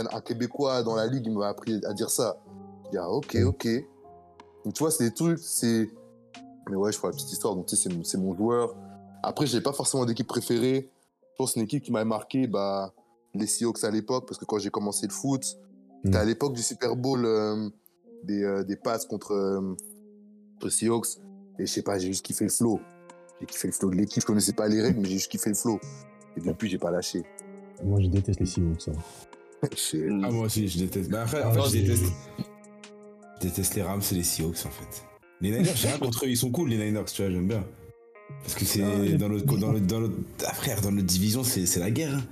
un- 0.00 0.16
un 0.16 0.20
Québécois 0.20 0.82
dans 0.82 0.94
la 0.96 1.06
ligue, 1.06 1.26
il 1.26 1.32
m'a 1.36 1.48
appris 1.48 1.80
à 1.84 1.92
dire 1.92 2.10
ça. 2.10 2.38
Je 2.86 2.90
dis, 2.90 2.98
ah, 2.98 3.10
ok, 3.10 3.36
ok. 3.46 3.68
Donc, 4.64 4.74
tu 4.74 4.82
vois, 4.82 4.90
c'est 4.90 5.04
des 5.04 5.14
trucs, 5.14 5.38
c'est. 5.38 5.90
Mais 6.68 6.76
ouais, 6.76 6.92
je 6.92 6.98
ferai 6.98 7.08
la 7.08 7.16
petite 7.16 7.32
histoire. 7.32 7.54
Donc, 7.54 7.66
tu 7.66 7.76
sais, 7.76 7.88
c'est 8.04 8.18
mon- 8.18 8.34
joueur. 8.36 8.74
Après, 9.22 9.46
j'ai 9.46 9.60
pas 9.60 9.72
forcément 9.72 10.04
d'équipe 10.04 10.26
préférée. 10.26 10.90
Je 11.32 11.36
pense 11.38 11.56
une 11.56 11.62
équipe 11.62 11.82
qui 11.82 11.92
m'a 11.92 12.04
marqué, 12.04 12.46
bah, 12.46 12.92
les 13.34 13.46
Seahawks 13.46 13.82
à 13.84 13.90
l'époque, 13.90 14.26
parce 14.26 14.38
que 14.38 14.44
quand 14.44 14.58
j'ai 14.58 14.70
commencé 14.70 15.06
le 15.06 15.12
foot, 15.12 15.44
c'était 16.04 16.16
Mm. 16.18 16.20
à 16.20 16.24
l'époque 16.24 16.52
du 16.54 16.62
Super 16.62 16.94
Bowl 16.96 17.24
euh, 17.24 17.68
des, 18.24 18.42
euh, 18.42 18.64
des 18.64 18.76
passes 18.76 19.06
contre, 19.06 19.32
euh, 19.32 19.74
contre 20.60 20.68
Seahawks. 20.72 21.18
Et 21.58 21.66
je 21.66 21.72
sais 21.72 21.82
pas, 21.82 21.98
j'ai 21.98 22.08
juste 22.08 22.24
kiffé 22.24 22.44
le 22.44 22.50
flow. 22.50 22.80
J'ai 23.40 23.46
kiffé 23.46 23.68
le 23.68 23.72
flow 23.72 23.90
de 23.90 23.96
l'équipe. 23.96 24.20
Je 24.20 24.26
connaissais 24.26 24.52
pas 24.52 24.68
les 24.68 24.80
règles, 24.82 25.00
mais 25.00 25.08
j'ai 25.08 25.14
juste 25.18 25.30
kiffé 25.30 25.50
le 25.50 25.56
flow. 25.56 25.78
Et 26.36 26.40
depuis, 26.40 26.68
j'ai 26.68 26.78
pas 26.78 26.90
lâché. 26.90 27.24
Moi, 27.84 28.00
je 28.00 28.06
déteste 28.08 28.40
les 28.40 28.46
Seahawks. 28.46 28.80
ça. 28.82 28.92
Ah, 29.62 30.30
moi 30.30 30.46
aussi, 30.46 30.68
je 30.68 30.78
déteste. 30.78 31.10
Mais 31.10 31.18
après, 31.18 31.42
en 31.42 31.50
Ah, 31.52 31.66
je 31.66 31.72
déteste. 31.72 32.04
Je 33.40 33.46
déteste 33.48 33.74
les 33.74 33.82
Rams 33.82 34.02
et 34.10 34.14
les 34.14 34.22
Seahawks, 34.22 34.66
en 34.66 34.70
fait. 34.70 35.04
Les 35.40 35.50
Niners, 35.50 35.72
j'ai 35.76 35.88
rien 35.88 35.98
contre 35.98 36.24
eux, 36.24 36.28
ils 36.28 36.36
sont 36.36 36.50
cool, 36.50 36.68
les 36.70 36.76
Niners, 36.78 37.04
tu 37.04 37.22
vois, 37.22 37.30
j'aime 37.30 37.46
bien. 37.48 37.64
Parce 38.42 38.54
que 38.54 38.64
c'est 38.64 38.82
Ah, 38.82 39.16
dans 39.16 39.28
notre, 39.28 39.44
dans 39.46 39.72
notre, 39.72 39.86
dans 39.86 40.00
notre, 40.00 40.14
ah, 40.46 40.52
frère, 40.54 40.80
dans 40.80 40.90
notre 40.92 41.06
division, 41.06 41.44
c'est 41.44 41.64
c'est 41.66 41.80
la 41.80 41.90
guerre. 41.90 42.14
hein. 42.14 42.22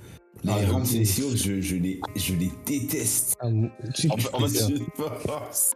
Les 0.43 0.51
Ah, 0.51 0.71
Rams 0.71 0.85
et 0.93 0.99
les 0.99 1.05
Seahawks, 1.05 1.37
je, 1.37 1.61
je, 1.61 1.75
les, 1.77 1.99
je 2.15 2.33
les 2.35 2.51
déteste. 2.65 3.35
Ah, 3.39 3.49
moi, 3.49 3.69
tu 3.95 4.09
En 4.11 4.15
que 4.15 4.21
fait- 4.21 4.33
en 4.33 4.47
je. 4.47 5.73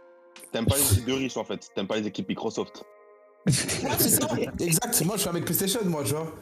T'aimes 0.52 0.66
pas 0.66 0.76
les 0.76 0.92
équipes 0.92 1.06
de 1.06 1.12
riches 1.14 1.36
en 1.38 1.44
fait, 1.44 1.66
t'aimes 1.74 1.86
pas 1.86 1.96
les 1.96 2.06
équipes 2.06 2.28
Microsoft. 2.28 2.84
Ouais, 3.46 3.52
c'est 3.98 4.08
ça, 4.10 4.28
exact. 4.60 5.02
Moi, 5.04 5.16
je 5.16 5.20
suis 5.22 5.30
avec 5.30 5.44
PlayStation, 5.46 5.80
moi, 5.86 6.02
tu 6.04 6.12
vois. 6.12 6.32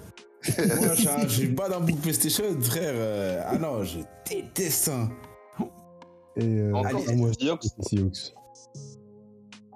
Moi, 0.80 1.28
suis 1.28 1.48
pas 1.48 1.68
d'un 1.68 1.80
bout 1.80 1.92
de 1.92 1.96
PlayStation, 1.98 2.44
frère. 2.60 2.92
euh, 2.94 3.42
Ah 3.46 3.58
non, 3.58 3.84
je 3.84 3.98
déteste 4.28 4.84
ça. 4.84 5.08
Et 6.36 6.44
euh, 6.44 6.72
Encore, 6.74 7.02
moi, 7.16 7.30
Seahawks. 7.38 8.32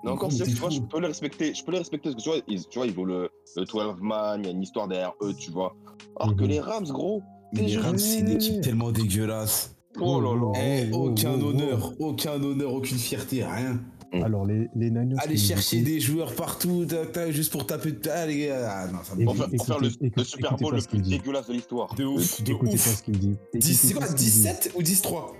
Mais 0.05 0.11
encore, 0.11 0.31
Seahawks, 0.33 0.48
tu 0.50 0.57
vois, 0.61 0.70
je 0.70 0.81
peux 0.81 1.00
les 1.00 1.07
respecter, 1.09 1.55
je 1.55 1.64
peux 1.64 1.72
les 1.72 1.79
respecter 1.79 2.11
parce 2.11 2.16
que 2.16 2.22
tu 2.22 2.29
vois, 2.37 2.38
ils, 2.48 2.66
tu 2.66 2.79
vois, 2.79 2.87
ils 2.87 2.94
jouent 2.94 3.05
le, 3.05 3.29
le 3.57 3.64
12 3.64 3.96
man, 4.00 4.40
il 4.40 4.46
y 4.46 4.48
a 4.48 4.53
une 4.53 4.62
histoire 4.62 4.87
derrière 4.88 5.12
eux, 5.22 5.35
tu 5.35 5.50
vois. 5.50 5.74
Alors 6.20 6.37
que 6.37 6.42
Mhm. 6.44 6.48
les 6.50 6.61
Rams, 6.61 6.85
gros, 6.87 7.22
Mais 7.53 7.62
les 7.62 7.77
Rams, 7.77 7.98
c'est 7.98 8.20
une 8.20 8.29
équipe 8.31 8.61
tellement 8.61 8.90
dégueulasse. 8.92 9.74
oh 10.00 10.20
là 10.20 10.35
là. 10.35 10.53
Eh, 10.61 10.90
Oh, 10.92 10.96
oh, 10.98 11.09
aucun 11.11 11.33
oh, 11.35 11.40
oh. 11.42 11.48
honneur, 11.48 11.92
aucun 12.00 12.42
honneur, 12.42 12.72
aucune 12.74 12.98
fierté, 12.98 13.44
rien. 13.44 13.81
Alors, 14.22 14.46
les, 14.46 14.68
les 14.74 14.90
Niners. 14.90 15.16
Aller 15.18 15.37
chercher 15.37 15.81
des 15.83 16.00
joueurs 16.00 16.35
partout, 16.35 16.85
tac, 16.87 17.12
tac, 17.12 17.31
juste 17.31 17.50
pour 17.53 17.66
taper. 17.66 17.94
Ah, 18.11 18.27
les 18.27 18.46
gars, 18.46 18.70
ah, 18.70 18.87
non, 18.88 18.98
ça 19.03 19.14
me 19.14 19.22
Et- 19.22 19.24
Pour 19.24 19.37
faire, 19.37 19.79
le, 19.79 19.90
Super 20.24 20.57
Bowl 20.57 20.74
le 20.74 20.83
plus 20.83 21.00
dégueulasse 21.03 21.48
de 21.48 21.53
l'histoire. 21.55 21.94
De 21.94 22.05
ouf, 22.05 22.42
de 22.42 22.53
Écoutez 22.53 22.72
pas 22.72 22.79
ce 22.79 23.03
qu'il 23.03 23.18
dit. 23.18 23.37
10, 23.55 23.74
c'est 23.81 23.92
quoi, 23.94 24.03
pas 24.03 24.07
ce 24.09 24.16
qu'il 24.16 24.24
dit. 24.27 24.31
17 24.31 24.72
ou 24.77 24.83
10-3 24.83 25.33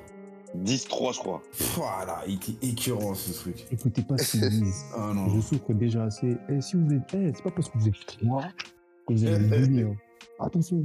10-3, 0.57 1.13
je 1.15 1.19
crois. 1.19 1.43
Voilà, 1.75 2.23
il 2.29 2.35
était 2.35 2.67
écœurant 2.67 3.15
ce 3.15 3.33
truc. 3.33 3.67
Écoutez 3.73 4.03
pas 4.03 4.17
ce 4.19 4.33
qu'ils 4.39 4.51
disent. 4.51 4.85
Ah 4.97 5.13
non. 5.15 5.29
Je 5.35 5.41
souffre 5.41 5.73
déjà 5.73 6.05
assez. 6.05 6.37
Eh, 6.49 6.61
si 6.61 6.77
vous 6.77 6.93
êtes. 6.95 7.03
Eh, 7.15 7.33
c'est 7.35 7.43
pas 7.43 7.51
parce 7.51 7.69
que 7.69 7.79
vous 7.79 7.89
êtes 7.89 8.07
trois 8.07 8.43
que 9.07 9.13
vous 9.15 9.25
allez 9.25 9.39
me 9.41 9.49
bully, 9.67 9.83
hein. 9.83 9.97
Attention. 10.39 10.83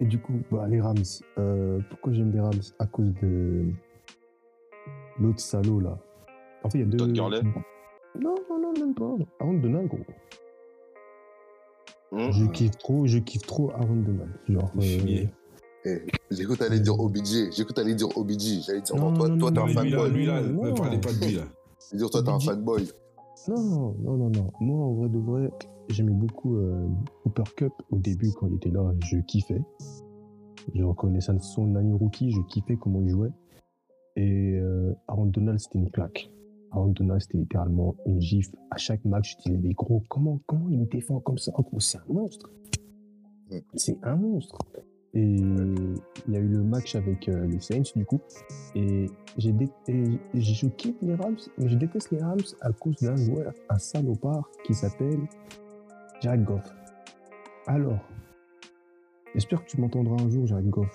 Et 0.00 0.04
du 0.04 0.18
coup, 0.18 0.34
bah, 0.50 0.66
les 0.68 0.80
Rams. 0.80 0.96
Euh, 1.38 1.80
pourquoi 1.90 2.12
j'aime 2.12 2.32
les 2.32 2.40
Rams? 2.40 2.60
À 2.80 2.86
cause 2.86 3.12
de. 3.22 3.66
L'autre 5.20 5.40
salaud, 5.40 5.80
là. 5.80 5.98
En 6.64 6.70
fait, 6.70 6.78
il 6.78 6.80
y 6.80 6.84
a 6.84 6.86
deux. 6.86 6.96
Todd 6.98 7.12
Gurley 7.12 7.42
Non, 8.20 8.34
non, 8.50 8.58
non, 8.60 8.72
même 8.78 8.94
pas. 8.94 9.14
Aaron 9.40 9.54
Donald, 9.54 9.88
gros. 9.88 9.98
Hum. 12.12 12.32
Je 12.32 12.46
kiffe 12.46 12.76
trop, 12.78 13.06
je 13.06 13.18
kiffe 13.18 13.42
trop 13.46 13.70
Aaron 13.72 13.96
Donald. 13.96 14.30
Genre. 14.48 14.70
Euh. 14.78 15.24
Eh, 15.84 16.04
que 16.30 16.54
t'allais 16.54 16.80
dire 16.80 16.98
OBJ. 16.98 17.50
Que 17.56 17.72
t'allais 17.72 17.94
dire 17.94 18.08
OBJ. 18.16 18.64
J'allais 18.66 18.80
dire, 18.80 18.96
Non, 18.96 19.12
toi, 19.14 19.28
non, 19.28 19.38
toi, 19.38 19.52
t'es 19.52 19.58
un 19.58 19.66
fanboy. 19.68 20.10
lui, 20.10 20.26
là, 20.26 20.42
Non. 20.42 20.64
ne 20.64 20.72
parlez 20.72 20.98
pas 20.98 21.12
de 21.12 21.24
lui, 21.24 21.34
là. 21.36 21.42
Je 21.80 21.92
veux 21.92 21.98
dire, 21.98 22.10
toi, 22.10 22.22
t'es 22.22 22.30
un 22.30 22.40
fanboy. 22.40 22.88
Non, 23.48 23.94
non, 23.98 24.16
non, 24.16 24.30
non. 24.30 24.50
Moi, 24.60 24.84
en 24.84 24.92
vrai 24.94 25.08
de 25.08 25.18
vrai, 25.18 25.50
j'aimais 25.88 26.12
beaucoup 26.12 26.56
euh, 26.56 26.86
Cooper 27.22 27.44
Cup 27.56 27.72
au 27.90 27.96
début 27.98 28.30
quand 28.32 28.48
il 28.48 28.56
était 28.56 28.70
là. 28.70 28.92
Je 29.04 29.18
kiffais. 29.18 29.60
Je 30.74 30.82
reconnaissais 30.82 31.32
son 31.40 31.74
année 31.76 31.94
rookie, 31.94 32.30
je 32.32 32.40
kiffais 32.48 32.76
comment 32.76 33.00
il 33.00 33.10
jouait. 33.10 33.30
Et 34.16 34.58
euh, 34.58 34.92
Aaron 35.06 35.26
Donald, 35.26 35.58
c'était 35.60 35.78
une 35.78 35.90
claque. 35.90 36.30
Aaron 36.72 36.88
Donald, 36.88 37.20
c'était 37.20 37.38
littéralement 37.38 37.94
une 38.06 38.20
gifle. 38.20 38.54
À 38.70 38.76
chaque 38.76 39.04
match, 39.04 39.36
je 39.38 39.42
disais, 39.50 39.58
mais 39.62 39.72
gros, 39.74 40.02
comment, 40.08 40.40
comment 40.46 40.68
il 40.70 40.86
défend 40.88 41.20
comme 41.20 41.38
ça? 41.38 41.52
Gros, 41.52 41.80
C'est 41.80 41.98
un 41.98 42.12
monstre. 42.12 42.50
C'est 43.74 43.96
un 44.02 44.16
monstre. 44.16 44.58
Et 45.14 45.22
il 45.22 45.94
y 46.28 46.36
a 46.36 46.38
eu 46.38 46.48
le 46.48 46.62
match 46.62 46.94
avec 46.94 47.28
euh, 47.30 47.46
les 47.46 47.60
Saints, 47.60 47.90
du 47.96 48.04
coup. 48.04 48.20
Et, 48.74 49.06
j'ai 49.38 49.54
je 50.34 50.66
kiffe 50.68 50.96
les 51.00 51.14
Rams, 51.14 51.38
mais 51.56 51.68
je 51.68 51.76
déteste 51.76 52.10
les 52.10 52.18
Rams 52.22 52.38
à 52.60 52.70
cause 52.72 52.96
d'un 52.96 53.16
joueur, 53.16 53.52
un 53.70 53.78
salopard 53.78 54.48
qui 54.64 54.74
s'appelle 54.74 55.20
Jared 56.20 56.44
Goff. 56.44 56.62
Alors, 57.66 57.98
j'espère 59.34 59.64
que 59.64 59.70
tu 59.70 59.80
m'entendras 59.80 60.22
un 60.22 60.28
jour, 60.28 60.46
Jared 60.46 60.68
Goff. 60.68 60.94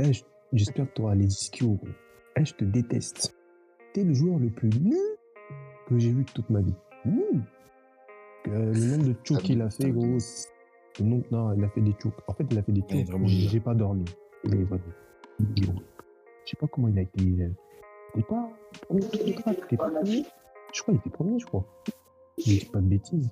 Eh, 0.00 0.12
j- 0.12 0.24
j'espère 0.52 0.88
que 0.88 0.94
tu 0.94 1.02
auras 1.02 1.14
les 1.14 1.26
ischios, 1.26 1.74
gros. 1.74 1.86
Eh, 2.36 2.44
je 2.44 2.54
te 2.54 2.64
déteste. 2.64 3.36
T'es 3.92 4.04
le 4.04 4.12
joueur 4.14 4.38
le 4.38 4.50
plus 4.50 4.70
nul 4.80 4.96
que 5.86 5.98
j'ai 5.98 6.10
vu 6.10 6.24
de 6.24 6.30
toute 6.30 6.48
ma 6.50 6.60
vie. 6.60 6.74
Nul. 7.04 7.42
Le 8.46 8.72
nombre 8.90 9.04
de 9.08 9.14
chocs 9.24 9.42
qu'il 9.42 9.60
a 9.62 9.70
fait, 9.70 9.90
gros. 9.90 10.04
le 11.00 11.04
nombre- 11.04 11.24
non, 11.30 11.52
il 11.54 11.64
a 11.64 11.68
fait 11.70 11.80
des 11.80 11.94
chocs. 12.00 12.12
En 12.26 12.32
fait, 12.34 12.44
il 12.50 12.58
a 12.58 12.62
fait 12.62 12.72
des 12.72 12.82
nul. 12.96 13.06
J'ai 13.50 13.60
pas 13.60 13.74
dormi. 13.74 14.04
Il 14.44 14.54
est 14.54 14.64
vraiment 14.64 14.82
nul. 15.40 15.66
Je 16.44 16.50
sais 16.50 16.56
pas 16.58 16.66
comment 16.66 16.88
il 16.88 16.98
a 16.98 17.02
été. 17.02 17.22
euh, 17.24 17.48
pas. 18.22 18.50
Premier. 18.88 19.00
Je 20.72 20.82
crois 20.82 20.94
qu'il 20.94 21.00
était 21.00 21.10
premier, 21.10 21.38
je 21.38 21.46
crois. 21.46 21.64
Je 22.38 22.44
dis 22.44 22.64
pas 22.72 22.80
de 22.80 22.86
bêtises. 22.86 23.30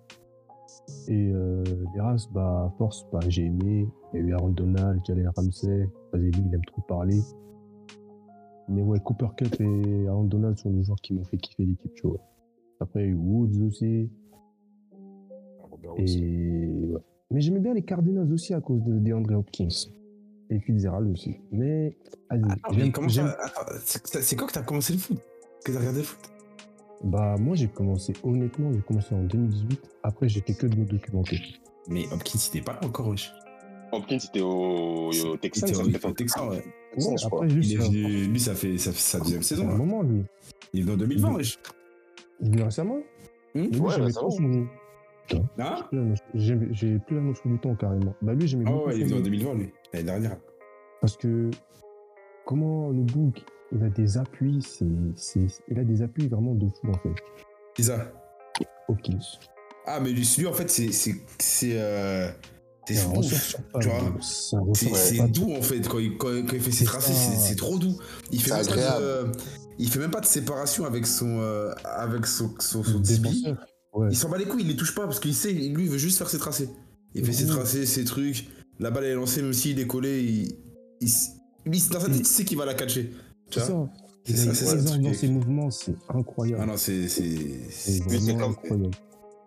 Et 1.09 1.31
euh, 1.33 1.65
les 1.95 2.01
races, 2.01 2.31
bah, 2.33 2.73
force, 2.79 3.07
bah, 3.13 3.21
j'ai 3.29 3.45
aimé. 3.45 3.89
Il 4.13 4.21
y 4.21 4.23
a 4.23 4.27
eu 4.27 4.33
Aaron 4.35 4.49
Donald, 4.51 5.01
Jalen 5.07 5.31
Ramsey. 5.37 5.89
Vas-y, 6.13 6.31
lui, 6.31 6.43
il 6.49 6.55
aime 6.55 6.65
trop 6.67 6.83
parler. 6.83 7.19
Mais 8.69 8.83
ouais, 8.83 8.99
Cooper 9.01 9.29
Cup 9.37 9.61
et 9.61 10.07
Aaron 10.09 10.25
Donald 10.25 10.59
sont 10.59 10.71
les 10.71 10.83
joueurs 10.83 11.01
qui 11.01 11.15
m'ont 11.15 11.25
fait 11.25 11.37
kiffer 11.37 11.65
l'équipe, 11.65 11.93
tu 11.95 12.07
vois. 12.07 12.19
Après, 12.81 13.01
il 13.05 13.07
y 13.07 13.09
a 13.09 13.13
eu 13.13 13.15
Woods 13.15 13.63
aussi. 13.67 14.11
Et 15.99 16.67
ouais. 16.69 17.01
Mais 17.31 17.41
j'aimais 17.41 17.61
bien 17.61 17.75
les 17.75 17.83
Cardinals 17.83 18.33
aussi 18.33 18.55
à 18.55 18.61
cause 18.61 18.83
de 18.83 18.99
DeAndre 18.99 19.35
Hopkins. 19.39 19.69
Et 20.49 20.61
Fitzgerald 20.61 21.11
aussi. 21.11 21.41
Mais, 21.51 21.97
c'est- 24.21 24.37
quand 24.37 24.47
que 24.47 24.53
t'as 24.53 24.63
commencé 24.63 24.93
le 24.93 24.99
foot? 25.01 25.19
Que 25.65 25.73
t'as 25.73 25.79
regardé 25.81 25.99
le 25.99 26.05
foot? 26.05 26.31
Bah, 27.05 27.37
moi, 27.39 27.57
j'ai 27.57 27.69
commencé, 27.69 28.13
honnêtement, 28.23 28.73
j'ai 28.73 28.81
commencé 28.81 29.15
en 29.15 29.23
2018. 29.25 29.81
Après, 30.03 30.29
j'ai 30.29 30.41
fait 30.41 30.55
que 30.55 30.67
de 30.67 30.77
me 30.77 30.85
documenter. 30.85 31.39
Mais 31.89 32.05
Hopkins, 32.13 32.39
il 32.55 32.63
pas 32.63 32.79
encore, 32.85 33.09
wesh. 33.09 33.33
Hopkins, 33.97 34.19
c'était 34.19 34.41
au, 34.41 35.09
au 35.09 35.13
Il 35.13 35.39
Texan, 35.39 35.67
était 35.67 35.75
ça 35.77 35.83
au- 35.85 35.89
était 35.89 36.07
au 36.07 36.13
Texan, 36.13 36.49
ouais. 36.51 36.57
Ouais, 36.57 36.63
je 37.21 37.27
crois. 37.27 37.45
après, 37.45 37.55
Il 37.55 37.73
est 37.73 37.77
venu, 37.77 38.25
lui, 38.27 38.41
ça 38.41 38.55
fait, 38.55 38.79
ça 38.79 38.93
fait 38.93 38.99
sa 38.99 39.19
deuxième 39.21 39.43
saison. 39.43 39.67
un 39.69 39.73
là. 39.73 39.77
moment, 39.77 40.03
lui. 40.03 40.23
Il 40.73 40.81
est 40.81 40.83
venu 40.85 40.95
en 40.95 40.97
2020, 40.99 41.35
wesh. 41.35 41.59
Il 42.41 42.47
est 42.47 42.51
venu 42.51 42.63
récemment 42.63 42.99
Hmm 43.55 43.63
lui, 43.63 43.81
Ouais, 43.81 43.95
récemment. 43.97 44.29
Hein 45.59 45.75
notion- 45.93 46.25
J'ai 46.35 46.57
j'ai 46.71 46.99
plus 47.01 47.17
la 47.17 47.23
notion 47.23 47.51
du 47.51 47.59
temps 47.59 47.75
carrément. 47.75 48.15
Bah 48.23 48.33
lui 48.35 48.47
j'aimais 48.47 48.65
Ah 48.67 48.71
beaucoup 48.71 48.87
ouais, 48.89 48.97
il 48.97 49.01
est 49.03 49.05
venu 49.05 49.15
en 49.15 49.17
jeu, 49.19 49.23
2020, 49.25 49.55
lui, 49.55 49.73
l'année 49.93 50.05
dernière. 50.05 50.37
parce 51.01 51.17
que 51.17 51.51
comment 52.45 52.91
le 52.91 53.03
book 53.03 53.43
il 53.73 53.83
a 53.83 53.89
des 53.89 54.17
appuis, 54.19 54.63
c'est 54.63 54.85
c'est- 55.17 55.63
il 55.69 55.79
a 55.81 55.85
des 55.85 56.03
appuis 56.03 56.29
vraiment 56.29 56.55
de 56.55 56.69
fou 56.69 56.89
en 56.91 56.99
fait. 56.99 57.15
C'est 57.77 57.83
ça? 57.85 58.13
Hopkins. 58.89 59.19
Ah, 59.87 59.99
mais 60.01 60.11
lui, 60.13 60.29
lui, 60.39 60.47
en 60.47 60.53
fait, 60.53 60.71
c'est. 60.71 60.91
C'est. 62.87 62.95
Tu 63.81 63.89
vois. 63.89 65.29
doux 65.29 65.53
en 65.55 65.63
fait 65.63 65.87
quand 65.89 65.99
il, 65.99 66.17
quand, 66.17 66.29
quand 66.47 66.55
il 66.55 66.61
fait 66.61 66.73
ses 66.73 66.85
tracés, 66.85 67.13
c'est 67.13 67.57
trop 67.57 67.79
doux. 67.79 67.97
Il 68.31 68.41
fait 68.41 68.53
même 68.53 68.67
pas 68.67 69.01
de, 69.01 69.33
il 69.79 69.91
fait 69.91 69.99
même 69.99 70.11
pas 70.11 70.21
de 70.21 70.27
séparation 70.27 70.85
avec 70.85 71.07
son 71.07 71.41
euh, 71.41 71.73
avec 71.85 72.27
son. 72.27 72.55
Ouais. 73.95 74.09
Il 74.11 74.17
s'en 74.17 74.29
bat 74.29 74.39
les 74.39 74.45
couilles, 74.45 74.63
il 74.63 74.69
les 74.69 74.77
touche 74.77 74.95
pas 74.95 75.05
parce 75.05 75.21
qu'il 75.21 75.35
sait, 75.35 75.53
lui 75.53 75.85
il 75.85 75.91
veut 75.91 75.99
juste 75.99 76.19
faire 76.19 76.29
ses 76.29 76.39
tracés. 76.39 76.69
Il 77.15 77.25
fait 77.25 77.33
ses 77.33 77.47
tracés, 77.47 77.87
ses 77.87 78.05
trucs. 78.05 78.47
La 78.79 78.91
balle 78.91 79.05
elle 79.05 79.13
est 79.13 79.15
lancée, 79.15 79.41
même 79.41 79.55
s'il 79.55 79.81
est 79.81 79.87
collé, 79.87 80.23
il, 80.23 80.59
il, 81.01 81.11
lui 81.65 81.83
dans 81.91 82.01
sa 82.01 82.07
tête, 82.07 82.17
il 82.19 82.27
sait 82.27 82.45
qu'il 82.45 82.59
va 82.59 82.67
la 82.67 82.75
catcher. 82.75 83.11
Tu 83.51 83.59
C'est 83.59 83.73
vois? 83.73 83.89
C'est 84.25 84.33
Il 84.33 84.55
ça, 84.55 84.55
ça 84.55 84.99
dans 84.99 85.15
ses 85.15 85.29
mouvements, 85.29 85.71
c'est 85.71 85.95
incroyable. 86.09 86.63
Ah 86.63 86.67
non, 86.67 86.77
c'est 86.77 87.07
incroyable. 88.43 88.91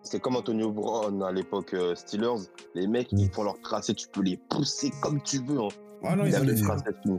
C'est 0.02 0.20
comme 0.20 0.36
Antonio 0.36 0.70
Brown 0.72 1.22
à 1.22 1.30
l'époque 1.32 1.74
euh, 1.74 1.94
Steelers. 1.94 2.48
Les 2.74 2.86
mecs, 2.86 3.12
Mm. 3.12 3.18
ils 3.18 3.30
font 3.32 3.42
leur 3.44 3.60
tracé, 3.60 3.94
tu 3.94 4.08
peux 4.08 4.22
les 4.22 4.36
pousser 4.36 4.90
comme 5.02 5.20
tu 5.22 5.38
veux. 5.44 5.60
Hein. 5.60 5.68
Ah 6.02 6.16
non, 6.16 6.24
Il 6.24 6.30
ils 6.30 6.34
a 6.36 6.40
les 6.44 6.60
tracé 6.60 6.84
fini. 7.02 7.18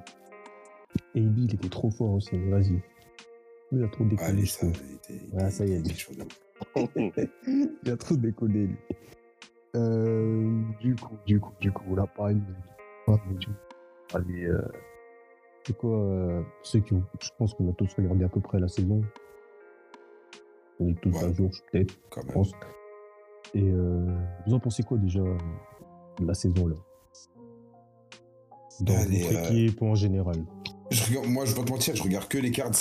Et 1.15 1.21
Ibi, 1.21 1.45
il 1.45 1.55
était 1.55 1.69
trop 1.69 1.89
fort 1.91 2.11
aussi, 2.13 2.37
vas-y. 2.49 2.81
Il 3.71 3.83
a 3.83 3.87
trop 3.87 4.03
Ah, 4.05 4.09
décollé, 4.09 4.45
je 4.45 4.51
ça, 4.51 4.67
était- 4.67 5.49
ça 5.51 5.65
y 5.65 5.73
est, 5.73 5.81
il 7.83 7.91
a 7.91 7.97
trop 7.97 8.15
décollé, 8.17 8.67
lui. 8.67 8.77
Euh, 9.75 10.61
du 10.81 10.95
coup, 10.95 11.15
du 11.25 11.39
coup, 11.39 11.53
du 11.61 11.71
coup, 11.71 11.95
là, 11.95 12.05
pareil, 12.07 12.37
on 13.07 13.13
a 13.13 13.17
dit- 13.39 13.47
Allez, 14.13 14.43
euh, 14.45 14.61
c'est 15.65 15.77
quoi, 15.77 15.97
euh, 15.97 16.41
ceux 16.63 16.81
qui 16.81 16.93
ont, 16.93 17.03
je 17.21 17.29
pense 17.37 17.53
qu'on 17.53 17.69
a 17.69 17.73
tous 17.73 17.93
regardé 17.95 18.25
à 18.25 18.29
peu 18.29 18.41
près 18.41 18.59
la 18.59 18.67
saison. 18.67 19.01
On 20.81 20.89
est 20.89 20.99
tous 21.01 21.09
Ouais. 21.11 21.23
à 21.25 21.31
jour, 21.33 21.49
peut-être, 21.71 21.93
je 22.17 22.33
pense. 22.33 22.51
Et 23.53 23.61
euh, 23.61 24.17
vous 24.47 24.53
en 24.53 24.59
pensez 24.59 24.81
quoi 24.83 24.97
déjà 24.97 25.19
de 25.21 26.25
la 26.25 26.33
saison 26.33 26.67
là? 26.67 26.75
Dans 28.81 28.95
Allez, 28.95 29.21
votre 29.23 29.37
euh, 29.37 29.43
équipe 29.49 29.81
en 29.81 29.95
général. 29.95 30.43
Je 30.89 31.03
regarde, 31.07 31.27
moi, 31.27 31.45
je 31.45 31.51
vais 31.53 31.59
pas 31.59 31.65
te 31.65 31.71
mentir, 31.71 31.95
je 31.95 32.03
regarde 32.03 32.27
que 32.27 32.37
les 32.37 32.51
cards. 32.51 32.71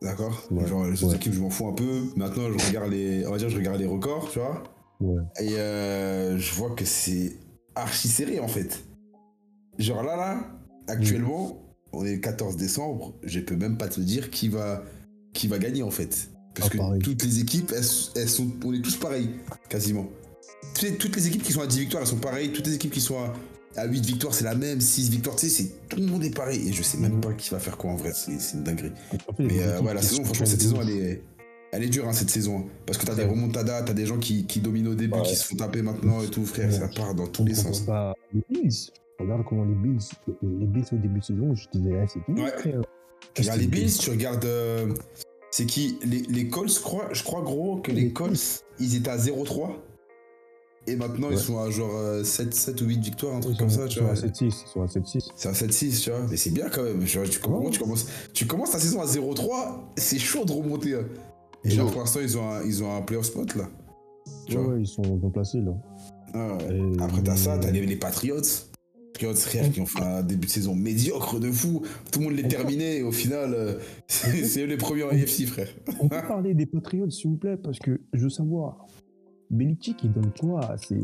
D'accord? 0.00 0.42
Ouais, 0.50 0.66
Genre, 0.66 0.84
les 0.86 1.04
autres 1.04 1.12
ouais. 1.12 1.16
équipes, 1.16 1.34
je 1.34 1.40
m'en 1.40 1.50
fous 1.50 1.66
un 1.68 1.74
peu. 1.74 2.04
Maintenant, 2.16 2.44
je 2.56 2.66
regarde 2.68 2.90
les. 2.90 3.26
On 3.26 3.32
va 3.32 3.36
dire, 3.38 3.50
je 3.50 3.56
regarde 3.58 3.78
les 3.78 3.86
records, 3.86 4.30
tu 4.30 4.38
vois? 4.38 4.62
Ouais. 5.00 5.22
Et 5.40 5.58
euh, 5.58 6.38
je 6.38 6.54
vois 6.54 6.70
que 6.74 6.84
c'est 6.86 7.36
archi 7.74 8.08
serré, 8.08 8.40
en 8.40 8.48
fait. 8.48 8.82
Genre 9.78 10.02
là, 10.02 10.16
là, 10.16 10.40
actuellement, 10.88 11.62
on 11.92 12.04
est 12.04 12.14
le 12.14 12.20
14 12.20 12.56
décembre, 12.56 13.14
je 13.22 13.40
peux 13.40 13.56
même 13.56 13.76
pas 13.76 13.88
te 13.88 14.00
dire 14.00 14.30
qui 14.30 14.48
va, 14.48 14.82
qui 15.34 15.46
va 15.48 15.58
gagner, 15.58 15.82
en 15.82 15.90
fait. 15.90 16.30
Parce 16.54 16.68
Ah, 16.68 16.72
que 16.72 16.78
pareil. 16.78 17.00
toutes 17.02 17.22
les 17.24 17.40
équipes, 17.40 17.72
elles, 17.76 17.84
elles 18.16 18.28
sont. 18.28 18.48
On 18.64 18.72
est 18.72 18.80
tous 18.82 18.96
pareils, 18.96 19.30
quasiment. 19.68 20.08
Toutes 20.98 21.16
les 21.16 21.26
équipes 21.26 21.42
qui 21.42 21.52
sont 21.52 21.60
à 21.62 21.66
10 21.66 21.80
victoires, 21.80 22.02
elles 22.02 22.08
sont 22.08 22.16
pareilles. 22.16 22.52
Toutes 22.52 22.66
les 22.66 22.74
équipes 22.74 22.92
qui 22.92 23.00
sont 23.00 23.16
à, 23.18 23.32
à 23.80 23.86
8 23.86 24.04
victoires, 24.06 24.34
c'est 24.34 24.44
la 24.44 24.54
même. 24.54 24.80
6 24.80 25.10
victoires, 25.10 25.36
tu 25.36 25.48
sais, 25.48 25.62
c'est- 25.62 25.88
tout 25.88 25.96
le 25.98 26.06
monde 26.06 26.24
est 26.24 26.34
pareil. 26.34 26.68
Et 26.68 26.72
je 26.72 26.82
sais 26.82 26.98
même 26.98 27.20
pas 27.20 27.32
qui 27.34 27.50
va 27.50 27.58
faire 27.58 27.76
quoi 27.76 27.90
en 27.90 27.96
vrai, 27.96 28.12
c'est 28.14 28.32
une 28.54 28.62
dinguerie. 28.64 28.92
Mais 29.38 29.62
euh, 29.62 29.80
ouais, 29.80 29.94
la 29.94 30.02
saison, 30.02 30.24
franchement, 30.24 30.46
cette 30.46 30.60
saison, 30.62 30.78
elle 30.82 30.90
est, 30.90 31.22
elle 31.72 31.84
est 31.84 31.88
dure, 31.88 32.08
hein, 32.08 32.12
cette 32.12 32.30
saison. 32.30 32.58
hein. 32.60 32.64
Parce 32.86 32.98
que 32.98 33.06
t'as 33.06 33.14
des 33.14 33.24
remontadas, 33.24 33.82
t'as 33.82 33.92
des 33.94 34.06
gens 34.06 34.18
qui, 34.18 34.44
qui 34.46 34.60
dominent 34.60 34.88
au 34.88 34.94
début, 34.94 35.14
Ouais. 35.14 35.22
qui 35.22 35.36
se 35.36 35.44
font 35.44 35.56
taper 35.56 35.82
maintenant 35.82 36.20
et 36.22 36.26
tout, 36.28 36.44
frère. 36.44 36.68
Ouais. 36.68 36.78
Ça 36.78 36.88
part 36.88 37.14
dans 37.14 37.26
tous 37.28 37.42
On 37.42 37.46
les 37.46 37.54
sens. 37.54 37.80
pas 37.80 38.14
les 38.34 38.42
Bills. 38.50 38.90
Regarde 39.18 39.42
comment 39.48 39.64
les 39.64 39.74
Bills, 39.74 40.00
les 40.42 40.66
Bills 40.66 40.84
au 40.92 40.96
début 40.96 41.20
de 41.20 41.24
saison, 41.24 41.54
je 41.54 41.66
disais, 41.72 41.92
ah, 42.02 42.06
c'est 42.08 42.32
Ouais. 42.32 42.52
Tu 43.34 43.42
regardes 43.42 43.60
les 43.60 43.66
Bills, 43.66 43.92
tu 43.98 44.10
regardes. 44.10 44.44
euh, 44.44 44.92
c'est 45.50 45.66
qui 45.66 45.98
les, 46.04 46.20
les 46.22 46.48
Colts, 46.48 46.72
je 46.72 46.80
crois, 46.80 47.08
je 47.12 47.22
crois 47.24 47.42
gros 47.42 47.76
que 47.78 47.90
les 47.92 48.12
Colts, 48.12 48.64
ils 48.78 48.96
étaient 48.96 49.10
à 49.10 49.16
0-3. 49.18 49.70
Et 50.86 50.96
maintenant, 50.96 51.28
ils 51.30 51.38
sont 51.38 51.58
à 51.58 51.70
genre 51.70 51.94
euh, 51.94 52.24
7, 52.24 52.54
7 52.54 52.80
ou 52.80 52.86
8 52.86 53.00
victoires, 53.00 53.36
un 53.36 53.40
truc 53.40 53.56
comme 53.58 53.68
ça, 53.70 53.86
tu 53.86 54.00
vois. 54.00 54.10
à 54.10 54.14
7-6, 54.14 54.44
ils 54.44 54.52
sont 54.52 54.82
à 54.82 54.86
7-6. 54.86 55.28
C'est 55.36 55.48
à 55.48 55.52
7-6, 55.52 56.02
tu 56.02 56.10
vois. 56.10 56.20
Mais 56.30 56.36
c'est 56.38 56.50
bien 56.50 56.68
quand 56.70 56.82
même. 56.82 57.04
Tu, 57.04 57.18
Ouais. 57.18 57.28
tu, 57.28 57.38
commences, 57.38 58.06
tu 58.32 58.46
commences 58.46 58.70
ta 58.70 58.78
saison 58.80 59.00
à 59.02 59.06
0-3, 59.06 59.80
c'est 59.96 60.18
chaud 60.18 60.44
de 60.46 60.52
remonter. 60.52 60.94
hein. 60.94 61.04
Et 61.64 61.70
genre, 61.70 61.90
pour 61.90 62.00
l'instant, 62.00 62.20
ils 62.22 62.38
ont 62.38 62.50
un, 62.50 62.62
ils 62.64 62.82
ont 62.82 62.96
un 62.96 63.02
playoff 63.02 63.26
spot 63.26 63.54
là. 63.56 63.68
Tu 64.46 64.56
Ouais, 64.56 64.62
vois. 64.62 64.72
ouais, 64.74 64.80
ils 64.80 64.86
sont 64.86 65.02
bien 65.02 65.28
placés 65.28 65.60
là. 65.60 65.72
Ah 66.32 66.54
ouais. 66.56 66.78
Et- 66.96 67.02
Après, 67.02 67.22
t'as 67.22 67.36
ça, 67.36 67.58
t'as 67.58 67.70
les, 67.70 67.84
les 67.84 67.96
Patriots. 67.96 68.40
Patriots, 69.26 69.34
frère, 69.34 69.70
qui 69.72 69.80
ont 69.80 69.86
fait 69.86 70.00
un 70.02 70.22
début 70.22 70.46
de 70.46 70.50
saison 70.52 70.74
médiocre 70.74 71.38
de 71.40 71.50
fou. 71.50 71.82
Tout 72.12 72.20
le 72.20 72.26
monde 72.26 72.34
les 72.36 72.48
terminait 72.48 72.98
et 72.98 73.02
au 73.02 73.12
final, 73.12 73.54
euh, 73.54 73.78
c'est 74.08 74.44
c'est 74.44 74.62
eux 74.62 74.66
les 74.66 74.76
premiers 74.76 75.02
en 75.04 75.08
AFC, 75.10 75.46
frère. 75.46 75.68
On 76.00 76.08
peut 76.08 76.22
parler 76.26 76.54
des 76.54 76.66
Patriots, 76.66 77.10
s'il 77.10 77.30
vous 77.30 77.36
plaît, 77.36 77.56
parce 77.56 77.78
que 77.78 78.00
je 78.12 78.20
veux 78.24 78.30
savoir. 78.30 78.86
Belichick, 79.52 80.04
il 80.04 80.12
donne 80.12 80.30
quoi 80.38 80.60
à 80.70 80.76
ses 80.78 80.94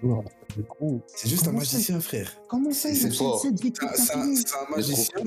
joueurs 0.00 0.22
de 0.56 0.62
gros 0.62 1.00
C'est 1.08 1.28
juste 1.28 1.42
un 1.42 1.46
Comment 1.46 1.58
magicien, 1.58 1.98
frère. 1.98 2.30
Comment 2.48 2.70
ça, 2.70 2.94
C'est 2.94 3.08
il 3.08 3.12
a 3.12 3.14
fort. 3.16 3.40
7 3.42 3.54
C'est 3.60 3.84
un- 3.84 3.92
c'est 3.96 4.12
un, 4.14 4.18
d'affilée 4.18 4.36
c'est 4.36 4.54
un 4.54 4.76
magicien 4.76 5.18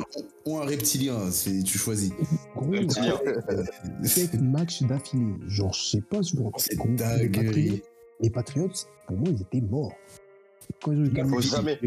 ou, 0.46 0.58
un 0.58 0.66
reptilien, 0.66 1.32
c'est- 1.32 1.64
tu 1.64 1.78
choisis. 1.78 2.12
Gros, 2.56 2.72
Reptilien. 2.72 3.20
7 4.04 4.42
matchs 4.42 4.84
d'affilée. 4.84 5.34
Genre, 5.48 5.74
je 5.74 5.84
sais 5.84 6.02
pas 6.02 6.24
si 6.24 6.38
vous 6.38 6.50
c'est 6.58 6.78
gros, 6.78 6.88
les 6.88 6.96
dinguerie. 6.96 7.30
Patriots, 7.30 7.80
les 8.22 8.30
Patriots, 8.30 8.70
pour 9.08 9.18
moi, 9.18 9.28
ils 9.32 9.42
étaient 9.42 9.60
morts. 9.68 9.92
Quand 10.82 10.94
ils 10.94 11.02
ont 11.12 11.40
jamais. 11.42 11.78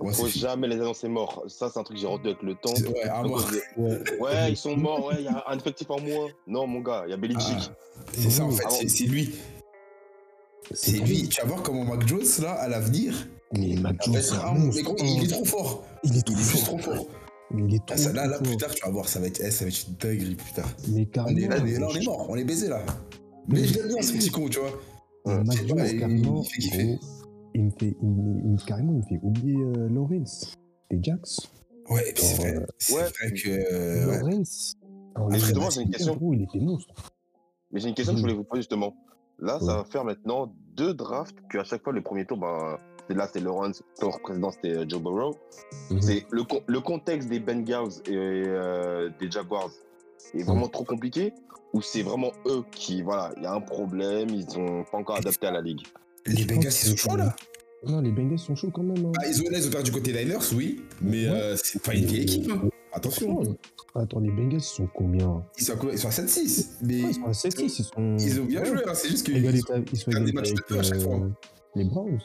Ouais, 0.00 0.12
Faut 0.12 0.26
jamais 0.28 0.68
les 0.68 0.76
annoncer 0.76 1.08
morts. 1.08 1.44
Ça, 1.48 1.70
c'est 1.72 1.78
un 1.78 1.82
truc 1.82 1.96
que 1.96 2.00
j'ai 2.00 2.06
retenu 2.06 2.30
avec 2.30 2.42
le 2.42 2.54
temps. 2.54 2.72
Ouais, 2.74 3.04
à 3.08 3.22
Ouais. 3.26 4.20
Ouais, 4.20 4.50
ils 4.50 4.56
sont 4.56 4.76
morts, 4.76 5.06
ouais, 5.06 5.16
il 5.18 5.24
y 5.24 5.28
a 5.28 5.44
un 5.48 5.56
effectif 5.58 5.90
en 5.90 6.00
moins. 6.00 6.28
Non, 6.46 6.66
mon 6.66 6.80
gars, 6.80 7.04
il 7.06 7.10
y 7.10 7.14
a 7.14 7.16
Belichick. 7.16 7.56
Ah, 7.70 8.00
c'est 8.12 8.30
ça 8.30 8.44
en 8.44 8.50
fait, 8.50 8.64
Ah 8.66 8.70
c'est- 8.70 9.04
lui. 9.04 9.34
C'est 10.70 10.92
lui. 10.98 11.28
Tu 11.28 11.40
vas 11.40 11.46
voir 11.48 11.62
comment 11.62 11.84
Mac 11.84 12.06
Jones, 12.06 12.22
là, 12.40 12.52
à 12.52 12.68
l'avenir, 12.68 13.14
Mais 13.52 13.74
Mac 13.76 13.96
Jones. 14.04 14.14
Mais 14.54 15.12
il 15.12 15.24
est 15.24 15.28
trop 15.28 15.44
fort. 15.44 15.84
Il 16.04 16.12
est 16.16 16.18
Il 16.18 16.24
trop 16.24 16.34
est 16.34 16.38
juste 16.38 16.64
trop 16.64 16.78
fort. 16.78 17.06
Mais 17.50 17.64
il 17.68 17.74
est 17.74 17.80
Ah, 17.90 17.94
trop, 17.94 17.96
ça, 17.98 18.12
là, 18.12 18.26
là, 18.26 18.38
plus 18.38 18.56
tard, 18.56 18.70
tu 18.74 18.82
vas 18.84 18.90
voir, 18.90 19.08
ça 19.08 19.20
va 19.20 19.26
être, 19.26 19.40
eh, 19.44 19.50
ça 19.50 19.64
va 19.64 19.70
être 19.70 19.86
une 19.88 19.94
dinguerie 19.96 20.34
plus 20.36 20.52
tard. 20.54 20.68
Mais 20.88 20.94
On 20.94 20.98
est, 21.02 21.06
carrément. 21.06 21.48
là, 21.48 21.56
on 21.60 21.66
est- 21.66 21.78
là, 21.78 21.86
on 21.90 21.94
est 21.94 22.04
mort, 22.06 22.26
on 22.30 22.36
est 22.36 22.44
baisé 22.44 22.68
là. 22.68 22.80
Mais 23.48 23.64
je 23.64 23.74
l'aime 23.74 23.88
bien 23.88 24.00
ce 24.02 24.12
petit 24.12 24.30
con, 24.30 24.48
tu 24.48 24.58
vois. 24.60 25.42
Mac 25.44 25.66
Jones, 25.68 25.98
carrément, 25.98 26.32
gros, 26.32 26.44
il 27.54 27.64
me 27.64 27.70
fait, 27.70 27.96
il 28.02 28.08
me- 28.08 28.54
il- 28.58 28.64
carrément, 28.64 28.92
il 28.92 28.98
me 28.98 29.02
fait 29.02 29.20
oublier 29.22 29.56
euh, 29.56 29.88
Lawrence 29.88 30.54
et 30.90 30.98
Jax? 31.02 31.38
Ouais, 31.90 32.08
et 32.08 32.12
puis 32.12 32.22
c'est 32.22 32.36
vrai, 32.36 32.56
euh, 32.56 32.66
c'est 32.78 32.94
ouais. 32.94 33.02
vrai 33.04 33.32
que. 33.32 33.48
euh. 33.72 34.06
Lawrence. 34.20 34.74
en 35.14 35.26
Après, 35.26 35.38
Ligue 35.38 35.56
moi, 35.56 35.68
j'ai 35.70 35.82
une 35.82 35.90
question. 35.90 36.16
gros, 36.16 36.32
il 36.32 36.42
était 36.42 36.60
monstre. 36.60 36.94
Mais 37.72 37.80
j'ai 37.80 37.88
une 37.88 37.94
question 37.94 38.12
que 38.14 38.18
je 38.18 38.22
voulais 38.22 38.34
vous 38.34 38.44
poser 38.44 38.60
justement. 38.62 38.94
Là, 39.38 39.54
Ouais. 39.58 39.66
ça 39.66 39.76
va 39.78 39.84
faire 39.84 40.04
maintenant 40.04 40.54
deux 40.76 40.94
drafts 40.94 41.36
que 41.50 41.58
à 41.58 41.64
chaque 41.64 41.82
fois, 41.82 41.92
le 41.92 42.02
premier 42.02 42.24
tour, 42.24 42.38
ben, 42.38 42.76
c'est 43.08 43.14
là, 43.16 43.28
c'est 43.32 43.40
Lawrence, 43.40 43.82
tour 43.98 44.20
président, 44.22 44.50
c'était 44.52 44.76
euh, 44.76 44.84
Joe 44.88 45.02
Burrow. 45.02 45.34
Mhm. 45.90 46.00
C'est 46.00 46.26
le, 46.30 46.42
le 46.66 46.80
contexte 46.80 47.28
des 47.28 47.40
Bengals 47.40 47.90
et 48.06 48.14
euh, 48.16 49.10
des 49.20 49.30
Jaguars 49.30 49.70
est 50.34 50.44
vraiment 50.44 50.68
trop 50.68 50.84
compliqué 50.84 51.32
ou 51.72 51.82
c'est 51.82 52.02
vraiment 52.02 52.30
eux 52.46 52.62
qui, 52.70 53.02
voilà, 53.02 53.32
il 53.38 53.42
y 53.42 53.46
a 53.46 53.52
un 53.54 53.60
problème, 53.60 54.28
ils 54.30 54.48
sont 54.48 54.84
pas 54.90 54.98
encore 54.98 55.16
adaptés 55.16 55.46
à 55.46 55.50
la 55.50 55.60
ligue? 55.62 55.82
Les 56.26 56.44
Bengals, 56.44 56.72
ils 56.72 56.88
sont 56.90 56.96
chauds 56.96 57.16
là. 57.16 57.34
Non, 57.84 58.00
les 58.00 58.12
Bengals 58.12 58.38
sont 58.38 58.54
chauds 58.54 58.70
quand 58.70 58.82
même. 58.84 59.06
hein. 59.06 59.12
Ah, 59.20 59.26
ils 59.28 59.40
ont, 59.40 59.44
ils 59.52 59.66
ont 59.66 59.70
perdu 59.70 59.90
côté 59.90 60.12
Niners, 60.12 60.38
oui, 60.54 60.80
mais 61.00 61.28
Ouais. 61.28 61.34
euh, 61.34 61.56
c'est 61.62 61.82
pas 61.82 61.94
une 61.94 62.04
vieille 62.04 62.22
équipe. 62.22 62.50
hein. 62.50 62.68
Attention. 62.92 63.40
Oh, 63.42 63.98
Attends, 63.98 64.20
les 64.20 64.30
Bengals, 64.30 64.54
ils 64.54 64.60
sont 64.60 64.86
combien 64.94 65.42
Ils 65.58 65.64
sont, 65.64 65.72
à 65.72 65.76
combien 65.76 65.94
ils 65.94 65.98
sont 65.98 66.08
à 66.08 66.12
7-6. 66.12 66.68
Mais 66.82 67.02
Ouais, 67.02 67.08
Ils 67.10 67.14
sont 67.14 67.24
à 67.26 67.32
7-6, 67.32 67.78
ils 67.80 67.84
sont. 67.84 68.16
ils 68.18 68.40
ont 68.40 68.44
bien 68.44 68.64
joué, 68.64 68.78
hein, 68.86 68.92
c'est 68.94 69.08
juste 69.08 69.26
qu'ils 69.26 69.44
Ils 69.44 69.60
sont 69.98 70.10
perdent 70.10 70.24
des 70.24 70.32
matchs 70.32 70.52
de 70.54 70.62
peu 70.68 70.78
à 70.78 70.82
chaque 70.82 71.00
fois. 71.00 71.16
euh, 71.16 71.28
Les 71.74 71.84
Browns. 71.84 72.18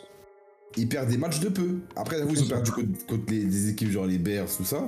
ils 0.78 0.88
perdent 0.88 1.10
des 1.10 1.18
matchs 1.18 1.40
de 1.40 1.50
peu. 1.50 1.80
Après, 1.96 2.22
vous, 2.22 2.36
ils 2.36 2.44
ont 2.44 2.48
perdu 2.48 2.72
contre, 2.72 3.24
les, 3.32 3.44
des 3.46 3.70
équipes 3.70 3.90
genre 3.92 4.06
les 4.06 4.20
Bears, 4.20 4.48
tout 4.56 4.64
ça. 4.66 4.88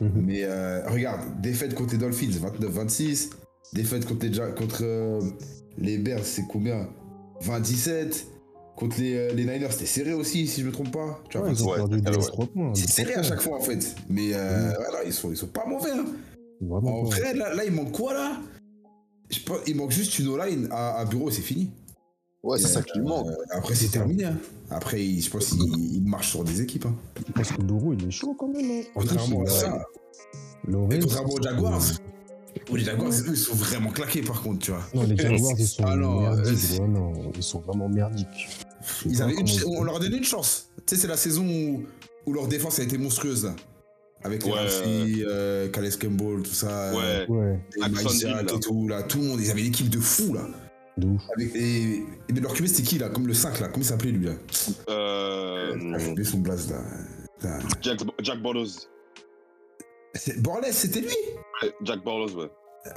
Mhm. 0.00 0.10
Mais 0.26 0.42
euh, 0.44 0.86
regarde, 0.88 1.40
défaite 1.40 1.74
contre 1.74 1.92
les 1.92 1.98
Dolphins, 1.98 2.30
29-26. 2.30 3.30
Défaite 3.74 4.06
contre 4.06 4.26
contre, 4.56 4.80
euh, 4.82 5.20
les 5.78 5.98
Bears, 5.98 6.24
c'est 6.24 6.46
combien? 6.48 6.88
27. 7.42 8.26
Contre 8.76 8.98
les, 8.98 9.14
euh, 9.14 9.32
les 9.34 9.44
Niners, 9.44 9.70
c'était 9.72 9.84
serré 9.86 10.12
aussi, 10.14 10.46
si 10.46 10.62
je 10.62 10.66
me 10.66 10.72
trompe 10.72 10.90
pas. 10.92 11.20
Tu 11.28 11.36
vois, 11.38 11.46
Ouais, 11.48 11.52
ils 11.52 11.62
ont 11.64 11.74
perdu 11.74 11.96
ouais. 11.96 12.00
2 12.00 12.12
3 12.18 12.46
points. 12.46 12.72
c'est 12.74 12.86
deux, 12.86 12.92
serré 12.92 13.14
à 13.14 13.22
chaque 13.22 13.40
fois, 13.42 13.58
en 13.58 13.60
fait. 13.60 13.94
Mais 14.08 14.30
euh, 14.32 14.72
voilà, 14.76 15.04
ils 15.04 15.12
sont, 15.12 15.30
ils 15.30 15.36
sont 15.36 15.48
pas 15.48 15.66
mauvais. 15.66 15.90
Hein. 15.90 16.06
Vraiment 16.62 17.00
En 17.00 17.02
pas. 17.08 17.16
vrai, 17.16 17.34
là, 17.34 17.54
là, 17.54 17.64
il 17.64 17.72
manque 17.72 17.92
quoi, 17.92 18.14
là? 18.14 18.38
Je 19.28 19.38
pense, 19.40 19.58
Il 19.66 19.76
manque 19.76 19.90
juste 19.92 20.18
une 20.18 20.28
O-line 20.28 20.68
à, 20.70 20.96
à 20.98 21.04
bureau, 21.04 21.30
c'est 21.30 21.42
fini. 21.42 21.70
Ouais, 22.42 22.58
c'est 22.58 22.68
ça 22.68 22.82
qui 22.82 22.98
lui 22.98 23.06
manque. 23.06 23.26
euh, 23.28 23.34
après, 23.50 23.74
c'est 23.74 23.88
terminé. 23.88 24.24
hein. 24.24 24.38
Après, 24.70 25.04
il- 25.04 25.20
je 25.20 25.28
pense 25.30 25.46
qu'il 25.48 25.94
il 25.96 26.02
marche 26.04 26.30
sur 26.30 26.42
des 26.42 26.62
équipes. 26.62 26.86
Hein. 26.86 26.94
Parce 27.34 27.52
que 27.52 27.60
Doro, 27.60 27.92
il 27.92 28.06
est 28.06 28.10
chaud 28.10 28.34
quand 28.38 28.48
même. 28.48 28.64
hein. 28.70 28.82
Contrairement 28.94 29.42
à 29.42 29.46
ça, 29.46 29.82
Et 30.66 30.98
contrairement 31.00 31.34
aux 31.34 31.42
Jaguars. 31.42 31.82
Euh, 32.56 32.76
les 32.76 32.84
Jaguars, 32.84 33.10
eux, 33.10 33.24
ils 33.28 33.36
sont 33.36 33.54
vraiment 33.54 33.90
claqués, 33.90 34.22
par 34.22 34.42
contre, 34.42 34.58
tu 34.60 34.70
vois. 34.70 34.82
Non, 34.94 35.02
les 35.04 35.16
Jaguars, 35.16 35.52
ils 35.58 35.66
sont 35.66 35.84
Ah 35.86 35.96
merdiques. 35.96 36.64
euh, 36.78 36.82
ouais, 36.82 36.88
non, 36.88 37.32
ils 37.36 37.42
sont 37.42 37.60
vraiment 37.60 37.88
merdiques. 37.88 38.48
Ils 39.06 39.22
avaient 39.22 39.34
une 39.34 39.46
on 39.66 39.84
leur 39.84 39.96
a 39.96 39.98
donné 40.00 40.16
une 40.16 40.24
chance. 40.24 40.70
Tu 40.86 40.94
sais, 40.94 41.02
c'est 41.02 41.08
la 41.08 41.16
saison 41.16 41.44
où, 41.46 41.82
où 42.26 42.32
leur 42.32 42.48
défense 42.48 42.78
a 42.78 42.82
été 42.82 42.98
monstrueuse. 42.98 43.44
là. 43.44 43.54
Avec 44.22 44.44
les 44.44 44.50
Ouais. 44.52 44.58
Ramsey, 44.58 45.24
euh, 45.26 45.68
Calais 45.70 45.90
Campbell, 45.98 46.42
tout 46.42 46.52
ça. 46.52 46.92
Ouais. 46.94 47.26
Ouais, 47.28 47.58
Et 47.76 47.80
Jack 48.18 48.46
là. 48.46 48.54
et 48.54 48.60
tout, 48.60 48.86
là. 48.88 49.02
Tout 49.02 49.18
le 49.18 49.24
monde, 49.24 49.40
ils 49.40 49.50
avaient 49.50 49.60
une 49.62 49.68
équipe 49.68 49.88
de 49.88 49.98
fous, 49.98 50.34
là. 50.34 50.42
de 50.98 51.06
ouf. 51.06 51.22
Avec, 51.36 51.54
et, 51.54 52.02
et 52.28 52.32
leur 52.40 52.52
QB, 52.52 52.66
c'était 52.66 52.82
qui, 52.82 52.98
là 52.98 53.08
Comme 53.08 53.26
le 53.26 53.32
5, 53.34 53.60
là. 53.60 53.68
Comment 53.68 53.82
il 53.82 53.86
s'appelait, 53.86 54.10
lui, 54.12 54.26
là? 54.26 54.32
Euh, 54.90 55.74
oublié 56.10 56.24
son 56.28 56.38
blaze, 56.38 56.70
là. 56.70 56.82
Jack, 57.80 58.00
Jack. 58.22 58.38
C'est- 60.14 60.40
Borles, 60.42 60.64
c'était 60.72 61.00
lui 61.00 61.14
Jack 61.82 62.02
Bortles, 62.04 62.36
ouais. 62.36 62.50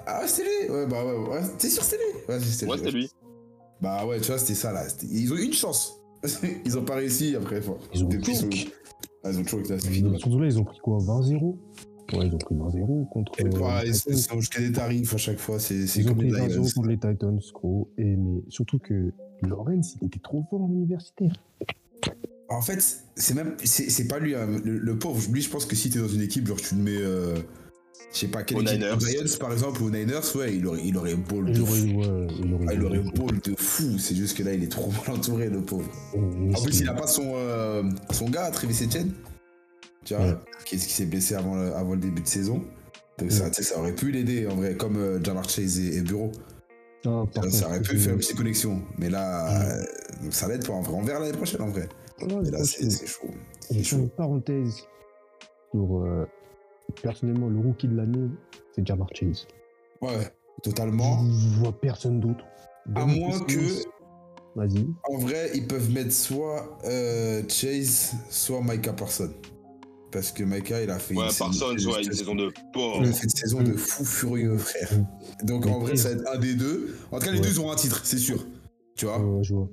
Ah, 0.05 0.25
c'était 0.27 0.47
lui 0.65 0.69
Ouais, 0.71 0.87
bah 0.87 1.03
ouais, 1.05 1.27
ouais. 1.29 1.41
T'es 1.57 1.69
sûr, 1.69 1.83
c'était 1.83 2.01
lui 2.03 2.19
Ouais, 2.29 2.39
c'était 2.39 2.71
Ouais, 2.71 2.77
c'était 2.77 2.91
lui. 2.91 3.09
Bah 3.81 4.05
ouais, 4.05 4.19
tu 4.21 4.27
vois, 4.27 4.37
c'était 4.37 4.55
ça, 4.55 4.71
là. 4.71 4.83
Ils 5.03 5.31
ont 5.33 5.35
eu 5.35 5.43
une 5.43 5.53
chance. 5.53 5.99
ils 6.65 6.77
ont 6.77 6.85
pas 6.85 6.95
réussi, 6.95 7.35
après. 7.35 7.59
Enfin, 7.59 7.75
Ils 7.93 8.03
ont 8.05 8.09
choke. 8.11 8.25
son- 8.33 8.49
Ah, 9.25 9.31
ils 9.31 9.39
ont 9.39 9.43
choke, 9.45 9.67
là, 9.69 9.77
c'est 9.79 9.89
fini. 9.89 10.17
Surtout 10.19 10.39
là, 10.39 10.45
ils 10.47 10.57
ont 10.59 10.63
pris 10.63 10.79
quoi 10.79 10.97
20-0 10.99 11.57
Ouais, 12.13 12.27
ils 12.27 12.33
ont 12.33 12.37
pris 12.37 12.55
20-0 12.55 13.05
contre. 13.09 13.31
Et 13.39 13.45
euh, 13.45 13.49
bah, 13.59 13.83
les 13.83 13.89
ils 14.07 14.17
sont 14.17 14.39
jusqu'à 14.39 14.59
des 14.59 14.71
tarifs 14.71 15.13
à 15.13 15.17
chaque 15.17 15.39
fois, 15.39 15.59
c'est 15.59 15.87
c'est 15.87 15.99
Ils 16.01 16.05
ont 16.05 16.09
comme 16.09 16.17
pris 16.19 16.27
les 16.27 16.33
20-0 16.39 16.55
Lions. 16.55 16.63
contre 16.75 16.87
les 16.89 16.97
Titans, 16.97 17.39
gros. 17.53 17.89
Et, 17.97 18.03
mais 18.15 18.41
surtout 18.49 18.79
que 18.79 19.11
Lawrence, 19.41 19.95
il 20.01 20.07
était 20.07 20.19
trop 20.19 20.43
fort 20.49 20.61
en 20.61 20.69
universitaire. 20.71 21.33
En 22.49 22.61
fait, 22.61 22.83
c'est 23.15 23.33
même, 23.33 23.55
c'est 23.63 24.07
pas 24.07 24.19
lui, 24.19 24.35
hein, 24.35 24.47
le, 24.63 24.77
le 24.77 24.95
pauvre. 24.99 25.21
Lui, 25.31 25.41
je 25.41 25.49
pense 25.49 25.65
que 25.65 25.75
si 25.75 25.89
t'es 25.89 25.99
dans 25.99 26.07
une 26.07 26.21
équipe, 26.21 26.45
genre 26.47 26.59
tu 26.61 26.75
le 26.75 26.81
mets, 26.81 26.97
euh, 26.97 27.35
je 28.13 28.19
sais 28.19 28.27
pas 28.27 28.43
quelle 28.43 28.61
équipe, 28.61 28.81
Lions 28.81 29.37
par 29.39 29.51
exemple, 29.53 29.81
ou 29.81 29.89
Niners, 29.89 30.19
ouais, 30.35 30.55
il 30.55 30.67
aurait, 30.67 30.81
il 30.83 30.95
aurait 30.97 31.15
ball 31.15 31.51
de 31.51 31.63
fou. 31.63 31.71
ouais, 31.73 32.27
il 32.43 32.53
aurait, 32.53 32.65
Ah, 32.67 32.73
il 32.73 32.83
aurait 32.83 32.99
ball 32.99 33.39
de 33.43 33.55
fou. 33.57 33.97
C'est 33.97 34.15
juste 34.15 34.37
que 34.37 34.43
là, 34.43 34.53
il 34.53 34.63
est 34.63 34.67
trop 34.71 34.91
mal 35.07 35.17
entouré, 35.17 35.49
le 35.49 35.61
pauvre. 35.61 35.89
En 36.15 36.61
plus, 36.61 36.79
il 36.81 36.89
a 36.89 36.93
pas 36.93 37.07
son, 37.07 37.31
euh, 37.35 37.83
son 38.11 38.29
gars, 38.29 38.51
Travis 38.51 38.83
Etienne, 38.83 39.11
tu 40.05 40.13
vois, 40.13 40.25
Ouais. 40.25 40.35
qui, 40.65 40.77
qui 40.77 40.89
s'est 40.93 41.05
blessé 41.05 41.35
avant 41.35 41.55
le, 41.55 41.73
avant 41.73 41.93
le 41.93 41.99
début 42.01 42.21
de 42.21 42.27
saison. 42.27 42.63
Donc 43.19 43.31
ça, 43.31 43.49
aurait 43.79 43.93
pu 43.95 44.11
l'aider 44.11 44.47
en 44.47 44.55
vrai, 44.55 44.75
comme 44.75 44.97
euh, 44.97 45.23
Jamar 45.23 45.47
Chase 45.49 45.79
et, 45.79 45.97
et 45.97 46.01
Bureau. 46.01 46.31
Ah, 47.05 47.23
Ça, 47.35 47.49
ça 47.51 47.67
aurait 47.67 47.81
pu 47.81 47.97
faire 47.97 48.13
une 48.13 48.19
petite 48.19 48.35
connexion. 48.37 48.81
Mais 48.97 49.09
là, 49.09 49.61
euh, 49.71 49.83
ça 50.31 50.47
l'aide 50.47 50.65
pas 50.67 50.73
en 50.73 50.81
vrai. 50.81 50.93
On 50.95 51.03
verra 51.03 51.19
l'année 51.19 51.31
prochaine 51.37 51.61
en 51.61 51.67
vrai. 51.69 51.87
Ouais, 52.21 52.27
Mais 52.43 52.51
là, 52.51 52.63
c'est 52.63 53.07
chaud. 53.07 53.27
C'est 53.61 53.83
chaud. 53.83 53.97
une 53.97 54.09
parenthèse 54.09 54.83
sur. 55.71 55.97
euh, 56.03 56.25
personnellement, 57.01 57.47
le 57.49 57.59
rookie 57.59 57.87
de 57.87 57.95
l'année, 57.95 58.29
c'est 58.75 58.85
Jamar 58.85 59.07
Chase. 59.13 59.47
Ouais, 60.01 60.29
totalement. 60.61 61.23
Je 61.25 61.59
vois 61.59 61.71
personne 61.71 62.19
d'autre. 62.19 62.43
À 62.95 63.05
moins 63.05 63.39
que- 63.39 63.83
Vas-y. 64.55 64.85
En 65.09 65.17
vrai, 65.17 65.49
ils 65.55 65.65
peuvent 65.65 65.89
mettre 65.91 66.11
soit 66.11 66.77
euh, 66.85 67.41
Chase, 67.47 68.13
soit 68.29 68.61
Micah 68.61 68.93
Parson. 68.93 69.31
Parce 70.11 70.31
que 70.31 70.43
Micah, 70.43 70.83
il 70.83 70.91
a 70.91 70.99
fait 70.99 71.15
Ouais, 71.15 71.23
une 71.25 71.31
saison- 71.31 71.45
Parsons, 71.45 71.89
ouais, 71.91 72.03
une 72.03 72.13
saison 72.13 72.35
de 72.35 72.53
pauvre. 72.71 72.97
Il 73.01 73.09
a 73.09 73.13
fait 73.13 73.23
une 73.23 73.29
saison 73.31 73.63
de 73.63 73.71
fou 73.73 74.05
furieux, 74.05 74.55
frère. 74.59 74.89
Donc 75.43 75.65
en 75.65 75.79
vrai, 75.79 75.95
ça 75.95 76.09
va 76.09 76.15
être 76.21 76.29
un 76.35 76.37
des 76.37 76.53
deux. 76.53 76.95
En 77.11 77.17
tout 77.17 77.25
cas, 77.25 77.31
les 77.31 77.39
Ouais. 77.39 77.43
deux 77.45 77.49
ils 77.53 77.59
ont 77.61 77.71
un 77.71 77.75
titre, 77.75 78.01
c'est 78.03 78.19
sûr. 78.19 78.45
Tu 78.95 79.05
vois? 79.05 79.17
Ouais, 79.19 79.43
je 79.43 79.55
vois. 79.55 79.67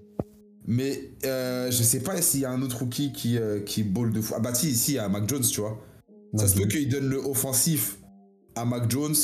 Mais 0.67 1.11
euh, 1.25 1.71
je 1.71 1.83
sais 1.83 2.01
pas 2.01 2.21
s'il 2.23 2.41
y 2.41 2.45
a 2.45 2.51
un 2.51 2.63
autre 2.63 2.79
rookie 2.81 3.13
qui, 3.13 3.39
euh, 3.39 3.61
qui 3.61 3.83
ball 3.83 4.13
de 4.13 4.21
fou. 4.21 4.35
Ah 4.37 4.41
bah 4.41 4.55
si, 4.55 4.75
si, 4.77 4.93
il 4.93 4.95
y 4.97 4.99
a 4.99 5.09
Mac 5.09 5.29
Jones, 5.29 5.43
tu 5.43 5.61
vois. 5.61 5.79
Ça 6.37 6.47
se 6.47 6.55
peut 6.57 6.67
qu'il 6.69 6.89
donne 6.89 7.09
le 7.09 7.17
offensif 7.17 7.99
à 8.55 8.65
Mac 8.65 8.89
Jones. 8.91 9.15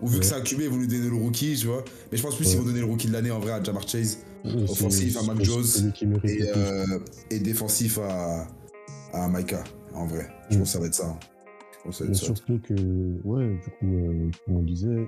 Ou 0.00 0.08
vu 0.08 0.18
que 0.18 0.24
c'est 0.24 0.34
un 0.34 0.40
QB, 0.40 0.60
ils 0.62 0.68
vont 0.70 0.78
lui 0.78 0.88
donner 0.88 1.08
le 1.08 1.14
rookie, 1.16 1.56
tu 1.58 1.66
vois. 1.66 1.84
Mais 2.10 2.18
je 2.18 2.22
pense 2.22 2.36
plus 2.36 2.44
Ouais. 2.46 2.50
qu'ils 2.52 2.60
vont 2.60 2.66
donner 2.66 2.80
le 2.80 2.86
rookie 2.86 3.06
de 3.08 3.12
l'année 3.12 3.30
en 3.30 3.38
vrai 3.38 3.52
à 3.52 3.62
Jamar 3.62 3.86
Chase. 3.88 4.18
Ouais, 4.44 4.62
offensif 4.68 5.16
à 5.16 5.22
Mac 5.22 5.42
Jones 5.42 5.64
Et, 6.24 6.42
euh, 6.54 6.98
et 7.30 7.38
défensif 7.38 7.98
à, 7.98 8.46
à 9.12 9.28
Micah, 9.28 9.62
en 9.94 10.06
vrai. 10.06 10.26
Je 10.50 10.56
Mm. 10.56 10.58
pense 10.60 10.68
que 10.68 10.72
ça 10.72 10.80
va 10.80 10.86
être 10.86 10.94
ça. 10.94 11.06
hein. 11.06 11.18
Je 11.72 11.84
pense 11.84 11.98
que 11.98 11.98
ça 11.98 12.04
va 12.04 12.10
être 12.10 12.16
ça. 12.16 12.24
surtout 12.26 12.60
que, 12.66 12.74
ouais, 13.24 13.54
du 13.54 13.70
coup, 13.78 13.94
euh, 13.94 14.30
comme 14.46 14.56
on 14.56 14.62
disait, 14.62 15.06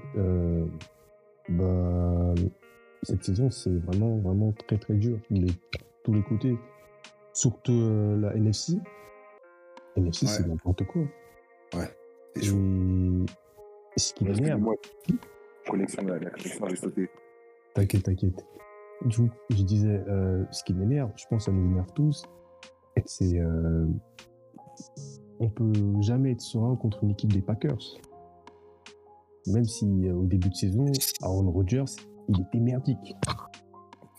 bah, 1.48 2.34
cette 3.02 3.24
saison, 3.24 3.50
c'est 3.50 3.70
vraiment, 3.70 4.16
vraiment 4.18 4.52
très, 4.66 4.78
très 4.78 4.94
dur. 4.94 5.18
De 5.30 5.46
tous 6.02 6.12
les 6.12 6.22
côtés. 6.22 6.56
Surtout 7.32 7.72
euh, 7.72 8.16
la 8.20 8.34
NFC. 8.34 8.78
NFC, 9.96 10.26
Ouais. 10.26 10.32
c'est 10.32 10.46
n'importe 10.46 10.84
quoi. 10.86 11.02
Chaud. 12.42 13.24
Et 13.96 13.98
ce 14.00 14.12
qui 14.14 14.24
m'énerve. 14.24 14.60
Connexion, 15.68 16.02
la, 16.04 16.18
la 16.18 16.30
connexion 16.30 16.64
avait 16.66 16.76
sauté. 16.76 17.08
T'inquiète, 17.74 18.02
t'inquiète. 18.04 18.44
Du 19.04 19.16
coup, 19.16 19.30
je 19.50 19.62
disais, 19.62 20.02
euh, 20.08 20.44
ce 20.50 20.62
qui 20.64 20.74
m'énerve, 20.74 21.10
je 21.16 21.24
pense 21.28 21.44
que 21.46 21.50
ça 21.50 21.52
nous 21.52 21.70
énerve 21.70 21.92
tous, 21.94 22.24
c'est. 23.04 23.38
Euh, 23.38 23.86
on 25.40 25.48
peut 25.50 25.72
jamais 26.00 26.32
être 26.32 26.40
serein 26.40 26.76
contre 26.76 27.04
une 27.04 27.10
équipe 27.10 27.32
des 27.32 27.42
Packers. 27.42 27.78
Même 29.48 29.64
si 29.64 29.86
euh, 30.08 30.14
au 30.14 30.24
début 30.24 30.48
de 30.48 30.54
saison, 30.54 30.86
Aaron 31.22 31.50
Rodgers, 31.50 31.84
il 32.28 32.40
était 32.40 32.58
merdique. 32.58 33.14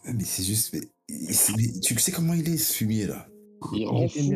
Mais 0.05 0.23
c'est 0.23 0.43
juste. 0.43 0.73
mais- 0.73 1.79
tu 1.81 1.97
sais 1.99 2.11
comment 2.11 2.33
il 2.33 2.47
est, 2.49 2.57
ce 2.57 2.73
fumier, 2.73 3.07
là? 3.07 3.27
Il 3.73 3.87
rend 3.87 4.07
fou. 4.07 4.19
il, 4.19 4.31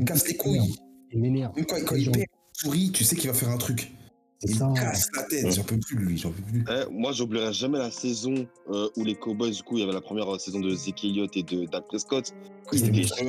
me 0.00 0.04
casse 0.04 0.26
les 0.28 0.36
couilles. 0.36 0.74
Il 1.12 1.20
m'énerve. 1.20 1.54
Même 1.56 1.66
quand, 1.66 1.76
quand 1.84 1.94
il 1.96 2.10
perd, 2.10 2.26
il 2.26 2.58
sourit, 2.60 2.90
tu 2.92 3.04
sais 3.04 3.16
qu'il 3.16 3.28
va 3.28 3.34
faire 3.34 3.50
un 3.50 3.58
truc. 3.58 3.92
C'est 4.38 4.50
Il 4.50 4.56
ça. 4.56 4.68
me 4.68 4.74
casse 4.74 5.08
la 5.14 5.22
tête. 5.24 5.52
J'en 5.54 5.62
peux 5.62 5.78
plus 5.78 5.96
de 5.96 6.00
lui, 6.02 6.18
j'en 6.18 6.30
peux 6.30 6.42
plus. 6.42 6.64
Eh, 6.68 6.90
moi, 6.92 7.12
j'oublierai 7.12 7.52
jamais 7.52 7.78
la 7.78 7.90
saison 7.90 8.46
euh, 8.70 8.88
où 8.96 9.04
les 9.04 9.14
Cowboys, 9.14 9.50
du 9.50 9.62
coup, 9.62 9.76
il 9.76 9.80
y 9.80 9.82
avait 9.84 9.92
la 9.92 10.00
première 10.00 10.34
euh, 10.34 10.38
saison 10.38 10.60
de 10.60 10.74
Zeke 10.74 11.04
Elliott 11.04 11.36
et 11.36 11.42
de 11.42 11.66
Dak 11.66 11.86
Prescott. 11.86 12.34
Il 12.72 12.80
Ils 12.80 13.00
étaient. 13.00 13.24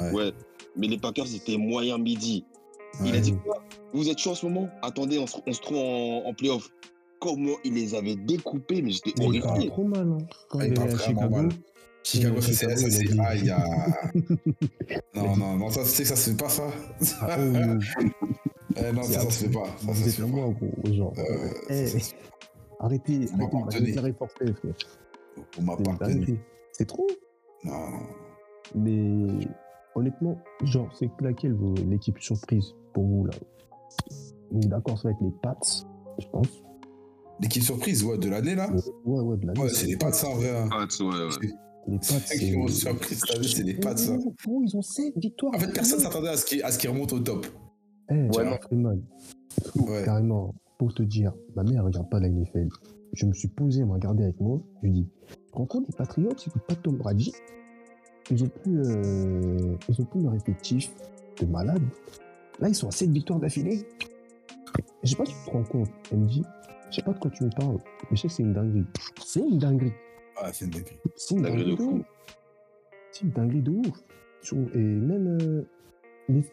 Ouais. 0.00 0.12
Ouais. 0.12 0.32
Mais 0.76 0.88
les 0.88 0.98
Packers, 0.98 1.32
étaient 1.34 1.56
moyen 1.56 1.96
midi. 1.98 2.44
Il 3.04 3.14
a 3.14 3.20
dit 3.20 3.34
quoi? 3.44 3.62
Vous 3.92 4.08
êtes 4.08 4.18
chaud 4.18 4.30
en 4.30 4.34
ce 4.34 4.46
moment? 4.46 4.68
Attendez, 4.82 5.18
on 5.18 5.26
se, 5.26 5.36
on 5.46 5.52
se 5.52 5.60
trouve 5.60 5.78
en, 5.78 6.24
en 6.26 6.34
playoff. 6.34 6.70
Comment 7.20 7.56
il 7.64 7.74
les 7.74 7.94
avait 7.94 8.16
découpés, 8.16 8.82
mais 8.82 8.90
j'étais 8.90 9.12
Mais 9.18 9.26
il 9.26 9.40
parle 9.40 9.52
horrifié. 9.52 9.70
trop 9.70 9.84
mal. 9.84 10.08
Hein. 10.12 10.18
Quand 10.50 10.58
Ah, 10.60 10.66
il 10.66 10.72
est 10.72 10.98
Chicago, 10.98 11.30
mal. 11.36 11.48
Chicago, 12.02 12.40
ça, 12.40 12.52
c'est. 12.52 12.76
C'est- 12.90 13.18
Ah, 13.18 13.34
il 13.34 13.46
y 13.46 13.50
a. 13.50 13.64
Non, 15.14 15.36
non, 15.36 15.56
non, 15.56 15.70
ça, 15.70 15.80
que 15.80 15.86
ça 15.86 16.14
se 16.16 16.30
fait 16.30 16.36
pas, 16.36 16.48
ça. 16.48 16.64
ah, 17.22 17.36
Eh, 18.78 18.92
non, 18.92 19.02
ça, 19.04 19.20
ça 19.20 19.30
se 19.30 19.44
fait 19.44 19.50
pas. 19.50 19.64
Ça, 19.78 19.94
ça 19.94 20.04
se 20.04 20.20
fait 20.20 20.26
moi, 20.26 20.50
gros. 20.50 20.92
Genre, 20.92 21.12
Euh, 21.18 21.48
eh, 21.70 21.86
ça, 21.86 21.98
ça- 21.98 22.14
arrêtez, 22.80 23.26
On 23.32 23.36
m'a 23.38 23.44
arrêtez, 23.66 23.98
reporter, 24.00 24.54
frère. 24.58 24.74
On 25.58 25.62
m'a 25.62 25.76
C'est. 26.04 26.38
C'est 26.72 26.84
trop. 26.84 27.06
Non. 27.64 27.92
Mais 28.74 29.46
honnêtement, 29.94 30.38
genre, 30.62 30.94
c'est 30.98 31.08
laquelle 31.20 31.56
l'équipe 31.88 32.18
surprise 32.20 32.74
pour 32.92 33.04
vous 33.04 33.24
là 33.24 33.32
On 34.52 34.60
est 34.60 34.66
d'accord, 34.68 34.98
ça 34.98 35.08
va 35.08 35.12
être 35.14 35.22
les 35.22 35.32
Pats, 35.42 35.58
je 36.18 36.26
pense. 36.28 36.62
L'équipe 37.40 37.62
surprise, 37.62 38.02
ouais, 38.04 38.16
de 38.18 38.28
l'année, 38.28 38.54
là 38.54 38.70
Ouais, 39.04 39.20
ouais, 39.20 39.36
de 39.36 39.46
la 39.46 39.52
Ouais, 39.60 39.68
c'est 39.68 39.86
les 39.86 39.96
Pats, 39.96 40.12
ça, 40.12 40.28
en 40.28 40.34
vrai. 40.36 40.50
hein. 40.56 40.68
Ah, 40.72 40.86
ouais, 41.00 41.06
ouais. 41.06 41.52
Les 41.88 41.98
qui 41.98 42.72
surpris 42.74 43.14
cette 43.14 43.30
année, 43.36 43.46
c'est 43.46 43.62
les 43.62 43.80
ça. 43.96 44.16
Ils 44.64 44.76
ont 44.76 44.82
7 44.82 45.12
victoires. 45.18 45.54
En 45.54 45.58
fait, 45.58 45.72
personne 45.72 46.00
s'attendait 46.00 46.30
à 46.30 46.36
ce 46.36 46.44
qu'ils 46.44 46.62
à 46.64 46.72
ce 46.72 46.78
qu'ils 46.78 46.90
remontent 46.90 47.14
au 47.14 47.20
top. 47.20 47.46
Eh, 48.10 48.14
Ouais, 48.14 48.44
Jeff 48.44 48.60
Freeman, 48.62 49.02
Ouais. 49.76 50.02
carrément, 50.04 50.54
pour 50.78 50.92
te 50.94 51.02
dire, 51.04 51.32
ma 51.54 51.62
mère 51.62 51.84
regarde 51.84 52.08
pas 52.10 52.18
la 52.18 52.28
NFL. 52.28 52.68
Je 53.12 53.26
me 53.26 53.32
suis 53.32 53.48
posé 53.48 53.82
à 53.82 53.86
me 53.86 53.92
regarder 53.92 54.24
avec 54.24 54.40
moi. 54.40 54.60
Je 54.82 54.86
lui 54.88 54.92
dis, 54.94 55.08
tu 55.28 55.36
te 55.52 55.56
rends 55.56 55.66
compte, 55.66 55.86
les 55.88 55.94
Patriots, 55.96 56.30
ils 56.44 56.48
n'ont 56.56 56.62
pas 56.66 56.74
Tom 56.74 56.96
Brady? 56.96 57.32
Ils 58.32 58.42
ont 58.42 58.48
plus, 58.48 58.80
euh, 58.80 59.76
ils 59.88 60.00
ont 60.00 60.04
plus 60.04 60.22
leur 60.22 60.34
effectif 60.34 60.92
de 61.40 61.46
malade. 61.46 61.82
Là, 62.58 62.68
ils 62.68 62.74
sont 62.74 62.88
à 62.88 62.90
7 62.90 63.10
victoires 63.10 63.38
d'affilée. 63.38 63.86
Je 65.04 65.10
sais 65.10 65.16
pas 65.16 65.24
si 65.24 65.32
tu 65.34 65.46
te 65.46 65.50
rends 65.50 65.62
compte, 65.62 65.88
MJ. 66.12 66.42
Je 66.90 66.96
sais 66.96 67.02
pas 67.02 67.12
de 67.12 67.18
quoi 67.18 67.30
tu 67.30 67.44
me 67.44 67.50
parles. 67.50 67.78
Mais 68.10 68.16
je 68.16 68.22
sais 68.22 68.28
que 68.28 68.34
c'est 68.34 68.42
une 68.42 68.52
dinguerie. 68.52 68.84
C'est 69.24 69.40
une 69.40 69.58
dinguerie. 69.58 69.92
Ah, 70.36 70.52
c'est 70.52 70.64
une 70.66 70.70
dinguerie. 70.70 70.98
C'est 71.16 71.34
une 71.34 71.42
Dinguerie 71.42 71.64
dinguerie 71.64 71.76
de 71.76 71.82
fou. 71.82 71.96
ouf. 71.98 72.06
C'est 73.12 73.22
une 73.24 73.30
dinguerie 73.30 73.62
de 73.62 73.70
ouf. 73.70 74.04
Et 74.74 74.78
même 74.78 75.38
euh, 75.40 75.62
les- 76.28 76.44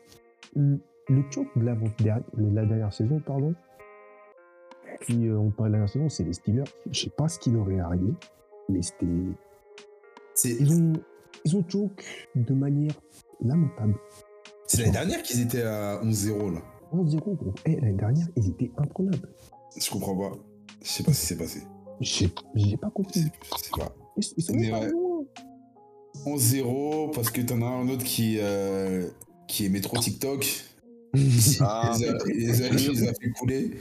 le 0.55 0.79
le 1.09 1.21
choke 1.29 1.47
de 1.57 1.65
la, 1.65 1.75
de 1.75 2.55
la 2.55 2.65
dernière 2.65 2.93
saison, 2.93 3.19
pardon, 3.19 3.53
qui 5.01 5.27
euh, 5.27 5.37
on 5.37 5.49
parle 5.51 5.69
de 5.69 5.73
la 5.73 5.79
dernière 5.79 5.89
saison, 5.93 6.07
c'est 6.09 6.23
les 6.23 6.31
Steelers. 6.33 6.63
Je 6.89 7.01
sais 7.01 7.09
pas 7.09 7.27
ce 7.27 7.37
qui 7.39 7.51
leur 7.51 7.69
est 7.69 7.79
arrivé, 7.79 8.13
mais 8.69 8.81
c'était. 8.81 9.05
Ils 10.45 10.71
ont. 10.73 10.93
Ils 11.45 11.57
ont 11.57 11.63
choke 11.67 12.05
de 12.35 12.53
manière 12.53 12.93
lamentable. 13.43 13.95
C'est 14.65 14.77
l'année 14.79 14.91
dernière 14.93 15.21
qu'ils 15.23 15.41
étaient 15.41 15.63
à 15.63 15.99
11-0 16.01 16.53
là. 16.53 16.61
11-0, 16.93 17.17
gros. 17.35 17.53
Eh, 17.65 17.75
l'année 17.81 17.93
dernière, 17.93 18.27
ils 18.37 18.49
étaient 18.49 18.71
imprenables. 18.77 19.27
Je 19.77 19.89
comprends 19.89 20.15
pas. 20.15 20.37
Je 20.83 20.87
sais 20.89 21.03
pas 21.03 21.13
si 21.13 21.25
c'est 21.25 21.37
passé. 21.37 21.61
J'ai 22.01 22.27
pas 22.27 22.41
Je 22.55 22.75
compris. 22.93 23.19
sais, 23.21 23.31
je 23.57 23.63
sais 23.63 23.69
pas. 23.77 23.95
Ils, 24.17 24.23
ils 24.37 24.43
sont 24.43 24.53
Mais 24.53 24.61
même 24.61 24.71
pas 24.71 24.79
ouais. 24.81 24.89
loin. 24.91 25.25
11-0 26.25 27.13
parce 27.13 27.29
que 27.31 27.41
t'en 27.41 27.61
as 27.61 27.65
un 27.65 27.89
autre 27.89 28.03
qui, 28.03 28.37
euh, 28.39 29.07
qui 29.47 29.65
aimait 29.65 29.81
trop 29.81 29.97
TikTok. 29.97 30.45
Ah, 31.61 31.95
il, 32.25 32.33
les 32.33 32.45
les 32.47 32.53
fait 33.13 33.29
couler. 33.37 33.71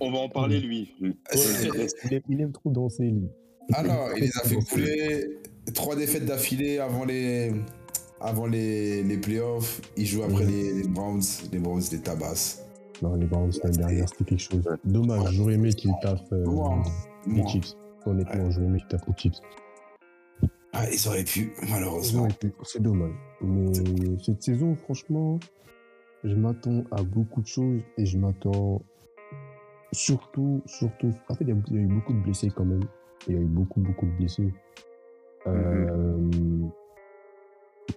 on 0.00 0.10
va 0.10 0.18
en 0.18 0.28
parler, 0.28 0.58
lui. 0.58 0.92
Ah, 1.30 1.36
il, 1.36 2.14
aime, 2.14 2.22
il 2.28 2.40
aime 2.40 2.50
trop 2.50 2.70
danser, 2.70 3.04
lui. 3.04 3.28
Ah 3.72 3.84
non, 3.84 4.08
il 4.16 4.22
les 4.22 4.36
a 4.36 4.40
fait 4.42 4.56
couler. 4.56 5.38
Trois 5.72 5.94
défaites 5.94 6.24
d'affilée 6.24 6.78
avant 6.78 7.04
les, 7.04 7.52
avant 8.20 8.46
les, 8.46 9.04
les 9.04 9.18
playoffs. 9.18 9.80
Il 9.96 10.04
joue 10.04 10.24
après 10.24 10.44
les, 10.44 10.72
les 10.82 10.88
Browns. 10.88 11.22
Les 11.52 11.60
Browns 11.60 11.82
les 11.92 12.00
tabassent. 12.00 12.64
Non, 13.02 13.14
les 13.14 13.26
Browns, 13.26 13.50
l'année 13.64 13.76
dernière, 13.78 14.08
c'était 14.08 14.24
quelque 14.24 14.40
chose. 14.42 14.68
Dommage, 14.84 15.32
j'aurais 15.32 15.54
aimé 15.54 15.70
qu'ils 15.72 15.92
taffent 16.02 16.32
euh, 16.32 16.44
les. 17.26 17.46
Chiefs. 17.48 17.72
Honnêtement, 18.06 18.50
j'aurais 18.50 18.66
aimé 18.66 18.78
qu'ils 18.78 18.88
taffent 18.88 19.06
les 19.08 19.14
Chiefs. 19.16 19.40
Ah, 20.72 20.84
ils 20.90 21.08
auraient 21.08 21.24
pu, 21.24 21.52
malheureusement. 21.70 22.28
C'est 22.62 22.82
dommage. 22.82 23.12
Mais 23.40 23.72
cette 24.22 24.42
saison, 24.42 24.74
franchement, 24.76 25.38
je 26.24 26.34
m'attends 26.34 26.84
à 26.90 27.02
beaucoup 27.02 27.40
de 27.42 27.46
choses 27.46 27.80
et 27.96 28.04
je 28.06 28.18
m'attends 28.18 28.82
surtout, 29.92 30.62
surtout. 30.66 31.12
En 31.28 31.34
fait, 31.34 31.44
il 31.44 31.48
y, 31.48 31.52
a- 31.52 31.62
il 31.68 31.74
y 31.76 31.78
a 31.78 31.82
eu 31.82 31.86
beaucoup 31.86 32.12
de 32.12 32.20
blessés 32.20 32.50
quand 32.54 32.64
même. 32.64 32.84
Il 33.28 33.34
y 33.34 33.38
a 33.38 33.40
eu 33.40 33.46
beaucoup, 33.46 33.80
beaucoup 33.80 34.06
de 34.06 34.12
blessés. 34.12 34.52
Euh, 35.46 36.18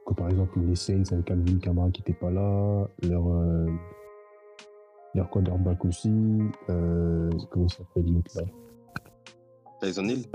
comme 0.05 0.15
par 0.15 0.29
exemple 0.29 0.59
les 0.61 0.75
Saints 0.75 1.03
avec 1.11 1.29
Alvin 1.29 1.59
Kamara 1.59 1.91
qui 1.91 2.01
n'était 2.01 2.13
pas 2.13 2.31
là, 2.31 2.87
leur, 3.03 3.27
euh, 3.27 3.67
leur 5.15 5.29
quarterback 5.29 5.83
aussi. 5.85 6.11
Euh, 6.69 7.29
comment 7.51 7.65
il 7.65 7.73
s'appelle 7.73 8.05
l'autre 8.11 8.31
là? 8.35 8.43
Tyson 9.81 10.05
Hill 10.05 10.25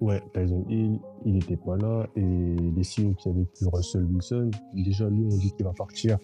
Ouais, 0.00 0.22
Tyson 0.34 0.64
Hill, 0.68 0.98
il 1.24 1.34
n'était 1.34 1.56
pas 1.56 1.76
là. 1.76 2.06
Et 2.16 2.20
les 2.20 2.82
Seahawks 2.82 3.16
qui 3.16 3.28
avaient 3.28 3.44
plus 3.44 3.66
Russell 3.72 4.04
Wilson, 4.04 4.50
déjà 4.74 5.08
lui, 5.08 5.24
on 5.24 5.36
dit 5.36 5.52
qu'il 5.52 5.64
va 5.64 5.72
partir. 5.72 6.18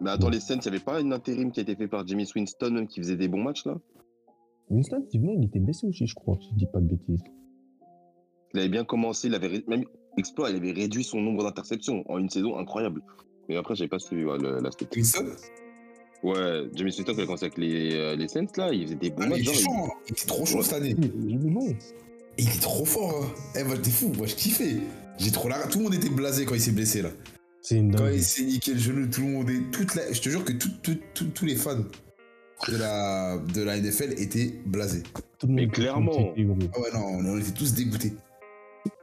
Mais 0.00 0.10
attends, 0.10 0.28
les 0.28 0.40
Saints, 0.40 0.60
il 0.64 0.70
n'y 0.70 0.76
avait 0.76 0.84
pas 0.84 1.00
une 1.00 1.12
intérim 1.12 1.50
qui 1.50 1.60
a 1.60 1.62
été 1.62 1.74
fait 1.74 1.88
par 1.88 2.06
Jimmy 2.06 2.28
Winston 2.34 2.86
qui 2.88 3.00
faisait 3.00 3.16
des 3.16 3.28
bons 3.28 3.42
matchs 3.42 3.66
là? 3.66 3.76
Winston, 4.70 5.04
il 5.12 5.20
venait, 5.20 5.34
il 5.34 5.44
était 5.44 5.58
blessé 5.58 5.86
aussi, 5.86 6.06
je 6.06 6.14
crois, 6.14 6.36
si 6.40 6.50
je 6.50 6.56
dis 6.56 6.66
pas 6.66 6.80
de 6.80 6.86
bêtises. 6.86 7.24
Il 8.54 8.60
avait 8.60 8.68
bien 8.68 8.84
commencé, 8.84 9.28
il 9.28 9.34
avait 9.34 9.64
même 9.66 9.84
exploit, 10.16 10.50
il 10.50 10.56
avait 10.56 10.72
réduit 10.72 11.04
son 11.04 11.20
nombre 11.20 11.42
d'interceptions 11.42 12.04
en 12.10 12.18
une 12.18 12.28
saison 12.28 12.58
incroyable. 12.58 13.02
Mais 13.48 13.56
après, 13.56 13.74
j'avais 13.74 13.88
pas 13.88 13.98
suivi 13.98 14.24
ouais, 14.24 14.38
la 14.38 14.70
stat. 14.70 14.86
Wilson? 14.94 15.26
Ouais, 16.22 16.64
Jimmy 16.74 16.90
Winston, 16.90 17.04
quand 17.06 17.12
il 17.14 17.20
a 17.20 17.26
commencé 17.26 17.44
avec 17.44 17.58
les, 17.58 17.94
euh, 17.94 18.16
les 18.16 18.26
Saints 18.28 18.46
là, 18.56 18.72
il 18.72 18.84
faisait 18.84 18.94
des 18.96 19.10
bons 19.10 19.22
ah, 19.30 19.36
il 19.36 19.42
était 19.48 19.54
genre, 19.54 19.86
hein. 19.86 19.98
Il 20.08 20.12
était 20.12 20.26
trop 20.26 20.44
chaud 20.44 20.62
cette 20.62 20.72
année. 20.74 20.96
Il 20.98 21.04
est 21.04 21.38
il 21.44 21.70
est. 21.70 21.76
Il 22.38 22.60
trop 22.60 22.84
fort. 22.84 23.24
Hein. 23.24 23.34
Eh, 23.58 23.64
moi, 23.64 23.76
j'étais 23.76 23.90
fou. 23.90 24.12
Moi, 24.16 24.26
je 24.26 24.34
kiffais. 24.34 24.76
J'ai 25.18 25.30
trop 25.30 25.48
la... 25.48 25.58
Tout 25.66 25.78
le 25.78 25.84
monde 25.84 25.94
était 25.94 26.08
blasé 26.08 26.44
quand 26.44 26.54
il 26.54 26.60
s'est 26.60 26.72
blessé 26.72 27.02
là. 27.02 27.10
C'est 27.62 27.76
une 27.76 27.94
Quand 27.94 28.08
il 28.08 28.22
s'est 28.22 28.44
niqué 28.44 28.72
le 28.74 28.78
genou, 28.78 29.06
tout 29.08 29.20
le 29.22 29.26
monde 29.28 29.50
est. 29.50 29.70
Toute 29.72 29.94
la... 29.94 30.12
Je 30.12 30.20
te 30.20 30.28
jure 30.28 30.44
que 30.44 30.52
tout- 30.52 30.70
tout- 30.82 30.98
tout- 31.14 31.28
tous 31.34 31.44
les 31.46 31.56
fans 31.56 31.84
de 32.68 32.76
la, 32.76 33.38
de 33.54 33.62
la 33.62 33.76
NFL 33.80 34.14
étaient 34.18 34.54
blasés. 34.66 35.02
Tout 35.38 35.46
le 35.46 35.52
monde 35.52 35.60
Mais 35.62 35.68
clairement. 35.68 36.12
Ah 36.74 36.80
ouais, 36.80 36.88
non, 36.94 37.30
on 37.32 37.38
était 37.38 37.52
tous 37.52 37.74
dégoûtés. 37.74 38.12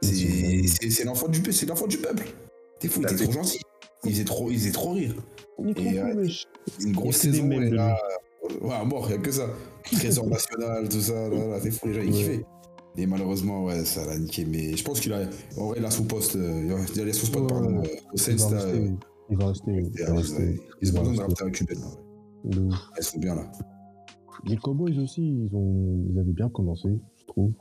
C'est 0.02 1.04
l'enfant 1.04 1.28
du, 1.28 1.40
c'est 1.52 1.66
l'enfant 1.66 1.86
du 1.86 1.98
peuple. 1.98 2.24
T'es 2.78 2.88
fou, 2.88 3.02
était 3.02 3.14
trop 3.16 3.32
gentil. 3.32 3.60
Il 4.04 4.10
faisait 4.12 4.24
trop, 4.24 4.50
il 4.50 4.58
faisait 4.58 4.72
trop 4.72 4.92
rire. 4.92 5.14
Il 5.58 5.68
Et, 5.78 6.02
ouais. 6.02 6.26
Une 6.84 6.92
grosse 6.92 7.16
saison, 7.16 7.50
et 7.50 7.70
là. 7.70 7.96
Ouais, 8.60 8.74
à 8.74 8.84
mort, 8.84 9.06
il 9.10 9.14
a 9.14 9.18
que 9.18 9.30
ça. 9.32 9.46
Trésor 9.84 10.26
national, 10.26 10.88
tout 10.88 11.00
ça, 11.00 11.28
là, 11.28 11.46
là, 11.48 11.60
t'es 11.60 11.70
fou, 11.70 11.88
les 11.88 11.94
gens, 11.94 12.00
ils 12.02 12.06
Ouais. 12.08 12.12
kiffaient. 12.12 12.44
Et 12.98 13.06
malheureusement, 13.06 13.64
ouais, 13.64 13.84
ça 13.84 14.06
l'a 14.06 14.18
niqué. 14.18 14.44
Mais 14.44 14.76
je 14.76 14.82
pense 14.84 15.00
qu'il 15.00 15.12
a. 15.12 15.28
En 15.58 15.66
vrai, 15.68 15.78
il 15.80 15.84
a 15.84 15.90
son 15.90 16.04
poste. 16.04 16.36
euh, 16.36 16.62
il 16.64 16.72
a- 16.72 17.02
il 17.04 17.08
a 17.08 17.12
son 17.12 17.26
spot, 17.26 17.42
Ouais, 17.42 17.48
pardon. 17.48 17.78
ouais. 17.80 17.88
euh, 17.88 18.00
Au 18.12 18.14
Il 18.14 18.18
Saints, 18.18 18.32
rester. 18.32 18.54
euh, 18.78 18.88
Il 19.30 19.36
va 19.38 19.46
rester. 19.48 19.70
Il 19.72 19.82
va 19.82 19.88
Ils 19.90 20.10
rester. 20.16 20.60
ils 20.80 20.88
se 20.88 20.92
rester. 21.10 21.22
rafter 21.22 21.42
avec 21.42 21.56
ouais. 21.60 21.76
De 22.44 22.60
ouf. 22.60 22.74
Elles 22.96 23.04
sont 23.04 23.18
bien 23.18 23.34
là. 23.34 23.50
Les 24.46 24.56
Cowboys 24.56 24.98
aussi, 25.00 25.22
ils, 25.22 25.50
ont... 25.54 26.04
ils 26.10 26.18
avaient 26.18 26.32
bien 26.32 26.48
commencé, 26.48 26.88
je 27.18 27.24
trouve. 27.26 27.52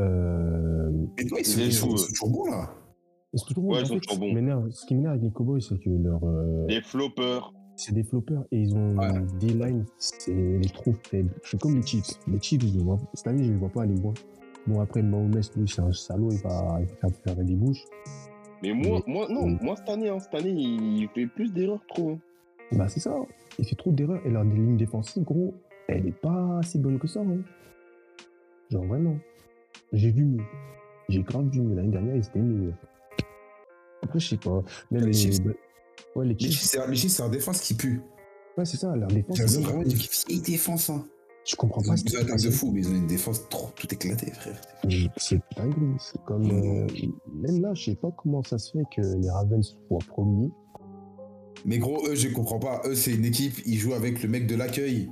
Euh... 0.00 0.90
Et 1.18 1.26
toi, 1.26 1.38
sont, 1.44 1.60
ils 1.60 1.72
sont 1.72 1.88
toujours 1.94 2.30
bons 2.30 2.50
là. 2.50 2.70
Ouais, 3.56 3.82
En 3.82 3.84
fait, 3.84 3.98
ce 4.00 4.86
qui 4.86 4.94
m'énerve- 4.94 5.10
avec 5.10 5.22
les 5.22 5.30
Cowboys, 5.30 5.60
c'est 5.60 5.78
que 5.78 5.90
leur, 5.90 6.20
euh, 6.24 6.66
Des 6.66 6.80
floppers. 6.80 7.52
c'est 7.76 7.92
des 7.92 8.04
floppers 8.04 8.44
et 8.52 8.60
ils 8.60 8.74
ont 8.76 8.96
Ouais. 8.96 9.08
des 9.40 9.48
lines, 9.54 9.84
c'est 9.98 10.60
trop 10.72 10.92
faible. 11.10 11.30
C'est 11.42 11.60
comme 11.60 11.74
les 11.74 11.82
Chiefs. 11.82 12.10
Les 12.28 12.40
Chiefs, 12.40 12.62
je 12.64 12.78
les 12.78 12.84
vois- 12.84 12.98
cette 13.12 13.26
année, 13.26 13.44
je 13.44 13.50
les 13.50 13.56
vois 13.58 13.70
pas 13.70 13.82
aller 13.82 13.96
loin. 13.96 14.14
Bon, 14.66 14.80
après, 14.80 15.02
Mahomes, 15.02 15.32
lui, 15.56 15.68
c'est 15.68 15.82
un 15.82 15.92
salaud, 15.92 16.30
il 16.30 16.38
va, 16.38 16.78
il 16.80 16.86
va 16.86 16.94
faire, 17.10 17.10
faire 17.34 17.44
des 17.44 17.54
bouches. 17.56 17.84
Mais 18.62 18.72
moi, 18.72 19.02
moi 19.06 19.26
non, 19.28 19.46
moi 19.60 19.74
cette 19.76 19.88
année, 19.88 20.08
hein, 20.08 20.18
cette 20.20 20.34
année, 20.34 20.52
il 20.52 21.08
fait 21.14 21.26
plus 21.26 21.52
d'erreurs, 21.52 21.84
trop. 21.88 22.12
hein. 22.12 22.18
Bah, 22.72 22.88
c'est 22.88 23.00
ça. 23.00 23.14
Il 23.58 23.64
fait 23.66 23.76
trop 23.76 23.90
d'erreurs 23.92 24.24
et 24.24 24.30
leur 24.30 24.44
ligne 24.44 24.76
défensive, 24.76 25.22
gros, 25.24 25.54
elle 25.88 26.06
est 26.06 26.12
pas 26.18 26.60
si 26.62 26.78
bonne 26.78 26.98
que 26.98 27.06
ça. 27.08 27.20
hein. 27.20 27.38
Genre, 28.70 28.84
vraiment. 28.84 29.16
J'ai 29.92 30.12
vu 30.12 30.24
mieux. 30.24 30.44
J'ai 31.08 31.22
grave 31.22 31.48
vu 31.50 31.60
mieux. 31.60 31.74
L'année 31.74 31.90
dernière, 31.90 32.16
ils 32.16 32.24
étaient 32.24 32.38
mieux. 32.40 32.72
Après, 34.04 34.20
je 34.20 34.28
sais 34.28 34.36
pas. 34.36 34.62
Mais 34.90 35.00
Les 35.00 35.06
les, 35.06 35.12
Chiefs. 35.12 35.38
Ouais, 36.14 36.26
les 36.26 36.38
Chiefs. 36.38 36.62
C'est 36.62 36.86
les 36.86 36.96
Chiefs, 36.96 37.12
c'est 37.12 37.22
un 37.22 37.28
défense 37.28 37.60
qui 37.60 37.74
pue. 37.74 38.00
Ouais, 38.56 38.64
c'est 38.64 38.76
ça. 38.76 38.94
Leur 38.94 39.08
défense. 39.08 39.38
Ils 39.38 39.58
ont 39.58 39.62
vraiment 39.62 39.82
une 39.82 39.88
vieille 39.88 40.40
défense. 40.40 40.90
Hein. 40.90 41.04
Je 41.44 41.56
comprends 41.56 41.82
Ils 41.82 41.88
pas 41.88 41.94
ils 41.96 42.16
ont 42.16 42.20
une 42.20 42.36
de 42.36 42.50
fou, 42.50 42.70
mais 42.72 42.80
ils 42.80 42.88
ont 42.88 42.94
une 42.94 43.06
défense 43.06 43.48
trop 43.50 43.70
tout 43.76 43.92
éclatée, 43.92 44.30
frère. 44.30 44.58
C'est 45.16 45.40
dingue. 45.56 45.74
C'est 45.98 46.22
comme. 46.24 46.50
euh, 46.50 46.86
même 47.34 47.60
là, 47.60 47.74
je 47.74 47.84
sais 47.84 47.96
pas 47.96 48.10
comment 48.16 48.42
ça 48.42 48.58
se 48.58 48.72
fait 48.72 48.84
que 48.94 49.02
les 49.20 49.30
Ravens 49.30 49.76
soient 49.88 49.98
premiers. 50.08 50.50
Mais 51.66 51.78
gros, 51.78 52.06
eux, 52.08 52.14
je 52.14 52.28
comprends 52.28 52.58
pas. 52.58 52.82
Eux, 52.86 52.94
c'est 52.94 53.12
une 53.12 53.24
équipe, 53.24 53.54
ils 53.66 53.78
jouent 53.78 53.94
avec 53.94 54.22
le 54.22 54.28
mec 54.28 54.46
de 54.46 54.54
l'accueil. 54.54 55.10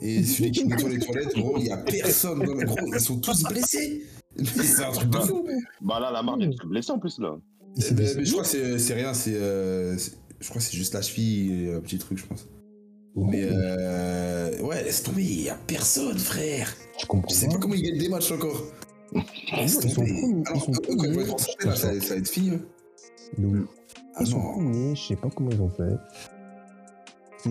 Et 0.00 0.22
celui 0.24 0.50
qui 0.50 0.66
nettoie 0.66 0.88
les 0.88 0.98
toilettes, 0.98 1.34
gros, 1.36 1.56
il 1.58 1.66
y 1.66 1.70
a 1.70 1.76
personne 1.76 2.40
dans 2.40 2.54
le 2.54 2.64
gros. 2.64 2.76
Ils 2.92 3.00
sont 3.00 3.20
tous 3.20 3.42
blessés. 3.44 4.02
C'est 4.44 4.84
un 4.84 4.92
truc 4.92 5.10
de 5.10 5.18
fou. 5.18 5.44
Bah 5.80 5.98
là, 6.00 6.10
la 6.12 6.22
marque 6.22 6.42
se 6.42 6.66
blesser 6.66 6.92
en 6.92 6.98
plus 6.98 7.18
là. 7.18 7.36
S'est 7.76 7.94
Mais, 7.94 8.24
je 8.24 8.30
crois 8.32 8.42
que 8.42 8.48
c'est- 8.48 8.78
c'est 8.78 8.94
rien, 8.94 9.14
c'est. 9.14 9.34
euh, 9.36 9.96
je 10.40 10.48
crois 10.48 10.60
que 10.60 10.66
c'est 10.66 10.76
juste 10.76 10.94
la 10.94 11.02
cheville 11.02 11.64
et 11.66 11.72
un 11.74 11.80
petit 11.80 11.98
truc, 11.98 12.18
je 12.18 12.26
pense. 12.26 12.48
Mais 13.16 13.48
euh, 13.50 14.60
ouais, 14.62 14.82
laisse 14.84 15.02
tomber, 15.02 15.22
il 15.22 15.42
y 15.42 15.48
a 15.48 15.54
personne, 15.66 16.18
frère. 16.18 16.72
je 17.00 17.06
comprends 17.06 17.28
Je 17.30 17.34
sais 17.34 17.48
pas 17.48 17.58
comment 17.58 17.74
ils 17.74 17.82
gagnent 17.82 17.98
des 17.98 18.08
matchs 18.08 18.30
encore. 18.32 18.62
Laisse 19.56 19.78
Ils 19.82 19.90
sont 19.90 20.02
tomber. 20.04 20.42
Alors, 20.46 20.66
quand 20.66 20.72
ils 20.88 20.96
vont 20.96 20.96
premiers. 20.96 21.22
être 21.22 21.34
en 21.34 21.38
santé, 21.38 21.66
là, 21.66 21.76
ça, 21.76 22.00
ça 22.00 22.14
va 22.14 22.20
être 22.20 22.28
fini. 22.28 22.50
eux. 22.50 22.68
Donc, 23.38 23.66
Ah 24.14 24.18
ils 24.20 24.26
sont 24.28 24.38
non. 24.38 24.52
premiers, 24.52 24.94
je 24.94 25.02
sais 25.08 25.16
pas 25.16 25.28
comment 25.34 25.50
ils 25.50 25.60
ont 25.60 25.70
fait. 25.70 25.96
C'est. 27.42 27.50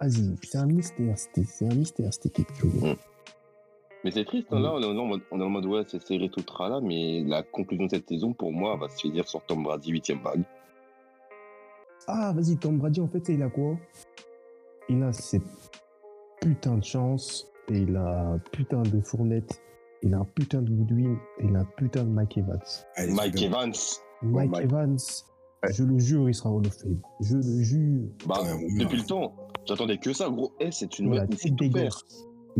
Vas-y, 0.00 0.34
c'est 0.50 0.58
un 0.58 0.66
mystère, 0.66 1.18
c'était- 1.18 1.46
c'est 1.52 1.66
un 1.66 1.74
mystère 1.74 2.12
cette 2.14 2.26
équipe, 2.26 2.48
tu 2.58 2.66
vois. 2.66 2.96
Mais 4.04 4.10
c'est 4.10 4.24
triste, 4.24 4.48
hein, 4.50 4.60
là, 4.60 4.72
on 4.74 4.80
est, 4.80 4.86
en 4.86 5.04
mode, 5.04 5.20
on 5.30 5.40
est 5.40 5.44
en 5.44 5.50
mode 5.50 5.66
ouais, 5.66 5.82
c'est 5.86 6.00
serré 6.00 6.30
tout 6.30 6.42
là, 6.58 6.80
mais 6.82 7.22
la 7.26 7.42
conclusion 7.42 7.84
de 7.84 7.90
cette 7.90 8.08
saison, 8.08 8.32
pour 8.32 8.50
moi, 8.52 8.76
va 8.76 8.88
se 8.88 8.96
finir 9.00 9.28
sur 9.28 9.44
Tom 9.44 9.62
Brady, 9.62 9.92
8ème 9.92 10.22
bague. 10.22 10.42
Ah, 12.06 12.32
vas-y, 12.34 12.56
Tom 12.56 12.78
Brady, 12.78 13.00
en 13.00 13.08
fait, 13.08 13.28
il 13.28 13.42
a 13.42 13.50
quoi? 13.50 13.76
Il 14.88 15.02
a 15.02 15.12
cette 15.12 15.42
putain 16.40 16.78
de 16.78 16.84
chance, 16.84 17.46
et 17.68 17.78
il 17.78 17.94
a 17.96 18.38
putain 18.52 18.82
de 18.82 19.00
fournette, 19.02 19.60
il 20.02 20.14
a 20.14 20.18
un 20.18 20.24
putain 20.24 20.62
de 20.62 20.70
Goodwin, 20.70 21.18
et 21.38 21.44
il 21.44 21.54
a 21.56 21.60
un 21.60 21.68
putain 21.76 22.04
de 22.04 22.08
Mike 22.08 22.38
Evans. 22.38 22.58
Allez, 22.96 23.12
Mike. 23.12 23.42
Evans, 23.42 23.72
Mike 24.22 24.50
Mike. 24.50 24.64
Evans, 24.64 24.96
Ouais. 25.62 25.74
je 25.74 25.84
le 25.84 25.98
jure, 25.98 26.26
il 26.26 26.34
sera 26.34 26.50
Hall 26.50 26.66
of 26.66 26.72
Fame. 26.74 27.00
Je 27.20 27.36
le 27.36 27.62
jure. 27.62 28.08
bah, 28.26 28.38
depuis 28.78 28.96
le 28.96 29.04
temps, 29.04 29.34
j'attendais 29.66 29.98
que 29.98 30.14
ça, 30.14 30.30
gros. 30.30 30.52
Eh, 30.58 30.72
c'est 30.72 30.98
une 30.98 31.08
Voilà, 31.08 31.26
tout 31.26 31.36
faire. 31.36 31.98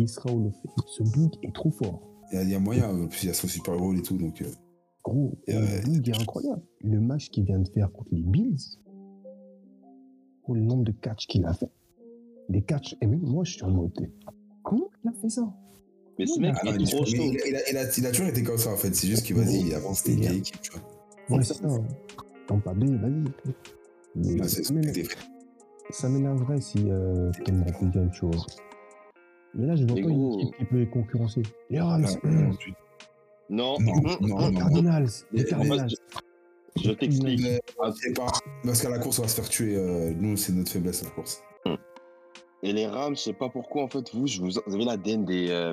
Sera 0.09 0.31
Hall 0.33 0.47
of 0.47 0.55
Fame. 0.55 0.85
Ce 0.87 1.03
bug 1.03 1.31
est 1.43 1.55
trop 1.55 1.71
fort. 1.71 2.01
Il 2.33 2.37
y, 2.37 2.39
a- 2.39 2.43
il 2.45 2.51
y 2.51 2.55
a 2.55 2.61
moyen, 2.61 2.89
en 2.91 3.07
plus 3.09 3.25
il 3.25 3.27
y 3.27 3.31
a 3.31 3.35
son 3.35 3.49
super 3.49 3.77
rôle 3.79 3.99
et 3.99 4.03
tout, 4.03 4.17
donc. 4.17 4.41
euh, 4.43 4.47
Gros, 5.03 5.33
le 5.49 5.85
bug 5.87 6.09
est 6.09 6.21
incroyable. 6.21 6.63
Le 6.83 7.01
match 7.01 7.31
qu'il 7.31 7.45
vient 7.45 7.59
de 7.59 7.69
faire 7.69 7.91
contre 7.91 8.09
les 8.13 8.23
Bills, 8.23 8.59
pour 10.45 10.55
le 10.55 10.61
nombre 10.63 10.85
de 10.85 10.93
catchs 10.93 11.27
qu'il 11.27 11.45
a 11.47 11.53
fait, 11.55 11.71
des 12.49 12.63
catchs, 12.63 12.97
et 13.01 13.07
même 13.07 13.21
moi 13.23 13.45
je 13.45 13.53
suis 13.55 13.65
en 13.65 13.71
mode, 13.71 13.93
comment 14.63 14.89
il 15.05 15.09
a 15.11 15.13
fait 15.13 15.29
ça? 15.29 15.43
Mais 16.19 16.27
ce 16.27 16.39
Ah, 16.39 16.43
mec 16.43 16.55
Ah 16.61 16.65
non, 16.67 16.73
est 16.73 16.81
il, 16.81 16.87
trop 16.91 17.01
mais 17.01 17.07
chaud. 17.07 17.23
il, 17.33 17.41
a, 17.41 17.47
il 17.49 17.57
a- 17.57 17.71
il 17.71 17.77
a- 17.79 17.99
il 17.99 18.07
a 18.07 18.11
toujours 18.11 18.27
été 18.29 18.43
comme 18.43 18.59
ça 18.59 18.73
en 18.73 18.77
fait, 18.77 18.95
c'est 18.95 19.07
juste 19.09 19.27
que 19.27 19.35
vas-y, 19.35 19.73
avant 19.75 19.95
c'était 19.95 20.13
une 20.15 20.21
vieille 20.21 20.39
équipe, 20.39 20.61
tu 20.61 20.73
vois. 20.73 20.83
Ouais, 21.39 21.45
c'est 21.45 21.55
ça. 21.55 21.69
Tampa 22.47 22.75
Bay, 22.75 22.87
vas-y. 22.97 23.25
Mais 24.17 24.37
Là, 24.37 24.49
c'est 24.49 24.65
ça 25.93 26.09
m'énerverait 26.09 26.61
si 26.61 26.79
euh, 26.91 27.31
Ken 27.45 27.65
gagne, 27.93 28.11
tu 28.11 28.27
vois. 28.27 28.37
Mais 29.55 29.67
là, 29.67 29.77
je 29.77 29.85
vois 29.85 29.97
pas 29.97 30.03
gros. 30.03 30.35
une 30.35 30.41
équipe 30.41 30.57
qui 30.59 30.65
peut 30.65 30.79
les 30.79 30.89
concurrencer. 30.89 31.43
Les 31.71 31.81
Rams, 31.81 32.05
Ah, 32.07 32.27
hum, 32.27 32.45
non, 32.49 32.55
tu- 32.57 32.75
Non, 33.51 33.77
Non, 33.81 33.93
hum, 33.95 34.17
non, 34.21 34.37
hum, 34.39 34.53
non. 34.53 34.59
Cardinals, 34.61 35.09
les 35.33 35.45
Cardinals. 35.45 35.89
Je 36.77 36.91
t'explique. 36.93 37.41
Pas- 37.77 37.93
Parce 38.65 38.81
qu'à 38.83 38.91
la 38.91 38.99
course, 39.01 39.19
on 39.19 39.23
va 39.23 39.29
se 39.29 39.35
faire 39.41 39.49
tuer. 39.49 39.75
euh, 39.77 40.13
nous, 40.17 40.37
c'est 40.37 40.53
notre 40.53 40.71
faiblesse, 40.71 41.03
la 41.03 41.11
course. 41.11 41.43
Et 42.63 42.73
les 42.75 42.87
Rams, 42.87 43.17
je 43.17 43.21
sais 43.23 43.33
pas 43.33 43.49
pourquoi, 43.49 43.83
en 43.85 43.89
fait, 43.89 44.15
vous, 44.15 44.27
je 44.27 44.41
vous, 44.41 44.51
vous 44.67 44.75
avez 44.75 44.85
l'ADN 44.85 45.25
des, 45.25 45.49
euh, 45.51 45.73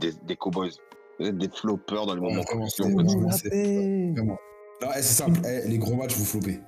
des, 0.00 0.12
des 0.26 0.36
Cowboys. 0.36 0.70
Vous 1.18 1.26
êtes 1.26 1.38
des 1.38 1.48
floppers 1.48 2.04
dans 2.06 2.14
le 2.14 2.20
moment. 2.20 2.40
Ouais, 2.40 3.30
c'est- 3.32 4.10
Vraiment. 4.12 4.38
Non, 4.82 4.88
eh, 4.90 4.96
c'est 4.96 5.02
simple. 5.02 5.40
eh, 5.46 5.68
les 5.68 5.78
gros 5.78 5.94
matchs, 5.94 6.16
vous 6.16 6.24
flopez. 6.24 6.58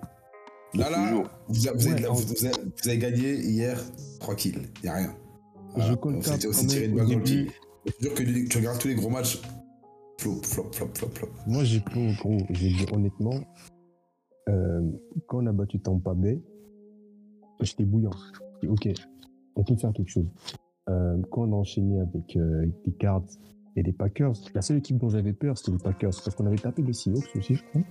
Là, 0.75 0.89
là, 0.91 1.13
vous, 1.49 1.69
avez, 1.69 1.77
Ouais, 1.93 2.07
vous, 2.09 2.15
vous 2.15 2.47
avez- 2.47 2.55
vous 2.83 2.89
avez 2.89 2.99
gagné 2.99 3.35
hier, 3.35 3.79
tranquille. 4.21 4.63
Il 4.83 4.89
a 4.89 4.95
rien. 4.95 5.15
Je 5.77 5.93
on 5.93 5.97
concorde 5.97 6.23
s'était 6.23 6.47
aussi 6.47 6.67
tiré 6.67 6.85
une 6.87 6.95
même 6.95 7.07
balle 7.07 7.15
dans 7.15 7.19
le 7.19 7.25
pied. 7.25 7.37
début. 7.37 7.53
Je 7.87 7.93
te 7.93 8.03
jure 8.03 8.15
que 8.15 8.49
tu 8.49 8.59
regardes 8.59 8.79
tous 8.79 8.89
les 8.89 8.95
gros 8.95 9.09
matchs, 9.11 9.43
flop, 10.19 10.41
flop, 10.43 10.69
flop, 10.73 10.91
flop, 10.95 11.09
flop. 11.15 11.29
Moi, 11.47 11.65
j'ai 11.65 11.81
pas, 11.81 11.91
gros, 12.21 12.39
je 12.51 12.61
vais 12.61 12.69
dire 12.69 12.93
honnêtement, 12.93 13.41
euh, 14.49 14.83
quand 15.27 15.43
on 15.43 15.47
a 15.47 15.53
battu 15.53 15.81
Tampa 15.81 16.15
Bay, 16.15 16.41
j'étais 17.61 17.85
bouillant. 17.85 18.11
J'ai 18.61 18.69
dit, 18.69 18.73
ok, 18.73 18.89
on 19.57 19.65
peut 19.65 19.77
faire 19.77 19.93
quelque 19.93 20.11
chose. 20.11 20.27
Euh, 20.89 21.17
quand 21.31 21.43
on 21.43 21.53
a 21.53 21.57
enchaîné 21.57 22.01
avec 22.01 22.37
euh, 22.37 22.67
des 22.85 22.93
Cards 22.93 23.25
et 23.77 23.83
des 23.83 23.93
Packers, 23.93 24.35
la 24.55 24.63
seule 24.63 24.79
équipe 24.79 24.99
dont 24.99 25.09
j'avais 25.09 25.33
peur, 25.33 25.57
c'était 25.57 25.73
les 25.73 25.79
Packers, 25.79 26.11
parce 26.25 26.35
qu'on 26.37 26.47
avait 26.47 26.57
tapé 26.57 26.83
les 26.83 26.93
Seahawks 26.93 27.35
aussi, 27.37 27.55
je 27.55 27.63
crois. 27.65 27.83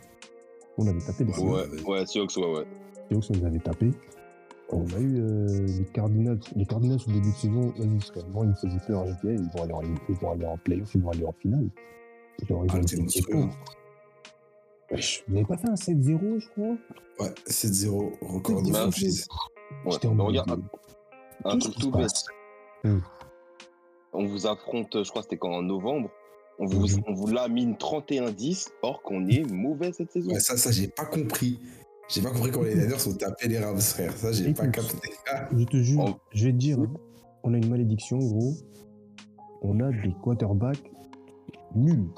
On 0.77 0.87
avait 0.87 0.99
tapé 0.99 1.25
les 1.25 1.33
Seahawks. 1.33 1.71
Ouais, 1.71 1.81
ouais, 1.83 2.05
Seahawks, 2.05 2.37
ouais, 2.37 2.53
ouais. 2.53 2.67
Seahawks, 3.09 3.25
on 3.29 3.33
les 3.33 3.45
avait 3.45 3.59
tapés. 3.59 3.91
On 4.73 4.85
a 4.95 4.99
eu 4.99 5.19
euh, 5.19 5.67
les 5.79 5.85
Cardinals. 5.93 6.39
Les 6.55 6.65
Cardinals 6.65 6.99
au 7.07 7.11
début 7.11 7.29
de 7.29 7.35
saison, 7.35 7.73
vas-y, 7.77 7.97
parce 7.97 8.11
que 8.11 8.19
moi, 8.31 8.45
ils 8.45 8.49
me 8.49 8.55
faisaient 8.55 8.85
peur. 8.87 9.05
Je 9.05 9.13
disais, 9.13 9.35
ils 9.35 9.49
vont 9.57 9.63
aller 9.63 9.73
en, 9.73 9.81
ils 9.81 10.15
vont 10.15 10.31
aller 10.31 10.45
en 10.45 10.57
playoff, 10.57 10.95
ils 10.95 11.01
vont 11.01 11.09
aller 11.11 11.25
en 11.25 11.33
finale. 11.33 11.67
Genre, 12.47 12.65
ils 12.65 12.71
Ah, 12.71 12.77
ont 12.77 12.81
c'est 12.87 12.93
été 12.95 13.01
monstrueux. 13.01 13.45
Wesh, 14.91 15.23
Vous 15.27 15.33
n'avez 15.35 15.45
pas 15.45 15.57
fait 15.57 15.69
un 15.69 15.75
7-0, 15.75 16.39
je 16.39 16.49
crois? 16.49 16.77
Ouais, 17.19 17.33
7-0, 17.45 18.11
record 18.21 18.61
de 18.63 18.73
franchise. 18.73 19.27
Ouais. 19.85 19.91
J'étais 19.91 20.07
en 20.07 20.11
Mais 20.11 20.17
mode, 20.17 20.27
regarde, 20.27 20.61
un 21.45 21.57
truc 21.57 21.75
tout 21.75 21.91
bête. 21.91 22.09
Hum. 22.83 23.01
On 24.13 24.25
vous 24.25 24.47
affronte, 24.47 25.03
je 25.03 25.09
crois 25.09 25.21
que 25.21 25.27
c'était 25.27 25.37
quand 25.37 25.53
en 25.53 25.61
novembre. 25.61 26.09
On 26.59 26.65
vous, 26.65 26.81
Mhm. 26.87 27.03
on 27.07 27.13
vous 27.13 27.27
lamine 27.27 27.77
31-10, 27.77 28.69
or 28.81 29.01
qu'on 29.01 29.25
est 29.27 29.49
mauvais 29.51 29.93
cette 29.93 30.11
saison. 30.11 30.31
Ouais, 30.33 30.39
ça, 30.39 30.57
ça, 30.57 30.71
j'ai 30.71 30.87
pas 30.89 31.05
compris. 31.05 31.59
J'ai 32.13 32.21
pas 32.21 32.31
compris 32.31 32.51
quand 32.51 32.61
les 32.63 32.75
Niners 32.75 33.07
ont 33.07 33.13
tapé 33.13 33.47
les 33.47 33.57
Rams, 33.59 33.79
frère. 33.79 34.15
Ça, 34.17 34.31
j'ai 34.31 34.53
pas 34.53 34.67
capté. 34.67 35.09
Je 35.57 35.63
te 35.63 35.77
jure, 35.77 36.05
Oh. 36.07 36.19
je 36.33 36.45
vais 36.45 36.51
te 36.51 36.57
dire, 36.57 36.79
hein, 36.79 36.91
on 37.43 37.53
a 37.53 37.57
une 37.57 37.69
malédiction, 37.69 38.17
gros. 38.19 38.53
On 39.61 39.79
a 39.79 39.91
des 39.91 40.13
quarterbacks 40.21 40.83
nuls. 41.75 42.09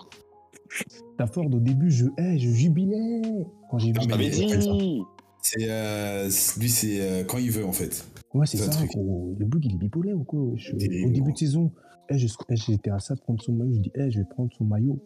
Stafford, 1.13 1.45
au 1.53 1.59
début, 1.59 1.91
je, 1.91 2.05
hey, 2.17 2.39
je 2.39 2.49
jubilais 2.49 3.21
quand 3.69 3.77
j'ai 3.77 3.91
vu. 3.91 3.99
Ah, 4.01 4.17
dit 4.17 5.01
C'est, 5.41 5.69
euh, 5.69 6.29
lui, 6.59 6.69
c'est 6.69 7.01
euh, 7.01 7.23
quand 7.25 7.37
il 7.37 7.51
veut, 7.51 7.65
en 7.65 7.71
fait. 7.73 8.05
Ouais, 8.33 8.47
c'est 8.47 8.57
ça, 8.57 8.71
gros. 8.87 9.35
Le 9.37 9.45
bug, 9.45 9.63
il 9.65 9.73
est 9.75 9.77
bipolaire 9.77 10.17
ou 10.17 10.23
quoi? 10.23 10.39
Au 10.39 10.55
début 10.77 11.11
gros. 11.21 11.31
de 11.31 11.37
saison, 11.37 11.71
eh, 12.09 12.17
je- 12.17 12.27
eh, 12.49 12.55
j'étais 12.55 12.89
à 12.89 12.97
ça 12.99 13.13
de 13.13 13.19
prendre 13.19 13.41
son 13.43 13.53
maillot. 13.53 13.73
Je 13.75 13.79
dis, 13.81 13.91
eh, 13.93 14.09
je 14.09 14.19
vais 14.19 14.25
prendre 14.25 14.49
son 14.57 14.63
maillot. 14.65 14.99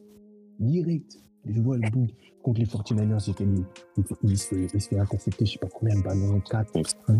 Direct. 0.60 1.18
Je 1.50 1.62
vois 1.62 1.78
le 1.78 1.90
bug 1.90 2.10
contre 2.44 2.60
les 2.60 2.66
49ers, 2.66 3.26
j'ai 3.26 3.34
fait 3.34 3.46
lui. 3.46 3.64
Il, 4.24 4.38
se 4.38 4.48
fait, 4.48 4.68
il 4.74 4.82
se 4.82 4.90
fait 4.90 5.00
intercepter, 5.00 5.46
je 5.46 5.52
sais 5.54 5.60
pas 5.60 5.68
combien 5.68 5.96
de 5.98 6.02
ballons, 6.04 6.40
4, 6.42 6.72
5. 7.08 7.18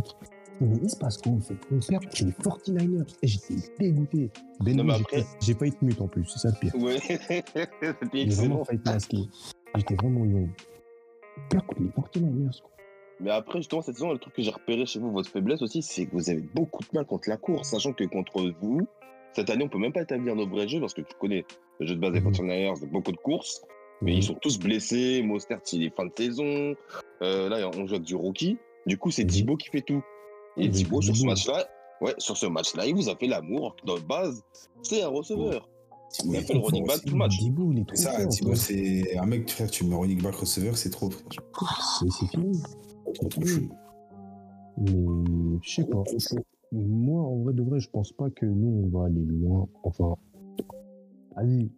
Mais 0.60 0.76
il 0.82 0.90
se 0.90 0.98
passe 0.98 1.18
quoi 1.18 1.34
en 1.34 1.40
fait? 1.40 1.56
On 1.72 1.80
perd 1.80 2.04
contre 2.06 2.24
les 2.26 2.32
49ers. 2.32 3.16
Et 3.22 3.28
j'étais 3.28 3.56
dégoûté. 3.80 4.32
Ben 4.62 4.90
après- 4.90 5.24
j'ai 5.42 5.54
failli 5.54 5.72
être 5.72 5.82
mute 5.82 6.02
en 6.02 6.08
plus, 6.08 6.26
c'est 6.26 6.40
ça 6.40 6.50
le 6.50 6.60
pire. 6.60 6.76
Ouais, 6.82 6.98
c'était 7.08 7.44
J'ai 8.14 8.26
vraiment 8.26 8.62
excellent. 8.62 8.64
failli 8.66 8.80
être 8.80 8.86
masqué. 8.94 9.18
J'étais 9.76 9.96
vraiment 9.96 10.26
young. 10.26 10.50
On 11.38 11.50
perd 11.50 11.66
contre 11.68 11.82
les 11.84 11.90
49ers. 11.90 12.62
quoi. 12.62 12.72
Mais 13.20 13.32
après, 13.32 13.60
justement, 13.60 13.82
cette 13.82 13.96
saison, 13.96 14.12
le 14.12 14.20
truc 14.20 14.34
que 14.34 14.42
j'ai 14.42 14.52
repéré 14.52 14.86
chez 14.86 15.00
vous, 15.00 15.12
votre 15.12 15.30
faiblesse 15.30 15.62
aussi, 15.62 15.82
c'est 15.82 16.06
que 16.06 16.12
vous 16.14 16.30
avez 16.30 16.42
beaucoup 16.56 16.84
de 16.84 16.90
mal 16.94 17.06
contre 17.06 17.30
la 17.30 17.38
course, 17.38 17.70
sachant 17.70 17.94
que 17.94 18.04
contre 18.06 18.54
vous, 18.62 18.82
cette 19.34 19.50
année, 19.52 19.64
on 19.64 19.70
peut 19.70 19.78
même 19.80 19.94
pas 19.94 20.02
établir 20.02 20.36
nos 20.36 20.48
vrais 20.48 20.68
jeux 20.68 20.80
parce 20.80 20.94
que 20.96 21.02
tu 21.02 21.14
connais 21.20 21.46
le 21.80 21.86
jeu 21.86 21.96
de 21.96 22.00
base 22.00 22.14
des 22.14 22.22
Mhm. 22.22 22.32
49ers, 22.32 22.76
c'est 22.80 22.90
beaucoup 22.92 23.12
de 23.12 23.18
courses, 23.18 23.62
mais 24.02 24.16
ils 24.16 24.24
sont 24.24 24.36
tous 24.36 24.60
blessés. 24.60 25.22
Mostert, 25.24 25.60
il 25.74 25.84
est 25.84 25.96
fin 25.96 26.06
de 26.06 26.12
saison. 26.18 26.76
Euh, 27.22 27.50
là, 27.50 27.70
on 27.76 27.86
joue 27.88 27.96
avec 27.96 28.04
du 28.04 28.16
rookie. 28.16 28.58
Du 28.86 28.98
coup, 28.98 29.12
c'est 29.12 29.24
Mhm. 29.24 29.30
Thibaut 29.30 29.58
qui 29.58 29.70
fait 29.70 29.82
tout. 29.82 30.04
Et. 30.58 30.70
Thibaut, 30.70 31.02
sur 31.02 31.16
ce 31.16 31.26
match-là, 31.26 31.68
ouais, 32.02 32.14
sur 32.18 32.38
ce 32.38 32.46
match-là, 32.46 32.86
il 32.86 32.96
vous 32.96 33.10
a 33.10 33.16
fait 33.16 33.28
l'amour. 33.28 33.76
De 33.86 34.00
base, 34.00 34.44
c'est 34.82 35.02
un 35.02 35.10
receveur. 35.10 35.68
Il 36.24 36.36
a 36.38 36.42
fait 36.42 36.54
le 36.54 36.60
running 36.60 36.88
back 36.88 37.02
tout 37.04 37.12
le 37.12 37.18
match. 37.18 37.38
Thibaut, 37.38 37.72
il 37.74 37.80
est 37.80 37.86
trop 37.86 37.96
C'est 37.96 38.04
ça, 38.04 38.26
Thibaut, 38.28 38.56
c'est 38.56 39.18
un 39.18 39.26
mec, 39.26 39.50
frère, 39.50 39.70
tu 39.70 39.84
mets 39.84 39.96
running 39.96 40.22
back 40.22 40.36
receveur, 40.36 40.78
c'est 40.78 40.90
trop, 40.90 41.10
frère. 41.10 41.28
C'est 42.00 42.10
c'est 42.10 42.28
fini. 42.28 42.62
Trop, 43.14 43.28
trop 43.28 43.46
chaud. 43.46 43.62
Mais 44.78 45.60
je 45.62 45.70
sais 45.76 45.84
pas. 45.86 46.04
Moi, 46.72 47.22
en 47.22 47.38
vrai 47.44 47.54
de 47.54 47.62
vrai, 47.62 47.80
je 47.80 47.90
pense 47.90 48.12
pas 48.14 48.30
que 48.30 48.46
nous, 48.46 48.84
on 48.86 48.98
va 48.98 49.06
aller 49.08 49.24
loin. 49.26 49.68
Enfin, 49.84 50.16
allez, 51.36 51.70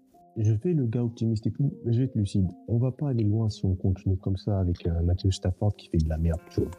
je 0.44 0.56
fais 0.56 0.74
le 0.74 0.86
gars 0.86 1.04
optimiste 1.04 1.46
et 1.48 1.52
tout, 1.52 1.72
mais 1.86 1.94
je 1.94 2.00
vais 2.00 2.06
être 2.06 2.16
lucide. 2.16 2.48
On 2.68 2.78
va 2.78 2.92
pas 2.92 3.10
aller 3.10 3.24
loin 3.24 3.50
si 3.50 3.66
on 3.66 3.76
continue 3.76 4.18
comme 4.18 4.38
ça 4.38 4.60
avec 4.60 4.86
un 4.88 5.02
Matthew 5.02 5.32
Stafford 5.32 5.76
qui 5.76 5.90
fait 5.90 5.98
de 5.98 6.10
la 6.10 6.18
merde, 6.18 6.40
tu 6.50 6.62
vois, 6.62 6.72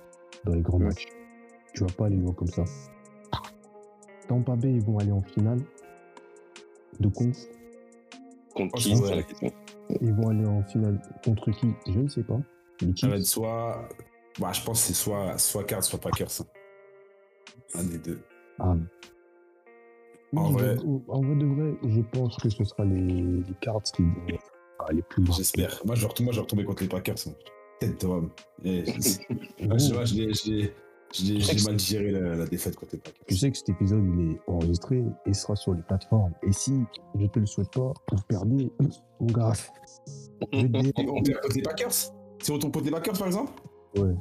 dans 0.45 0.55
les 0.55 0.63
grands 0.63 0.79
Ouais. 0.79 0.87
matchs. 0.87 1.07
Tu 1.75 1.85
vas 1.85 1.93
pas 1.97 2.07
aller 2.07 2.17
loin 2.17 2.33
comme 2.33 2.49
ça. 2.49 2.65
Tampa 4.29 4.57
Bay, 4.57 4.73
ils 4.75 4.85
vont 4.85 4.99
aller 4.99 5.13
en 5.13 5.23
finale 5.23 5.61
de 7.01 7.09
conf. 7.09 7.37
Contre 8.55 8.79
qui 8.79 8.95
ouais. 8.95 9.07
c'est 9.07 9.15
la 9.17 9.23
question. 9.23 9.53
Ils 10.01 10.13
vont 10.15 10.29
aller 10.29 10.47
en 10.47 10.63
finale 10.65 11.01
contre 11.25 11.51
qui? 11.51 11.67
Je 11.89 11.99
ne 11.99 12.09
sais 12.09 12.23
pas. 12.23 12.41
Les 12.81 12.93
Ça 12.97 13.09
va 13.09 13.17
être 13.17 13.25
soit. 13.27 13.89
Bah, 14.41 14.53
je 14.53 14.65
pense 14.65 14.81
que 14.81 14.87
c'est 14.89 14.95
soit, 14.95 15.37
soit 15.39 15.65
Cards, 15.65 15.85
soit 15.85 16.01
Packers. 16.01 16.29
hein. 16.41 16.47
Un 17.75 17.85
des 17.85 17.99
deux. 17.99 18.21
Ah. 18.59 18.75
En 20.37 20.51
vrai. 20.51 20.76
je- 20.76 21.11
en 21.12 21.20
vrai 21.22 21.35
de 21.37 21.47
vrai, 21.47 21.74
je 21.89 22.01
pense 22.12 22.37
que 22.37 22.49
ce 22.51 22.64
sera 22.64 22.85
les, 22.85 22.97
les 23.01 23.55
cards 23.61 23.83
qui 23.83 24.03
vont 24.03 24.39
aller 24.89 25.03
plus 25.03 25.24
loin. 25.24 25.35
J'espère. 25.37 25.81
Moi, 25.85 25.95
je 25.95 26.07
vais 26.07 26.12
moi, 26.24 26.33
je 26.33 26.41
retomber 26.41 26.64
contre 26.64 26.83
les 26.83 26.89
Packers. 26.89 27.16
hein. 27.26 27.33
Homme. 28.05 28.31
Eh, 28.64 28.85
je 28.85 30.70
j'ai 31.12 31.64
mal 31.64 31.76
digéré 31.76 32.11
la, 32.12 32.37
la 32.37 32.47
défaite 32.47 32.76
contre 32.76 32.93
les 32.93 32.99
Packers. 33.01 33.24
Tu 33.26 33.37
sais 33.37 33.51
que 33.51 33.57
cet 33.57 33.68
épisode 33.70 34.05
il 34.16 34.33
est 34.33 34.41
enregistré 34.47 35.03
et 35.26 35.35
sera 35.35 35.57
sur 35.57 35.74
les 35.74 35.83
plateformes. 35.83 36.33
Et 36.47 36.53
si 36.53 36.74
je 37.18 37.26
te 37.26 37.39
le 37.41 37.47
souhaite 37.47 37.70
pas, 37.72 37.93
vous 38.12 38.22
perdez, 38.28 38.70
mon 39.20 39.26
gars. 39.26 39.53
On 40.53 40.68
perd 40.68 41.41
contre 41.41 41.57
les 41.57 41.62
Packers? 41.62 41.93
Si 41.93 42.51
on 42.51 42.59
tombe 42.59 42.72
contre 42.72 42.85
les 42.85 42.91
Packers, 42.93 43.18
par 43.18 43.26
exemple? 43.26 43.53
Ouais. 43.97 44.14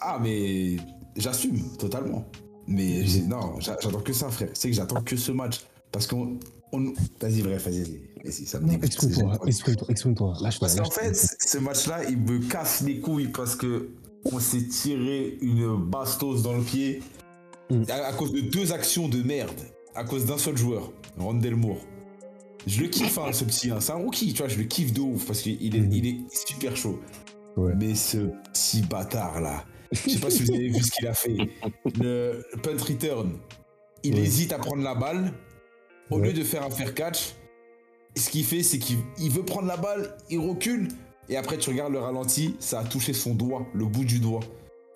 Ah, 0.00 0.18
mais 0.22 0.76
j'assume 1.16 1.58
totalement. 1.78 2.24
Mais 2.68 3.04
non, 3.28 3.60
j'a- 3.60 3.76
j'attends 3.80 4.00
que 4.00 4.12
ça, 4.12 4.28
frère. 4.30 4.48
C'est 4.54 4.68
que 4.70 4.74
j'attends 4.74 5.02
que 5.02 5.16
ce 5.16 5.32
match. 5.32 5.60
Parce 5.92 6.06
qu'on. 6.06 6.38
on- 6.72 6.92
Vas-y, 7.20 7.42
bref, 7.42 7.64
vas-y, 7.66 7.82
vas-y. 8.24 8.46
Ça 8.46 8.58
me 8.60 8.72
exprime-toi, 8.84 9.38
exprime-toi. 9.88 10.34
Lâche-toi. 10.40 10.68
Parce 10.68 10.74
qu'en 10.80 10.90
fait, 10.90 11.14
ce 11.14 11.58
match-là, 11.58 12.04
il 12.08 12.18
me 12.18 12.38
casse 12.48 12.82
les 12.82 12.98
couilles 13.00 13.28
parce 13.28 13.54
que 13.56 13.88
on 14.32 14.40
s'est 14.40 14.66
tiré 14.66 15.38
une 15.40 15.76
bastos 15.76 16.42
dans 16.42 16.54
le 16.56 16.62
pied 16.62 17.02
Mm. 17.70 17.82
à, 17.88 18.06
à 18.08 18.12
cause 18.12 18.32
de 18.32 18.40
deux 18.40 18.72
actions 18.72 19.08
de 19.08 19.22
merde, 19.22 19.50
à 19.94 20.04
cause 20.04 20.24
d'un 20.26 20.38
seul 20.38 20.56
joueur, 20.56 20.92
Rondell 21.18 21.56
Moore. 21.56 21.80
Je 22.66 22.80
le 22.80 22.88
kiffe, 22.88 23.18
hein, 23.18 23.32
ce 23.32 23.44
petit. 23.44 23.70
hein. 23.70 23.78
C'est 23.80 23.92
un 23.92 23.96
rookie, 23.96 24.32
tu 24.32 24.38
vois, 24.42 24.48
je 24.48 24.58
le 24.58 24.64
kiffe 24.64 24.92
de 24.92 25.00
ouf 25.00 25.24
parce 25.26 25.40
qu'il 25.40 25.74
est, 25.74 25.80
Mm. 25.80 25.92
il 25.92 26.06
est 26.06 26.16
super 26.48 26.76
chaud. 26.76 27.00
Ouais. 27.56 27.72
Mais 27.76 27.94
ce 27.94 28.18
petit 28.52 28.82
bâtard 28.82 29.40
là, 29.40 29.64
je 29.92 30.10
sais 30.10 30.18
pas 30.18 30.30
si 30.30 30.42
vous 30.44 30.52
avez 30.52 30.68
vu 30.68 30.82
ce 30.82 30.90
qu'il 30.90 31.06
a 31.06 31.14
fait. 31.14 31.36
Le 32.00 32.42
punt 32.62 32.76
return, 32.82 33.32
il 34.02 34.14
Ouais. 34.14 34.20
hésite 34.20 34.52
à 34.52 34.58
prendre 34.58 34.82
la 34.82 34.94
balle. 34.94 35.32
Au 36.10 36.18
Ouais. 36.18 36.28
lieu 36.28 36.32
de 36.32 36.44
faire 36.44 36.62
un 36.64 36.70
fair 36.70 36.94
catch, 36.94 37.34
ce 38.16 38.30
qu'il 38.30 38.44
fait, 38.44 38.62
c'est 38.62 38.78
qu'il 38.78 38.98
il 39.18 39.30
veut 39.30 39.44
prendre 39.44 39.66
la 39.66 39.76
balle, 39.76 40.16
il 40.30 40.38
recule. 40.38 40.88
Et 41.28 41.36
après, 41.36 41.58
tu 41.58 41.70
regardes 41.70 41.92
le 41.92 41.98
ralenti, 41.98 42.54
ça 42.60 42.78
a 42.80 42.84
touché 42.84 43.12
son 43.12 43.34
doigt, 43.34 43.66
le 43.74 43.84
bout 43.86 44.04
du 44.04 44.20
doigt. 44.20 44.40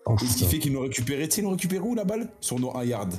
Oh, 0.07 0.15
Et 0.23 0.27
ce 0.27 0.37
qui 0.37 0.45
fait 0.45 0.59
qu'ils 0.61 0.73
l'ont 0.73 0.83
récupéré. 0.83 1.29
Tu 1.29 1.35
sais, 1.37 1.41
ils 1.41 1.45
l'ont 1.45 1.51
récupéré 1.51 1.81
où 1.83 1.95
la 1.97 2.05
balle? 2.05 2.29
Sur 2.41 2.59
nos 2.61 2.75
1 2.77 2.85
yard. 2.85 3.13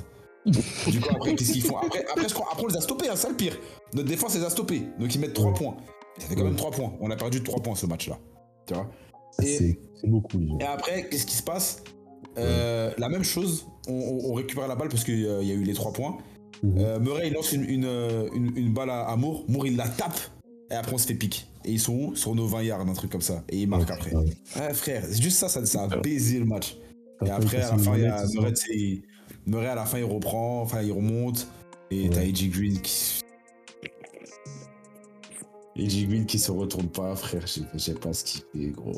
du 0.46 1.00
coup, 1.00 1.08
après, 1.10 1.34
qu'est-ce 1.36 1.52
qu'ils 1.52 1.62
font? 1.62 1.76
Après, 1.76 2.04
après, 2.10 2.28
je 2.28 2.34
crois- 2.34 2.48
après, 2.50 2.64
on 2.64 2.68
les 2.68 2.76
a 2.76 2.80
stoppés, 2.80 3.08
hein, 3.08 3.14
ça 3.16 3.28
le 3.28 3.36
pire. 3.36 3.56
Notre 3.94 4.08
défense 4.08 4.34
les 4.34 4.42
a 4.42 4.50
stoppés. 4.50 4.82
Donc, 4.98 5.14
ils 5.14 5.20
mettent 5.20 5.34
3 5.34 5.50
Ouais. 5.52 5.56
points. 5.58 5.76
Ça 6.18 6.26
fait 6.26 6.34
quand 6.34 6.44
même 6.44 6.56
3 6.56 6.70
points. 6.72 6.92
On 7.00 7.10
a 7.10 7.16
perdu 7.16 7.38
de 7.40 7.44
3 7.44 7.60
points 7.62 7.74
ce 7.76 7.86
match-là. 7.86 8.18
Tu 8.66 8.74
vois? 8.74 8.90
C'est 9.38 9.78
beaucoup, 10.04 10.40
et 10.60 10.64
après, 10.64 11.08
qu'est-ce 11.08 11.26
qui 11.26 11.36
se 11.36 11.42
passe? 11.42 11.82
Euh, 12.38 12.90
La 12.98 13.08
même 13.08 13.22
chose, 13.24 13.66
on, 13.88 14.32
récupère 14.34 14.66
la 14.68 14.74
balle 14.74 14.88
parce 14.88 15.04
qu'il 15.04 15.20
y 15.20 15.26
a 15.28 15.54
eu 15.54 15.62
les 15.62 15.74
3 15.74 15.92
points. 15.92 16.18
Mhm. 16.62 16.74
Euh, 16.78 16.98
Murray, 17.00 17.28
il 17.28 17.34
lance 17.34 17.52
une, 17.52 17.64
une, 17.68 17.84
euh, 17.84 18.28
une- 18.34 18.52
une 18.56 18.72
balle 18.72 18.90
à, 18.90 19.02
à 19.08 19.16
Moore. 19.16 19.44
Moore, 19.48 19.66
il 19.66 19.76
la 19.76 19.88
tape. 19.88 20.18
Et 20.70 20.74
après, 20.74 20.94
on 20.94 20.98
se 20.98 21.06
fait 21.06 21.14
pique. 21.14 21.46
Et 21.64 21.72
ils 21.72 21.80
sont 21.80 21.92
où? 21.94 22.16
Sur 22.16 22.34
nos 22.34 22.46
20 22.46 22.62
yards, 22.62 22.80
un 22.80 22.92
truc 22.94 23.10
comme 23.10 23.20
ça. 23.20 23.42
Et 23.48 23.58
ils 23.62 23.68
marquent 23.68 23.88
Ouais, 23.90 23.94
après. 23.94 24.14
ouais. 24.14 24.24
Ouais, 24.56 24.74
frère, 24.74 25.04
c'est 25.08 25.20
juste 25.22 25.38
ça, 25.38 25.48
ça, 25.48 25.64
ça 25.66 25.82
a 25.84 25.96
baisé 25.98 26.38
le 26.38 26.44
match. 26.46 26.76
Et 27.24 27.30
après, 27.30 27.58
à 27.58 27.70
la 27.72 27.78
fin, 27.78 27.96
il 27.96 28.02
y 28.02 28.06
a 28.06 28.24
Murray, 28.34 28.52
Murray, 29.46 29.66
à 29.66 29.74
la 29.74 29.84
fin, 29.84 29.98
il 29.98 30.04
reprend, 30.04 30.62
enfin, 30.62 30.82
il 30.82 30.92
remonte. 30.92 31.46
Et 31.90 32.08
t'as. 32.08 32.20
AJ 32.22 32.48
Green 32.50 32.80
qui. 32.80 33.20
AJ 35.76 36.06
Green 36.08 36.26
qui 36.26 36.38
se 36.38 36.50
retourne 36.50 36.88
pas, 36.88 37.14
frère. 37.16 37.42
Je 37.42 37.46
sais- 37.46 37.60
je 37.72 37.78
sais 37.78 37.94
pas 37.94 38.12
ce 38.12 38.24
qu'il 38.24 38.42
fait, 38.52 38.70
gros. 38.70 38.92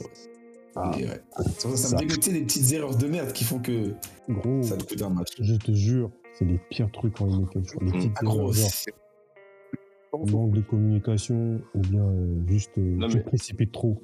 Ah, 0.76 0.90
Et 0.98 1.04
ouais. 1.04 1.20
Ça, 1.58 1.70
ça 1.70 1.76
ça. 1.76 1.94
me 1.96 2.00
dégoûtait 2.00 2.32
les 2.32 2.42
petites 2.42 2.72
erreurs 2.72 2.96
de 2.96 3.06
merde 3.06 3.32
qui 3.32 3.44
font 3.44 3.60
que 3.60 3.94
gros, 4.28 4.62
ça 4.62 4.76
te 4.76 4.84
coûte 4.84 5.02
un 5.02 5.08
match. 5.10 5.28
je 5.38 5.54
te 5.54 5.70
jure, 5.72 6.10
c'est 6.32 6.44
les 6.44 6.58
pires 6.70 6.90
trucs 6.90 7.20
en 7.20 7.28
NFL. 7.28 7.62
Les 7.80 7.86
Mm. 7.86 7.92
petites 7.92 8.12
Ah, 8.16 8.24
gros, 8.24 8.52
erreurs, 8.52 8.70
genre 10.12 10.26
manque 10.30 10.52
de 10.52 10.60
communication 10.62 11.60
ou 11.74 11.78
bien 11.80 12.02
euh, 12.04 12.40
juste 12.48 12.76
euh, 12.78 12.96
Non, 12.96 13.06
mais- 13.08 13.22
te 13.22 13.28
précipites 13.28 13.70
trop. 13.72 14.00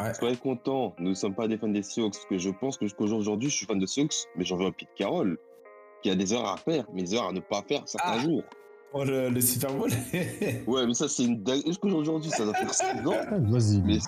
ouais. 0.00 0.12
Soyez 0.14 0.36
content, 0.36 0.94
nous 0.98 1.10
ne 1.10 1.14
sommes 1.14 1.34
pas 1.34 1.48
des 1.48 1.56
fans 1.56 1.68
des 1.68 1.82
Seahawks, 1.82 2.12
parce 2.12 2.26
que 2.26 2.36
je 2.38 2.50
pense 2.50 2.76
que 2.78 2.84
jusqu'au 2.86 3.06
jour 3.06 3.18
d'aujourd'hui, 3.18 3.48
je 3.50 3.56
suis 3.56 3.66
fan 3.66 3.78
de 3.78 3.86
Seahawks, 3.86 4.26
mais 4.36 4.44
j'en 4.44 4.56
veux 4.56 4.66
un 4.66 4.72
Pete 4.72 4.88
Carroll, 4.96 5.38
qui 6.02 6.10
a 6.10 6.14
des 6.14 6.32
erreurs 6.34 6.52
à 6.52 6.56
faire, 6.58 6.84
mais 6.92 7.02
des 7.04 7.14
erreurs 7.14 7.28
à 7.28 7.32
ne 7.32 7.40
pas 7.40 7.62
faire 7.66 7.82
certains 7.86 8.12
Ah. 8.16 8.18
jours. 8.18 8.42
Oh, 8.94 9.04
le, 9.04 9.30
le 9.30 9.40
Super 9.40 9.72
Bowl. 9.74 9.90
Ouais, 10.66 10.86
mais 10.86 10.94
ça, 10.94 11.08
c'est 11.08 11.24
une 11.24 11.42
dingue. 11.42 11.62
Jusqu'au 11.66 11.88
jour 11.88 11.98
d'aujourd'hui, 12.00 12.30
ça 12.30 12.44
doit 12.44 12.54
faire 12.54 12.74
6 12.74 12.84
ans? 13.06 13.12
Ah, 13.30 13.36
Vas-y. 13.38 13.80
Mais 13.82 13.98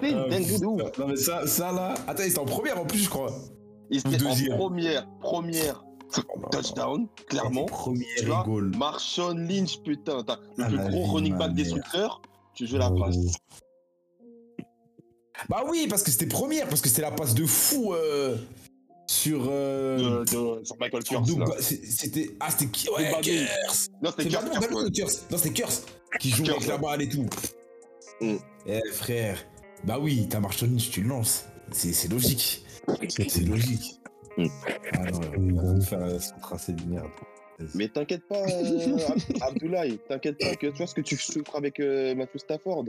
c'est 0.00 0.10
une 0.10 0.18
Ah, 0.18 0.28
dingue 0.28 0.58
de 0.60 0.66
ouf. 0.66 0.98
Non 0.98 1.06
mais 1.08 1.16
ça, 1.16 1.46
ça 1.46 1.70
là. 1.72 1.94
Attends, 2.08 2.22
il 2.24 2.30
était 2.30 2.38
en 2.38 2.44
première 2.44 2.80
en 2.80 2.84
plus, 2.86 2.98
je 3.04 3.08
crois. 3.08 3.30
Il 3.90 3.98
était 3.98 4.50
en 4.52 4.56
première, 4.56 5.06
première 5.20 5.84
touchdown, 6.50 7.06
clairement. 7.28 7.66
Premier 7.66 8.06
goal. 8.44 8.72
Marshawn 8.76 9.46
Lynch, 9.48 9.80
putain, 9.82 10.18
le 10.56 10.64
Ah, 10.64 10.68
plus 10.68 10.78
gros 10.78 11.04
running 11.12 11.36
back 11.36 11.52
destructeur, 11.54 12.20
tu 12.54 12.66
joues 12.66 12.78
la 12.78 12.90
Oh, 12.90 12.98
passe. 12.98 13.16
Bah 15.48 15.64
oui, 15.68 15.86
parce 15.88 16.02
que 16.02 16.10
c'était 16.10 16.26
première, 16.26 16.68
parce 16.68 16.80
que 16.80 16.88
c'était 16.88 17.02
la 17.02 17.10
passe 17.10 17.34
de 17.34 17.44
fou 17.44 17.92
euh, 17.92 18.36
sur. 19.14 19.46
Euh, 19.48 20.20
De, 20.24 20.58
de- 20.60 20.64
sur 20.64 20.76
Michael 20.78 21.02
c'est- 21.60 21.84
C'était. 21.86 22.30
Ah, 22.40 22.50
c'était 22.50 22.66
qui 22.70 22.88
Ouais. 22.90 23.10
Non, 24.02 24.10
c'était 24.16 24.36
ouais. 24.36 24.90
Kurtz. 24.92 25.24
Non, 25.30 25.38
c'était 25.38 25.52
Kurtz 25.54 25.84
qui 26.20 26.30
joue 26.30 26.44
avec 26.50 26.66
la 26.66 26.78
balle 26.78 27.02
et 27.02 27.08
tout. 27.08 27.26
Mm. 28.20 28.36
Eh 28.66 28.80
frère, 28.92 29.38
bah 29.84 29.98
oui, 30.00 30.26
t'as 30.28 30.40
Marshawn 30.40 30.70
Lynch, 30.70 30.90
tu 30.90 31.02
le 31.02 31.08
lances. 31.08 31.44
C'est 31.72 31.92
c'est 31.92 32.08
logique. 32.08 32.64
C'est 33.08 33.40
logique. 33.40 34.00
Mm. 34.36 34.46
Ah 34.92 35.10
non, 35.10 35.20
on 35.64 35.74
va 35.78 35.80
faire 35.84 36.02
euh, 36.02 36.18
son 36.18 36.36
tracé 36.40 36.72
de 36.72 36.82
merde. 36.84 37.08
Mais 37.74 37.88
t'inquiète 37.88 38.26
pas, 38.28 38.42
euh, 38.48 38.96
Ab- 39.06 39.42
Abdoulaye, 39.54 39.98
t'inquiète 40.08 40.38
pas 40.38 40.56
que 40.56 40.66
tu 40.66 40.76
vois 40.76 40.86
ce 40.88 40.94
que 40.94 41.00
tu 41.00 41.16
souffres 41.16 41.54
avec 41.56 41.78
euh, 41.80 42.14
Matthew 42.16 42.38
Stafford. 42.38 42.84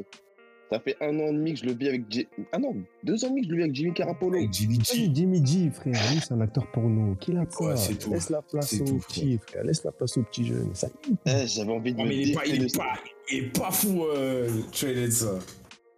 Ça 0.71 0.79
fait 0.79 0.95
un 0.99 1.15
an 1.19 1.27
et 1.27 1.31
demi 1.33 1.53
que 1.53 1.59
je 1.59 1.65
le 1.65 1.73
vis 1.73 1.89
avec. 1.89 2.03
J- 2.11 2.27
Ah 2.51 2.57
non, 2.57 2.73
deux 3.03 3.23
ans 3.23 3.27
et 3.27 3.29
demi 3.31 3.41
que 3.41 3.47
je 3.47 3.51
le 3.51 3.57
vis 3.57 3.63
avec 3.63 3.75
Jimmy 3.75 3.93
Carapolo. 3.93 4.35
Avec 4.37 4.51
Jimmy 4.51 4.79
G. 4.83 5.11
Jimmy 5.13 5.45
G, 5.45 5.69
frère, 5.69 5.93
lui, 6.11 6.19
c'est 6.19 6.33
un 6.33 6.41
acteur 6.41 6.69
porno. 6.71 7.15
Qu'il 7.15 7.37
a 7.37 7.45
de 7.45 7.51
ça 7.51 7.63
Ouais, 7.65 7.77
c'est 7.77 7.95
tout. 7.99 8.11
Laisse 8.11 8.29
la 8.31 8.41
place 8.41 8.73
aux 8.81 8.83
tout, 8.85 8.97
petits, 8.97 9.37
frère. 9.37 9.63
Laisse 9.63 9.83
la 9.83 9.91
place 9.91 10.17
aux 10.17 10.23
petits 10.23 10.45
jeunes. 10.45 10.73
Ça, 10.73 10.87
Eh, 11.27 11.45
j'avais 11.47 11.71
envie 11.71 11.93
de 11.93 11.97
Non, 11.99 12.03
me 12.05 12.09
mais 12.09 12.17
il 12.17 12.31
est 12.31 12.33
pas, 12.33 12.45
il 12.47 12.63
est 12.63 12.75
pas, 12.77 12.93
il 13.31 13.37
est 13.37 13.59
pas 13.59 13.69
fou, 13.71 14.03
euh, 14.05 14.49
ça. 15.11 15.39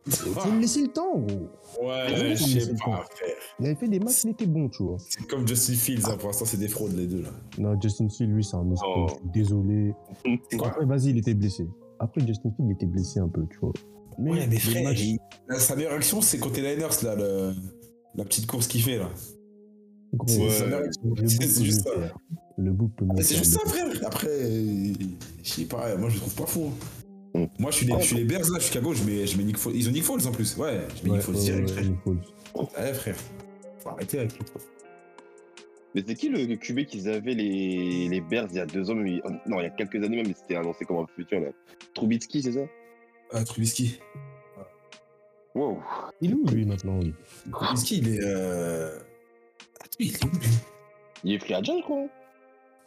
faut 0.09 0.59
laisser 0.59 0.81
le 0.81 0.87
temps, 0.89 1.17
gros. 1.17 1.49
Ouais, 1.81 2.35
je 2.35 2.59
sais 2.59 2.73
pas, 2.75 3.05
frère. 3.09 3.35
Il 3.59 3.65
avait 3.67 3.75
fait 3.75 3.87
des 3.87 3.99
matchs, 3.99 4.23
il 4.25 4.31
était 4.31 4.45
bon, 4.45 4.67
tu 4.69 4.83
vois. 4.83 4.97
C'est 5.09 5.25
comme 5.27 5.47
Justin 5.47 5.73
Fields, 5.75 6.05
hein, 6.07 6.17
pour 6.17 6.27
l'instant, 6.29 6.45
c'est 6.45 6.57
des 6.57 6.67
fraudes, 6.67 6.93
les 6.97 7.07
deux, 7.07 7.21
là. 7.21 7.29
Non, 7.57 7.79
Justin 7.81 8.09
Field, 8.09 8.33
lui, 8.33 8.43
c'est 8.43 8.55
un 8.55 8.69
escroc. 8.71 9.07
Oh. 9.13 9.19
Désolé. 9.33 9.93
Quoi? 10.57 10.67
Après, 10.67 10.85
vas-y, 10.85 11.09
il 11.11 11.17
était 11.17 11.33
blessé. 11.33 11.67
Après, 11.99 12.19
Justin 12.25 12.51
Field, 12.55 12.69
il 12.69 12.73
était 12.73 12.85
blessé 12.85 13.19
un 13.19 13.27
peu, 13.29 13.45
tu 13.49 13.57
vois. 13.59 13.71
Ouais, 14.17 14.47
mais 14.47 14.57
frère, 14.59 14.91
il- 14.93 15.17
la- 15.47 15.59
sa 15.59 15.75
meilleure 15.75 15.93
action, 15.93 16.21
c'est 16.21 16.37
les 16.57 16.61
Niners, 16.75 17.03
là, 17.03 17.15
le- 17.15 17.53
la 18.15 18.23
petite 18.25 18.47
course 18.47 18.67
qu'il 18.67 18.81
fait, 18.81 18.97
là. 18.97 19.09
C'est 20.25 20.39
Ouais. 20.39 20.49
juste 21.63 21.83
ça. 21.83 21.91
Le 22.57 22.71
book 22.71 22.91
peut 22.97 23.05
Mais 23.15 23.21
c'est 23.21 23.35
juste 23.35 23.53
ça, 23.53 23.59
frère. 23.69 23.85
Après, 24.05 24.27
euh, 24.29 24.93
je 25.43 25.49
sais 25.49 25.65
pas, 25.65 25.95
moi, 25.97 26.09
je 26.09 26.15
le 26.15 26.21
trouve 26.21 26.35
pas 26.35 26.45
fou. 26.47 26.71
Mm. 27.35 27.45
Moi, 27.59 27.69
je 27.71 27.75
suis 27.77 27.85
les, 27.85 27.93
je 27.99 28.05
suis 28.05 28.15
les 28.15 28.23
Bears, 28.23 28.49
là, 28.49 28.59
Chicago, 28.59 28.93
je 28.95 29.03
mets, 29.03 29.27
je 29.27 29.37
mets 29.37 29.43
Nick 29.43 29.57
Foles. 29.57 29.75
Ils 29.75 29.87
ont 29.87 29.91
Nick 29.91 30.03
Foles, 30.03 30.25
en 30.25 30.31
plus. 30.31 30.57
Ouais, 30.57 30.79
je 30.97 31.03
mets 31.03 31.09
Ouais, 31.11 31.17
Nick 31.17 31.25
Foles 31.25 31.35
direct, 31.35 31.69
ouais, 31.69 31.75
frère. 31.75 32.95
Frère. 32.95 33.15
Faut 33.79 33.89
arrêter 33.89 34.19
avec 34.19 34.33
lui. 34.33 34.39
Mais 35.93 36.03
c'est 36.07 36.15
qui 36.15 36.29
le 36.29 36.55
QB 36.55 36.85
qu'ils 36.85 37.07
avaient 37.09 37.33
les, 37.33 38.07
les 38.09 38.21
Bears 38.21 38.47
il 38.51 38.57
y 38.57 38.59
a 38.59 38.65
deux 38.65 38.89
ans 38.89 38.95
mais 38.95 39.11
il- 39.13 39.21
Non, 39.47 39.59
il 39.59 39.63
y 39.63 39.65
a 39.65 39.69
quelques 39.69 39.95
années 40.03 40.17
même, 40.17 40.27
mais 40.27 40.35
c'était 40.39 40.55
annoncé 40.55 40.85
comme 40.85 40.97
un 40.97 41.05
futur 41.15 41.39
là. 41.39 41.49
Trubitsky, 41.93 42.41
c'est 42.41 42.51
ça? 42.53 42.61
Ah, 43.31 43.43
Trubisky. 43.43 43.99
Wow. 45.55 45.81
Il 46.21 46.31
est 46.31 46.33
où, 46.33 46.45
lui, 46.45 46.65
maintenant 46.65 46.99
lui 46.99 47.13
Trubisky, 47.51 47.97
il 47.99 48.15
est. 48.15 48.23
Euh... 48.23 48.97
Attends, 49.79 49.97
il 49.99 50.13
est 50.13 50.25
où, 50.25 50.29
lui? 50.29 50.47
Il 51.23 51.33
est 51.33 51.39
free 51.39 51.53
agent, 51.55 51.81
quoi. 51.81 52.05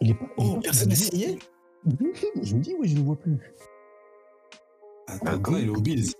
Il 0.00 0.10
est 0.10 0.14
pas. 0.14 0.26
Oh, 0.36 0.58
personne 0.62 0.88
n'a 0.88 0.94
signé 0.94 1.38
Je 1.84 2.54
me 2.54 2.60
dis, 2.60 2.74
ouais, 2.74 2.88
je 2.88 2.96
le 2.96 3.02
vois 3.02 3.16
plus. 3.16 3.38
Attends, 5.08 5.56
il 5.56 5.66
est 5.66 5.68
au 5.68 5.80
Bills. 5.80 6.12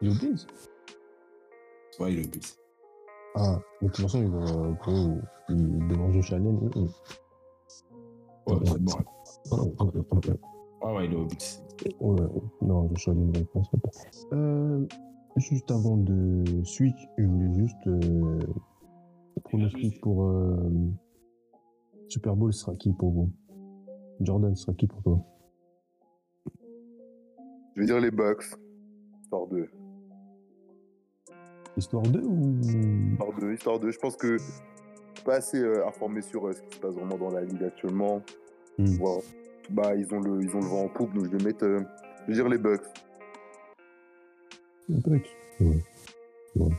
Il 0.00 0.08
est 0.08 0.10
au 0.10 0.14
Bills? 0.14 0.46
Ouais, 2.00 2.12
il 2.12 2.18
est 2.20 2.26
au 2.26 2.28
Bills. 2.28 2.42
Ah, 3.36 3.58
mais 3.80 3.88
de 3.88 3.92
toute 3.92 4.04
façon, 4.04 4.22
il 4.22 4.30
va. 4.30 4.44
Gros, 4.82 5.18
il 5.48 5.88
devant 5.88 6.12
Josh 6.12 6.32
Allen. 6.32 6.46
hum, 6.46 6.70
hum. 6.74 6.88
Ouais, 8.46 8.58
c'est 8.66 8.80
bon. 8.80 8.92
Ouais, 10.84 10.92
Ouais, 10.92 11.06
il 11.06 11.12
est 11.12 11.16
au 11.16 11.24
Bills. 11.24 11.94
ouais, 12.00 12.28
non, 12.62 12.90
Allen, 13.06 13.32
il 13.34 13.40
va 13.40 13.62
pas. 13.82 13.90
Euh, 14.32 14.86
juste 15.36 15.70
avant 15.70 15.96
de 15.96 16.44
switch, 16.64 17.08
je 17.18 17.24
voulais 17.24 17.54
juste. 17.54 17.86
Euh, 17.86 18.38
pronostic 19.44 20.00
pour. 20.00 20.24
Euh, 20.24 20.70
Super 22.08 22.36
Bowl 22.36 22.52
sera 22.52 22.74
qui 22.76 22.92
pour 22.92 23.10
vous? 23.12 23.30
Jordan 24.20 24.54
sera 24.54 24.74
qui 24.74 24.86
pour 24.86 25.02
toi? 25.02 25.20
Je 27.74 27.80
vais 27.80 27.86
dire 27.86 28.00
les 28.00 28.10
Bucks. 28.10 28.44
Histoire 29.22 29.46
de. 29.48 29.68
Histoire 31.76 32.02
2 32.04 32.20
ou? 32.22 32.60
Histoire 32.60 33.40
de. 33.40 33.52
Histoire 33.52 33.80
de. 33.80 33.90
Je 33.90 33.98
pense 33.98 34.16
que 34.16 34.38
je 34.38 34.42
suis 34.42 35.24
pas 35.24 35.36
assez 35.36 35.58
euh, 35.58 35.86
informé 35.86 36.20
sur 36.20 36.46
euh, 36.46 36.52
ce 36.52 36.62
qui 36.62 36.76
se 36.76 36.80
passe 36.80 36.94
vraiment 36.94 37.18
dans 37.18 37.30
la 37.30 37.42
ligue 37.42 37.64
actuellement. 37.64 38.20
Hmm. 38.78 38.84
Voilà. 38.98 39.22
Bah, 39.70 39.94
ils 39.94 40.12
ont, 40.14 40.20
le, 40.20 40.42
ils 40.42 40.54
ont 40.54 40.60
le 40.60 40.66
vent 40.66 40.84
en 40.84 40.88
poupe, 40.88 41.14
donc 41.14 41.24
je 41.24 41.36
vais 41.36 41.44
mettre. 41.44 41.64
euh, 41.64 41.80
je 42.22 42.26
vais 42.28 42.32
dire 42.34 42.48
les 42.48 42.58
Bucks. 42.58 42.82
Un 44.94 45.00
peu. 45.00 45.10
Ouais. 45.60 45.78
ouais. 46.56 46.72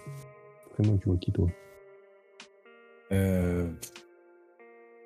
Vraiment, 0.78 0.98
tu 0.98 1.10
vois 1.10 1.18
qui 1.18 1.32
toi? 1.32 1.48
Euh. 3.12 3.68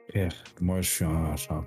Frère, 0.10 0.34
moi, 0.62 0.82
je 0.82 0.90
suis 0.90 1.06
un. 1.06 1.36
Je, 1.36 1.52
un- 1.54 1.66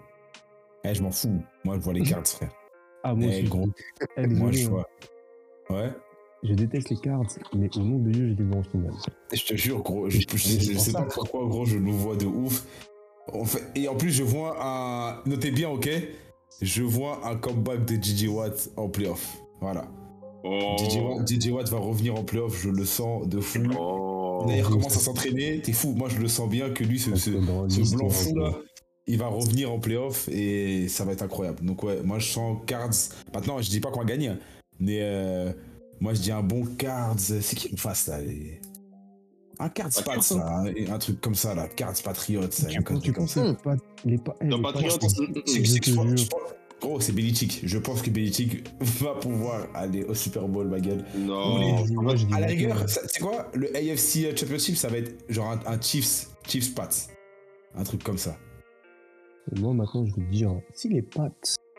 Eh, 0.85 0.95
je 0.95 1.03
m'en 1.03 1.11
fous. 1.13 1.43
Moi, 1.65 1.77
je 1.77 1.81
vois 1.81 1.93
les 1.93 2.03
cartes, 2.03 2.29
frère. 2.29 2.53
Ah, 3.05 3.15
moi 3.17 3.27
Eh, 3.33 3.39
aussi. 3.41 3.49
gros. 3.49 3.69
Eh, 4.17 4.27
Moi, 4.29 4.53
je 4.53 4.67
hein. 4.67 4.71
vois. 4.71 4.87
Ouais. 5.71 5.91
Je 6.45 6.55
déteste 6.55 6.89
les 6.91 6.97
cartes, 6.97 7.37
mais 7.53 7.69
au 7.77 7.81
nom 7.81 7.99
de 7.99 8.11
Dieu, 8.13 8.29
je 8.29 8.35
les 8.35 8.45
vois 8.45 8.59
en 8.59 8.63
finale. 8.63 8.93
Je 9.33 9.45
te 9.45 9.55
jure, 9.57 9.83
gros, 9.83 10.09
je, 10.09 10.21
je- 10.21 10.37
je- 10.37 10.73
je 10.73 10.79
sais 10.79 10.93
pas 10.93 11.03
pourquoi, 11.03 11.47
gros, 11.49 11.65
je 11.65 11.79
nous 11.79 11.93
vois 11.93 12.15
de 12.17 12.27
ouf. 12.27 12.65
En 13.33 13.45
fait, 13.45 13.63
et 13.75 13.89
en 13.89 13.95
plus, 13.95 14.11
je 14.11 14.23
vois 14.23 14.57
un. 14.61 15.21
Notez 15.27 15.51
bien, 15.51 15.69
ok? 15.69 15.89
Je 16.61 16.83
vois 16.83 17.27
un 17.27 17.37
comeback 17.37 17.85
de 17.85 17.95
DJ 17.97 18.29
Watt 18.29 18.71
en 18.77 18.89
playoff. 18.89 19.39
Voilà. 19.61 19.89
Oh. 20.45 20.77
DJ, 20.79 20.97
Watt, 20.97 21.29
DJ 21.29 21.51
Watt 21.51 21.69
va 21.69 21.79
revenir 21.79 22.15
en 22.17 22.25
playoff, 22.25 22.61
je 22.61 22.69
le 22.69 22.85
sens 22.85 23.27
de 23.29 23.41
fou. 23.41 23.61
Oh. 23.79 24.45
D'ailleurs, 24.47 24.69
il 24.71 24.73
commence 24.73 24.97
à 24.97 25.01
s'entraîner, 25.01 25.61
t'es 25.61 25.73
fou. 25.73 25.93
Moi, 25.93 26.09
je 26.09 26.19
le 26.19 26.29
sens 26.29 26.49
bien 26.49 26.71
que 26.71 26.85
lui, 26.85 26.99
ce, 26.99 27.31
blanc 27.31 28.11
fou 28.11 28.35
là, 28.37 28.53
il 29.07 29.19
va 29.19 29.29
revenir 29.29 29.73
en 29.73 29.79
playoff 29.79 30.29
et 30.29 30.89
ça 30.89 31.05
va 31.05 31.13
être 31.13 31.23
incroyable. 31.23 31.65
Donc, 31.65 31.83
ouais, 31.83 32.01
moi, 32.03 32.19
je 32.19 32.31
sens 32.31 32.59
Cards. 32.67 32.91
Maintenant, 33.35 33.61
je 33.61 33.71
dis 33.71 33.81
pas 33.81 33.91
qu'on 33.91 34.01
va 34.01 34.07
gagner, 34.07 34.33
mais 34.81 34.99
euh, 35.01 35.53
moi, 36.01 36.15
je 36.15 36.21
dis 36.21 36.33
un 36.33 36.43
bon 36.43 36.65
Cards. 36.79 37.19
C'est 37.19 37.57
qui 37.57 37.73
en 37.73 37.77
face 37.77 38.09
là 38.09 38.21
les- 38.21 38.61
Un 39.59 39.69
Cards 39.69 39.91
Cards, 40.05 40.37
là, 40.37 40.65
un, 40.65 40.93
un 40.95 40.99
truc 40.99 41.21
comme 41.21 41.35
ça 41.35 41.55
là. 41.55 41.69
Cards 41.69 41.95
Patriots. 42.03 42.51
ça, 42.51 42.67
Tu 42.69 42.79
un 42.79 42.83
penses, 42.83 43.01
truc 43.01 43.05
tu 43.05 43.13
comme 43.13 43.29
ça. 43.29 43.45
les 43.45 43.55
pas, 43.55 43.77
les 44.05 44.19
pas, 44.19 44.35
Non, 44.43 44.57
les 44.57 44.63
Patriots, 44.63 44.99
Pats, 44.99 45.07
mm, 45.07 45.23
mm, 45.25 45.29
mm. 45.31 45.43
C'est 45.47 45.65
c'est 45.65 45.95
pense- 45.95 46.29
Gros, 46.81 46.99
c'est 46.99 47.13
Belichick. 47.13 47.61
Je 47.65 47.79
pense 47.79 48.03
que 48.03 48.11
Belichick 48.11 48.65
va 48.81 49.15
pouvoir 49.15 49.69
aller 49.73 50.03
au 50.03 50.15
Super 50.15 50.49
Bowl, 50.49 50.67
ma 50.67 50.81
gueule. 50.81 51.05
Non. 51.17 51.85
Les- 51.87 51.95
moi, 51.95 52.17
je 52.17 52.27
dis 52.27 52.35
à 52.35 52.41
la 52.41 52.47
rigueur, 52.49 52.85
tu 52.87 52.93
sais 52.95 53.21
quoi? 53.21 53.49
Le 53.55 53.69
AFC 53.77 54.37
Championship, 54.37 54.75
ça 54.77 54.89
va 54.89 54.97
être 54.99 55.25
genre 55.29 55.53
un, 55.53 55.61
un 55.73 55.81
Chiefs, 55.81 56.29
Chiefs 56.49 56.75
Pats. 56.75 56.89
Un 57.77 57.85
truc 57.85 58.03
comme 58.03 58.19
ça. 58.19 58.37
Moi, 59.61 59.75
maintenant, 59.75 60.05
je 60.07 60.15
vais 60.17 60.23
te 60.27 60.31
dire, 60.33 60.51
si 60.75 60.89
les 60.89 61.03
Pats, 61.03 61.31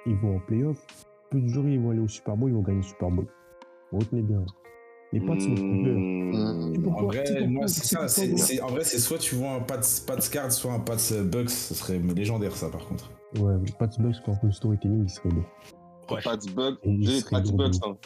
ils 0.06 0.16
vont 0.16 0.38
en 0.38 0.40
playoff, 0.40 0.78
peu 1.32 1.42
de 1.42 1.48
jours, 1.48 1.68
ils 1.68 1.80
vont 1.82 1.90
aller 1.92 2.00
au 2.00 2.08
Super 2.08 2.38
Bowl, 2.38 2.50
ils 2.52 2.56
vont 2.56 2.62
gagner 2.62 2.78
le 2.78 2.84
Super 2.84 3.10
Bowl. 3.12 3.28
Retenez 3.92 4.22
bien. 4.22 4.46
Mmh. 5.20 6.74
Tu 6.74 6.82
peux- 6.82 6.90
En 6.90 7.04
vrai, 7.04 7.24
moi, 7.48 7.68
c'est 7.68 7.86
ça. 7.86 8.08
c'est- 8.08 8.62
en 8.62 8.68
vrai, 8.68 8.84
c'est 8.84 9.00
soit 9.00 9.18
tu 9.20 9.36
vois 9.36 9.52
un 9.52 9.60
Pats, 9.62 9.80
Pats 10.08 10.18
Cards, 10.32 10.52
soit 10.52 10.74
un 10.74 10.80
Pats 10.80 10.96
Bucks. 11.24 11.50
Ce 11.50 11.74
serait 11.76 12.00
légendaire, 12.16 12.56
ça, 12.56 12.70
par 12.70 12.86
contre. 12.88 13.12
Ouais, 13.40 13.54
Pats 13.80 13.88
Bucks, 14.00 14.16
contre, 14.26 14.40
le 14.44 14.52
storytelling, 14.52 15.04
il 15.06 15.10
serait 15.10 15.30
beau. 15.30 15.44
Pats 16.08 16.38
Bucks, 16.56 16.78
serait 17.20 17.30
Pats 17.32 17.42
de 17.42 17.52
Bucks, 17.52 17.76
hein. 17.86 17.98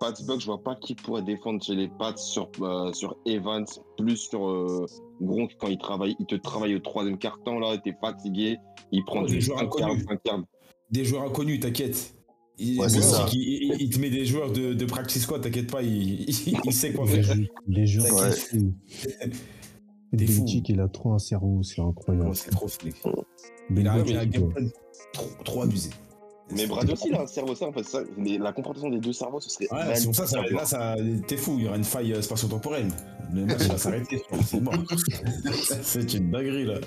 Pats 0.00 0.12
Bucks, 0.26 0.40
je 0.40 0.46
vois 0.46 0.62
pas 0.62 0.74
qui 0.74 0.94
pourrait 0.96 1.22
défendre 1.22 1.62
chez 1.62 1.74
les 1.76 1.88
Pats 1.88 2.16
sur, 2.16 2.50
euh, 2.60 2.92
sur 2.92 3.16
Evans, 3.24 3.64
plus 3.96 4.16
sur 4.16 4.48
euh, 4.48 4.86
Gronk 5.20 5.52
quand 5.60 5.68
il 5.68 5.78
travaille. 5.78 6.16
Il 6.18 6.26
te 6.26 6.34
travaille 6.34 6.74
au 6.74 6.80
troisième 6.80 7.18
quart-temps, 7.18 7.58
là, 7.60 7.78
t'es 7.78 7.94
fatigué. 8.00 8.58
Il 8.90 9.04
prend 9.04 9.22
Oh, 9.22 9.26
des 9.26 9.34
des 9.34 9.40
joueurs 9.40 9.60
5 9.60 9.70
quarts, 9.70 9.86
inconnus. 9.90 10.04
5 10.08 10.22
quarts. 10.24 10.40
Des 10.90 11.04
joueurs 11.04 11.22
inconnus, 11.22 11.60
t'inquiète. 11.60 12.14
Il, 12.64 12.78
Ouais, 12.80 12.88
c'est 12.88 12.98
Belichick, 12.98 13.14
ça. 13.16 13.26
il, 13.32 13.40
il- 13.42 13.76
il 13.80 13.90
te 13.90 13.98
met 13.98 14.10
des 14.10 14.24
joueurs 14.24 14.52
de, 14.52 14.72
de 14.74 14.84
practice 14.84 15.22
squad, 15.22 15.40
t'inquiète 15.42 15.70
pas, 15.70 15.82
il, 15.82 16.22
il, 16.30 16.58
il 16.64 16.72
sait 16.72 16.92
quoi 16.92 17.06
Les 17.06 17.22
faire. 17.22 17.36
les 17.68 17.84
T'es 17.86 18.26
fou. 18.36 18.74
Belichick, 20.12 20.68
il 20.68 20.80
a 20.80 20.88
trop 20.88 21.12
un 21.14 21.18
cerveau, 21.18 21.62
c'est 21.62 21.80
incroyable. 21.80 22.28
Oh, 22.30 22.34
c'est 22.34 22.50
trop 22.50 22.68
flic. 22.68 22.94
Belichick, 23.70 23.88
arrive, 23.88 24.08
il 24.10 24.16
a 24.18 24.26
trop, 25.12 25.28
trop 25.44 25.62
abusé. 25.62 25.90
Mais 26.54 26.66
Brady 26.66 26.92
aussi, 26.92 27.08
il 27.08 27.14
a 27.14 27.22
un 27.22 27.26
cerveau, 27.26 27.54
ça, 27.54 27.66
en 27.66 27.72
fait, 27.72 27.82
ça, 27.84 28.02
mais 28.18 28.36
la 28.36 28.52
confrontation 28.52 28.90
des 28.90 28.98
deux 29.00 29.14
cerveaux, 29.14 29.40
ce 29.40 29.48
serait. 29.48 29.72
Ouais, 29.72 29.94
c'est 29.94 30.04
pour 30.04 30.14
ça, 30.14 30.26
ça, 30.26 30.42
là, 30.42 30.66
ça, 30.66 30.96
t'es 31.26 31.38
fou, 31.38 31.54
il 31.58 31.64
y 31.64 31.68
aura 31.68 31.78
une 31.78 31.84
faille 31.84 32.12
euh, 32.12 32.20
spatio-temporelle. 32.20 32.88
Le 33.32 33.46
match 33.46 33.62
va 33.62 33.78
s'arrêter, 33.78 34.20
c'est 34.44 34.60
mort. 34.60 34.74
c'est 35.82 36.12
une 36.14 36.30
dinguerie, 36.30 36.66
là. 36.66 36.78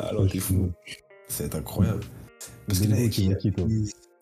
Alors, 0.00 0.28
t'es 0.30 0.40
fou. 0.40 0.68
C'est 1.28 1.54
incroyable. 1.54 2.00
Parce 2.66 2.80
que 2.80 2.88
là, 2.88 2.96
il 3.00 3.10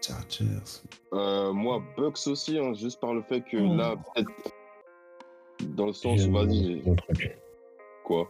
Chargers. 0.08 0.82
Euh, 1.12 1.52
moi, 1.52 1.82
Bucks 1.96 2.18
aussi, 2.26 2.58
hein, 2.58 2.72
juste 2.74 3.00
par 3.00 3.14
le 3.14 3.22
fait 3.22 3.40
que 3.42 3.56
Oh. 3.56 3.74
là, 3.76 3.94
peut-être. 3.96 4.30
Dans 5.76 5.86
le 5.86 5.92
sens 5.92 6.24
où, 6.26 6.32
vas-y, 6.32 6.82
quoi? 8.04 8.28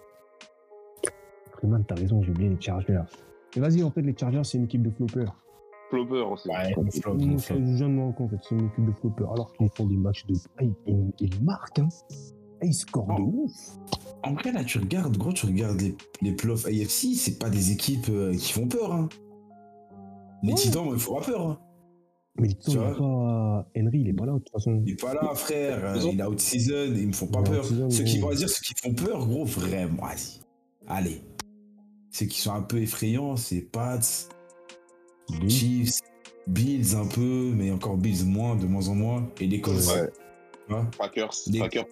Freeman, 1.52 1.84
t'as 1.86 1.94
raison, 1.96 2.22
j'ai 2.22 2.30
oublié 2.30 2.50
les 2.50 2.60
Chargers. 2.60 3.02
Mais 3.56 3.62
vas-y, 3.62 3.82
en 3.82 3.90
fait, 3.90 4.02
les 4.02 4.16
Chargers, 4.16 4.44
c'est 4.44 4.58
une 4.58 4.64
équipe 4.64 4.82
de 4.82 4.90
floppers. 4.90 5.34
Flopper 5.90 6.20
aussi. 6.30 6.48
Ouais, 6.48 6.72
flop, 6.72 7.16
Ils 7.18 7.26
mon 7.28 7.34
ne 7.34 7.38
flop. 7.38 7.56
se 7.66 7.76
jamais 7.76 8.02
en 8.02 8.12
compte, 8.12 8.30
c'est 8.42 8.54
une 8.54 8.66
équipe 8.66 8.84
de 8.86 8.92
floppers. 8.92 9.32
Alors 9.32 9.52
qu'ils 9.54 9.68
font 9.70 9.86
des 9.86 9.96
matchs 9.96 10.26
de. 10.26 10.34
Ah, 10.58 10.62
ils, 10.64 10.74
ils- 10.86 11.12
ils 11.20 11.44
marquent, 11.44 11.78
hein. 11.78 11.88
Ils 12.62 12.74
scorent 12.74 13.06
de 13.16 13.22
ouf. 13.22 13.52
En 14.24 14.34
vrai, 14.34 14.52
là, 14.52 14.64
tu 14.64 14.78
regardes, 14.78 15.16
gros, 15.16 15.32
tu 15.32 15.46
regardes 15.46 15.80
les, 15.80 15.96
les 16.22 16.32
playoffs 16.32 16.66
AFC, 16.66 17.14
c'est 17.14 17.38
pas 17.38 17.48
des 17.50 17.72
équipes 17.72 18.08
euh, 18.10 18.32
qui 18.36 18.52
font 18.52 18.66
peur. 18.68 18.92
Hein. 18.92 19.08
Les 20.42 20.50
Ouais. 20.52 20.54
Titans, 20.58 20.88
ils 20.92 20.98
font 20.98 21.14
pas 21.16 21.24
peur. 21.24 21.40
Hein. 21.48 21.58
Mais 22.40 22.48
Tu 22.48 22.70
il 22.70 22.78
a 22.78 22.90
pas. 22.92 23.68
Henry, 23.76 24.00
il 24.00 24.08
est 24.08 24.12
pas 24.12 24.26
là, 24.26 24.32
de 24.34 24.38
toute 24.38 24.50
façon. 24.50 24.82
Il 24.86 24.92
est 24.92 25.00
pas 25.00 25.14
là, 25.14 25.34
frère. 25.34 25.96
Il 26.12 26.20
a 26.20 26.30
out-season, 26.30 26.94
ils 26.96 27.08
me 27.08 27.12
font 27.12 27.26
pas 27.26 27.40
est 27.40 27.44
peur. 27.44 27.64
Ceux 27.90 28.04
qui 28.04 28.18
vont 28.20 28.30
dire 28.30 28.48
ceux 28.48 28.62
qui 28.62 28.74
font 28.82 28.94
peur, 28.94 29.26
gros, 29.26 29.44
vraiment, 29.44 30.02
vas-y. 30.06 30.40
Allez. 30.86 31.20
Ceux 32.10 32.26
qui 32.26 32.40
sont 32.40 32.52
un 32.52 32.62
peu 32.62 32.78
effrayants, 32.80 33.36
c'est 33.36 33.60
Pats, 33.60 34.00
Chiefs, 35.48 36.00
Bills 36.46 36.94
un 36.96 37.06
peu, 37.06 37.52
mais 37.54 37.70
encore 37.70 37.96
Bills 37.96 38.24
moins, 38.24 38.56
de 38.56 38.66
moins 38.66 38.88
en 38.88 38.94
moins. 38.94 39.28
Et 39.40 39.46
les 39.46 39.60
Colts. 39.60 39.76
Ouais. 39.88 40.80
Packers, 40.98 41.30
Les- 41.48 41.58
Packers, 41.60 41.84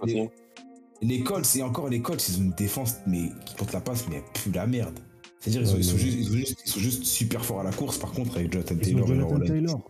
les- 1.03 1.21
Colts, 1.23 1.57
et 1.57 1.63
encore 1.63 1.89
les 1.89 2.01
Colts, 2.01 2.27
ils 2.29 2.39
ont 2.41 2.45
une 2.45 2.53
défense 2.53 2.97
mais 3.07 3.29
qui 3.45 3.55
porte 3.55 3.73
la 3.73 3.81
passe, 3.81 4.07
mais 4.09 4.23
plus 4.35 4.51
la 4.53 4.67
merde. 4.67 4.99
C'est-à-dire, 5.41 5.63
ils, 5.63 5.67
sont- 5.67 5.75
Ouais, 5.75 5.81
ils 5.81 5.85
sont 5.85 5.97
juste, 5.99 6.19
ils, 6.19 6.25
sont 6.27 6.33
juste, 6.33 6.63
ils 6.65 6.71
sont 6.71 6.81
juste 6.81 7.05
super 7.05 7.45
forts 7.45 7.61
à 7.61 7.65
la 7.65 7.73
course, 7.73 7.99
par 7.99 8.13
contre, 8.13 8.37
avec 8.37 8.53
Jonathan 8.53 8.75
Taylor 8.77 9.11
et 9.11 9.15
leur 9.15 9.29
Jonathan 9.29 9.39
line. 9.39 9.47
Taylor. 9.67 9.89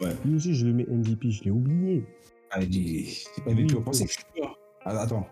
Ouais. 0.00 0.12
Lui 0.24 0.36
aussi, 0.36 0.54
je 0.54 0.66
le 0.66 0.72
mets 0.72 0.86
MVP, 0.88 1.30
je 1.30 1.44
l'ai 1.44 1.50
oublié. 1.50 2.04
Ah, 2.50 2.60
il 2.62 2.96
est- 2.98 3.04
c'est 3.34 3.42
pas 3.44 3.50
Oui, 3.50 3.62
MVP 3.62 3.76
offensif, 3.76 4.08
je 4.08 4.12
suis 4.14 4.24
sûr. 4.34 4.58
Ah, 4.84 5.00
attends. 5.00 5.26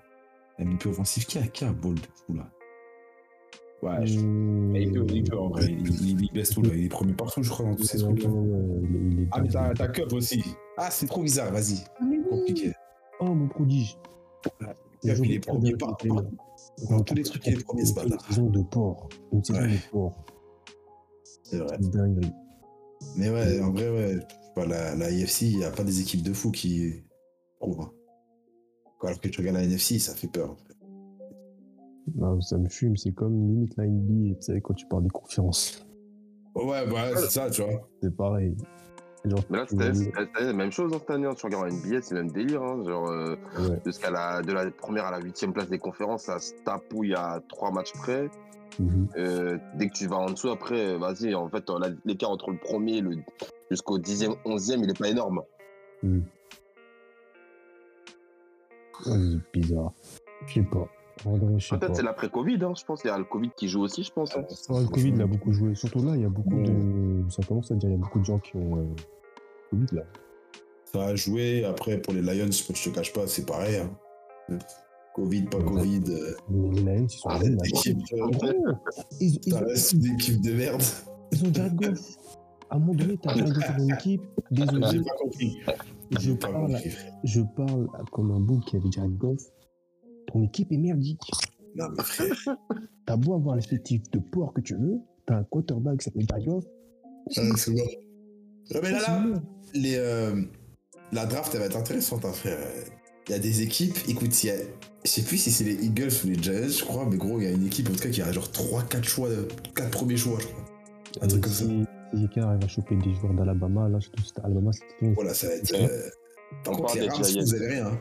MVP 0.59 0.89
offensif, 0.89 1.27
qui 1.27 1.39
a, 1.39 1.43
qui 1.47 1.65
a 1.65 1.73
ball 1.73 1.95
de 1.95 2.01
fou 2.27 2.35
là 2.35 2.49
Ouais, 3.83 4.07
je- 4.07 4.21
Hum, 4.21 4.77
il 4.77 4.93
peut, 4.93 5.05
il 5.13 5.25
peut 5.25 5.37
en 5.39 5.49
vrai, 5.49 5.65
il, 5.67 5.89
il, 5.89 6.21
il 6.25 6.33
baisse 6.33 6.51
tout 6.51 6.63
là, 6.63 6.71
il 6.73 6.85
est 6.85 6.89
premier 6.89 7.15
partout, 7.15 7.43
je 7.43 7.51
crois, 7.51 7.67
dans 7.67 7.75
tous 7.75 7.83
ces 7.85 7.99
trucs 7.99 8.25
Ah, 9.33 9.41
mais 9.41 9.49
t'as 9.75 9.89
Cup 9.89 10.13
aussi. 10.13 10.43
Ah, 10.77 10.89
c'est 10.91 11.07
trop 11.07 11.23
bizarre, 11.23 11.51
vas-y. 11.53 11.79
Ah. 12.01 12.05
Compliqué. 12.31 12.73
Oh, 13.21 13.35
mon 13.35 13.49
prodige. 13.49 13.99
Cup, 14.43 15.19
il 15.25 15.33
est 15.33 15.41
premier 15.41 15.71
bien 15.75 15.77
par- 15.79 15.99
jouer, 16.01 16.09
par- 16.11 16.23
là. 16.23 16.31
Dans 16.91 17.01
tous 17.03 17.15
les 17.15 17.23
trucs, 17.25 17.45
il 17.47 17.55
est 17.59 17.65
premier, 17.65 17.85
ce 17.85 17.91
Une 17.91 18.09
bâtard. 18.09 18.27
saison 18.27 18.47
de 18.51 18.63
porc. 18.63 19.09
Une 19.33 19.43
saison 19.45 19.61
de 19.63 19.91
porc. 19.91 20.25
C'est 21.43 21.59
vrai. 21.59 21.77
Dinguerie. 21.81 22.33
Mais 23.17 23.31
ouais, 23.31 23.61
en 23.61 23.73
vrai, 23.73 23.91
ouais. 23.91 24.19
Bah, 24.57 24.67
la, 24.67 24.95
la 24.95 25.11
IFC, 25.11 25.43
il 25.43 25.59
n'y 25.59 25.65
a 25.65 25.71
pas 25.71 25.85
des 25.85 26.01
équipes 26.01 26.23
de 26.23 26.33
fous 26.33 26.51
qui 26.51 27.03
prouvent. 27.59 27.81
hein. 27.83 27.91
Alors 29.03 29.19
que 29.21 29.29
tu 29.29 29.41
regardes 29.41 29.57
la 29.59 29.65
NFC, 29.65 29.99
ça 29.99 30.15
fait 30.15 30.29
peur. 30.29 30.57
Non, 32.17 32.41
ça 32.41 32.59
me 32.59 32.69
fume, 32.69 32.97
c'est 32.97 33.13
comme 33.13 33.33
limite 33.49 33.77
la 33.77 33.87
NBA, 33.87 34.35
tu 34.37 34.43
sais, 34.43 34.61
quand 34.61 34.75
tu 34.75 34.87
parles 34.87 35.05
des 35.05 35.11
conférences. 35.11 35.85
Ouais, 36.55 36.87
bah, 36.87 37.17
c'est 37.17 37.31
ça, 37.31 37.51
tu 37.51 37.63
vois. 37.63 37.89
C'est 38.03 38.15
pareil. 38.15 38.55
Genre, 39.25 39.39
Mais 39.51 39.59
là, 39.59 39.67
c'était 39.69 39.93
la 40.45 40.53
même 40.53 40.73
chose 40.73 40.93
hein, 40.93 40.99
cette 41.01 41.11
année. 41.11 41.27
hein. 41.27 41.35
Tu 41.37 41.47
regardes 41.47 41.65
en 41.73 41.75
NBA, 41.75 42.03
c'est 42.03 42.15
le 42.15 42.25
même 42.25 42.33
délire. 42.33 42.63
hein. 42.63 42.83
Genre, 42.85 43.09
euh, 43.09 43.37
ouais. 43.61 43.81
jusqu'à 43.87 44.11
la, 44.11 44.43
de 44.43 44.53
la 44.53 44.71
première 44.71 45.07
à 45.07 45.13
la 45.13 45.21
huitième 45.21 45.53
place 45.53 45.69
des 45.69 45.79
conférences, 45.79 46.25
ça 46.25 46.39
se 46.41 46.53
tapouille 46.65 47.15
à 47.15 47.41
trois 47.49 47.71
matchs 47.71 47.93
près. 47.95 48.29
Mhm. 48.79 49.09
Euh, 49.17 49.59
dès 49.79 49.89
que 49.89 49.93
tu 49.95 50.07
vas 50.09 50.17
en 50.17 50.31
dessous, 50.31 50.51
après, 50.51 50.99
vas-y, 50.99 51.35
en 51.35 51.49
fait, 51.49 51.69
la- 51.71 51.91
l'écart 52.05 52.31
entre 52.31 52.51
le 52.51 52.59
premier 52.59 52.97
et 52.97 53.01
le, 53.01 53.17
jusqu'au 53.73 53.99
dixième, 53.99 54.35
onzième, 54.45 54.83
il 54.85 54.91
est 54.91 54.99
pas 54.99 55.09
énorme. 55.09 55.43
C'est 59.05 59.11
bizarre. 59.53 59.93
Je 60.47 60.55
sais 60.55 60.63
pas. 60.63 60.89
Peut-être 61.25 61.95
c'est 61.97 62.03
l'après-Covid, 62.03 62.59
hein, 62.63 62.73
je 62.77 62.85
pense. 62.85 63.03
Il 63.05 63.09
y 63.09 63.11
a 63.11 63.19
le 63.19 63.25
Covid 63.25 63.51
qui 63.57 63.69
joue 63.69 63.83
aussi, 63.83 64.03
je 64.03 64.13
pense. 64.13 64.37
hein. 64.37 64.45
Ouais, 64.71 64.81
le 64.83 64.89
Covid, 64.89 65.09
il 65.11 65.23
a 65.23 65.27
beaucoup 65.27 65.53
joué. 65.53 65.75
Surtout 65.75 66.03
là, 66.05 66.17
il 66.17 66.23
y 66.23 66.25
a 66.25 66.29
beaucoup 66.29 66.57
de. 66.63 67.25
Ça 67.31 67.43
commence 67.47 67.71
à 67.71 67.75
dire, 67.75 67.89
il 67.91 67.93
y 67.93 67.95
a 67.97 67.99
beaucoup 67.99 68.19
de 68.21 68.25
gens 68.25 68.39
qui 68.39 68.57
ont. 68.57 68.79
euh, 68.79 68.85
Covid 69.71 69.87
là. 69.93 70.03
Ça 70.93 71.03
a 71.05 71.15
joué. 71.15 71.65
Après, 71.65 71.99
pour 72.01 72.13
les 72.15 72.23
Lions, 72.23 72.51
je 72.51 72.91
te 72.91 72.95
cache 72.95 73.13
pas, 73.13 73.27
c'est 73.27 73.47
pareil. 73.47 73.77
hein. 73.77 74.59
Covid, 75.15 75.43
pas 75.45 75.59
Ouais. 75.59 75.65
Covid. 75.65 76.03
euh, 76.09 76.35
Les 76.51 76.83
Lions, 76.83 77.07
ils 77.09 77.11
sont 77.11 77.29
Ah, 77.29 77.39
là. 77.39 77.49
l'équipe, 77.63 77.99
euh, 78.15 78.73
ils, 79.21 79.39
ils, 79.45 79.53
Ça 79.53 79.63
ont, 79.63 79.67
reste 79.67 79.93
une 79.93 80.07
équipe 80.15 80.41
de 80.43 80.53
merde. 80.55 80.83
ils 81.33 81.47
ont 81.47 81.55
Jared 81.55 81.75
Goff. 81.77 82.17
À 82.73 82.77
un 82.77 82.79
moment 82.79 82.95
donné, 82.95 83.19
t'as 83.23 83.35
Jared 83.37 83.53
Goff 83.53 83.77
dans 83.77 83.85
l'équipe. 83.85 84.23
J'ai 84.51 84.65
Désolé, 84.65 85.01
pas 85.05 85.15
compris. 85.21 85.59
je 86.19 86.33
parle, 86.33 86.79
je 87.23 87.41
parle 87.55 87.87
comme 88.13 88.31
un 88.31 88.41
bouc 88.41 88.65
qui 88.65 88.77
avait 88.77 88.91
Jared 88.91 89.15
Goff. 89.19 89.43
Ton 90.33 90.43
équipe 90.43 90.73
est 90.73 90.79
merdique. 90.79 91.21
Non, 91.77 91.87
mais 91.95 92.03
frère. 92.03 92.57
T'as 93.05 93.17
beau 93.17 93.35
avoir 93.35 93.57
l'effectif 93.57 94.11
de 94.11 94.19
porc 94.19 94.55
que 94.55 94.63
tu 94.63 94.75
veux, 94.75 94.99
t'as 95.27 95.37
un 95.37 95.45
quarterback 95.45 95.99
qui 95.99 96.05
s'appelle 96.05 96.25
Jared 96.27 96.47
Goff. 96.47 96.65
Ah, 97.37 97.43
c'est 97.57 97.73
bon. 97.73 97.83
Ouais, 97.83 98.81
mais 98.83 98.91
là, 98.93 98.99
C'est 99.01 99.11
là, 99.11 99.21
nul. 99.27 99.43
les, 99.75 99.97
euh, 99.97 100.43
la 101.13 101.27
draft, 101.27 101.51
elle 101.55 101.61
va 101.61 101.67
être 101.67 101.77
intéressante, 101.77 102.25
hein, 102.25 102.33
frère. 102.33 102.59
Il 103.29 103.33
y 103.33 103.35
a 103.35 103.39
des 103.39 103.61
équipes, 103.61 103.99
écoute, 104.09 104.43
il 104.43 104.47
y 104.47 104.51
a, 104.51 104.55
je 105.05 105.11
sais 105.11 105.23
plus 105.23 105.37
si 105.37 105.51
c'est 105.51 105.65
les 105.65 105.85
Eagles 105.85 106.09
ou 106.25 106.29
les 106.29 106.43
Giants, 106.43 106.69
je 106.69 106.83
crois, 106.85 107.07
mais 107.09 107.19
gros, 107.19 107.39
il 107.39 107.45
y 107.45 107.47
a 107.49 107.51
une 107.51 107.67
équipe, 107.67 107.89
en 107.91 107.93
tout 107.93 107.99
cas, 108.01 108.09
qui 108.09 108.23
a 108.23 108.33
genre 108.33 108.49
3-4 108.49 109.05
choix, 109.05 109.29
4 109.75 109.91
premiers 109.91 110.17
choix, 110.17 110.39
je 110.41 110.47
crois. 110.47 110.65
Un 111.21 111.29
truc 111.29 111.43
comme 111.43 111.53
ça. 111.53 111.65
Si 112.13 112.19
si 112.19 112.29
Car 112.29 112.49
arrive 112.49 112.65
à 112.65 112.69
choper 112.69 112.97
des 112.97 113.13
joueurs 113.15 113.35
d'Alabama, 113.35 113.89
là, 113.89 114.01
surtout 114.01 114.23
c'était 114.23 114.41
Alabama, 114.43 114.71
c'était. 114.73 115.13
Voilà, 115.15 115.33
ça 115.35 115.47
va 115.49 115.55
être. 115.55 115.75
Euh, 115.75 116.11
des 116.95 117.09
Rams, 117.09 117.25
Giants. 117.25 117.41
vous 117.43 117.55
avez 117.55 117.69
rien. 117.69 117.87
hein. 117.87 117.99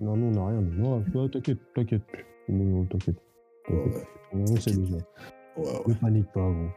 Non, 0.00 0.16
nous, 0.16 0.26
on 0.26 0.30
n'a 0.32 0.46
rien. 0.48 0.60
Non, 0.60 0.98
ouais, 1.14 1.28
t'inquiète, 1.30 1.58
t'inquiète. 1.74 2.02
Non, 2.48 2.64
non, 2.64 2.84
t'inquiète. 2.86 3.16
Ouais, 3.70 3.76
t'inquiète. 3.84 3.94
ouais. 4.34 4.44
On 4.48 4.56
sait 4.56 4.70
déjà. 4.72 4.96
Ouais, 4.96 5.64
ouais. 5.64 5.82
Ne 5.86 5.94
panique 5.94 6.32
pas, 6.32 6.40
gros. 6.40 6.68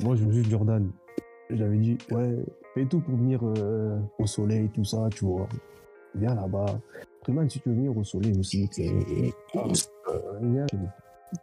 Moi, 0.00 0.16
je 0.16 0.24
me 0.24 0.32
suis 0.32 0.42
dit, 0.42 0.50
Jordan, 0.50 0.90
j'avais 1.50 1.76
dit, 1.76 1.98
ouais, 2.10 2.36
fais 2.74 2.86
tout 2.86 3.00
pour 3.00 3.16
venir 3.16 3.40
euh, 3.44 3.98
au 4.18 4.26
soleil, 4.26 4.70
tout 4.74 4.84
ça, 4.84 5.08
tu 5.14 5.24
vois. 5.26 5.48
Viens 6.14 6.34
là-bas. 6.34 6.80
Freeman, 7.22 7.48
si 7.50 7.60
tu 7.60 7.68
veux 7.68 7.74
venir 7.74 7.96
au 7.96 8.04
soleil 8.04 8.38
aussi, 8.38 8.68
Ah, 9.54 9.64
euh, 10.08 10.38
viens 10.40 10.66
chez 10.70 10.76
nous. 10.78 10.88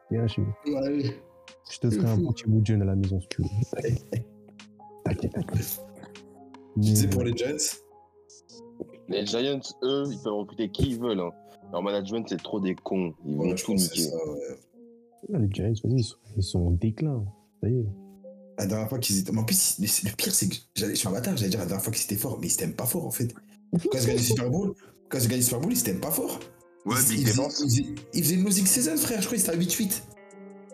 Viens 0.10 0.28
chez 0.28 0.42
nous. 0.42 0.74
ouais. 0.74 1.04
Je 1.72 1.80
te 1.80 1.90
C'est 1.90 1.98
ferai 2.00 2.10
un 2.12 2.18
petit 2.32 2.46
bout 2.48 2.62
de 2.62 2.66
jeune 2.66 2.82
à 2.82 2.86
la 2.86 2.96
maison 2.96 3.20
si 3.20 3.28
tu 3.28 3.42
veux. 3.44 3.48
T'inquiète, 5.10 5.34
t'inquiète. 5.34 5.82
Tu 6.82 6.96
sais, 6.96 7.08
pour 7.10 7.24
les 7.24 7.36
Giants, 7.36 7.58
Les 9.10 9.26
Giants, 9.26 9.60
eux, 9.84 10.04
ils 10.12 10.20
peuvent 10.20 10.34
recruter 10.34 10.70
qui 10.70 10.92
ils 10.92 11.00
veulent. 11.00 11.20
hein. 11.20 11.32
Leur 11.72 11.84
management, 11.84 12.26
c'est 12.28 12.42
trop 12.42 12.60
des 12.60 12.76
cons. 12.76 13.14
Ils 13.26 13.36
vont 13.36 13.50
ouais, 13.50 13.56
tout 13.56 13.74
niquer. 13.74 14.04
ça, 14.04 14.16
ouais. 14.16 14.40
là, 15.30 15.40
les 15.40 15.50
Giants, 15.52 15.74
vas-y, 15.84 16.00
ils 16.00 16.04
sont, 16.04 16.16
ils 16.38 16.44
sont 16.44 16.60
en 16.68 16.72
déclin. 16.72 17.24
Ça 17.62 17.70
y 17.70 17.74
est. 17.76 17.86
La 18.58 18.66
dernière 18.66 18.90
fois 18.90 19.00
qu'ils 19.00 19.20
étaient. 19.20 19.32
Mais 19.32 19.40
en 19.40 19.44
plus, 19.46 19.78
le 19.80 19.86
le 20.10 20.16
pire, 20.16 20.34
c'est 20.34 20.50
que 20.50 20.56
j'allais- 20.76 20.94
je 20.96 21.00
suis 21.00 21.08
un 21.08 21.12
bâtard, 21.12 21.36
j'allais 21.38 21.50
dire 21.50 21.60
la 21.60 21.66
dernière 21.66 21.84
fois 21.84 21.94
qu'ils 21.94 22.04
étaient 22.06 22.16
forts, 22.16 22.40
mais 22.40 22.48
ils 22.48 22.54
étaient 22.54 22.66
même 22.66 22.76
pas 22.76 22.86
forts 22.86 23.06
en 23.06 23.12
fait. 23.12 23.34
Quand 23.72 23.80
ils 23.94 24.00
gagnaient 24.00 24.14
le 24.14 24.20
Super 24.20 24.50
Bowl, 24.50 24.74
quand 25.10 25.18
ils 25.20 25.24
gagnaient 25.24 25.38
le 25.38 25.42
Super 25.44 25.60
Bowl, 25.62 25.74
ils 25.74 25.84
même 25.92 26.00
pas 26.02 26.12
forts. 26.12 26.40
Ouais, 26.86 26.96
ils, 27.12 27.20
ils, 27.22 27.28
faisaient, 27.28 27.44
ils, 27.44 27.52
faisaient, 27.70 27.86
ils 28.14 28.24
faisaient 28.24 28.36
une 28.36 28.44
musique 28.44 28.68
saison, 28.68 28.96
frère, 28.98 29.22
je 29.22 29.28
crois 29.28 29.38
qu'ils 29.38 29.46
étaient 29.48 29.58
à 29.58 29.60
8-8. 29.60 30.02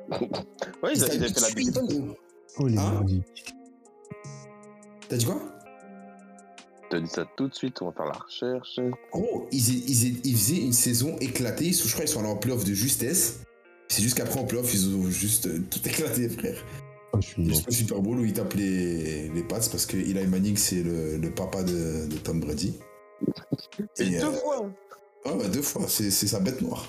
Ouais, 0.83 0.93
ils, 0.95 1.03
avaient 1.03 1.17
fait 1.29 1.41
la 1.41 1.49
Big 1.49 1.67
8-8, 1.67 1.71
Defense. 1.73 1.93
gros. 1.93 2.15
Oh, 2.59 2.67
les 2.67 2.77
Hein. 2.77 3.03
T'as 5.09 5.17
dit 5.17 5.25
quoi? 5.25 5.41
Je 6.83 6.97
te 6.97 7.01
dis 7.03 7.09
ça 7.09 7.25
tout 7.35 7.47
de 7.47 7.53
suite, 7.53 7.81
on 7.81 7.87
va 7.87 7.91
faire 7.93 8.05
la 8.05 8.13
recherche. 8.13 8.79
Gros, 9.11 9.47
ils, 9.51 9.89
ils, 9.89 10.25
ils 10.27 10.35
faisaient 10.37 10.61
une 10.61 10.73
saison 10.73 11.17
éclatée, 11.19 11.71
je 11.73 11.87
crois 11.91 12.01
qu'ils 12.05 12.09
sont 12.13 12.19
allés 12.19 12.29
en 12.29 12.37
playoff 12.37 12.63
de 12.63 12.73
justesse. 12.73 13.39
C'est 13.87 14.01
juste 14.01 14.17
qu'après 14.17 14.39
en 14.39 14.45
playoff, 14.45 14.73
ils 14.73 14.95
ont 14.95 15.09
juste 15.09 15.47
euh, 15.47 15.63
tout 15.69 15.79
éclaté, 15.87 16.29
frère. 16.29 16.63
Oh, 17.13 17.17
je 17.21 17.27
suis 17.27 17.41
mort. 17.43 17.55
Jusqu'au 17.55 17.71
Super 17.71 18.01
Bowl 18.01 18.19
où 18.19 18.25
ils 18.25 18.33
tapent 18.33 18.53
les, 18.55 19.29
les 19.29 19.43
Pats 19.43 19.59
parce 19.59 19.85
que 19.85 19.97
Eli 19.97 20.25
Manning, 20.27 20.57
c'est 20.57 20.83
le, 20.83 21.17
le 21.17 21.31
papa 21.33 21.63
de, 21.63 22.07
de 22.07 22.17
Tom 22.17 22.39
Brady. 22.39 22.77
Et 23.97 24.09
deux 24.09 24.25
euh, 24.25 24.31
fois 24.31 24.69
Ouais, 25.25 25.31
ouais, 25.33 25.49
deux 25.49 25.61
fois, 25.63 25.87
c'est 25.87 26.11
c'est 26.11 26.27
sa 26.27 26.39
bête 26.39 26.61
noire. 26.61 26.87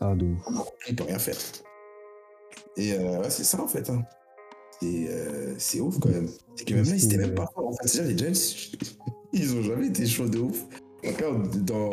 Ah, 0.00 0.14
de 0.14 0.24
ouf. 0.26 0.40
Il 0.88 0.96
peut 0.96 1.04
rien 1.04 1.18
faire. 1.18 1.36
Et 2.76 2.92
euh, 2.94 3.20
ouais, 3.20 3.30
c'est 3.30 3.44
ça 3.44 3.60
en 3.60 3.68
fait. 3.68 3.88
hein. 3.90 4.02
C'est 4.80 5.06
euh, 5.08 5.54
c'est 5.58 5.80
ouf 5.80 5.98
quand 5.98 6.08
même. 6.10 6.28
C'est 6.54 6.64
que 6.64 6.74
même 6.74 6.84
là, 6.84 6.94
ils 6.94 7.04
étaient 7.04 7.16
même 7.16 7.34
pas 7.34 7.46
forts. 7.54 7.68
En 7.68 7.72
fait, 7.72 7.88
c'est-à-dire, 7.88 8.28
les 8.28 8.34
Giants, 8.34 8.68
ils 9.32 9.56
ont 9.56 9.62
jamais 9.62 9.88
été 9.88 10.06
chauds 10.06 10.28
de 10.28 10.38
ouf. 10.38 10.66
Encore 11.06 11.38
dans. 11.64 11.90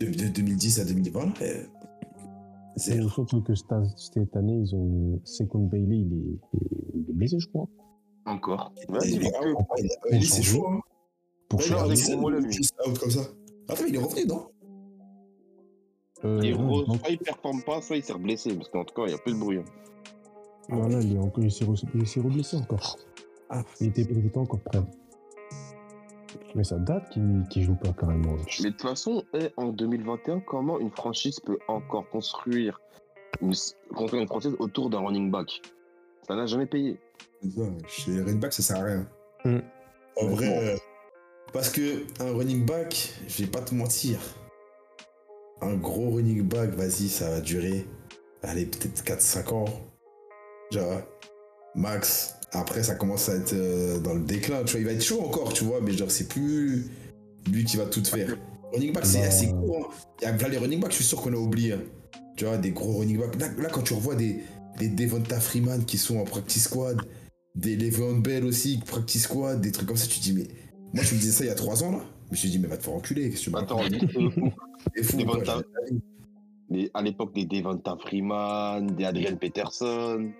De, 0.00 0.06
de 0.06 0.28
2010 0.28 0.78
à 0.80 0.84
2020, 0.84 1.20
là, 1.24 1.32
euh, 1.42 1.64
c'est. 2.76 3.02
Surtout 3.08 3.42
que 3.42 3.52
cette, 3.54 4.36
année, 4.36 4.60
ils 4.64 4.74
ont. 4.74 5.20
Second 5.24 5.66
Bailey, 5.66 5.98
il 5.98 6.12
est, 6.12 6.58
il 6.94 7.10
est 7.10 7.12
blessé, 7.14 7.38
je 7.40 7.48
crois. 7.48 7.66
Encore. 8.26 8.72
il- 9.04 9.18
mais 9.20 9.30
ah, 9.34 10.20
C'est 10.22 10.42
chaud, 10.42 10.66
hein. 10.68 10.80
Pour 11.48 11.62
changer. 11.62 12.14
out 12.14 12.98
comme 12.98 13.10
ça. 13.10 13.22
Après, 13.68 13.88
il 13.88 13.94
est 13.94 13.98
revenu, 13.98 14.26
non? 14.26 14.48
Euh, 16.24 16.40
il 16.42 16.52
non, 16.52 16.68
re- 16.82 16.88
non, 16.88 16.98
soit 16.98 17.10
il 17.10 17.18
performe 17.18 17.62
pas, 17.62 17.80
soit 17.80 17.96
il 17.96 18.04
s'est 18.04 18.14
blessé. 18.18 18.54
Parce 18.54 18.68
qu'en 18.68 18.84
tout 18.84 18.94
cas, 18.94 19.02
il 19.06 19.12
y 19.12 19.14
a 19.14 19.18
plus 19.18 19.32
de 19.32 19.38
bruit. 19.38 19.58
Voilà, 20.68 21.00
il 21.00 21.16
est 21.16 21.18
encore, 21.18 21.44
il 21.44 21.50
s'est 21.52 21.64
re- 21.64 21.82
il 21.94 22.06
s'est 22.06 22.20
reblessé 22.20 22.56
encore. 22.56 22.98
Ah. 23.50 23.62
Il 23.80 23.88
était, 23.88 24.02
il 24.02 24.26
était 24.26 24.38
encore 24.38 24.60
prêt. 24.60 24.80
Mais 26.54 26.64
ça 26.64 26.76
date 26.78 27.08
qu'il 27.10 27.44
qu'il 27.48 27.62
joue 27.64 27.74
pas 27.76 27.92
carrément. 27.92 28.36
Mais 28.62 28.66
de 28.66 28.70
toute 28.70 28.82
façon, 28.82 29.24
en 29.56 29.68
2021, 29.68 30.40
comment 30.40 30.78
une 30.78 30.90
franchise 30.90 31.40
peut 31.40 31.58
encore 31.68 32.08
construire 32.10 32.80
une, 33.40 33.54
construire 33.94 34.22
une 34.22 34.28
franchise 34.28 34.54
autour 34.58 34.90
d'un 34.90 34.98
running 35.00 35.30
back? 35.30 35.62
Ça 36.26 36.36
n'a 36.36 36.44
jamais 36.46 36.66
payé. 36.66 36.98
Ça, 37.56 37.62
Chez 37.86 38.10
les 38.12 38.20
running 38.22 38.40
back, 38.40 38.52
ça 38.52 38.62
sert 38.62 38.76
à 38.80 38.84
rien. 38.84 39.08
Mm. 39.44 39.58
En 40.20 40.26
Ouais, 40.26 40.34
vrai, 40.34 40.48
bon. 40.48 40.66
euh, 40.66 40.76
parce 41.54 41.70
que 41.70 42.04
un 42.22 42.36
running 42.36 42.66
back, 42.66 43.14
je 43.26 43.42
vais 43.44 43.50
pas 43.50 43.60
te 43.62 43.74
mentir, 43.74 44.18
un 45.62 45.74
gros 45.76 46.10
running 46.10 46.42
back, 46.42 46.70
vas-y, 46.70 47.08
ça 47.08 47.30
va 47.30 47.40
durer, 47.40 47.86
allez, 48.42 48.66
peut-être 48.66 49.02
4-5 49.02 49.54
ans. 49.54 49.64
Genre, 50.70 51.00
max. 51.74 52.34
Après, 52.52 52.82
ça 52.82 52.94
commence 52.94 53.28
à 53.28 53.36
être 53.36 53.52
euh, 53.52 53.98
dans 54.00 54.14
le 54.14 54.20
déclin, 54.22 54.64
tu 54.64 54.72
vois, 54.72 54.80
il 54.80 54.86
va 54.86 54.92
être 54.92 55.04
chaud 55.04 55.20
encore, 55.22 55.52
tu 55.52 55.64
vois, 55.64 55.80
mais 55.82 55.92
genre, 55.92 56.10
c'est 56.10 56.28
plus 56.28 56.90
lui 57.50 57.64
qui 57.64 57.76
va 57.76 57.84
tout 57.86 58.02
faire. 58.04 58.36
Running 58.72 58.92
back, 58.92 59.04
c'est 59.06 59.22
assez 59.22 59.48
court. 59.50 59.90
hein. 59.92 59.94
Il 60.20 60.24
y 60.24 60.26
a 60.28 60.36
là, 60.36 60.48
les 60.48 60.58
running 60.58 60.80
backs, 60.80 60.90
je 60.92 60.96
suis 60.96 61.04
sûr 61.04 61.20
qu'on 61.20 61.32
a 61.32 61.36
oublié. 61.36 61.72
hein. 61.74 61.80
Tu 62.36 62.44
vois, 62.44 62.56
des 62.56 62.70
gros 62.70 62.98
running 62.98 63.18
backs. 63.18 63.38
Là, 63.40 63.48
là, 63.58 63.68
quand 63.70 63.82
tu 63.82 63.92
revois 63.94 64.14
des, 64.14 64.40
des 64.78 64.88
Devonta 64.88 65.40
Freeman 65.40 65.84
qui 65.84 65.98
sont 65.98 66.18
en 66.18 66.24
practice 66.24 66.64
squad, 66.64 67.00
des 67.54 67.76
Le'Veon 67.76 68.18
Bell 68.18 68.44
aussi, 68.44 68.78
practice 68.86 69.22
squad, 69.24 69.60
des 69.60 69.72
trucs 69.72 69.88
comme 69.88 69.96
ça, 69.96 70.06
tu 70.06 70.18
te 70.18 70.22
dis, 70.24 70.32
mais 70.32 70.46
moi, 70.94 71.02
je 71.02 71.14
me 71.14 71.20
disais 71.20 71.32
ça 71.32 71.44
il 71.44 71.48
y 71.48 71.50
a 71.50 71.54
3 71.54 71.82
ans, 71.84 71.92
là. 71.92 72.00
Je 72.26 72.32
me 72.32 72.36
suis 72.36 72.50
dit, 72.50 72.58
mais 72.58 72.68
va 72.68 72.76
te 72.78 72.82
faire 72.84 72.94
enculer, 72.94 73.30
qu'est-ce 73.30 73.46
que 73.46 73.50
tu 73.50 73.56
Attends, 73.56 73.78
fou, 75.02 75.16
Devonta- 75.18 75.62
les- 76.70 76.90
à 76.94 77.02
l'époque 77.02 77.34
des 77.34 77.44
Devonta 77.46 77.96
Freeman, 78.00 78.86
des 78.94 79.04
Adrian 79.04 79.36
Peterson. 79.36 80.30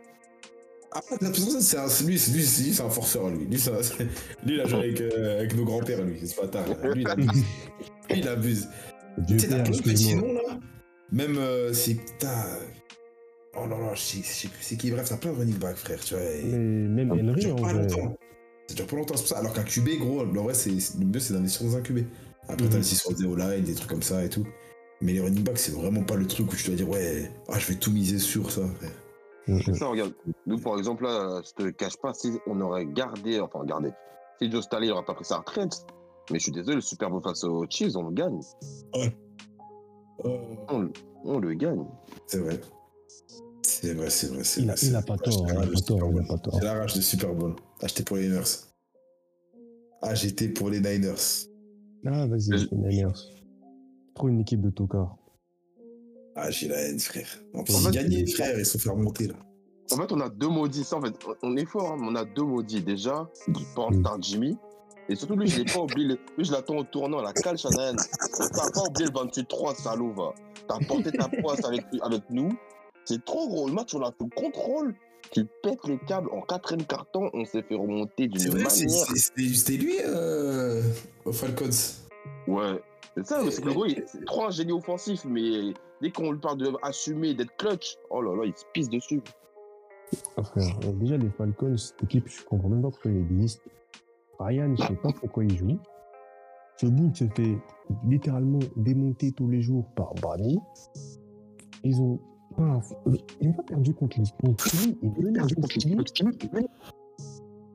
Façon, 0.93 1.61
c'est 1.61 1.79
un- 1.79 1.89
c'est 1.89 2.05
lui, 2.05 2.19
c'est 2.19 2.33
lui, 2.33 2.45
c'est 2.45 2.63
lui, 2.65 2.73
c'est 2.75 2.83
un 2.83 2.89
forceur, 2.91 3.29
lui. 3.31 3.45
Lui, 3.47 3.59
c'est 3.59 3.71
il 4.47 4.61
a 4.61 4.67
joué 4.67 4.79
avec, 4.79 5.01
euh, 5.01 5.39
avec 5.39 5.55
nos 5.55 5.65
grands-pères, 5.65 6.03
lui, 6.03 6.19
c'est 6.25 6.37
pas 6.41 6.49
tard. 6.49 6.65
Lui, 6.95 7.03
il 7.03 7.09
abuse. 7.09 7.27
Lui, 8.11 8.21
il 8.21 8.29
abuse. 8.29 8.69
Tu 9.27 9.39
sais, 9.39 9.49
noms, 10.15 10.33
là. 10.33 10.59
Même 11.13 11.37
euh, 11.39 11.73
c'est. 11.73 11.95
Putain. 11.95 12.45
Oh 13.57 13.67
là 13.67 13.77
là, 13.79 13.95
je 13.95 14.01
sais, 14.01 14.19
je 14.23 14.27
sais 14.29 14.49
plus 14.49 14.63
c'est 14.63 14.77
qui. 14.77 14.91
Bref, 14.91 15.09
t'as 15.09 15.17
plein 15.17 15.33
de 15.33 15.39
running 15.39 15.59
back, 15.59 15.77
frère, 15.77 15.99
tu 16.01 16.15
vois. 16.15 16.23
et- 16.23 16.43
Mais 16.45 17.05
même 17.05 17.09
Ça 17.11 17.31
Henry, 17.33 17.41
dure 17.41 17.57
en 17.57 17.63
pas 17.63 17.73
longtemps. 17.73 18.17
Ça 18.69 18.75
dure 18.77 18.87
pas 18.87 18.97
longtemps, 18.97 19.15
c'est 19.17 19.23
pour 19.23 19.29
ça. 19.29 19.39
Alors 19.39 19.53
qu'un 19.53 19.65
QB, 19.65 19.89
gros, 19.99 20.21
en 20.21 20.27
vrai, 20.43 20.55
c'est, 20.55 20.79
c'est- 20.79 20.99
le 20.99 21.07
mieux, 21.07 21.19
c'est 21.19 21.35
d'investir 21.35 21.67
dans 21.67 21.77
un 21.77 21.81
QB. 21.81 22.01
Après, 22.49 22.69
t'as 22.69 22.79
aussi 22.79 22.95
sur 22.97 23.13
des 23.15 23.25
O-line, 23.25 23.63
des 23.65 23.75
trucs 23.75 23.91
comme 23.91 24.03
ça 24.03 24.25
et 24.25 24.29
tout. 24.29 24.47
Mais 25.01 25.13
les 25.13 25.21
running 25.21 25.43
backs, 25.43 25.59
c'est 25.59 25.73
vraiment 25.73 26.03
pas 26.03 26.15
le 26.17 26.27
truc 26.27 26.53
où 26.53 26.57
tu 26.57 26.67
dois 26.69 26.77
dire, 26.77 26.89
ouais, 26.89 27.31
ah, 27.49 27.59
je 27.59 27.67
vais 27.67 27.75
tout 27.75 27.91
miser 27.91 28.19
sur 28.19 28.51
ça. 28.51 28.63
frère. 28.79 28.91
Mm, 29.49 29.61
C'est 29.65 29.71
mm. 29.73 29.75
ça, 29.75 29.87
regarde. 29.89 30.13
Nous, 30.47 30.59
par 30.61 30.79
exemple, 30.79 31.05
là, 31.05 31.41
je 31.45 31.53
te 31.65 31.71
cache 31.71 31.97
pas, 31.97 32.13
si 32.15 32.39
on 32.47 32.61
aurait 32.61 32.87
gardé, 32.87 33.41
enfin, 33.41 33.65
gardé. 33.65 33.91
Si 34.41 34.51
Joe 34.51 34.63
Staley 34.63 34.89
n'aurait 34.89 35.05
pas 35.05 35.15
pris 35.15 35.25
sa 35.25 35.39
retraite, 35.39 35.85
mais 36.31 36.39
je 36.39 36.45
suis 36.45 36.53
désolé, 36.53 36.77
le 36.77 36.81
Super 36.81 37.11
Bowl 37.11 37.23
face 37.23 37.43
aux 37.45 37.65
Chiefs, 37.69 37.97
on 37.97 38.05
le 38.09 38.15
gagne. 38.15 38.41
On, 40.25 40.79
le- 40.81 40.93
on 41.25 41.39
le 41.39 41.55
gagne. 41.55 41.85
C'est 42.27 42.39
vrai. 42.39 42.61
C'est 43.63 43.95
vrai, 43.95 44.11
c'est 44.11 44.29
vrai, 44.29 44.45
c'est 44.45 44.61
Il 44.61 44.65
vrai. 44.67 44.73
a, 44.75 44.77
c'est 44.77 44.87
il 44.87 44.97
a 44.97 45.01
vrai. 45.01 45.07
pas 45.07 45.15
Ah, 45.15 45.25
tort, 45.31 45.47
il 45.47 45.51
a 45.51 45.55
rage 45.59 45.67
pas 45.67 45.71
de 45.73 45.77
Super 45.77 45.87
tort, 45.99 45.99
il 45.99 46.03
a 46.03 46.13
Bowl. 46.23 46.27
pas 46.27 46.39
tort. 46.39 46.55
C'est 46.59 46.65
la 46.65 46.75
rage 46.75 46.95
de 46.95 47.01
Super 47.01 47.35
Bowl. 47.35 47.57
Acheté 47.83 48.03
pour 48.03 48.17
les 48.17 48.29
Niners. 48.29 48.43
Ah, 50.03 50.15
j'étais 50.15 50.49
pour 50.49 50.71
les 50.71 50.81
Niners. 50.81 51.15
Ah, 52.07 52.27
vas-y, 52.27 52.51
Mais- 52.51 52.57
les 52.73 52.77
Niners. 52.97 53.13
Trop 54.15 54.29
une 54.29 54.41
équipe 54.41 54.61
de 54.61 54.71
tocards. 54.71 55.17
Ah, 56.41 56.51
j'ai 56.51 56.69
la 56.69 56.77
haine, 56.77 56.99
frère. 57.01 57.29
En 57.55 57.65
plus, 57.65 57.75
ils 57.85 57.91
gagnaient, 57.91 58.27
frère, 58.27 58.59
ils 58.59 58.65
se 58.65 58.73
sont 58.73 58.79
fait 58.79 58.91
remonter, 58.91 59.27
là. 59.27 59.35
En 59.91 59.97
fait, 59.97 60.13
on 60.13 60.21
a 60.21 60.29
deux 60.29 60.49
maudits. 60.49 60.85
Ça, 60.85 60.97
en 60.97 61.03
fait, 61.03 61.15
on 61.43 61.57
est 61.57 61.65
fort, 61.65 61.93
hein, 61.93 61.97
mais 61.99 62.07
on 62.11 62.15
a 62.15 62.25
deux 62.25 62.43
maudits. 62.45 62.83
Déjà, 62.83 63.29
Porn 63.75 63.97
Mm. 63.97 64.23
Jimmy. 64.23 64.57
Et 65.09 65.15
surtout, 65.17 65.35
lui, 65.37 65.49
je 65.49 65.59
l'ai 65.61 65.65
pas 65.65 65.81
oublié. 65.81 66.17
Lui, 66.37 66.45
je 66.45 66.53
l'attends 66.53 66.77
au 66.77 66.85
tournant, 66.85 67.23
la 67.23 67.33
cale 67.33 67.57
Shanahan. 67.57 67.97
T'as 67.97 68.71
pas 68.71 68.83
oublié 68.87 69.07
le 69.07 69.13
28-3, 69.13 69.75
salaud, 69.75 70.13
va. 70.13 70.35
T'as 70.69 70.79
porté 70.87 71.11
ta 71.11 71.29
poisse 71.29 71.65
avec, 71.65 71.85
avec 72.03 72.23
nous. 72.31 72.51
C'est 73.07 73.25
trop 73.25 73.49
gros. 73.49 73.67
Le 73.69 73.73
match, 73.75 73.95
on 73.95 74.03
a 74.03 74.13
fait 74.13 74.25
le 74.25 74.41
contrôle. 74.43 74.95
Tu 75.33 75.45
pètes 75.63 75.81
les 75.87 75.99
câbles 76.07 76.29
en 76.31 76.43
quatrième 76.43 76.87
carton. 76.87 77.31
On 77.33 77.45
s'est 77.47 77.63
fait 77.63 77.75
remonter 77.75 78.29
d'une 78.29 78.53
manière. 78.53 78.71
c'est- 78.71 79.27
c'était 79.27 79.73
lui, 79.83 79.97
euh, 80.05 80.83
aux 81.25 81.33
Falcons. 81.33 81.71
Ouais. 82.47 82.79
C'est 83.17 83.27
ça, 83.27 83.43
mais 83.43 83.51
c'est 83.51 83.63
que 83.63 83.67
le 83.69 83.73
gros, 83.73 83.87
il- 83.87 84.05
c'est 84.07 84.25
trop 84.27 84.45
un 84.45 84.51
génie 84.51 84.73
offensif. 84.73 85.23
Mais 85.25 85.73
dès 86.01 86.11
qu'on 86.11 86.33
lui 86.33 86.41
parle 86.41 86.59
d'assumer, 86.59 87.35
d'être 87.35 87.57
clutch, 87.57 87.97
oh 88.11 88.23
là 88.23 88.35
là, 88.35 88.45
il 88.45 88.57
se 88.57 88.65
pisse 88.73 88.89
dessus. 88.89 89.23
Frère, 90.43 90.79
euh, 90.85 90.93
déjà, 90.93 91.17
les 91.17 91.31
Falcons, 91.31 91.77
cette 91.77 92.03
équipe, 92.03 92.29
je 92.29 92.43
comprends 92.45 92.69
même 92.69 92.83
pas 92.83 92.91
pourquoi 92.91 93.11
il 93.11 93.19
existe. 93.19 93.63
Ryan, 94.39 94.75
je 94.77 94.83
sais 94.83 94.97
pas 94.97 95.13
pourquoi 95.13 95.45
il 95.45 95.57
joue. 95.57 95.79
Ce 96.77 96.87
bout 96.87 97.15
se 97.15 97.25
fait 97.35 97.59
littéralement 98.07 98.61
démonter 98.77 99.33
tous 99.33 99.49
les 99.49 99.61
jours 99.61 99.85
par 99.97 100.15
Barney. 100.15 100.57
Ils 101.83 102.01
ont 102.01 102.21
pas, 102.57 102.81
ils 103.41 103.49
ont 103.49 103.53
pas 103.53 103.63
perdu 103.65 103.93
contre 103.95 104.19
les 104.21 104.25
Philly, 104.61 104.99
ils 105.03 105.11
menaient 105.11 105.41
contre 105.41 105.69
Philly. 105.73 105.97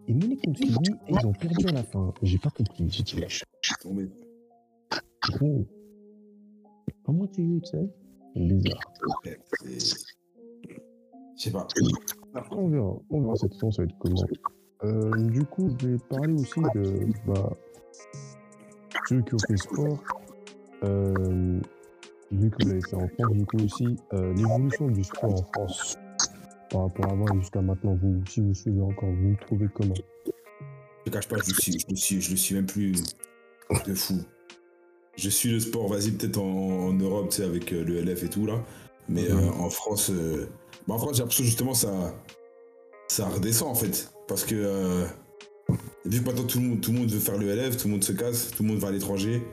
Ils 0.08 0.16
menaient 0.16 0.38
contre 0.38 0.58
Philly 0.58 0.90
et 1.08 1.14
ils 1.14 1.26
ont 1.26 1.34
perdu 1.34 1.68
à 1.68 1.72
la 1.74 1.84
fin. 1.84 2.14
J'ai 2.22 2.38
pas 2.38 2.50
compris. 2.50 2.90
J'ai 2.90 3.04
dit, 3.04 3.22
gros. 5.22 5.66
Comment 7.04 7.28
tu 7.28 7.46
joues, 7.46 7.60
tu 7.60 7.72
sais? 7.72 7.90
Bizarre. 8.36 8.80
Je 11.38 11.44
sais 11.44 11.52
pas. 11.52 11.68
Après, 12.34 12.56
on 12.56 12.70
verra. 12.70 12.96
On 13.10 13.22
verra 13.22 13.36
cette 13.36 13.54
saison, 13.54 13.72
ça 13.72 13.84
va 13.84 13.88
être 13.88 13.98
comment. 14.00 14.26
Euh, 14.84 15.12
du 15.30 15.44
coup, 15.46 15.70
je 15.80 15.88
vais 15.88 15.98
parler 16.10 16.34
aussi 16.34 16.60
de 16.76 17.08
bah, 17.26 17.50
ceux 19.08 19.22
qui 19.22 19.34
ont 19.34 19.40
fait 19.48 19.58
sport. 19.58 20.04
Euh, 20.84 21.60
vu 22.32 22.50
que 22.50 22.64
vous 22.64 22.70
l'avez 22.70 22.82
fait 22.82 22.96
en 22.96 23.08
France, 23.08 23.32
du 23.32 23.46
coup 23.46 23.58
aussi, 23.64 23.96
euh, 24.14 24.34
l'évolution 24.34 24.88
du 24.88 25.04
sport 25.04 25.34
en 25.34 25.44
France 25.54 25.98
par 26.70 26.82
rapport 26.82 27.06
à 27.06 27.12
avant 27.12 27.26
et 27.34 27.40
jusqu'à 27.40 27.62
maintenant, 27.62 27.96
vous, 28.02 28.22
si 28.28 28.42
vous 28.42 28.54
suivez 28.54 28.82
encore, 28.82 29.10
vous 29.10 29.30
le 29.30 29.38
trouvez 29.38 29.68
comment? 29.74 29.94
Je 29.96 31.12
te 31.12 31.16
cache 31.16 31.28
pas, 31.28 31.38
je 31.38 31.50
le 31.50 31.62
suis, 31.62 31.80
je 31.80 31.86
le 31.90 31.96
suis, 31.96 32.22
je 32.22 32.32
le 32.32 32.38
suis 32.38 32.56
même 32.56 32.66
plus 32.66 32.94
de 33.86 33.94
fou. 33.94 34.16
Je 35.16 35.30
suis 35.30 35.50
le 35.52 35.60
sport, 35.60 35.88
vas-y, 35.88 36.12
peut-être 36.12 36.38
en, 36.40 36.88
en 36.88 36.94
Europe, 36.94 37.30
tu 37.30 37.38
sais, 37.38 37.44
avec 37.44 37.72
euh, 37.72 37.84
le 37.84 37.98
LF 38.04 38.24
et 38.24 38.30
tout, 38.30 38.46
là. 38.46 38.64
Mais 39.10 39.24
Mhm. 39.30 39.38
euh, 39.38 39.52
en 39.60 39.70
France, 39.70 40.10
euh, 40.10 40.48
bah, 40.88 40.96
en 40.96 40.98
France, 40.98 41.14
j'ai 41.16 41.20
l'impression 41.20 41.44
justement 41.44 41.74
ça, 41.74 42.16
ça 43.08 43.28
redescend, 43.30 43.70
en 43.70 43.76
fait. 43.76 44.12
Parce 44.28 44.44
que, 44.44 44.56
euh, 44.56 45.06
vu 46.06 46.22
que 46.22 46.26
maintenant 46.26 46.46
tout 46.48 46.60
le, 46.60 46.66
monde, 46.68 46.82
tout 46.82 46.92
le 46.92 47.00
monde 47.00 47.10
veut 47.12 47.20
faire 47.20 47.38
le 47.38 47.48
LF, 47.50 47.78
tout 47.78 47.88
le 47.88 47.94
monde 47.94 48.04
se 48.04 48.14
casse, 48.14 48.52
tout 48.52 48.64
le 48.64 48.70
monde 48.70 48.80
va 48.80 48.88
à 48.88 48.92
l'étranger. 48.92 49.44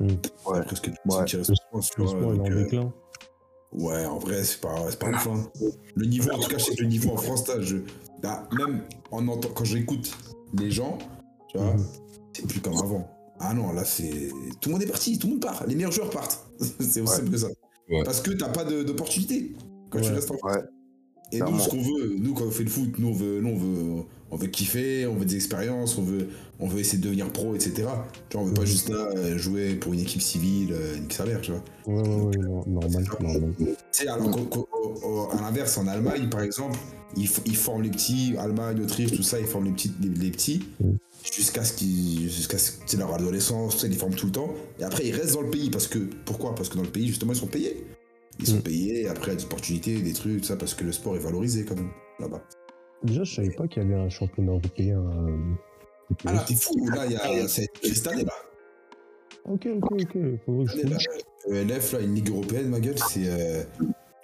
Mhm. 0.00 0.08
Ouais, 0.46 0.62
presque 0.64 0.86
tout 0.90 0.92
Ouais. 1.16 1.24
qui 1.26 1.36
reste 1.36 1.50
en 1.50 1.54
France, 1.70 1.90
tu 1.94 2.00
Le 2.00 2.06
vois, 2.06 2.18
sport 2.18 2.32
est 2.32 2.36
donc, 2.36 2.46
en 2.46 2.50
euh, 2.50 2.62
déclin. 2.64 2.92
Ouais, 3.72 4.04
en 4.06 4.18
vrai, 4.18 4.42
c'est 4.44 4.60
pas, 4.60 4.90
c'est 4.90 4.98
pas 4.98 5.10
ouf. 5.10 5.26
hein. 5.28 5.48
Le 5.94 6.06
niveau, 6.06 6.30
en 6.32 6.38
tout 6.38 6.48
cas, 6.48 6.56
que 6.56 6.80
le 6.82 6.86
niveau 6.88 7.10
en 7.10 7.16
France, 7.16 7.46
là, 7.48 7.60
je, 7.60 7.76
là, 8.22 8.48
même 8.56 8.82
en 9.10 9.26
entend, 9.28 9.48
quand 9.54 9.64
j'écoute 9.64 10.12
les 10.58 10.70
gens, 10.70 10.98
tu 11.48 11.58
vois, 11.58 11.74
Mhm. 11.74 11.84
c'est 12.32 12.46
plus 12.46 12.60
comme 12.60 12.74
avant. 12.78 13.08
Ah 13.40 13.54
non, 13.54 13.72
là, 13.72 13.84
c'est. 13.84 14.30
Tout 14.60 14.68
le 14.68 14.74
monde 14.74 14.82
est 14.82 14.86
parti, 14.86 15.18
tout 15.18 15.26
le 15.26 15.34
monde 15.34 15.42
part. 15.42 15.66
Les 15.66 15.74
meilleurs 15.74 15.92
joueurs 15.92 16.10
partent. 16.10 16.46
c'est 16.80 17.00
aussi 17.00 17.16
simple 17.16 17.30
que 17.30 17.38
ça. 17.38 17.48
Ouais. 17.90 18.02
Parce 18.04 18.20
que 18.20 18.30
t'as 18.30 18.48
pas 18.48 18.64
d'opportunité 18.64 19.52
quand 19.90 20.00
tu 20.00 20.10
restes 20.10 20.30
en 20.30 20.38
France. 20.38 20.56
Ouais. 20.56 20.62
Et 21.32 21.40
nous, 21.40 21.58
ce 21.58 21.68
qu'on 21.68 21.82
veut, 21.82 22.14
nous, 22.16 22.34
quand 22.34 22.44
on 22.44 22.50
fait 22.50 22.62
le 22.62 22.70
foot, 22.70 22.98
nous, 22.98 23.08
on 23.08 23.12
veut, 23.12 23.40
nous, 23.40 23.50
on 23.50 23.56
veut, 23.56 24.02
on 24.30 24.36
veut 24.36 24.46
kiffer, 24.46 25.06
on 25.06 25.16
veut 25.16 25.24
des 25.24 25.34
expériences, 25.34 25.98
on 25.98 26.02
veut, 26.02 26.28
on 26.60 26.68
veut 26.68 26.78
essayer 26.78 26.98
de 26.98 27.04
devenir 27.04 27.32
pro, 27.32 27.56
etc. 27.56 27.88
Tu 28.28 28.36
vois, 28.36 28.42
on 28.42 28.44
veut 28.44 28.54
pas 28.54 28.64
juste 28.64 28.88
là 28.88 29.08
euh, 29.16 29.36
jouer 29.36 29.74
pour 29.74 29.94
une 29.94 30.00
équipe 30.00 30.20
civile, 30.20 30.72
euh, 30.72 30.96
une 30.96 31.10
salaire, 31.10 31.40
tu 31.40 31.50
vois. 31.50 31.64
Ouais, 31.86 32.08
ouais, 32.08 32.24
ouais, 32.26 32.36
non, 32.36 32.64
normal, 32.68 33.04
normal. 33.20 33.54
Tu 33.58 33.66
sais, 33.90 34.08
alors 34.08 35.32
à 35.32 35.40
l'inverse, 35.40 35.76
en 35.76 35.88
Allemagne, 35.88 36.28
par 36.28 36.42
exemple, 36.42 36.78
ils, 37.16 37.26
forment 37.26 37.82
les 37.82 37.90
petits, 37.90 38.34
Allemagne, 38.38 38.80
Autriche, 38.80 39.12
tout 39.12 39.22
ça, 39.22 39.40
ils 39.40 39.46
forment 39.46 39.66
les 39.66 39.72
petits, 39.72 39.92
les, 40.00 40.08
les 40.08 40.30
petits 40.30 40.62
Mm. 40.80 40.96
Jusqu'à 41.32 41.64
ce 41.64 41.72
qu'ils, 41.72 42.30
jusqu'à 42.30 42.58
ce- 42.58 42.96
leur 42.96 43.12
adolescence, 43.14 43.82
ils 43.82 43.90
les 43.90 43.96
forment 43.96 44.14
tout 44.14 44.26
le 44.26 44.32
temps. 44.32 44.54
Et 44.78 44.84
après, 44.84 45.06
ils 45.06 45.14
restent 45.14 45.34
dans 45.34 45.42
le 45.42 45.50
pays 45.50 45.70
parce 45.70 45.86
que, 45.88 45.98
pourquoi? 46.24 46.54
Parce 46.54 46.68
que 46.68 46.76
dans 46.76 46.82
le 46.82 46.88
pays, 46.90 47.06
justement, 47.08 47.32
ils 47.32 47.38
sont 47.38 47.46
payés. 47.46 47.86
Ils 48.40 48.46
sont 48.46 48.56
Mm. 48.56 48.62
payés, 48.62 49.08
après, 49.08 49.30
il 49.30 49.34
y 49.34 49.36
a 49.36 49.38
des 49.38 49.44
opportunités, 49.44 50.00
des 50.02 50.12
trucs, 50.12 50.40
tout 50.40 50.46
ça, 50.48 50.56
parce 50.56 50.74
que 50.74 50.84
le 50.84 50.92
sport 50.92 51.16
est 51.16 51.20
valorisé 51.20 51.64
quand 51.64 51.76
même, 51.76 51.90
là-bas. 52.18 52.42
Déjà, 53.02 53.22
je 53.24 53.34
savais 53.34 53.50
pas 53.50 53.68
qu'il 53.68 53.82
y 53.82 53.86
avait 53.86 53.94
un 53.94 54.08
championnat 54.08 54.52
européen. 54.52 54.98
euh, 54.98 55.36
Ah 56.26 56.32
là, 56.32 56.44
t'es 56.46 56.54
fou, 56.54 56.74
là, 56.94 57.06
il 57.06 57.12
y 57.12 57.16
a, 57.16 57.32
il 57.32 57.38
y 57.38 57.40
a 57.42 57.48
cette, 57.48 57.70
cette 57.82 58.06
année 58.06 58.24
là. 58.24 58.32
Ok, 59.46 59.66
ok, 59.76 59.92
ok. 59.92 60.18
Faudrait 60.46 60.64
que 60.64 60.70
je 60.80 60.86
là, 60.88 60.96
ELF, 61.50 61.92
là, 61.92 62.00
une 62.00 62.14
ligue 62.14 62.30
européenne, 62.30 62.68
ma 62.68 62.80
gueule, 62.80 62.98
c'est. 62.98 63.26
euh, 63.26 63.62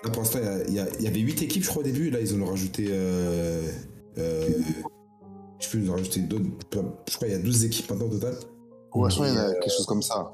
Là, 0.03 0.09
pour 0.11 0.23
l'instant, 0.23 0.39
il 0.67 0.73
y 0.75 0.79
y, 0.79 1.03
y 1.05 1.07
avait 1.07 1.21
8 1.21 1.43
équipes, 1.43 1.63
je 1.63 1.69
crois, 1.69 1.83
au 1.83 1.85
début. 1.85 2.09
Là, 2.09 2.21
ils 2.21 2.35
en 2.35 2.41
ont 2.41 2.47
rajouté. 2.47 2.87
Euh... 2.89 3.61
euh, 5.61 5.63
Je 5.63 5.65
sais 5.65 5.71
plus, 5.71 5.85
ils 5.85 5.91
en 5.91 5.93
ont 5.93 5.97
rajouté 5.97 6.21
d'autres. 6.21 6.45
Je 7.09 7.17
crois 7.17 7.29
qu'il 7.29 7.37
y 7.37 7.41
a 7.41 7.43
12 7.43 7.65
équipes 7.65 7.91
maintenant 7.91 8.07
au 8.07 8.11
total. 8.11 8.35
Ouais, 8.95 9.09
je 9.11 9.15
crois 9.15 9.27
qu'il 9.27 9.37
y 9.37 9.39
en 9.39 9.43
a 9.49 9.53
quelque 9.55 9.71
chose 9.77 9.87
comme 9.87 10.03
ça. 10.03 10.33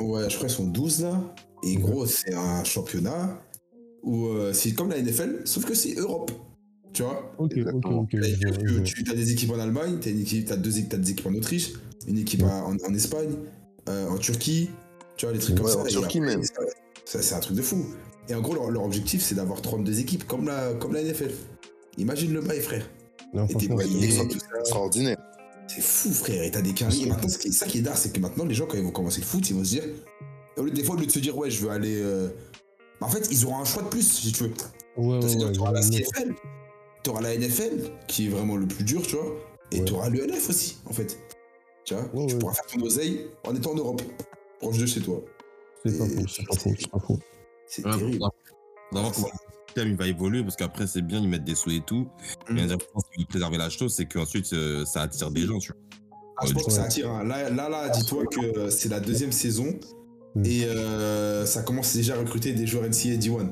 Ouais, 0.00 0.28
je 0.30 0.36
crois 0.36 0.48
qu'ils 0.48 0.56
sont 0.56 0.66
12 0.66 1.02
là. 1.02 1.20
Et 1.64 1.74
gros, 1.76 2.06
c'est 2.06 2.34
un 2.34 2.62
championnat 2.64 3.42
où 4.02 4.26
euh, 4.28 4.52
c'est 4.52 4.72
comme 4.72 4.90
la 4.90 5.00
NFL, 5.02 5.42
sauf 5.44 5.64
que 5.64 5.74
c'est 5.74 5.94
Europe. 5.96 6.30
Tu 6.92 7.02
vois? 7.02 7.32
Ok, 7.38 7.50
ok, 7.52 7.56
Exactement. 7.58 8.00
ok. 8.02 8.14
euh, 8.14 8.82
tu 8.82 9.10
as 9.10 9.14
des 9.14 9.32
équipes 9.32 9.50
en 9.50 9.58
Allemagne, 9.58 9.98
tu 10.00 10.08
as, 10.08 10.12
une 10.12 10.20
équipe, 10.20 10.46
t'as 10.46 10.56
deux, 10.56 10.78
équipes- 10.78 10.90
t'as 10.90 10.96
des 10.98 11.10
équipes 11.10 11.26
en 11.26 11.34
Autriche, 11.34 11.72
une 12.06 12.18
équipe 12.18 12.42
en, 12.44 12.72
en 12.76 12.94
Espagne, 12.94 13.34
euh, 13.88 14.08
en 14.08 14.16
Turquie, 14.18 14.70
tu 15.16 15.26
vois, 15.26 15.32
les 15.34 15.40
trucs 15.40 15.56
comme 15.56 15.66
Ouais, 15.66 15.72
ça. 15.72 15.80
en 15.80 15.84
Turquie 15.84 16.20
même. 16.20 16.40
c'est 17.04 17.34
un 17.34 17.40
truc 17.40 17.56
de 17.56 17.62
fou. 17.62 17.84
Et 18.28 18.34
en 18.34 18.40
gros, 18.40 18.54
leur, 18.54 18.70
leur 18.70 18.84
objectif, 18.84 19.22
c'est 19.22 19.34
d'avoir 19.34 19.60
32 19.60 20.00
équipes 20.00 20.26
comme 20.26 20.46
la, 20.46 20.72
comme 20.74 20.92
la 20.94 21.02
NFL. 21.02 21.32
Imagine 21.98 22.32
le 22.32 22.40
bail, 22.40 22.60
frère. 22.60 22.88
Non, 23.36 23.44
Et 23.44 23.48
t'es 23.48 23.52
franchement, 23.54 23.74
noyé, 23.76 24.10
c'est- 24.10 25.80
fou, 25.80 26.12
frère. 26.12 26.42
Et 26.42 26.50
t'as 26.50 26.62
des 26.62 26.72
carrières. 26.72 27.06
Et 27.06 27.08
maintenant, 27.08 27.28
ce 27.28 27.38
qui 27.38 27.48
est, 27.48 27.52
ça 27.52 27.66
qui 27.66 27.78
est 27.78 27.82
d'art, 27.82 27.98
c'est 27.98 28.12
que 28.12 28.20
maintenant, 28.20 28.44
les 28.44 28.54
gens, 28.54 28.66
quand 28.66 28.76
ils 28.78 28.82
vont 28.84 28.90
commencer 28.90 29.20
le 29.20 29.26
foot, 29.26 29.48
ils 29.50 29.54
vont 29.56 29.64
se 29.64 29.70
dire. 29.70 29.84
Au 30.56 30.62
lieu, 30.62 30.70
des 30.70 30.82
fois, 30.82 30.94
au 30.94 30.98
lieu 30.98 31.06
de 31.06 31.10
se 31.10 31.18
dire, 31.18 31.36
ouais, 31.36 31.50
je 31.50 31.60
veux 31.64 31.70
aller. 31.70 31.96
euh, 32.00 32.28
En 33.02 33.08
fait, 33.08 33.28
ils 33.30 33.44
auront 33.44 33.58
un 33.58 33.64
choix 33.66 33.82
de 33.82 33.88
plus, 33.88 34.10
si 34.10 34.32
tu 34.32 34.44
veux. 34.44 34.52
Ouais, 34.96 35.18
ouais, 35.18 35.36
ouais. 35.44 35.52
t'auras 35.52 35.72
la. 35.72 35.82
CFL, 35.82 36.34
t'auras 37.02 37.20
la 37.20 37.34
NFL, 37.34 37.90
qui 38.08 38.26
est 38.26 38.30
vraiment 38.30 38.56
le 38.56 38.66
plus 38.66 38.84
dur, 38.84 39.02
tu 39.06 39.16
vois. 39.16 39.26
Et 39.70 39.80
Ouais. 39.80 39.84
t'auras 39.84 40.08
le 40.08 40.24
LF 40.26 40.48
aussi, 40.48 40.78
en 40.86 40.94
fait. 40.94 41.18
Tu 41.84 41.92
vois, 41.92 42.04
Ouais, 42.14 42.26
tu 42.26 42.32
ouais. 42.34 42.38
pourras 42.38 42.54
faire 42.54 42.64
ton 42.66 42.80
oseille 42.80 43.26
en 43.46 43.54
étant 43.54 43.72
en 43.72 43.74
Europe, 43.74 44.00
proche 44.60 44.78
de 44.78 44.86
chez 44.86 45.00
toi. 45.02 45.22
C'est 45.84 45.98
pas 45.98 46.06
faux, 46.06 46.26
c'est 46.26 46.46
pas 46.46 46.56
faux, 46.56 46.72
c'est 46.78 46.90
pas 46.90 46.98
faux. 47.00 47.18
C'est 47.66 47.84
Ouais, 47.84 47.92
terrible. 47.98 48.12
faudra- 48.14 48.32
il 49.84 49.96
va 49.96 50.06
évoluer 50.06 50.42
parce 50.42 50.56
qu'après 50.56 50.86
c'est 50.86 51.02
bien 51.02 51.20
ils 51.20 51.28
mettent 51.28 51.44
des 51.44 51.54
sous 51.54 51.70
et 51.70 51.80
tout. 51.80 52.08
Mm. 52.48 52.54
Mais 52.54 52.68
je 52.68 52.74
pense 52.74 53.04
qu'ils 53.12 53.20
veulent 53.20 53.26
préserver 53.28 53.58
la 53.58 53.68
chose, 53.68 53.94
c'est 53.94 54.06
qu'ensuite 54.06 54.52
euh, 54.52 54.84
ça 54.84 55.02
attire 55.02 55.30
des 55.30 55.42
gens. 55.42 55.58
Tu 55.58 55.72
vois. 55.72 55.80
Ah, 56.38 56.46
je 56.46 56.52
pense 56.52 56.64
que 56.64 56.68
Ouais. 56.70 56.76
ça 56.76 56.84
attire. 56.84 57.10
hein. 57.10 57.24
Là, 57.24 57.48
là, 57.50 57.68
là 57.68 57.88
dis-toi 57.88 58.24
que 58.26 58.68
c'est 58.70 58.88
la 58.88 59.00
deuxième 59.00 59.32
saison 59.32 59.74
Mm. 60.34 60.44
et 60.44 60.64
euh, 60.66 61.46
ça 61.46 61.62
commence 61.62 61.94
déjà 61.96 62.14
à 62.14 62.18
recruter 62.18 62.52
des 62.52 62.66
joueurs 62.66 62.84
NCAA 62.84 63.16
D1. 63.16 63.50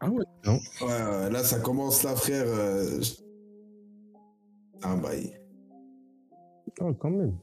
Ah 0.00 0.08
ouais? 0.10 0.24
Non. 0.46 0.58
Ouais, 0.80 0.86
ouais, 0.86 1.30
là, 1.30 1.44
ça 1.44 1.60
commence 1.60 2.02
là, 2.02 2.16
frère. 2.16 2.44
euh, 2.46 3.00
je- 3.02 3.12
Ah, 4.82 4.96
bail. 4.96 5.32
Ah, 6.80 6.90
quand 6.98 7.10
même. 7.10 7.36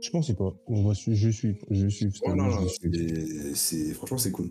Je 0.00 0.10
pensais 0.10 0.34
pas. 0.34 0.52
On 0.68 0.86
va 0.86 0.94
su- 0.94 1.16
je 1.16 1.30
suis, 1.30 1.56
je 1.70 1.88
suis. 1.88 2.08
Oh, 2.22 2.34
non, 2.34 2.44
non, 2.44 2.68
je 2.68 3.54
suis. 3.54 3.92
franchement, 3.94 4.18
c'est 4.18 4.30
cool. 4.30 4.50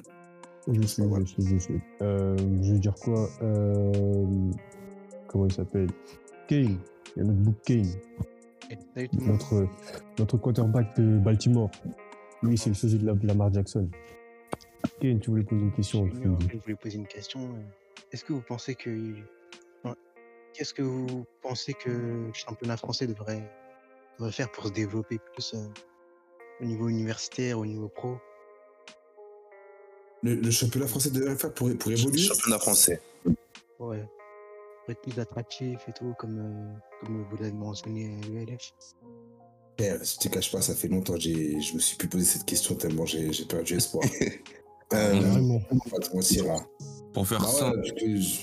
Je 0.68 0.82
suis, 0.88 1.04
Ouais. 1.04 1.20
je 1.22 1.26
suis, 1.26 1.46
je 1.48 1.58
suis. 1.58 1.80
Euh, 2.02 2.36
je 2.62 2.74
veux 2.74 2.80
dire 2.80 2.96
quoi 2.96 3.30
euh, 3.42 4.52
Comment 5.28 5.46
il 5.46 5.54
s'appelle? 5.54 5.90
Kane. 6.48 6.80
Il 7.16 7.18
y 7.18 7.22
a 7.22 7.24
notre 7.24 7.40
book 7.40 7.56
Kane. 7.66 7.86
Notre, 9.22 9.68
notre 10.18 10.38
quarterback 10.38 10.96
de 11.00 11.18
Baltimore. 11.20 11.70
Lui, 12.42 12.58
c'est 12.58 12.70
le 12.70 12.76
sosie 12.76 12.98
de 12.98 13.06
la- 13.06 13.14
de 13.14 13.28
Lamar 13.28 13.54
Jackson. 13.54 13.88
Kane, 15.00 15.20
tu 15.20 15.30
voulais 15.30 15.44
poser 15.44 15.62
une 15.62 15.72
question 15.72 16.06
dis. 16.08 16.22
Je 16.52 16.58
voulais 16.58 16.76
poser 16.76 16.98
une 16.98 17.08
question. 17.08 17.42
euh, 17.42 17.62
Est-ce 18.12 18.24
que 18.26 18.34
vous 18.34 18.42
pensez 18.42 18.76
que. 18.76 19.14
Qu'est-ce 20.54 20.74
que 20.74 20.82
vous 20.84 21.26
pensez 21.42 21.74
que 21.74 21.90
le 21.90 22.32
championnat 22.34 22.78
français 22.78 23.08
devrait, 23.08 23.44
devrait 24.18 24.32
faire 24.32 24.50
pour 24.54 24.66
se 24.68 24.72
développer 24.72 25.20
plus 25.34 25.54
euh, 25.54 25.68
au 26.62 26.66
niveau 26.66 26.88
universitaire, 26.88 27.60
au 27.60 27.66
niveau 27.66 27.90
pro? 27.90 28.16
Le, 30.26 30.34
le 30.36 30.50
championnat 30.52 30.88
français 30.88 31.12
devrait 31.12 31.36
faire 31.36 31.54
pour, 31.54 31.70
pour 31.78 31.92
évoluer. 31.92 32.18
Championnat 32.18 32.58
français. 32.60 33.00
Ouais. 33.80 34.04
Pour 34.86 34.90
être 34.90 35.02
plus 35.02 35.20
attractif 35.22 35.80
et 35.88 35.92
tout, 35.94 36.14
comme, 36.18 36.40
euh, 36.40 36.74
comme 37.06 37.24
vous 37.30 37.38
l'avez 37.38 37.52
mentionné 37.54 38.18
à 38.24 38.28
l'ULF. 38.28 38.72
Frère, 39.78 40.00
je 40.04 40.18
te 40.18 40.28
cache 40.30 40.52
pas, 40.52 40.62
ça 40.62 40.74
fait 40.74 40.88
longtemps 40.88 41.14
que 41.14 41.20
j'ai- 41.20 41.60
je 41.62 41.76
me 41.76 41.80
suis 41.80 41.96
plus 41.98 42.08
posé 42.08 42.24
cette 42.26 42.46
question 42.46 42.76
tellement 42.76 43.06
j'ai 43.06 43.32
j'ai 43.34 43.46
perdu 43.46 43.76
espoir. 43.76 44.04
Euh, 44.94 45.14
Vraiment. 45.20 45.60
On 45.72 45.76
va 45.78 45.98
pas 45.98 46.08
te 46.08 46.16
mentir. 46.16 46.46
hein. 46.52 46.64
Pour 47.12 47.28
faire 47.28 47.40
Bah 47.42 47.48
ça, 47.48 47.72
ouais, 47.72 47.82
je- 48.16 48.40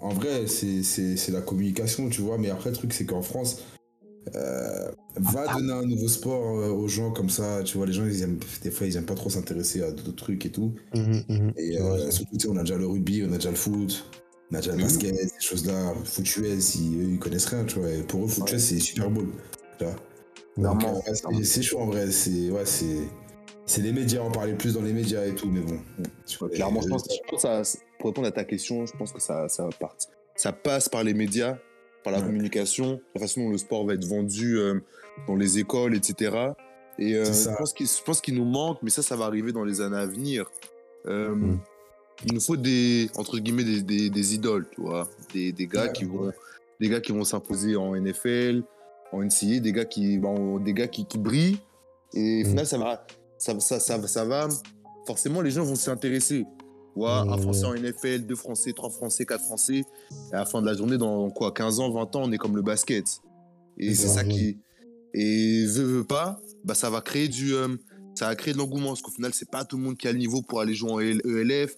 En 0.00 0.10
vrai, 0.10 0.46
c'est- 0.46 0.84
c'est 0.84 1.16
c'est 1.16 1.32
la 1.32 1.40
communication, 1.42 2.08
tu 2.08 2.20
vois. 2.22 2.38
Mais 2.38 2.50
après, 2.50 2.70
le 2.70 2.76
truc, 2.76 2.92
c'est 2.92 3.04
qu'en 3.04 3.20
France, 3.22 3.62
euh, 4.34 4.90
va 5.16 5.54
donner 5.54 5.72
un 5.72 5.82
nouveau 5.82 6.08
sport 6.08 6.58
euh, 6.58 6.68
aux 6.70 6.88
gens 6.88 7.10
comme 7.12 7.28
ça. 7.30 7.62
Tu 7.64 7.76
vois, 7.76 7.86
les 7.86 7.92
gens, 7.92 8.04
ils 8.06 8.22
aiment, 8.22 8.38
des 8.62 8.70
fois, 8.70 8.86
ils 8.86 8.96
aiment 8.96 9.04
pas 9.06 9.14
trop 9.14 9.30
s'intéresser 9.30 9.82
à 9.82 9.90
d'autres 9.90 10.16
trucs 10.16 10.46
et 10.46 10.50
tout. 10.50 10.74
Mhm, 10.94 11.22
mhm. 11.28 11.52
Et 11.56 11.80
euh, 11.80 12.10
surtout, 12.10 12.36
tu 12.36 12.40
sais, 12.40 12.48
on 12.48 12.56
a 12.56 12.60
déjà 12.60 12.76
le 12.76 12.86
rugby, 12.86 13.24
on 13.28 13.32
a 13.32 13.36
déjà 13.36 13.50
le 13.50 13.56
foot, 13.56 14.04
on 14.50 14.54
a 14.54 14.58
déjà 14.60 14.72
le 14.72 14.76
Oui. 14.78 14.82
basket, 14.84 15.14
ces 15.16 15.40
choses-là. 15.40 15.94
Foot 16.04 16.36
US, 16.36 16.74
ils, 16.76 17.00
eux, 17.00 17.04
ils 17.12 17.18
connaissent 17.18 17.46
rien, 17.46 17.64
tu 17.64 17.78
vois. 17.78 17.90
Et 17.90 18.02
pour 18.02 18.24
eux, 18.24 18.28
foot 18.28 18.44
Ouais. 18.50 18.56
US, 18.56 18.62
c'est 18.64 18.78
Super 18.78 19.10
Bowl. 19.10 19.26
Tu 19.78 19.84
vois. 19.84 19.94
Clairement. 20.54 20.80
Donc, 20.80 21.02
euh, 21.08 21.42
c'est- 21.44 21.62
chaud 21.62 21.78
en 21.80 21.86
vrai. 21.86 22.10
C'est 22.10 22.50
ouais, 22.50 22.64
c'est 22.66 22.96
c'est 23.64 23.80
les 23.80 23.92
médias, 23.92 24.20
on 24.22 24.30
parlait 24.32 24.54
plus 24.54 24.74
dans 24.74 24.82
les 24.82 24.92
médias 24.92 25.24
et 25.24 25.34
tout, 25.34 25.48
mais 25.48 25.60
bon. 25.60 25.78
tu 26.26 26.36
vois, 26.38 26.48
Clairement, 26.50 26.80
je 26.82 26.88
pense, 26.88 27.04
je 27.04 27.30
pense 27.30 27.42
que 27.42 27.48
ça, 27.48 27.78
pour 27.98 28.10
répondre 28.10 28.26
à 28.26 28.32
ta 28.32 28.44
question, 28.44 28.84
je 28.86 28.92
pense 28.96 29.12
que 29.12 29.20
ça, 29.20 29.48
ça, 29.48 29.68
part- 29.80 29.96
ça 30.34 30.52
passe 30.52 30.88
par 30.88 31.04
les 31.04 31.14
médias, 31.14 31.56
par 32.04 32.12
la 32.12 32.18
Ouais. 32.20 32.26
communication, 32.26 33.00
la 33.14 33.20
façon 33.20 33.42
dont 33.44 33.50
le 33.50 33.58
sport 33.58 33.86
va 33.86 33.94
être 33.94 34.04
vendu 34.04 34.58
euh, 34.58 34.80
dans 35.26 35.36
les 35.36 35.58
écoles, 35.58 35.94
etc. 35.94 36.36
Et 36.98 37.14
euh, 37.16 37.24
je 37.24 38.02
pense 38.04 38.20
qu'il 38.20 38.34
nous 38.34 38.44
manque, 38.44 38.78
mais 38.82 38.90
ça, 38.90 39.02
ça 39.02 39.16
va 39.16 39.24
arriver 39.26 39.52
dans 39.52 39.64
les 39.64 39.80
années 39.80 39.96
à 39.96 40.06
venir. 40.06 40.50
Euh, 41.06 41.34
Mm. 41.34 41.58
Il 42.26 42.34
nous 42.34 42.40
faut 42.40 42.56
des, 42.56 43.10
entre 43.16 43.38
guillemets, 43.38 43.64
des, 43.64 43.82
des, 43.82 44.08
des 44.10 44.34
idoles, 44.34 44.66
tu 44.70 44.80
vois, 44.82 45.08
des, 45.34 45.50
des 45.50 45.66
gars 45.66 45.84
Ouais, 45.86 45.92
qui 45.92 46.04
vont, 46.04 46.26
ouais. 46.26 46.32
des 46.78 46.88
gars 46.88 47.00
qui 47.00 47.10
vont 47.10 47.24
s'imposer 47.24 47.74
en 47.74 47.96
NFL, 47.96 48.62
en 49.10 49.22
NCAA, 49.24 49.58
des 49.60 49.72
gars 49.72 49.84
qui, 49.86 50.20
des 50.60 50.72
gars 50.72 50.86
qui, 50.86 51.04
qui 51.06 51.18
brillent. 51.18 51.58
Et 52.14 52.42
au 52.42 52.46
Mm. 52.46 52.50
final, 52.50 52.66
ça 52.66 52.78
va, 52.78 53.06
ça, 53.38 53.58
ça, 53.58 53.80
ça, 53.80 54.06
ça 54.06 54.24
va, 54.24 54.46
forcément, 55.06 55.40
les 55.40 55.50
gens 55.50 55.64
vont 55.64 55.74
s'y 55.74 55.90
intéresser. 55.90 56.44
Ouais, 56.94 57.08
un 57.08 57.26
Ouais, 57.36 57.40
Français 57.40 57.64
en 57.64 57.74
NFL, 57.74 58.26
deux 58.26 58.34
Français, 58.36 58.72
trois 58.72 58.90
Français, 58.90 59.24
quatre 59.24 59.44
Français. 59.44 59.78
Et 60.30 60.34
à 60.34 60.38
la 60.38 60.44
fin 60.44 60.60
de 60.60 60.66
la 60.66 60.74
journée, 60.74 60.98
dans 60.98 61.30
quoi, 61.30 61.52
15 61.52 61.80
ans, 61.80 61.90
20 61.90 62.16
ans, 62.16 62.22
on 62.24 62.32
est 62.32 62.38
comme 62.38 62.54
le 62.56 62.62
basket. 62.62 63.06
Et 63.78 63.94
C'est 63.94 64.02
c'est 64.02 64.08
ça, 64.08 64.14
ça 64.16 64.24
qui. 64.24 64.58
Et 65.14 65.64
veut, 65.66 65.84
veut 65.84 66.04
pas, 66.04 66.40
bah, 66.64 66.74
ça 66.74 66.90
va 66.90 67.00
créer 67.00 67.28
du. 67.28 67.54
euh, 67.54 67.68
ça 68.14 68.26
va 68.26 68.34
créer 68.36 68.52
de 68.52 68.58
l'engouement. 68.58 68.88
Parce 68.88 69.02
qu'au 69.02 69.10
final, 69.10 69.32
c'est 69.34 69.50
pas 69.50 69.64
tout 69.64 69.76
le 69.78 69.82
monde 69.84 69.96
qui 69.96 70.06
a 70.08 70.12
le 70.12 70.18
niveau 70.18 70.42
pour 70.42 70.60
aller 70.60 70.74
jouer 70.74 70.90
en 70.92 71.00
EL- 71.00 71.22
ELF. 71.24 71.76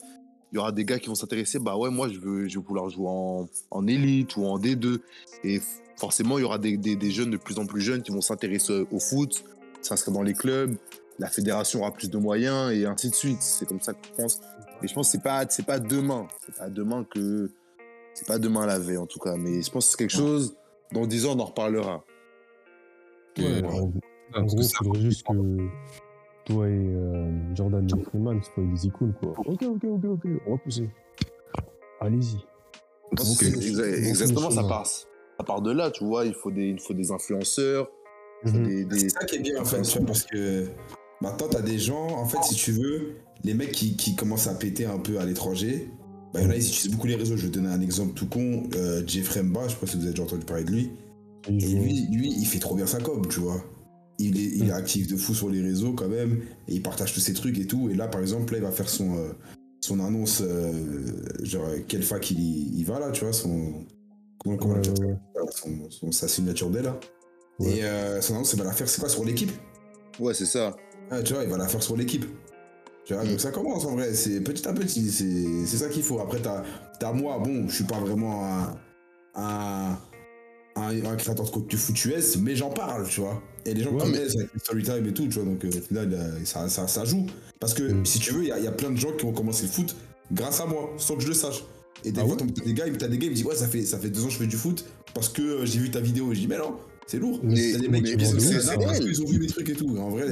Il 0.52 0.56
y 0.56 0.58
aura 0.58 0.70
des 0.72 0.84
gars 0.84 0.98
qui 0.98 1.08
vont 1.08 1.14
s'intéresser. 1.16 1.58
Bah 1.58 1.76
ouais, 1.76 1.90
moi, 1.90 2.08
je 2.08 2.18
veux, 2.18 2.48
je 2.48 2.58
veux 2.58 2.64
vouloir 2.64 2.88
jouer 2.88 3.08
en, 3.08 3.48
en 3.70 3.86
élite 3.86 4.36
ou 4.36 4.44
en 4.44 4.58
D2. 4.58 4.98
Et 5.44 5.60
forcément, 5.96 6.38
il 6.38 6.42
y 6.42 6.44
aura 6.44 6.58
des, 6.58 6.76
des, 6.76 6.94
des 6.96 7.10
jeunes 7.10 7.30
de 7.30 7.36
plus 7.36 7.58
en 7.58 7.66
plus 7.66 7.80
jeunes 7.80 8.02
qui 8.02 8.12
vont 8.12 8.20
s'intéresser 8.20 8.84
au 8.92 8.98
foot, 9.00 9.44
s'inscrire 9.82 10.14
dans 10.14 10.22
les 10.22 10.34
clubs. 10.34 10.76
La 11.20 11.28
fédération 11.28 11.80
aura 11.80 11.92
plus 11.92 12.10
de 12.10 12.18
moyens 12.18 12.72
et 12.72 12.86
ainsi 12.86 13.10
de 13.10 13.14
suite. 13.14 13.38
C'est 13.40 13.66
comme 13.66 13.80
ça 13.80 13.94
que 13.94 14.06
je 14.08 14.12
pense. 14.22 14.40
Mais 14.84 14.88
je 14.88 14.92
pense 14.94 15.06
que 15.08 15.12
c'est 15.12 15.22
pas, 15.22 15.46
c'est 15.48 15.64
pas 15.64 15.78
demain. 15.78 16.26
C'est 16.44 16.54
pas 16.56 16.68
demain 16.68 17.04
que. 17.04 17.50
C'est 18.12 18.26
pas 18.26 18.38
demain 18.38 18.66
la 18.66 18.78
veille, 18.78 18.98
en 18.98 19.06
tout 19.06 19.18
cas. 19.18 19.34
Mais 19.34 19.62
je 19.62 19.70
pense 19.70 19.86
que 19.86 19.90
c'est 19.92 19.96
quelque 19.96 20.10
chose. 20.12 20.54
Dans 20.92 21.06
10 21.06 21.24
ans, 21.24 21.34
on 21.36 21.40
en 21.40 21.46
reparlera. 21.46 22.04
Ouais, 23.38 23.64
en, 23.64 23.70
gros, 24.44 24.56
que 24.56 24.62
il 24.62 24.68
faudrait 24.76 25.00
juste 25.00 25.26
que 25.26 25.32
toi 26.44 26.68
et 26.68 26.72
euh, 26.72 27.54
Jordan 27.54 27.88
Freeman 28.04 28.42
soient 28.42 28.62
des 28.62 28.86
icônes, 28.86 29.14
quoi. 29.22 29.32
Ok, 29.38 29.62
ok, 29.62 29.84
ok, 29.84 30.04
ok, 30.04 30.24
on 30.46 30.50
va 30.52 30.58
pousser. 30.58 30.90
Allez-y. 32.00 32.36
Exa- 33.16 34.06
exactement, 34.06 34.50
ça 34.50 34.64
part, 34.64 34.86
ça 34.86 35.04
part 35.46 35.62
de 35.62 35.72
là, 35.72 35.90
tu 35.90 36.04
vois. 36.04 36.26
Il 36.26 36.34
faut 36.34 36.50
des, 36.50 36.68
il 36.68 36.80
faut 36.80 36.92
des 36.94 37.10
influenceurs, 37.10 37.90
Mhm. 38.44 38.62
des, 38.66 38.84
des- 38.84 38.98
C'est 38.98 39.08
ça 39.08 39.24
qui 39.24 39.36
est 39.36 39.40
bien 39.40 39.62
en 39.62 39.64
fait, 39.64 39.78
parce 40.06 40.24
que 40.24 40.66
maintenant 41.20 41.48
t'as 41.48 41.62
des 41.62 41.78
gens, 41.78 42.06
en 42.08 42.26
fait, 42.26 42.42
si 42.42 42.54
tu 42.54 42.72
veux, 42.72 43.16
les 43.42 43.54
mecs 43.54 43.72
qui, 43.72 43.96
qui 43.96 44.14
commencent 44.16 44.46
à 44.46 44.54
péter 44.54 44.86
un 44.86 44.98
peu 44.98 45.18
à 45.18 45.24
l'étranger, 45.26 45.90
bah, 46.32 46.40
il 46.40 46.44
y 46.44 46.46
en 46.46 46.50
a, 46.50 46.56
ils 46.56 46.66
utilisent 46.66 46.90
beaucoup 46.92 47.06
les 47.06 47.14
réseaux. 47.16 47.36
Je 47.36 47.42
vais 47.42 47.48
te 47.50 47.54
donner 47.54 47.68
un 47.68 47.80
exemple 47.80 48.14
tout 48.14 48.26
con, 48.26 48.64
euh, 48.74 49.02
Jeffrey 49.06 49.42
Mba, 49.42 49.68
je 49.68 49.74
sais 49.74 49.80
pas 49.80 49.86
si 49.86 49.96
vous 49.96 50.02
avez 50.02 50.10
déjà 50.12 50.22
entendu 50.24 50.44
parler 50.44 50.64
de 50.64 50.70
lui. 50.72 50.90
Et 51.48 51.52
lui, 51.52 52.08
lui, 52.10 52.32
il 52.36 52.46
fait 52.46 52.58
trop 52.58 52.74
bien 52.74 52.86
sa 52.86 53.00
com, 53.00 53.22
tu 53.28 53.40
vois. 53.40 53.62
Il 54.18 54.38
est, 54.38 54.44
il 54.56 54.68
est 54.68 54.72
actif 54.72 55.08
de 55.08 55.16
fou 55.16 55.34
sur 55.34 55.50
les 55.50 55.60
réseaux 55.60 55.92
quand 55.92 56.08
même, 56.08 56.40
et 56.68 56.74
il 56.74 56.82
partage 56.82 57.12
tous 57.12 57.20
ses 57.20 57.34
trucs 57.34 57.58
et 57.58 57.66
tout. 57.66 57.90
Et 57.90 57.94
là, 57.94 58.08
par 58.08 58.20
exemple, 58.20 58.52
là, 58.52 58.58
il 58.60 58.64
va 58.64 58.70
faire 58.70 58.88
son, 58.88 59.16
euh, 59.16 59.32
son 59.80 60.00
annonce, 60.00 60.40
euh, 60.40 60.72
genre, 61.42 61.66
quelle 61.88 62.02
fac 62.02 62.30
il, 62.30 62.78
il 62.78 62.84
va 62.84 62.98
là, 62.98 63.10
tu 63.10 63.24
vois, 63.24 63.32
son. 63.32 63.84
Comment, 64.38 64.56
comment 64.56 64.74
on 64.74 64.76
Ouais, 64.76 64.88
appelle 64.88 64.96
ça 64.96 65.04
ouais, 65.04 65.42
ouais. 65.42 65.48
son, 65.52 65.90
son- 65.90 66.12
sa 66.12 66.28
signature 66.28 66.70
d'elle 66.70 66.84
là. 66.84 66.98
Ouais. 67.58 67.78
Et 67.78 67.84
euh, 67.84 68.20
son 68.20 68.34
annonce, 68.36 68.52
il 68.52 68.58
va 68.58 68.64
la 68.64 68.72
faire, 68.72 68.88
c'est 68.88 69.00
quoi, 69.00 69.08
sur 69.08 69.24
l'équipe? 69.24 69.50
Ouais, 70.20 70.32
c'est 70.32 70.46
ça. 70.46 70.74
Ah, 71.10 71.22
tu 71.22 71.34
vois, 71.34 71.44
il 71.44 71.50
va 71.50 71.56
la 71.58 71.68
faire 71.68 71.82
sur 71.82 71.96
l'équipe. 71.96 72.24
Tu 73.04 73.12
vois, 73.14 73.24
Mm. 73.24 73.28
donc 73.28 73.40
ça 73.40 73.50
commence 73.50 73.84
en 73.84 73.92
vrai, 73.96 74.14
c'est 74.14 74.40
petit 74.40 74.66
à 74.66 74.72
petit, 74.72 75.10
c'est 75.10 75.66
c'est 75.66 75.76
ça 75.78 75.88
qu'il 75.88 76.02
faut. 76.02 76.20
Après, 76.20 76.40
t'as 76.40 76.62
as 77.06 77.12
moi, 77.12 77.38
bon, 77.38 77.68
je 77.68 77.74
suis 77.74 77.84
pas 77.84 77.98
vraiment 78.00 78.44
un, 78.46 78.76
un, 79.34 79.98
un, 80.76 81.04
un 81.04 81.16
créateur 81.16 81.44
de 81.44 81.50
contenu 81.50 81.78
foot 81.78 82.04
US, 82.06 82.36
mais 82.38 82.56
j'en 82.56 82.70
parle, 82.70 83.06
tu 83.08 83.20
vois. 83.20 83.42
Et 83.66 83.74
les 83.74 83.82
gens 83.82 83.92
Ouais, 83.92 84.00
connaissent 84.00 84.36
avec 84.36 84.52
le 84.54 84.58
story 84.60 84.82
time 84.82 85.06
et 85.06 85.12
tout, 85.12 85.24
tu 85.24 85.38
vois. 85.38 85.44
Donc, 85.44 85.64
euh, 85.64 85.68
au 85.68 85.80
final, 85.82 86.40
ça, 86.44 86.68
ça, 86.68 86.86
ça 86.88 87.04
joue. 87.04 87.26
Parce 87.60 87.74
que, 87.74 87.82
Mm. 87.82 88.06
si 88.06 88.18
tu 88.20 88.32
veux, 88.32 88.42
il 88.42 88.48
y, 88.48 88.52
a- 88.52 88.58
il 88.58 88.64
y 88.64 88.68
a 88.68 88.72
plein 88.72 88.90
de 88.90 88.96
gens 88.96 89.12
qui 89.12 89.24
ont 89.26 89.32
commencé 89.32 89.64
le 89.64 89.68
foot 89.70 89.94
grâce 90.32 90.60
à 90.60 90.66
moi, 90.66 90.90
sans 90.96 91.16
que 91.16 91.22
je 91.22 91.28
le 91.28 91.34
sache. 91.34 91.62
Et 92.04 92.12
des 92.12 92.20
Ah 92.20 92.24
fois, 92.26 92.36
ouais? 92.36 92.46
t'as 92.54 92.64
des 92.64 92.74
gars, 92.74 92.84
t'as 92.98 93.08
des 93.08 93.18
gars, 93.18 93.26
ils 93.26 93.30
me 93.30 93.34
disent, 93.34 93.44
ouais, 93.46 93.54
ça 93.54 93.66
fait, 93.68 93.82
ça 93.84 93.98
fait 93.98 94.10
deux 94.10 94.22
ans 94.24 94.26
que 94.26 94.32
je 94.32 94.38
fais 94.38 94.46
du 94.46 94.56
foot 94.56 94.84
parce 95.14 95.28
que 95.28 95.42
euh, 95.42 95.66
j'ai 95.66 95.78
vu 95.78 95.90
ta 95.90 96.00
vidéo. 96.00 96.32
Et 96.32 96.34
je 96.34 96.40
dis, 96.40 96.48
mais 96.48 96.58
non, 96.58 96.76
c'est 97.06 97.18
lourd. 97.18 97.40
Mais- 97.42 97.54
des 97.78 97.88
mecs 97.88 98.06
c'est- 98.06 98.18
c'est- 98.18 98.40
c'est 98.40 98.60
c'est- 98.60 98.76
parce 98.78 99.00
qu'ils 99.00 99.22
ont 99.22 99.26
vu 99.26 99.38
mes 99.40 99.46
trucs 99.46 99.68
et 99.68 99.74
tout. 99.74 99.96
En 99.98 100.10
vrai, 100.10 100.26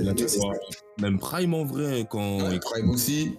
Même 1.00 1.18
Prime 1.18 1.54
en 1.54 1.64
vrai, 1.64 2.06
quand. 2.10 2.48
Ouais, 2.48 2.58
Prime 2.60 2.90
aussi. 2.90 3.32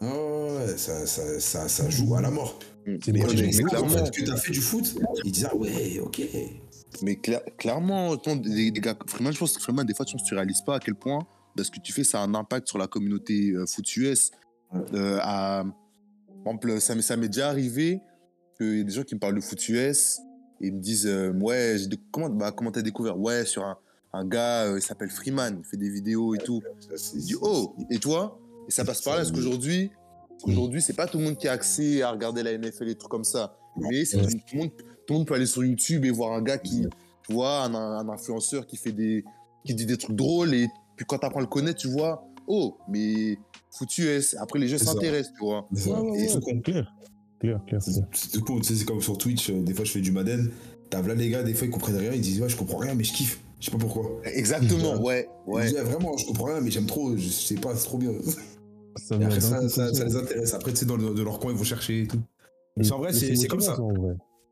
Oh, 0.00 0.48
ouais, 0.58 0.76
ça, 0.76 1.06
ça, 1.06 1.38
ça, 1.38 1.68
ça 1.68 1.90
joue 1.90 2.14
à 2.16 2.20
la 2.22 2.30
mort. 2.30 2.58
C'est 2.84 3.12
quand 3.12 3.28
mais 3.28 3.34
tu 3.34 3.46
dis 3.48 3.58
clairement. 3.62 3.88
que 4.10 4.24
t'as 4.24 4.36
fait 4.36 4.52
du 4.52 4.60
foot, 4.60 4.94
ils 5.24 5.30
disent 5.30 5.48
ah 5.50 5.54
ouais, 5.54 6.00
ok. 6.00 6.20
Mais 7.02 7.12
cla- 7.14 7.42
clairement, 7.56 8.16
ton- 8.16 8.40
les, 8.44 8.70
les 8.70 8.80
gars, 8.80 8.96
Freeman, 9.06 9.32
je 9.32 9.38
pense 9.38 9.56
que 9.56 9.62
Freeman, 9.62 9.86
des 9.86 9.94
fois, 9.94 10.04
tu 10.04 10.16
ne 10.16 10.34
réalises 10.36 10.62
pas 10.62 10.76
à 10.76 10.80
quel 10.80 10.94
point 10.96 11.20
bah, 11.56 11.62
ce 11.64 11.70
que 11.70 11.78
tu 11.80 11.92
fais, 11.92 12.02
ça 12.04 12.20
a 12.20 12.24
un 12.24 12.34
impact 12.34 12.66
sur 12.68 12.78
la 12.78 12.86
communauté 12.86 13.50
euh, 13.52 13.66
foot 13.66 13.96
US. 13.96 14.30
Euh, 14.94 15.18
à- 15.22 15.64
par 16.44 16.54
exemple, 16.54 16.80
ça, 16.80 16.94
m'est- 16.96 17.02
ça 17.02 17.16
m'est 17.16 17.28
déjà 17.28 17.48
arrivé 17.50 18.00
qu'il 18.58 18.78
y 18.78 18.80
a 18.80 18.84
des 18.84 18.92
gens 18.92 19.02
qui 19.04 19.14
me 19.14 19.20
parlent 19.20 19.36
de 19.36 19.40
foot 19.40 19.68
US 19.68 20.18
ils 20.62 20.74
me 20.74 20.80
disent 20.80 21.06
euh, 21.06 21.32
Ouais, 21.32 21.76
comment 22.10 22.28
bah, 22.28 22.52
comment 22.52 22.70
t'as 22.70 22.82
découvert? 22.82 23.18
Ouais, 23.18 23.44
sur 23.44 23.64
un, 23.64 23.76
un 24.12 24.24
gars, 24.26 24.64
euh, 24.64 24.78
il 24.78 24.82
s'appelle 24.82 25.10
Freeman, 25.10 25.58
il 25.58 25.64
fait 25.64 25.76
des 25.76 25.90
vidéos 25.90 26.34
et 26.34 26.38
tout. 26.38 26.62
Je 26.90 27.18
dis 27.18 27.34
Oh, 27.40 27.74
et 27.90 27.98
toi? 27.98 28.38
Et 28.68 28.70
ça 28.70 28.84
passe 28.84 29.00
par 29.02 29.14
là, 29.14 29.20
parce 29.20 29.32
qu'aujourd'hui, 29.32 29.90
aujourd'hui, 30.44 30.80
c'est 30.80 30.92
pas 30.92 31.06
tout 31.06 31.18
le 31.18 31.24
monde 31.24 31.36
qui 31.36 31.48
a 31.48 31.52
accès 31.52 32.02
à 32.02 32.10
regarder 32.10 32.42
la 32.42 32.56
NFL 32.56 32.88
et 32.88 32.94
tout 32.94 33.08
comme 33.08 33.24
ça. 33.24 33.56
Mais 33.76 34.04
tout, 34.04 34.18
le 34.18 34.58
monde, 34.58 34.70
tout 35.06 35.12
le 35.12 35.14
monde 35.14 35.26
peut 35.26 35.34
aller 35.34 35.46
sur 35.46 35.64
YouTube 35.64 36.04
et 36.04 36.10
voir 36.10 36.32
un 36.32 36.42
gars 36.42 36.58
qui, 36.58 36.86
tu 37.26 37.32
vois, 37.32 37.62
un, 37.64 37.74
un 37.74 38.08
influenceur 38.08 38.66
qui 38.66 38.76
fait 38.76 38.92
des, 38.92 39.24
qui 39.64 39.74
dit 39.74 39.86
des 39.86 39.96
trucs 39.96 40.16
drôles 40.16 40.54
et 40.54 40.68
puis 40.96 41.06
quand 41.06 41.18
t'apprends 41.18 41.38
à 41.40 41.42
le 41.42 41.48
connaître, 41.48 41.80
tu 41.80 41.88
vois, 41.88 42.24
oh, 42.46 42.76
mais 42.88 43.38
foot 43.70 43.96
US. 43.98 44.36
Après, 44.38 44.58
les 44.58 44.68
jeux 44.68 44.78
C'est 44.78 44.84
ça. 44.84 44.92
s'intéressent, 44.92 45.32
tu 45.34 45.44
vois. 45.44 45.66
C'est 45.72 45.88
ça. 45.88 46.00
Ouais, 46.02 46.10
ouais, 46.10 46.18
Et 46.18 46.34
ouais, 46.34 46.84
clair. 47.42 47.60
Clair, 47.66 47.82
c'est 47.82 47.92
tu 48.10 48.18
sais, 48.62 48.74
c'est 48.76 48.84
comme 48.86 49.02
sur 49.02 49.18
Twitch, 49.18 49.50
euh, 49.50 49.60
des 49.62 49.74
fois 49.74 49.84
je 49.84 49.92
fais 49.92 50.00
du 50.00 50.12
Madden, 50.12 50.50
t'as 50.88 51.02
là 51.02 51.14
les 51.14 51.28
gars, 51.28 51.42
des 51.42 51.52
fois 51.54 51.66
ils 51.66 51.70
comprennent 51.70 51.96
rien, 51.96 52.12
ils 52.12 52.20
disent 52.22 52.40
ouais, 52.40 52.48
je 52.48 52.56
comprends 52.56 52.78
rien, 52.78 52.94
mais 52.94 53.04
je 53.04 53.12
kiffe. 53.12 53.40
Je 53.60 53.66
sais 53.66 53.70
pas 53.70 53.78
pourquoi. 53.78 54.10
Exactement, 54.24 55.00
ouais, 55.02 55.28
Ils 55.46 55.52
ouais. 55.52 55.62
disent, 55.66 55.74
Ouais, 55.74 55.82
vraiment, 55.82 56.16
je 56.16 56.26
comprends 56.26 56.46
rien, 56.46 56.60
mais 56.60 56.70
j'aime 56.72 56.86
trop, 56.86 57.16
je 57.16 57.28
sais 57.28 57.54
pas, 57.54 57.76
c'est 57.76 57.84
trop 57.84 57.98
bien. 57.98 58.10
Ça 58.96 59.14
après, 59.14 59.40
ça, 59.40 59.68
ça, 59.70 59.86
comme 59.86 59.94
ça 59.94 60.04
les 60.04 60.16
intéresse. 60.16 60.52
Après, 60.52 60.70
tu 60.72 60.76
sais, 60.78 60.84
dans, 60.84 60.96
le- 60.98 61.14
de 61.14 61.22
leur 61.22 61.38
coin, 61.38 61.50
ils 61.52 61.56
vont 61.56 61.64
chercher 61.64 62.02
et 62.02 62.06
tout. 62.08 62.20
Mais- 62.76 62.92
en 62.92 62.98
vrai, 62.98 63.12
c'est- 63.14 63.46
comme 63.46 63.60
ça. 63.60 63.80
en. 63.80 63.94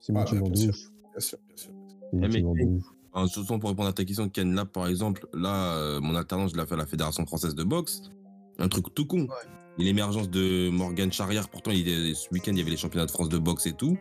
C'est 0.00 0.14
Ah, 0.16 0.20
motivant 0.20 0.42
bien 0.48 0.52
de 0.52 0.56
sûr. 0.56 0.72
Bien 1.10 1.20
sûr, 1.20 1.38
bien 1.46 1.56
sûr. 1.56 1.70
C'est 2.12 2.28
mais- 2.28 2.42
ouf. 2.42 2.82
Enfin, 3.12 3.26
surtout 3.26 3.58
pour 3.58 3.68
répondre 3.68 3.88
à 3.90 3.92
ta 3.92 4.02
question, 4.04 4.30
Ken, 4.30 4.54
là, 4.54 4.64
par 4.64 4.86
exemple, 4.86 5.26
là, 5.34 5.76
euh, 5.76 6.00
mon 6.00 6.14
alternance, 6.14 6.52
je 6.52 6.56
l'ai 6.56 6.64
fait 6.64 6.72
à 6.72 6.78
la 6.78 6.86
Fédération 6.86 7.26
française 7.26 7.54
de 7.54 7.64
boxe. 7.64 8.00
Un 8.58 8.68
truc 8.68 8.94
tout 8.94 9.04
con. 9.04 9.26
Et 9.78 9.84
l'émergence 9.84 10.28
de 10.28 10.68
Morgan 10.70 11.10
Charrière, 11.12 11.48
pourtant, 11.48 11.70
il 11.70 11.88
est- 11.88 12.14
ce 12.14 12.28
week-end, 12.30 12.52
il 12.52 12.58
y 12.58 12.62
avait 12.62 12.70
les 12.70 12.76
championnats 12.76 13.06
de 13.06 13.10
France 13.10 13.28
de 13.28 13.38
boxe 13.38 13.66
et 13.66 13.72
tout. 13.72 13.96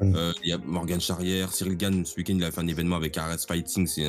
Mm. 0.00 0.14
Euh, 0.16 0.32
il 0.42 0.48
y 0.48 0.52
a 0.52 0.58
Morgan 0.58 1.00
Charrière, 1.00 1.52
Cyril 1.52 1.76
Gann, 1.76 2.04
ce 2.06 2.16
week-end, 2.16 2.34
il 2.36 2.44
a 2.44 2.50
fait 2.50 2.60
un 2.60 2.66
événement 2.68 2.96
avec 2.96 3.16
RS 3.16 3.46
Fighting, 3.46 3.86
c'est 3.86 4.06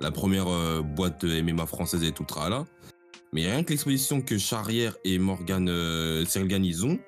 la 0.00 0.10
première 0.10 0.48
euh, 0.48 0.82
boîte 0.82 1.24
MMA 1.24 1.66
française 1.66 2.02
et 2.02 2.12
tout 2.12 2.24
le 2.24 2.26
tralala. 2.28 2.64
Mais 3.32 3.44
rien 3.50 3.62
que 3.62 3.70
l'exposition 3.70 4.22
que 4.22 4.38
Charrière 4.38 4.96
et 5.04 5.18
Morgan, 5.18 5.68
euh, 5.68 6.24
Cyril 6.24 6.48
Gann, 6.48 6.64
ils 6.64 6.84
ont, 6.84 6.98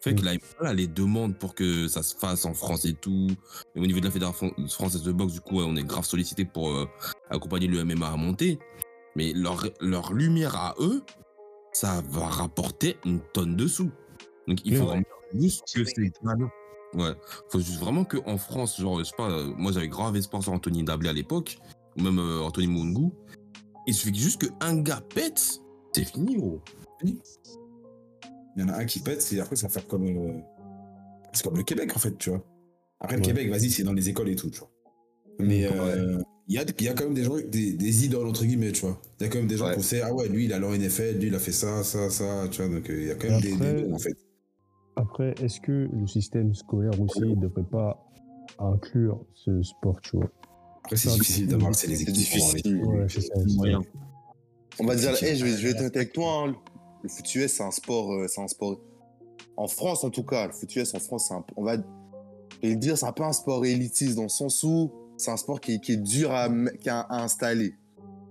fait 0.00 0.12
Mm. 0.12 0.16
qu'il 0.16 0.28
a 0.28 0.32
voilà, 0.58 0.74
les 0.74 0.86
demandes 0.86 1.36
pour 1.38 1.54
que 1.54 1.88
ça 1.88 2.02
se 2.02 2.14
fasse 2.14 2.44
en 2.44 2.52
France 2.54 2.84
et 2.84 2.92
tout. 2.92 3.28
Et 3.74 3.80
au 3.80 3.86
niveau 3.86 3.98
de 4.00 4.04
la 4.04 4.10
Fédération 4.10 4.52
française 4.68 5.02
de 5.02 5.10
boxe, 5.12 5.32
du 5.32 5.40
coup, 5.40 5.60
on 5.60 5.74
est 5.76 5.82
grave 5.82 6.04
sollicité 6.04 6.44
pour 6.44 6.70
euh, 6.70 6.86
accompagner 7.30 7.66
le 7.66 7.82
MMA 7.84 8.08
à 8.12 8.16
monter. 8.16 8.58
Mais 9.16 9.32
leur, 9.32 9.66
leur 9.80 10.12
lumière 10.12 10.54
à 10.56 10.74
eux, 10.78 11.02
ça 11.74 12.02
va 12.08 12.26
rapporter 12.26 12.96
une 13.04 13.20
tonne 13.34 13.56
de 13.56 13.66
sous. 13.66 13.90
Donc 14.48 14.58
il 14.64 14.76
faut 14.76 14.88
Ouais. 14.90 15.02
juste 15.34 15.64
que 15.74 15.84
c'est. 15.84 16.12
Ouais, 16.94 17.12
faut 17.50 17.58
juste 17.58 17.80
vraiment 17.80 18.04
qu'en 18.04 18.38
France, 18.38 18.80
genre, 18.80 19.00
je 19.00 19.04
sais 19.04 19.16
pas, 19.16 19.28
euh, 19.28 19.52
moi 19.56 19.72
j'avais 19.72 19.88
grave 19.88 20.16
espoir 20.16 20.42
sur 20.42 20.52
Anthony 20.52 20.84
Dablé 20.84 21.08
à 21.08 21.12
l'époque, 21.12 21.58
ou 21.98 22.02
même 22.02 22.18
euh, 22.20 22.40
Anthony 22.42 22.68
Mungu. 22.68 23.10
Il 23.86 23.94
suffit 23.94 24.14
juste 24.14 24.40
qu'un 24.46 24.80
gars 24.80 25.02
pète, 25.14 25.60
c'est 25.92 26.04
fini, 26.04 26.36
gros. 26.36 26.62
Il 27.02 27.18
y 28.56 28.62
en 28.62 28.68
a 28.68 28.76
un 28.76 28.84
qui 28.84 29.00
pète, 29.00 29.26
et 29.32 29.40
après, 29.40 29.56
ça 29.56 29.66
va 29.66 29.72
faire 29.72 29.86
comme. 29.88 30.06
euh, 30.06 30.38
C'est 31.32 31.42
comme 31.42 31.56
le 31.56 31.64
Québec, 31.64 31.90
en 31.96 31.98
fait, 31.98 32.16
tu 32.16 32.30
vois. 32.30 32.44
Après, 33.00 33.16
le. 33.16 33.22
Québec, 33.22 33.50
vas-y, 33.50 33.70
c'est 33.70 33.82
dans 33.82 33.92
les 33.92 34.08
écoles 34.08 34.28
et 34.28 34.36
tout, 34.36 34.48
tu 34.50 34.60
vois. 34.60 34.70
Mais 35.40 35.66
euh, 35.66 36.20
il 36.48 36.54
y, 36.54 36.58
a, 36.58 36.64
il 36.78 36.84
y 36.84 36.88
a 36.88 36.92
quand 36.94 37.04
même 37.04 37.14
des 37.14 37.24
gens, 37.24 37.36
des, 37.36 37.72
des 37.72 38.04
idoles, 38.04 38.26
entre 38.26 38.44
guillemets, 38.44 38.72
tu 38.72 38.82
vois. 38.82 39.00
Il 39.18 39.24
y 39.24 39.26
a 39.26 39.30
quand 39.30 39.38
même 39.38 39.46
des 39.46 39.56
gens 39.56 39.66
Ouais. 39.68 39.74
qu'on 39.74 39.82
sait, 39.82 40.02
ah 40.02 40.12
ouais, 40.12 40.28
lui, 40.28 40.44
il 40.44 40.52
a 40.52 40.58
en 40.58 40.72
NFL, 40.74 41.18
lui, 41.18 41.28
il 41.28 41.34
a 41.34 41.38
fait 41.38 41.52
ça, 41.52 41.82
ça, 41.82 42.10
ça, 42.10 42.46
tu 42.50 42.60
vois. 42.62 42.70
Donc, 42.74 42.90
euh, 42.90 43.00
il 43.00 43.08
y 43.08 43.10
a 43.10 43.14
quand 43.14 43.28
même 43.30 43.40
des, 43.40 43.54
Après- 43.54 43.74
des 43.74 43.82
noms, 43.88 43.94
en 43.94 43.98
fait. 43.98 44.14
Après, 44.96 45.34
est-ce 45.42 45.60
que 45.60 45.88
le 45.92 46.06
système 46.06 46.54
scolaire 46.54 47.00
aussi 47.00 47.20
ne 47.20 47.34
devrait 47.34 47.64
pas 47.64 47.98
inclure 48.58 49.24
ce 49.34 49.62
sport, 49.62 50.00
tu 50.02 50.16
vois? 50.18 50.30
Après, 50.84 50.96
c'est 50.96 51.08
Ça, 51.08 51.14
difficile 51.14 51.48
d'avoir, 51.48 51.74
c'est 51.74 51.86
les 51.86 52.02
équipes 52.02 52.14
difficile. 52.14 52.84
Ouais, 52.84 53.06
c'est 53.08 53.22
ça. 53.22 53.34
Moyen. 53.56 53.80
On 54.78 54.84
va 54.86 54.96
dire, 54.96 55.10
hey, 55.22 55.36
je, 55.36 55.44
vais, 55.44 55.56
je 55.56 55.62
vais 55.68 55.70
être 55.70 55.96
avec 55.96 56.12
toi, 56.12 56.44
hein, 56.48 56.54
le 57.02 57.08
foot 57.08 57.34
US, 57.36 57.52
c'est 57.52 57.62
un 57.62 57.70
sport, 57.70 58.12
euh, 58.12 58.26
c'est 58.28 58.40
un 58.42 58.48
sport. 58.48 58.80
En 59.56 59.66
France, 59.68 60.04
en 60.04 60.10
tout 60.10 60.24
cas, 60.24 60.46
le 60.48 60.52
foot 60.52 60.74
US 60.76 60.94
en 60.94 60.98
France, 60.98 61.26
c'est 61.28 61.34
un, 61.34 61.44
on 61.56 61.62
va 61.64 61.76
le 62.62 62.74
dire, 62.76 62.98
c'est 62.98 63.06
un 63.06 63.12
peu 63.12 63.22
un 63.22 63.32
sport 63.32 63.64
élitiste 63.64 64.16
dans 64.16 64.24
le 64.24 64.28
sens 64.28 64.62
où 64.62 64.90
c'est 65.16 65.30
un 65.30 65.36
sport 65.36 65.60
qui, 65.60 65.74
est- 65.74 65.80
qui 65.80 65.92
est 65.92 65.96
dur 65.96 66.32
à, 66.32 66.46
m- 66.46 66.70
qui 66.80 66.88
a- 66.88 67.00
à 67.00 67.22
installer. 67.22 67.74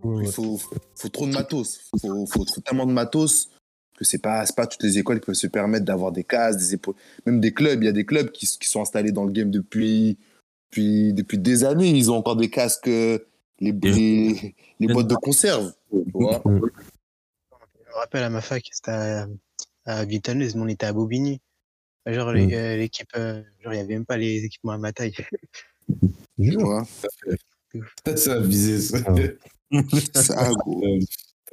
Ouais, 0.03 0.15
ouais. 0.17 0.23
Il 0.25 0.31
faut, 0.31 0.59
faut 0.95 1.09
trop 1.09 1.25
de 1.27 1.31
matos, 1.33 1.79
il 1.93 1.99
faut, 2.01 2.25
faut, 2.25 2.45
faut 2.45 2.61
tellement 2.61 2.85
de 2.85 2.91
matos 2.91 3.49
que 3.95 4.03
c'est 4.05 4.17
pas, 4.17 4.43
pas 4.55 4.67
toutes 4.67 4.83
les 4.83 4.97
écoles 4.97 5.19
qui 5.19 5.27
peuvent 5.27 5.35
se 5.35 5.47
permettre 5.47 5.85
d'avoir 5.85 6.11
des 6.11 6.23
cases, 6.23 6.57
des 6.57 6.73
épaules, 6.73 6.95
même 7.25 7.39
des 7.39 7.53
clubs. 7.53 7.81
Il 7.81 7.85
y 7.85 7.89
a 7.89 7.93
des 7.93 8.05
clubs 8.05 8.31
qui, 8.31 8.47
qui 8.47 8.67
sont 8.67 8.81
installés 8.81 9.11
dans 9.11 9.23
le 9.23 9.31
game 9.31 9.49
depuis, 9.51 10.17
depuis, 10.71 11.13
depuis 11.13 11.37
des 11.37 11.63
années. 11.63 11.89
Ils 11.91 12.11
ont 12.11 12.15
encore 12.17 12.35
des 12.35 12.49
casques, 12.49 12.87
euh, 12.87 13.19
les, 13.59 13.71
les, 13.71 14.55
les 14.79 14.87
boîtes 14.87 15.07
de 15.07 15.15
conserve. 15.15 15.73
Tu 15.91 16.03
vois 16.15 16.41
Je 16.43 16.49
me 16.49 17.95
rappelle 17.95 18.23
à 18.23 18.29
ma 18.29 18.41
fac, 18.41 18.67
c'était 18.71 18.91
à, 18.91 19.27
à 19.85 20.03
Vitaneuse, 20.05 20.55
on 20.55 20.67
était 20.67 20.87
à 20.87 20.93
Bobigny. 20.93 21.39
Genre 22.05 22.33
Mm. 22.33 22.35
l'équipe, 22.79 23.07
euh, 23.15 23.41
genre 23.61 23.73
il 23.73 23.77
n'y 23.77 23.81
avait 23.83 23.93
même 23.93 24.05
pas 24.05 24.17
les 24.17 24.43
équipements 24.43 24.73
à 24.73 24.77
ma 24.77 24.91
taille. 24.91 25.13
Tu 26.41 26.51
vois 26.57 26.83
Ça 28.15 28.33
a 28.33 28.39
visé, 28.39 28.79
ça. 28.81 28.97
Ah. 29.05 29.15
Ça, 30.21 30.49
gros. 30.55 30.83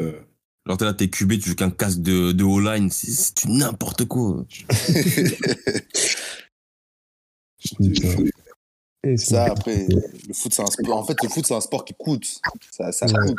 Euh, 0.01 0.21
Genre, 0.67 0.77
t'es 0.77 0.85
là, 0.85 0.93
t'es 0.95 1.09
cubé, 1.09 1.39
tu 1.39 1.49
joues 1.51 1.57
qu'un 1.57 1.71
casque 1.71 2.01
de, 2.01 2.33
de 2.33 2.45
O-line, 2.45 2.91
c'est- 2.91 3.47
n'importe 3.49 4.05
quoi. 4.05 4.45
Et 9.03 9.17
Ça, 9.17 9.45
après, 9.47 9.87
le 9.89 10.35
foot, 10.35 10.53
c'est 10.53 10.63
un 10.63 10.67
sport. 10.67 10.99
En 10.99 11.05
fait, 11.05 11.17
le 11.23 11.29
foot, 11.31 11.47
c'est 11.47 11.55
un 11.55 11.61
sport 11.61 11.85
qui 11.85 11.95
coûte. 11.95 12.41
Ça, 12.71 12.93
ça 12.93 13.07
Ouais. 13.07 13.13
coûte. 13.29 13.39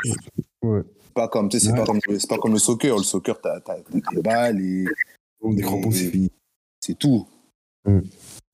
Ouais. 0.63 0.81
C'est 1.05 1.13
Pas 1.13 1.27
comme, 1.27 1.49
tu 1.49 1.59
sais, 1.59 1.65
c'est 1.67 1.71
Ouais. 1.73 1.77
pas 1.79 1.85
comme, 1.85 1.99
c'est 2.19 2.27
pas 2.29 2.37
comme 2.39 2.53
le 2.53 2.59
soccer. 2.59 2.97
Le 2.97 3.03
soccer, 3.03 3.39
t'as, 3.39 3.59
t'as, 3.59 3.75
t'as 3.81 3.99
des 4.15 4.21
balles 4.21 4.59
et 4.61 4.85
des 5.43 5.61
crampons, 5.61 5.91
c'est 5.91 6.09
fini. 6.09 6.31
c'est 6.83 6.97
tout. 6.97 7.27
Mm. 7.85 7.99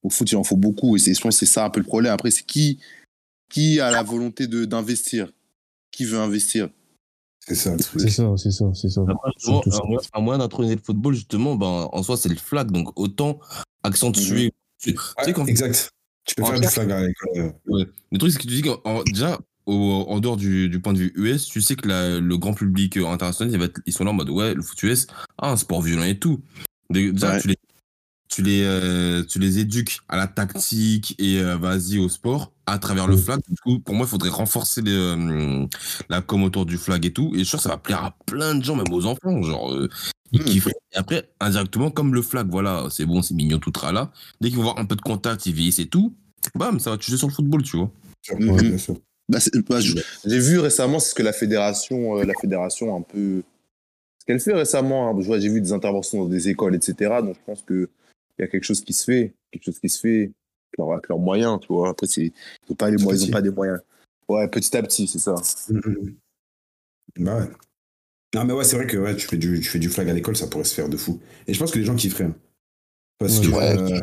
Au 0.04 0.10
foot, 0.10 0.32
il 0.32 0.36
en 0.36 0.44
faut 0.44 0.58
beaucoup. 0.58 0.96
Et 0.96 1.00
c'est, 1.00 1.14
je 1.14 1.22
pense 1.22 1.36
que 1.40 1.46
c'est 1.46 1.52
ça 1.52 1.66
un 1.66 1.70
peu 1.70 1.80
le 1.80 1.86
problème. 1.86 2.14
Après, 2.14 2.32
c'est 2.32 2.46
qui, 2.46 2.80
qui 3.50 3.80
a 3.80 3.92
la 3.92 4.04
volonté 4.04 4.48
de, 4.48 4.66
d'investir? 4.66 5.32
Qui 5.92 6.06
veut 6.06 6.20
investir? 6.20 6.70
C'est 7.48 7.56
ça, 7.56 7.72
le 7.72 7.80
truc. 7.80 8.02
C'est 8.02 8.10
ça, 8.10 8.30
c'est 8.38 8.52
ça, 8.52 8.66
c'est 8.74 8.90
ça. 8.90 9.02
Après, 9.08 9.32
justement, 9.38 9.62
Surtout 9.62 9.72
ça. 9.72 9.82
un 9.84 9.88
moyen- 9.88 10.10
un 10.14 10.22
moyen 10.22 10.38
d'introniser 10.40 10.76
le 10.76 10.82
football, 10.84 11.14
justement, 11.14 11.56
ben, 11.56 11.88
en 11.92 12.04
soi, 12.04 12.18
c'est 12.18 12.30
le 12.30 12.36
flag. 12.36 12.72
Donc, 12.72 12.98
autant 13.00 13.40
accentuer. 13.84 14.52
Tu 14.80 14.94
tu 14.94 15.00
sais, 15.24 15.34
quand 15.34 15.46
exact. 15.46 15.90
Tu 16.26 16.36
peux 16.36 16.44
En 16.44 16.48
faire 16.48 16.60
du 16.60 16.68
flag 16.68 16.92
avec. 16.92 17.16
Ouais. 17.68 17.86
Le 18.12 18.18
truc, 18.18 18.32
c'est 18.32 18.38
que 18.38 18.44
tu 18.44 18.50
dis 18.50 18.62
qu'en 18.62 18.80
en- 18.84 19.04
déjà, 19.04 19.40
au- 19.66 20.06
en 20.10 20.20
dehors 20.20 20.36
du, 20.38 20.68
du 20.70 20.82
point 20.82 20.92
de 20.94 21.00
vue 21.00 21.14
US, 21.16 21.46
tu 21.46 21.62
sais 21.62 21.76
que 21.76 21.88
la- 21.88 22.20
le 22.20 22.38
grand 22.38 22.54
public 22.54 22.98
euh, 22.98 23.08
international, 23.08 23.54
il 23.54 23.58
va 23.58 23.66
être- 23.66 23.82
ils 23.86 23.94
sont 23.94 24.04
là 24.04 24.12
en 24.12 24.14
mode 24.14 24.30
ouais, 24.30 24.54
le 24.54 24.62
foot 24.62 24.84
US, 24.84 25.08
ah, 25.38 25.52
un 25.52 25.58
sport 25.58 25.82
violent 25.82 26.04
et 26.04 26.20
tout. 26.20 26.42
Dé- 26.90 27.12
Déjà, 27.14 27.32
Ouais. 27.36 27.42
tu, 27.42 27.48
les, 27.48 27.58
tu, 28.30 28.42
les, 28.42 28.64
euh, 28.64 29.24
tu 29.24 29.40
les 29.40 29.60
éduques 29.60 30.00
à 30.10 30.18
la 30.18 30.28
tactique 30.28 31.16
et 31.20 31.40
euh, 31.40 31.58
vas-y 31.58 31.98
au 31.98 32.10
sport 32.10 32.52
à 32.66 32.78
travers 32.78 33.08
le 33.08 33.16
Mm. 33.16 33.20
flag. 33.20 33.40
Du 33.48 33.56
coup, 33.64 33.80
pour 33.80 33.96
moi, 33.96 34.06
il 34.06 34.10
faudrait 34.10 34.30
renforcer 34.30 34.82
les, 34.82 34.92
euh, 34.94 35.66
la 36.10 36.22
com 36.22 36.44
autour 36.44 36.66
du 36.66 36.78
flag 36.78 37.06
et 37.06 37.14
tout. 37.14 37.32
Et 37.34 37.40
je 37.40 37.44
suis 37.44 37.50
sûr 37.50 37.58
que 37.60 37.64
ça 37.64 37.70
va 37.70 37.78
plaire 37.78 38.04
à 38.04 38.16
plein 38.26 38.56
de 38.56 38.64
gens, 38.64 38.76
même 38.76 38.92
aux 38.92 39.06
enfants. 39.06 39.42
Genre, 39.42 39.72
euh, 39.74 39.90
ils 40.34 40.42
Mm. 40.42 40.46
kifferaient. 40.46 40.74
Et 40.94 40.98
après, 40.98 41.30
indirectement, 41.40 41.90
comme 41.92 42.14
le 42.14 42.22
flag, 42.22 42.48
voilà, 42.50 42.88
c'est 42.92 43.06
bon, 43.06 43.22
c'est 43.22 43.34
mignon, 43.34 43.60
tout 43.60 43.72
là. 43.92 44.12
Dès 44.42 44.50
qu'ils 44.50 44.58
vont 44.58 44.64
voir 44.64 44.80
un 44.80 44.86
peu 44.86 44.96
de 44.96 45.02
contact, 45.02 45.46
ils 45.46 45.54
vieillissent 45.54 45.80
et 45.80 45.88
tout. 45.88 46.14
Bam, 46.56 46.80
ça 46.80 46.90
va 46.92 46.98
toucher 46.98 47.18
sur 47.18 47.28
le 47.28 47.34
football, 47.34 47.64
tu 47.64 47.78
vois. 47.78 47.92
Ouais, 48.32 48.62
bien 48.64 48.78
sûr. 48.78 48.98
Bah, 49.30 49.40
c'est- 49.42 49.58
bah, 49.68 49.80
je- 49.82 49.96
J'ai 50.26 50.40
vu 50.40 50.60
récemment, 50.60 51.00
c'est 51.00 51.10
ce 51.10 51.16
que 51.16 51.24
la 51.24 51.34
fédération, 51.34 52.18
euh, 52.18 52.24
la 52.24 52.34
fédération 52.40 52.96
un 52.96 53.02
peu. 53.02 53.44
Ce 54.20 54.26
qu'elle 54.26 54.40
fait 54.40 54.54
récemment, 54.54 55.10
hein, 55.10 55.16
je 55.20 55.26
vois, 55.26 55.40
j'ai 55.40 55.50
vu 55.50 55.60
des 55.62 55.74
interventions 55.74 56.20
dans 56.24 56.30
des 56.30 56.48
écoles, 56.50 56.76
etc. 56.76 57.22
Donc 57.22 57.36
je 57.36 57.40
pense 57.46 57.62
qu'il 58.38 58.46
y 58.46 58.48
a 58.48 58.52
quelque 58.52 58.64
chose 58.64 58.82
qui 58.84 58.94
se 58.94 59.04
fait. 59.04 59.34
Quelque 59.52 59.66
chose 59.66 59.80
qui 59.80 59.90
se 59.90 60.00
fait. 60.00 60.32
avec 60.80 61.10
leurs 61.10 61.20
moyens, 61.20 61.60
tu 61.60 61.68
vois. 61.70 61.90
Après, 61.90 62.08
c'est, 62.08 62.26
ils 62.28 62.32
n'ont 62.70 62.76
pas, 62.76 62.90
les 62.92 63.02
moyens, 63.02 63.24
ils 63.26 63.30
ont 63.30 63.32
pas 63.32 63.42
des 63.42 63.50
moyens. 63.50 63.80
Ouais, 64.30 64.48
petit 64.48 64.76
à 64.78 64.84
petit, 64.84 65.08
c'est 65.08 65.20
ça. 65.20 65.36
Bah 67.20 67.40
ouais. 67.40 67.48
Non, 68.36 68.46
mais 68.46 68.54
ouais, 68.54 68.64
c'est 68.64 68.76
vrai 68.76 68.86
que 68.86 68.98
ouais, 68.98 69.16
tu, 69.16 69.26
fais 69.28 69.38
du, 69.38 69.60
tu 69.60 69.70
fais 69.70 69.80
du 69.80 69.90
flag 69.90 70.08
à 70.10 70.14
l'école, 70.14 70.36
ça 70.36 70.46
pourrait 70.48 70.66
se 70.66 70.74
faire 70.76 70.90
de 70.90 70.98
fou. 70.98 71.20
Et 71.48 71.54
je 71.54 71.60
pense 71.60 71.72
que 71.72 71.80
les 71.80 71.86
gens 71.86 71.96
kifferaient. 71.96 72.26
hein. 72.26 72.36
Parce 73.18 73.40
Ouais. 73.40 73.48
que 73.48 73.52
Ouais. 73.52 73.94
euh, 73.94 74.00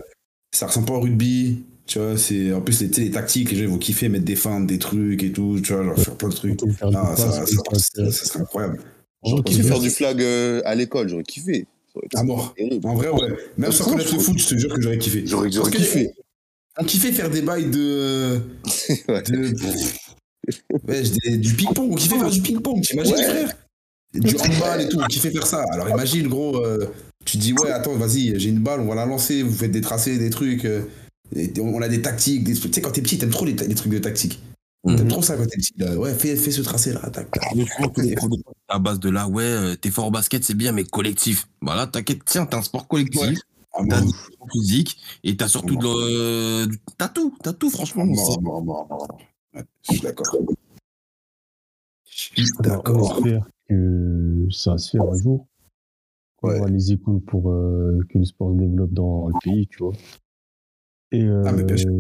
ça 0.52 0.66
ressemble 0.66 0.86
pas 0.86 0.94
au 0.94 1.01
rugby. 1.01 1.65
Tu 1.86 1.98
vois, 1.98 2.16
c'est 2.16 2.52
en 2.52 2.62
plus 2.62 2.81
les, 2.81 2.89
les 2.89 3.11
tactiques, 3.11 3.51
les 3.51 3.59
gens 3.59 3.65
ils 3.65 3.69
vont 3.69 3.78
kiffer 3.78 4.09
mettre 4.09 4.24
des 4.24 4.36
feintes, 4.36 4.66
des 4.66 4.78
trucs 4.78 5.23
et 5.23 5.31
tout, 5.31 5.61
tu 5.62 5.74
vois, 5.74 5.85
genre 5.85 5.98
faire 5.98 6.16
plein 6.16 6.31
de 6.31 6.35
trucs. 6.35 6.62
On 6.62 6.66
peut 6.66 6.73
faire 6.73 6.90
des 6.90 6.97
Ah, 6.97 7.15
ça, 7.15 7.44
serait 7.47 8.40
incroyable. 8.40 8.81
J'aurais 9.23 9.43
kiffé 9.43 9.62
faire 9.62 9.78
du 9.78 9.90
flag 9.90 10.23
euh, 10.23 10.62
à 10.65 10.74
l'école, 10.74 11.09
j'aurais 11.09 11.23
kiffé. 11.24 11.66
À 12.15 12.23
mort. 12.23 12.55
En 12.85 12.95
vrai, 12.95 13.09
ouais. 13.09 13.37
Même 13.59 13.73
sans 13.73 13.85
connaître 13.85 14.12
le 14.15 14.21
foot, 14.21 14.39
je 14.39 14.49
te 14.49 14.57
jure 14.59 14.75
que 14.75 14.81
j'aurais 14.81 14.99
kiffé. 14.99 15.25
J'aurais, 15.27 15.49
kiffé. 15.51 16.11
On 16.79 16.85
kiffait 16.85 17.12
faire 17.12 17.31
des 17.31 17.43
bails 17.43 17.71
de. 17.71 18.41
Ouais. 19.09 19.23
de 19.23 19.55
ouais, 20.89 21.03
des- 21.03 21.37
du 21.39 21.55
ping-pong, 21.55 21.91
on 21.91 21.95
kiffait 21.95 22.19
faire 22.19 22.31
du 22.31 22.43
ping-pong, 22.43 22.83
t'imagines, 22.83 23.15
Ouais. 23.15 23.23
frère? 23.23 23.53
Du 24.12 24.37
handball 24.37 24.81
et 24.83 24.89
tout, 24.89 24.99
on 25.01 25.07
kiffait 25.07 25.31
faire 25.31 25.47
ça. 25.47 25.65
Alors 25.73 25.89
imagine, 25.89 26.29
gros, 26.29 26.65
euh, 26.65 26.87
tu 27.25 27.37
dis, 27.37 27.53
ouais, 27.53 27.71
attends, 27.71 27.95
vas-y, 27.95 28.39
j'ai 28.39 28.51
une 28.51 28.61
balle, 28.61 28.81
on 28.81 28.87
va 28.87 28.95
la 28.95 29.07
lancer, 29.07 29.43
vous 29.43 29.55
faites 29.55 29.73
des 29.73 29.81
tracés, 29.81 30.19
des 30.19 30.31
trucs. 30.31 30.65
euh, 30.65 30.83
et 31.35 31.51
on 31.59 31.81
a 31.83 31.89
des 31.89 32.03
tactiques, 32.03 32.45
des. 32.45 32.55
Tu 32.55 32.71
sais, 32.73 32.81
quand 32.81 32.91
t'es 32.93 33.01
petit, 33.03 33.19
t'aimes 33.19 33.31
trop 33.31 33.45
les, 33.47 33.57
trucs 33.57 33.91
de 33.93 33.99
tactique. 33.99 34.41
Mhm. 34.85 34.97
T'aimes 34.97 35.09
trop 35.09 35.23
ça 35.23 35.37
quand 35.37 35.47
t'es 35.47 35.57
petit. 35.57 35.73
Là. 35.79 35.97
Ouais, 35.97 36.12
fais, 36.15 36.37
fais 36.37 36.51
ce 36.51 36.61
tracé-là, 36.61 37.01
tac, 37.11 37.31
tac. 37.31 37.43
À 38.69 38.78
base 38.78 38.99
de 38.99 39.11
là, 39.11 39.28
ouais, 39.28 39.43
euh, 39.45 39.77
t'es 39.77 39.91
fort 39.91 40.07
au 40.07 40.11
basket, 40.11 40.43
c'est 40.43 40.55
bien, 40.55 40.73
mais 40.73 40.85
collectif. 40.85 41.47
Bah 41.61 41.77
là, 41.77 41.86
t'inquiète, 41.86 42.24
tiens, 42.24 42.47
t'as 42.47 42.59
un 42.59 42.62
sport 42.62 42.89
collectif, 42.89 43.20
Ouais. 43.20 43.35
Ah, 43.77 43.82
t'as 43.91 44.01
bon, 44.01 44.07
du 44.07 44.12
sport 44.12 44.49
physique, 44.53 44.97
et 45.24 45.36
t'as 45.36 45.49
surtout 45.49 45.77
de 45.77 46.66
du- 46.66 46.78
T'as 46.97 47.09
tout, 47.09 47.36
t'as 47.43 47.53
tout, 47.53 47.69
franchement. 47.70 48.07
bon, 48.07 48.15
c'est- 48.15 48.41
bon, 48.41 48.62
bon, 48.62 48.86
bon. 48.89 48.99
Ouais, 49.55 49.65
je 49.82 49.93
suis 49.93 50.01
d'accord. 50.01 50.27
Je 52.07 52.19
suis 52.20 52.49
On 52.59 52.62
d'accord. 52.62 53.16
espère 53.19 53.49
que 53.69 54.47
ça 54.51 54.70
va 54.73 54.78
se 54.78 54.91
faire 54.91 55.03
un 55.03 55.19
jour. 55.20 55.47
On 56.43 56.49
Ouais. 56.49 56.61
aura 56.61 56.69
les 56.70 56.93
échos 56.93 57.20
pour 57.27 57.51
euh, 57.51 57.99
que 58.11 58.19
le 58.19 58.24
sport 58.24 58.53
se 58.53 58.59
développe 58.59 58.93
dans 58.93 59.28
le 59.28 59.35
pays, 59.43 59.66
tu 59.66 59.78
vois. 59.82 59.93
Et 61.11 61.23
euh, 61.24 61.43
Ah, 61.47 61.53
mais 61.53 61.65
bien 61.65 61.77
sûr. 61.77 61.91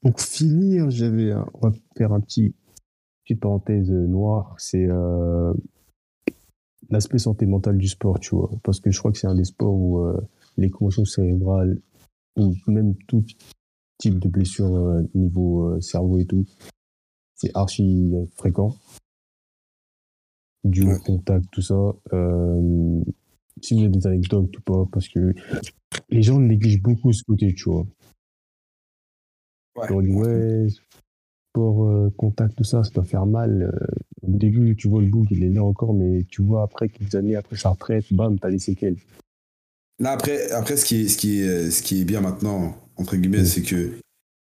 pour 0.00 0.20
finir, 0.20 0.90
j'avais, 0.90 1.32
un- 1.32 1.46
on 1.54 1.68
va 1.68 1.74
faire 1.96 2.12
un 2.12 2.20
petit 2.20 2.54
petite 3.32 3.40
parenthèse 3.40 3.90
euh, 3.90 4.06
noire, 4.06 4.54
c'est 4.58 4.86
euh, 4.88 5.52
l'aspect 6.90 7.18
santé 7.18 7.46
mentale 7.46 7.78
du 7.78 7.88
sport, 7.88 8.20
tu 8.20 8.34
vois, 8.34 8.50
parce 8.62 8.80
que 8.80 8.90
je 8.90 8.98
crois 8.98 9.12
que 9.12 9.18
c'est 9.18 9.26
un 9.26 9.34
des 9.34 9.44
sports 9.44 9.74
où 9.74 9.98
euh, 10.00 10.20
les 10.56 10.70
commotions 10.70 11.04
cérébrales 11.04 11.78
ou 12.36 12.54
même 12.66 12.94
tout 13.08 13.24
type 13.98 14.18
de 14.18 14.28
blessure 14.28 14.74
euh, 14.74 15.02
niveau 15.14 15.80
cerveau 15.80 16.18
et 16.18 16.26
tout, 16.26 16.44
c'est 17.34 17.50
archi 17.54 18.12
fréquent. 18.36 18.74
Du 20.64 20.84
Ouais. 20.84 20.98
contact, 21.04 21.46
tout 21.50 21.60
ça. 21.62 21.74
Si 23.60 23.74
vous 23.74 23.80
avez 23.80 23.88
des 23.88 24.06
anecdotes 24.06 24.56
ou 24.56 24.60
pas, 24.62 24.86
parce 24.92 25.08
que 25.08 25.34
les 26.08 26.22
gens 26.22 26.38
négligent 26.38 26.82
beaucoup 26.82 27.12
ce 27.12 27.24
côté, 27.24 27.52
tu 27.52 27.68
vois. 27.68 27.84
Ouais. 29.76 29.88
Genre, 29.88 30.02
ouais, 30.02 30.66
sport, 31.52 31.88
euh, 31.88 32.10
contact, 32.16 32.56
tout 32.56 32.64
ça, 32.64 32.82
ça 32.82 32.90
doit 32.90 33.04
faire 33.04 33.26
mal. 33.26 33.62
Euh, 33.74 33.86
au 34.26 34.36
début, 34.36 34.74
tu 34.76 34.88
vois 34.88 35.00
le 35.02 35.08
bouc, 35.08 35.26
il 35.30 35.42
est 35.44 35.50
là 35.50 35.62
encore, 35.62 35.92
mais 35.94 36.24
tu 36.30 36.42
vois, 36.42 36.62
après 36.62 36.88
quelques 36.88 37.14
années, 37.14 37.36
après 37.36 37.56
sa 37.56 37.70
retraite, 37.70 38.04
bam, 38.12 38.38
t'as 38.38 38.50
des 38.50 38.58
séquelles. 38.58 38.96
Là, 39.98 40.12
après, 40.12 40.50
après 40.52 40.76
ce, 40.76 40.84
qui 40.84 41.02
est, 41.02 41.08
ce, 41.08 41.16
qui 41.16 41.40
est, 41.40 41.70
ce 41.70 41.82
qui 41.82 42.00
est 42.00 42.04
bien 42.04 42.20
maintenant, 42.20 42.74
entre 42.96 43.16
guillemets, 43.16 43.42
Mm. 43.42 43.46
c'est 43.46 43.62
que 43.62 43.90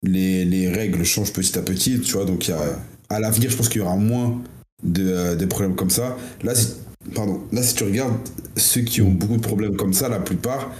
les, 0.02 0.44
les 0.44 0.68
règles 0.68 1.04
changent 1.04 1.32
petit 1.32 1.56
à 1.58 1.62
petit, 1.62 2.00
tu 2.00 2.12
vois. 2.12 2.24
Donc, 2.24 2.48
il 2.48 2.50
y 2.50 2.54
a, 2.54 2.60
à 3.08 3.20
l'avenir, 3.20 3.50
je 3.50 3.56
pense 3.56 3.68
qu'il 3.68 3.80
y 3.80 3.84
aura 3.84 3.96
moins 3.96 4.42
de, 4.82 5.06
euh, 5.06 5.36
de 5.36 5.46
problèmes 5.46 5.76
comme 5.76 5.90
ça. 5.90 6.16
Là, 6.42 6.54
si, 6.54 6.74
pardon, 7.14 7.40
là, 7.52 7.62
si 7.62 7.74
tu 7.74 7.84
regardes 7.84 8.16
ceux 8.56 8.82
qui 8.82 9.00
ont 9.02 9.10
beaucoup 9.10 9.36
de 9.36 9.42
problèmes 9.42 9.76
comme 9.76 9.92
ça, 9.92 10.08
la 10.08 10.18
plupart, 10.20 10.72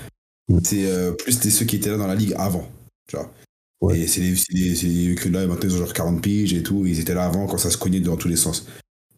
Mm. 0.49 0.59
c'est 0.63 0.87
euh, 0.87 1.13
plus 1.13 1.41
des 1.41 1.51
ceux 1.51 1.65
qui 1.65 1.77
étaient 1.77 1.91
là 1.91 1.97
dans 1.97 2.07
la 2.07 2.15
ligue 2.15 2.33
avant, 2.39 2.65
tu 3.09 3.17
vois. 3.17 3.33
Ouais. 3.81 4.01
Et 4.01 4.07
c'est 4.07 4.21
les, 4.21 4.37
c'est 4.37 4.53
les- 4.55 4.75
c'est 4.75 4.87
les 4.87 5.15
que 5.15 5.29
là, 5.29 5.47
maintenant, 5.47 5.69
ils 5.69 5.75
ont 5.75 5.79
genre 5.79 5.93
40 5.93 6.23
piges 6.23 6.55
et 6.55 6.63
tout. 6.63 6.87
Ils 6.87 6.99
étaient 7.01 7.15
là 7.15 7.25
avant 7.27 7.47
quand 7.47 7.59
ça 7.59 7.71
se 7.71 7.77
cognait 7.77 8.01
dans 8.01 8.17
tous 8.17 8.29
les 8.29 8.37
sens. 8.37 8.67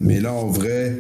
Mais 0.01 0.21
là, 0.21 0.33
en 0.33 0.49
vrai, 0.49 0.97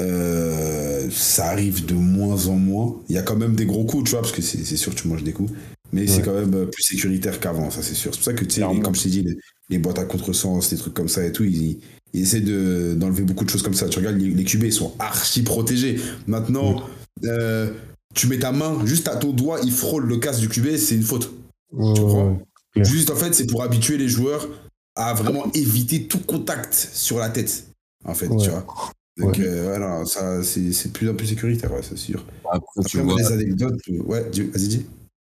euh, 0.00 1.08
ça 1.10 1.46
arrive 1.50 1.84
de 1.86 1.94
moins 1.94 2.46
en 2.46 2.54
moins. 2.54 2.96
Il 3.08 3.14
y 3.14 3.18
a 3.18 3.22
quand 3.22 3.36
même 3.36 3.54
des 3.54 3.66
gros 3.66 3.84
coups, 3.84 4.04
tu 4.04 4.10
vois, 4.12 4.20
parce 4.20 4.32
que 4.32 4.42
c'est 4.42 4.64
c'est 4.64 4.76
sûr 4.76 4.94
que 4.94 5.00
tu 5.00 5.08
manges 5.08 5.24
des 5.24 5.32
coups. 5.32 5.52
Mais 5.92 6.06
c'est 6.06 6.20
quand 6.22 6.34
même 6.34 6.54
euh, 6.54 6.66
plus 6.66 6.82
sécuritaire 6.82 7.40
qu'avant, 7.40 7.70
ça 7.70 7.82
c'est 7.82 7.94
sûr. 7.94 8.12
C'est 8.12 8.18
pour 8.18 8.24
ça 8.24 8.32
que, 8.34 8.44
tu 8.44 8.56
sais, 8.56 8.60
les- 8.74 8.80
comme 8.80 8.94
je 8.94 9.02
t'ai 9.04 9.08
dit, 9.08 9.22
les, 9.22 9.36
les 9.70 9.78
boîtes 9.78 9.98
à 9.98 10.04
contresens, 10.04 10.68
des 10.68 10.76
trucs 10.76 10.92
comme 10.92 11.08
ça 11.08 11.24
et 11.24 11.32
tout, 11.32 11.44
ils, 11.44 11.78
ils 12.12 12.22
essaient 12.22 12.40
de- 12.42 12.94
d'enlever 12.94 13.22
beaucoup 13.22 13.44
de 13.44 13.50
choses 13.50 13.62
comme 13.62 13.72
ça. 13.74 13.88
Tu 13.88 13.98
regardes, 13.98 14.18
les, 14.18 14.30
les 14.30 14.44
QB, 14.44 14.64
ils 14.64 14.72
sont 14.72 14.92
archi 14.98 15.42
protégés. 15.42 15.98
Maintenant, 16.26 16.82
euh, 17.24 17.70
tu 18.14 18.26
mets 18.26 18.38
ta 18.38 18.52
main 18.52 18.84
juste 18.84 19.08
à 19.08 19.16
ton 19.16 19.32
doigt, 19.32 19.60
il 19.64 19.72
frôle 19.72 20.06
le 20.06 20.18
casque 20.18 20.40
du 20.40 20.48
QB, 20.48 20.76
c'est 20.76 20.94
une 20.94 21.02
faute. 21.02 21.32
Ouais, 21.72 21.94
Tu 21.94 22.00
comprends 22.02 22.38
Juste 22.84 23.10
en 23.10 23.16
fait, 23.16 23.32
c'est 23.34 23.46
pour 23.46 23.62
habituer 23.62 23.96
les 23.98 24.08
joueurs 24.08 24.48
à 24.96 25.14
vraiment 25.14 25.50
éviter 25.54 26.06
tout 26.08 26.18
contact 26.20 26.74
sur 26.74 27.18
la 27.18 27.28
tête, 27.30 27.68
en 28.04 28.14
fait, 28.14 28.28
Ouais. 28.28 28.42
tu 28.44 28.50
vois. 28.50 28.66
Donc, 29.16 29.36
Ouais. 29.36 29.46
euh, 29.46 29.64
voilà, 29.64 30.04
ça, 30.06 30.42
c'est 30.44 30.72
c'est 30.72 30.88
de 30.88 30.92
plus 30.92 31.08
en 31.08 31.14
plus 31.14 31.26
sécuritaire, 31.26 31.72
ouais, 31.72 31.82
c'est 31.82 31.96
sûr. 31.98 32.24
Après, 32.50 32.66
tu 32.88 32.98
Après, 32.98 33.02
vois, 33.02 33.20
les 33.20 33.32
anecdotes, 33.32 33.80
euh, 33.90 34.02
ouais, 34.02 34.22
vas-y, 34.22 34.68
dis. 34.68 34.86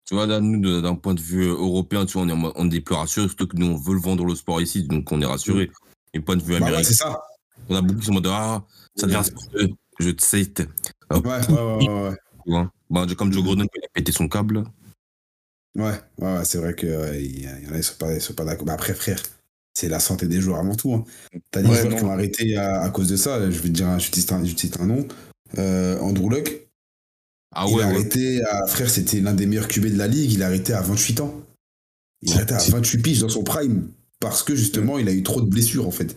tu 0.06 0.16
vois, 0.16 0.26
là, 0.26 0.40
nous, 0.40 0.82
d'un 0.82 0.96
point 0.96 1.14
de 1.14 1.20
vue 1.22 1.48
européen, 1.48 2.06
tu 2.06 2.14
vois, 2.14 2.22
on 2.24 2.30
est, 2.30 2.52
on 2.56 2.70
est 2.72 2.82
plus 2.82 2.96
rassurés, 2.96 3.28
surtout 3.28 3.48
que 3.48 3.58
nous, 3.58 3.68
on 3.68 3.76
veut 3.78 3.94
le 3.96 4.00
vendre 4.02 4.26
le 4.26 4.36
sport 4.36 4.62
ici, 4.62 4.84
donc 4.84 5.12
on 5.12 5.22
est 5.22 5.26
rassurés. 5.26 5.70
Et 6.14 6.20
point 6.20 6.36
de 6.38 6.44
vue 6.44 6.54
Bah 6.54 6.60
ouais, 6.60 6.66
américain, 6.68 6.88
c'est 6.90 6.94
ça. 6.96 7.22
on 7.70 7.76
a 7.76 7.82
beaucoup 7.82 8.00
qui 8.00 8.06
sont 8.06 8.12
en 8.12 8.16
mode, 8.16 8.28
ah, 8.30 8.64
ça 8.96 9.06
devient 9.08 9.18
un 9.18 9.24
sport 9.24 9.44
de 9.54 9.70
je 10.00 10.10
te 10.10 10.24
sais, 10.26 10.46
t'es- 10.46 10.68
Ouais, 11.12 11.20
ouais, 11.20 11.48
ouais, 11.50 11.88
ouais. 11.88 12.10
ouais. 12.10 12.16
tu 12.46 12.52
vois. 12.52 12.72
Bah, 12.90 13.06
comme 13.18 13.32
Joe 13.32 13.44
Gordon, 13.44 13.66
il 13.76 13.84
a 13.84 13.88
pété 13.94 14.12
son 14.12 14.28
câble. 14.28 14.64
Ouais, 15.76 15.92
ouais, 16.20 16.38
ouais, 16.38 16.46
c'est 16.46 16.60
vrai 16.60 16.76
qu'il 16.76 16.90
y, 16.90 17.44
y 17.44 17.68
en 17.70 17.74
a, 17.74 17.78
ils 17.78 17.84
sont 17.84 17.96
pas, 17.98 18.14
ils 18.14 18.22
sont 18.22 18.34
pas 18.34 18.46
d'accord. 18.46 18.66
Mais 18.68 18.74
après, 18.74 18.94
frère, 18.94 19.22
c'est 19.74 19.90
la 19.90 20.00
santé 20.00 20.28
des 20.28 20.40
joueurs 20.40 20.60
avant 20.60 20.76
tout. 20.76 20.94
Hein. 20.94 21.04
T'as 21.52 21.62
des 21.64 21.70
Ouais, 21.70 21.78
joueurs 21.78 21.90
non. 21.92 21.98
qui 21.98 22.04
ont 22.04 22.12
arrêté 22.12 22.56
à, 22.56 22.82
à 22.82 22.90
cause 22.92 23.08
de 23.10 23.16
ça. 23.18 23.40
Je 23.50 23.58
vais 23.60 23.70
te 23.70 23.74
dire, 23.74 23.88
un- 23.88 23.98
je 24.00 24.12
te 24.12 24.16
cite 24.20 24.32
un, 24.32 24.44
je 24.46 24.54
te 24.54 24.60
cite 24.60 24.80
un 24.80 24.86
nom. 24.86 25.08
Euh, 25.58 25.98
Andrew 26.00 26.30
Luck. 26.30 26.68
Ah 27.56 27.66
il 27.68 27.76
ouais, 27.76 27.84
a 27.84 27.88
ouais. 27.88 27.94
arrêté 27.94 28.44
à, 28.46 28.66
frère, 28.68 28.90
c'était 28.90 29.20
l'un 29.20 29.34
des 29.34 29.46
meilleurs 29.46 29.68
QB 29.68 29.86
de 29.88 29.98
la 29.98 30.08
ligue. 30.08 30.32
Il 30.34 30.44
a 30.44 30.48
arrêté 30.48 30.74
à 30.74 30.82
28 30.82 31.22
ans. 31.22 31.42
Il 32.22 32.32
a 32.34 32.36
arrêté 32.38 32.54
à 32.54 32.58
28 32.60 32.98
piges 33.02 33.20
dans 33.20 33.30
son 33.30 33.44
prime. 33.44 33.90
Parce 34.20 34.44
que 34.44 34.56
justement, 34.56 34.98
il 35.00 35.08
a 35.10 35.12
eu 35.12 35.24
trop 35.24 35.42
de 35.42 35.48
blessures, 35.50 35.88
en 35.88 35.92
fait. 35.92 36.16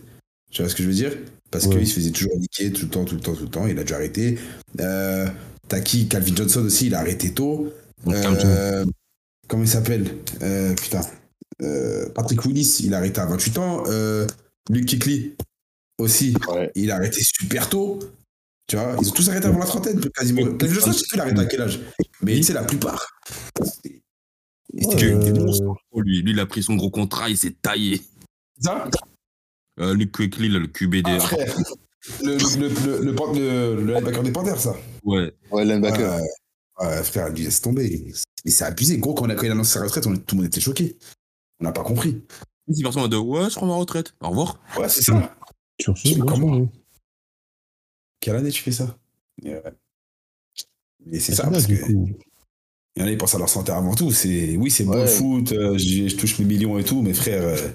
Tu 0.51 0.61
vois 0.61 0.69
ce 0.69 0.75
que 0.75 0.83
je 0.83 0.87
veux 0.87 0.93
dire? 0.93 1.17
Parce 1.51 1.67
qu'il 1.67 1.87
se 1.87 1.95
faisait 1.95 2.11
toujours 2.11 2.37
niquer 2.37 2.71
tout 2.71 2.85
le 2.85 2.91
temps, 2.91 3.05
tout 3.05 3.15
le 3.15 3.21
temps, 3.21 3.33
tout 3.35 3.43
le 3.43 3.49
temps. 3.49 3.67
Il 3.67 3.77
a 3.79 3.83
dû 3.83 3.93
arrêter. 3.93 4.37
Euh, 4.79 5.27
T'as 5.67 5.81
qui? 5.81 6.07
Calvin 6.07 6.35
Johnson 6.35 6.61
aussi, 6.65 6.87
il 6.87 6.95
a 6.95 6.99
arrêté 6.99 7.33
tôt. 7.33 7.73
Euh, 8.07 8.85
comment 9.47 9.63
il 9.63 9.69
s'appelle 9.69 10.05
Euh, 10.41 10.73
Putain. 10.75 11.01
Euh, 11.61 12.07
Patrick 12.09 12.43
Willis, 12.45 12.81
il 12.83 12.93
a 12.93 12.97
arrêté 12.97 13.19
à 13.19 13.25
28 13.25 13.57
ans. 13.57 13.83
Euh, 13.87 14.27
Luke 14.69 14.85
Kickley 14.85 15.35
aussi, 15.99 16.35
Ouais. 16.49 16.71
il 16.75 16.91
a 16.91 16.95
arrêté 16.97 17.21
super 17.23 17.69
tôt. 17.69 17.99
Tu 18.67 18.75
vois, 18.75 18.95
ils 19.01 19.07
ont 19.09 19.11
tous 19.13 19.29
arrêté 19.29 19.47
avant 19.47 19.59
la 19.59 19.65
trentaine, 19.65 19.99
quasiment. 20.11 20.41
Je 20.61 20.79
sais 20.79 20.89
plus, 20.91 21.03
il 21.13 21.19
a 21.19 21.23
arrêté 21.23 21.39
à 21.39 21.45
quel 21.45 21.61
âge. 21.61 21.79
Mais 22.21 22.35
tu 22.35 22.43
sais, 22.43 22.53
la 22.53 22.63
plupart. 22.63 23.07
Ouais, 24.73 25.03
euh. 25.03 25.73
Oh, 25.91 26.01
lui, 26.01 26.21
lui, 26.21 26.31
il 26.33 26.39
a 26.39 26.45
pris 26.45 26.61
son 26.61 26.75
gros 26.75 26.89
contrat, 26.91 27.29
il 27.29 27.37
s'est 27.37 27.55
taillé. 27.61 28.01
Ça? 28.59 28.89
Euh, 29.79 29.93
Luke 29.93 30.11
Quickly, 30.11 30.49
le 30.49 30.67
QB 30.67 30.95
des. 30.95 31.03
Ah, 31.05 31.19
frère. 31.19 31.55
Le, 32.23 32.35
le, 32.37 32.67
le, 32.99 33.05
le, 33.05 33.15
pan- 33.15 33.33
le, 33.33 33.75
le 33.75 33.93
linebacker 33.93 34.23
des 34.23 34.31
Panthers, 34.31 34.59
ça. 34.59 34.75
ouais. 35.03 35.33
Ouais, 35.51 35.65
linebacker. 35.65 36.19
Ouais, 36.79 36.87
ouais, 36.87 37.03
frère, 37.03 37.29
lui, 37.29 37.43
laisse 37.43 37.61
tomber. 37.61 38.13
Mais 38.45 38.51
c'est 38.51 38.63
abusé. 38.65 38.97
Gros, 38.99 39.13
quand, 39.13 39.25
on 39.25 39.29
a, 39.29 39.35
quand 39.35 39.43
il 39.43 39.49
a 39.49 39.53
annoncé 39.53 39.73
sa 39.79 39.83
retraite, 39.83 40.05
on, 40.07 40.15
tout 40.15 40.35
le 40.35 40.37
monde 40.37 40.45
était 40.47 40.61
choqué. 40.61 40.97
On 41.59 41.63
n'a 41.65 41.71
pas 41.71 41.83
compris. 41.83 42.21
Il 42.67 42.83
personne 42.83 43.01
en 43.01 43.05
mode, 43.09 43.15
ouais, 43.15 43.49
je 43.49 43.55
prends 43.55 43.65
ma 43.65 43.75
retraite. 43.75 44.13
Au 44.21 44.29
revoir. 44.29 44.59
Ouais, 44.77 44.89
c'est 44.89 45.01
ça. 45.01 45.35
Sur 45.81 45.97
ce, 45.97 46.19
comment. 46.19 46.67
Quelle 48.19 48.35
année 48.35 48.51
tu 48.51 48.61
fais 48.61 48.71
ça? 48.71 48.97
Et 51.11 51.19
c'est 51.19 51.33
ça, 51.35 51.43
là, 51.43 51.51
parce 51.51 51.67
que 51.67 51.73
il 51.73 53.01
y 53.01 53.03
en 53.03 53.05
a, 53.07 53.11
ils 53.11 53.17
pensent 53.17 53.35
à 53.35 53.37
leur 53.37 53.47
santé 53.49 53.71
avant 53.71 53.93
tout. 53.95 54.11
C'est, 54.11 54.57
oui, 54.57 54.71
c'est 54.71 54.83
beau 54.83 54.93
Ouais. 54.93 55.01
le 55.03 55.07
foot, 55.07 55.51
euh, 55.51 55.77
je 55.77 56.15
touche 56.15 56.39
mes 56.39 56.45
millions 56.45 56.77
et 56.79 56.83
tout, 56.83 57.01
mais 57.01 57.13
frère, 57.13 57.43
euh, 57.43 57.69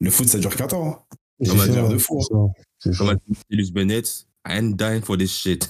le 0.00 0.10
foot, 0.10 0.28
ça 0.28 0.38
dure 0.38 0.54
qu'un 0.54 0.66
temps. 0.66 0.86
hein. 0.86 1.16
Ça, 1.42 1.66
dire 1.68 1.88
de 1.88 1.96
fou, 1.96 2.20
c'est 2.20 2.34
ça, 2.34 2.38
c'est 2.78 2.92
ça. 2.92 3.04
Comme 3.06 3.16
dit 3.50 3.72
Bennett, 3.72 4.26
I 4.46 4.58
ain't 4.58 4.76
dying 4.76 5.00
for 5.02 5.16
this 5.16 5.32
shit. 5.32 5.68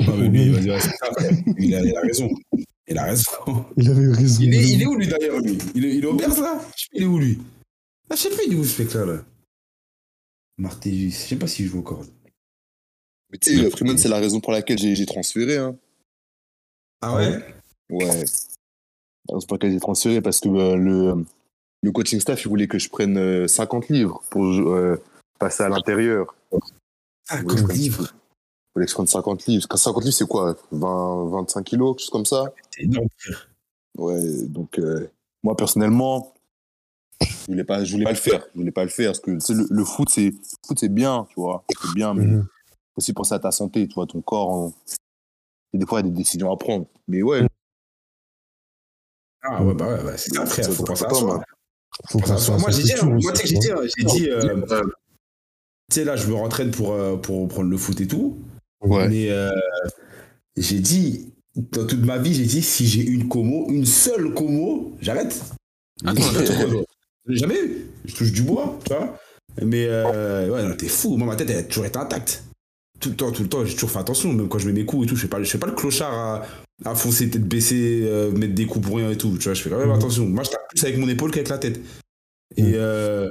Non, 0.00 0.16
mais 0.16 0.28
lui, 0.28 0.46
il 0.46 0.52
va 0.52 0.60
dire, 0.60 0.82
c'est 0.82 0.96
ça, 0.96 1.06
frère. 1.12 1.30
Il 1.58 1.74
a, 1.74 1.80
il 1.82 1.96
a 1.96 2.00
raison. 2.00 2.28
Il 2.86 2.98
a 2.98 3.04
raison. 3.04 3.30
Il 3.76 3.90
avait 3.90 4.12
raison. 4.12 4.42
Il 4.42 4.54
est, 4.54 4.68
il 4.72 4.82
est 4.82 4.86
où, 4.86 4.94
lui, 4.96 5.06
d'ailleurs, 5.08 5.38
lui? 5.40 5.56
Il 5.74 5.84
est, 5.84 5.96
il 5.96 6.04
est 6.04 6.06
au 6.06 6.14
Bears, 6.14 6.40
là? 6.40 6.60
Je 6.76 6.82
sais 6.82 6.88
pas, 6.90 6.96
il 6.98 7.02
est 7.02 7.06
où, 7.06 7.18
lui? 7.18 7.38
Ah, 8.10 8.16
Je 8.16 8.20
sais 8.22 8.30
plus, 8.30 8.42
il 8.46 8.52
est 8.52 8.56
où, 8.56 8.64
ce 8.64 8.82
mec-là, 8.82 9.06
là? 9.06 9.22
Martéus, 10.58 11.14
je 11.22 11.28
sais 11.28 11.36
pas 11.36 11.46
s'il 11.46 11.66
joue 11.66 11.78
encore. 11.80 12.04
Mais 13.30 13.38
tu 13.38 13.56
sais, 13.56 13.70
Freeman, 13.70 13.96
c'est 13.98 14.08
la 14.08 14.18
raison 14.18 14.40
pour 14.40 14.52
laquelle 14.52 14.78
j'ai 14.78 15.06
transféré. 15.06 15.56
Hein. 15.56 15.76
Ah 17.00 17.16
ouais? 17.16 17.42
Ouais. 17.90 18.24
C'est 18.26 19.48
pas 19.48 19.58
que 19.58 19.70
j'ai 19.70 19.80
transféré 19.80 20.20
parce 20.20 20.40
que 20.40 20.48
euh, 20.48 20.76
le, 20.76 21.24
le 21.82 21.92
coaching 21.92 22.20
staff, 22.20 22.44
il 22.44 22.48
voulait 22.48 22.68
que 22.68 22.78
je 22.78 22.88
prenne 22.88 23.16
euh, 23.16 23.48
50 23.48 23.88
livres 23.88 24.22
pour 24.30 24.44
euh, 24.44 25.02
passer 25.38 25.62
à 25.62 25.68
l'intérieur. 25.68 26.36
Ah, 27.28 27.40
Oui, 27.44 27.90
je 28.76 28.92
prenne 28.94 29.06
50 29.06 29.46
livres. 29.46 29.66
Quand 29.68 29.76
50 29.76 30.04
livres, 30.04 30.16
c'est 30.16 30.26
quoi? 30.28 30.56
20, 30.72 31.24
25 31.30 31.62
kilos, 31.64 31.92
quelque 31.96 32.00
chose 32.00 32.10
comme 32.10 32.26
ça? 32.26 32.52
C'est 32.70 32.82
énorme. 32.82 33.06
Ouais, 33.96 34.46
donc 34.48 34.78
euh, 34.78 35.08
moi 35.44 35.56
personnellement, 35.56 36.34
je 37.20 37.46
voulais 37.46 37.64
pas, 37.64 37.84
je 37.84 37.92
voulais 37.92 38.04
pas 38.04 38.10
le 38.10 38.16
faire. 38.16 38.46
Je 38.52 38.58
voulais 38.58 38.72
pas 38.72 38.82
le 38.82 38.90
faire 38.90 39.10
parce 39.10 39.20
que 39.20 39.30
le, 39.30 39.66
le 39.70 39.84
foot, 39.84 40.08
c'est 40.10 40.30
le 40.30 40.36
foot, 40.66 40.78
c'est 40.78 40.88
bien, 40.88 41.26
tu 41.30 41.34
vois, 41.40 41.64
c'est 41.80 41.92
bien, 41.94 42.14
mais 42.14 42.26
Mhm. 42.26 42.42
faut 42.42 42.98
aussi 42.98 43.12
penser 43.12 43.34
à 43.34 43.38
ta 43.38 43.52
santé, 43.52 43.86
tu 43.86 43.94
vois, 43.94 44.06
ton 44.06 44.20
corps. 44.20 44.72
Et 45.72 45.78
des 45.78 45.86
fois, 45.86 46.00
il 46.00 46.06
y 46.06 46.08
a 46.08 46.10
des 46.10 46.16
décisions 46.16 46.52
à 46.52 46.56
prendre. 46.56 46.86
Mais 47.08 47.22
ouais, 47.22 47.46
Ah 49.42 49.62
ouais, 49.62 49.74
bah 49.74 49.88
ouais, 49.88 50.02
bah, 50.02 50.16
c'est 50.16 50.34
ça, 50.34 50.46
frère. 50.46 50.72
Faut 50.72 50.84
penser 50.84 51.04
à 51.04 51.10
soi. 51.14 51.42
Faut 52.08 52.18
Penser 52.18 52.32
à 52.32 52.38
soi. 52.38 52.58
Moi, 52.58 52.70
j'ai 52.70 52.82
dit, 52.82 52.92
moi, 53.04 53.16
aussi, 53.16 53.28
tu 53.32 53.36
sais 53.36 53.42
que 53.42 53.48
j'ai 53.48 53.58
dit, 53.58 53.68
j'ai 53.96 54.04
dit, 54.04 54.30
euh, 54.30 54.62
tu 55.90 55.94
sais, 55.94 56.04
là, 56.04 56.16
je 56.16 56.26
me 56.28 56.34
rentraîne 56.34 56.70
pour, 56.70 56.92
euh, 56.92 57.16
pour 57.16 57.46
prendre 57.48 57.68
le 57.68 57.76
foot 57.76 58.00
et 58.00 58.08
tout. 58.08 58.38
Ouais. 58.84 59.08
Mais 59.08 59.30
euh, 59.30 59.50
j'ai 60.56 60.78
dit, 60.80 61.32
dans 61.56 61.86
toute 61.86 62.04
ma 62.04 62.18
vie, 62.18 62.34
j'ai 62.34 62.44
dit, 62.44 62.62
si 62.62 62.86
j'ai 62.86 63.02
une 63.02 63.28
como, 63.28 63.68
une 63.70 63.86
seule 63.86 64.32
como, 64.34 64.92
j'arrête. 65.00 65.42
Attends, 66.04 66.22
jamais 67.28 67.58
eu. 67.60 67.86
Je 68.04 68.14
touche 68.14 68.32
du 68.32 68.42
bois, 68.42 68.78
tu 68.84 68.92
vois. 68.94 69.18
Mais 69.62 69.86
euh, 69.88 70.50
ouais, 70.50 70.76
t'es 70.76 70.88
fou. 70.88 71.16
Moi, 71.16 71.26
ma 71.26 71.36
tête, 71.36 71.48
elle 71.50 71.58
a 71.58 71.62
toujours 71.62 71.86
été 71.86 71.98
intacte. 71.98 72.42
Tout 73.00 73.10
le 73.10 73.16
temps, 73.16 73.32
tout 73.32 73.42
le 73.42 73.48
temps, 73.48 73.64
j'ai 73.64 73.74
toujours 73.74 73.90
fait 73.90 73.98
attention, 73.98 74.32
même 74.32 74.48
quand 74.48 74.58
je 74.58 74.66
mets 74.66 74.72
mes 74.72 74.84
coups 74.84 75.04
et 75.04 75.08
tout. 75.08 75.16
Je 75.16 75.22
fais 75.22 75.28
pas, 75.28 75.42
je 75.42 75.48
fais 75.50 75.58
pas 75.58 75.66
le 75.66 75.74
clochard 75.74 76.12
à, 76.12 76.90
à 76.90 76.94
foncer, 76.94 77.30
tête 77.30 77.46
baissée, 77.46 78.02
euh, 78.04 78.30
mettre 78.32 78.54
des 78.54 78.66
coups 78.66 78.86
pour 78.86 78.96
rien 78.96 79.10
et 79.10 79.16
tout. 79.16 79.36
Tu 79.38 79.44
vois, 79.44 79.54
je 79.54 79.62
fais 79.62 79.70
quand 79.70 79.78
même 79.78 79.88
Mhm. 79.88 79.94
attention. 79.94 80.26
Moi, 80.26 80.42
je 80.44 80.50
tape 80.50 80.68
plus 80.68 80.82
avec 80.84 80.98
mon 80.98 81.08
épaule 81.08 81.30
qu'avec 81.30 81.48
la 81.48 81.58
tête. 81.58 81.80
Et 82.56 82.62
Mhm. 82.62 82.72
euh, 82.74 83.28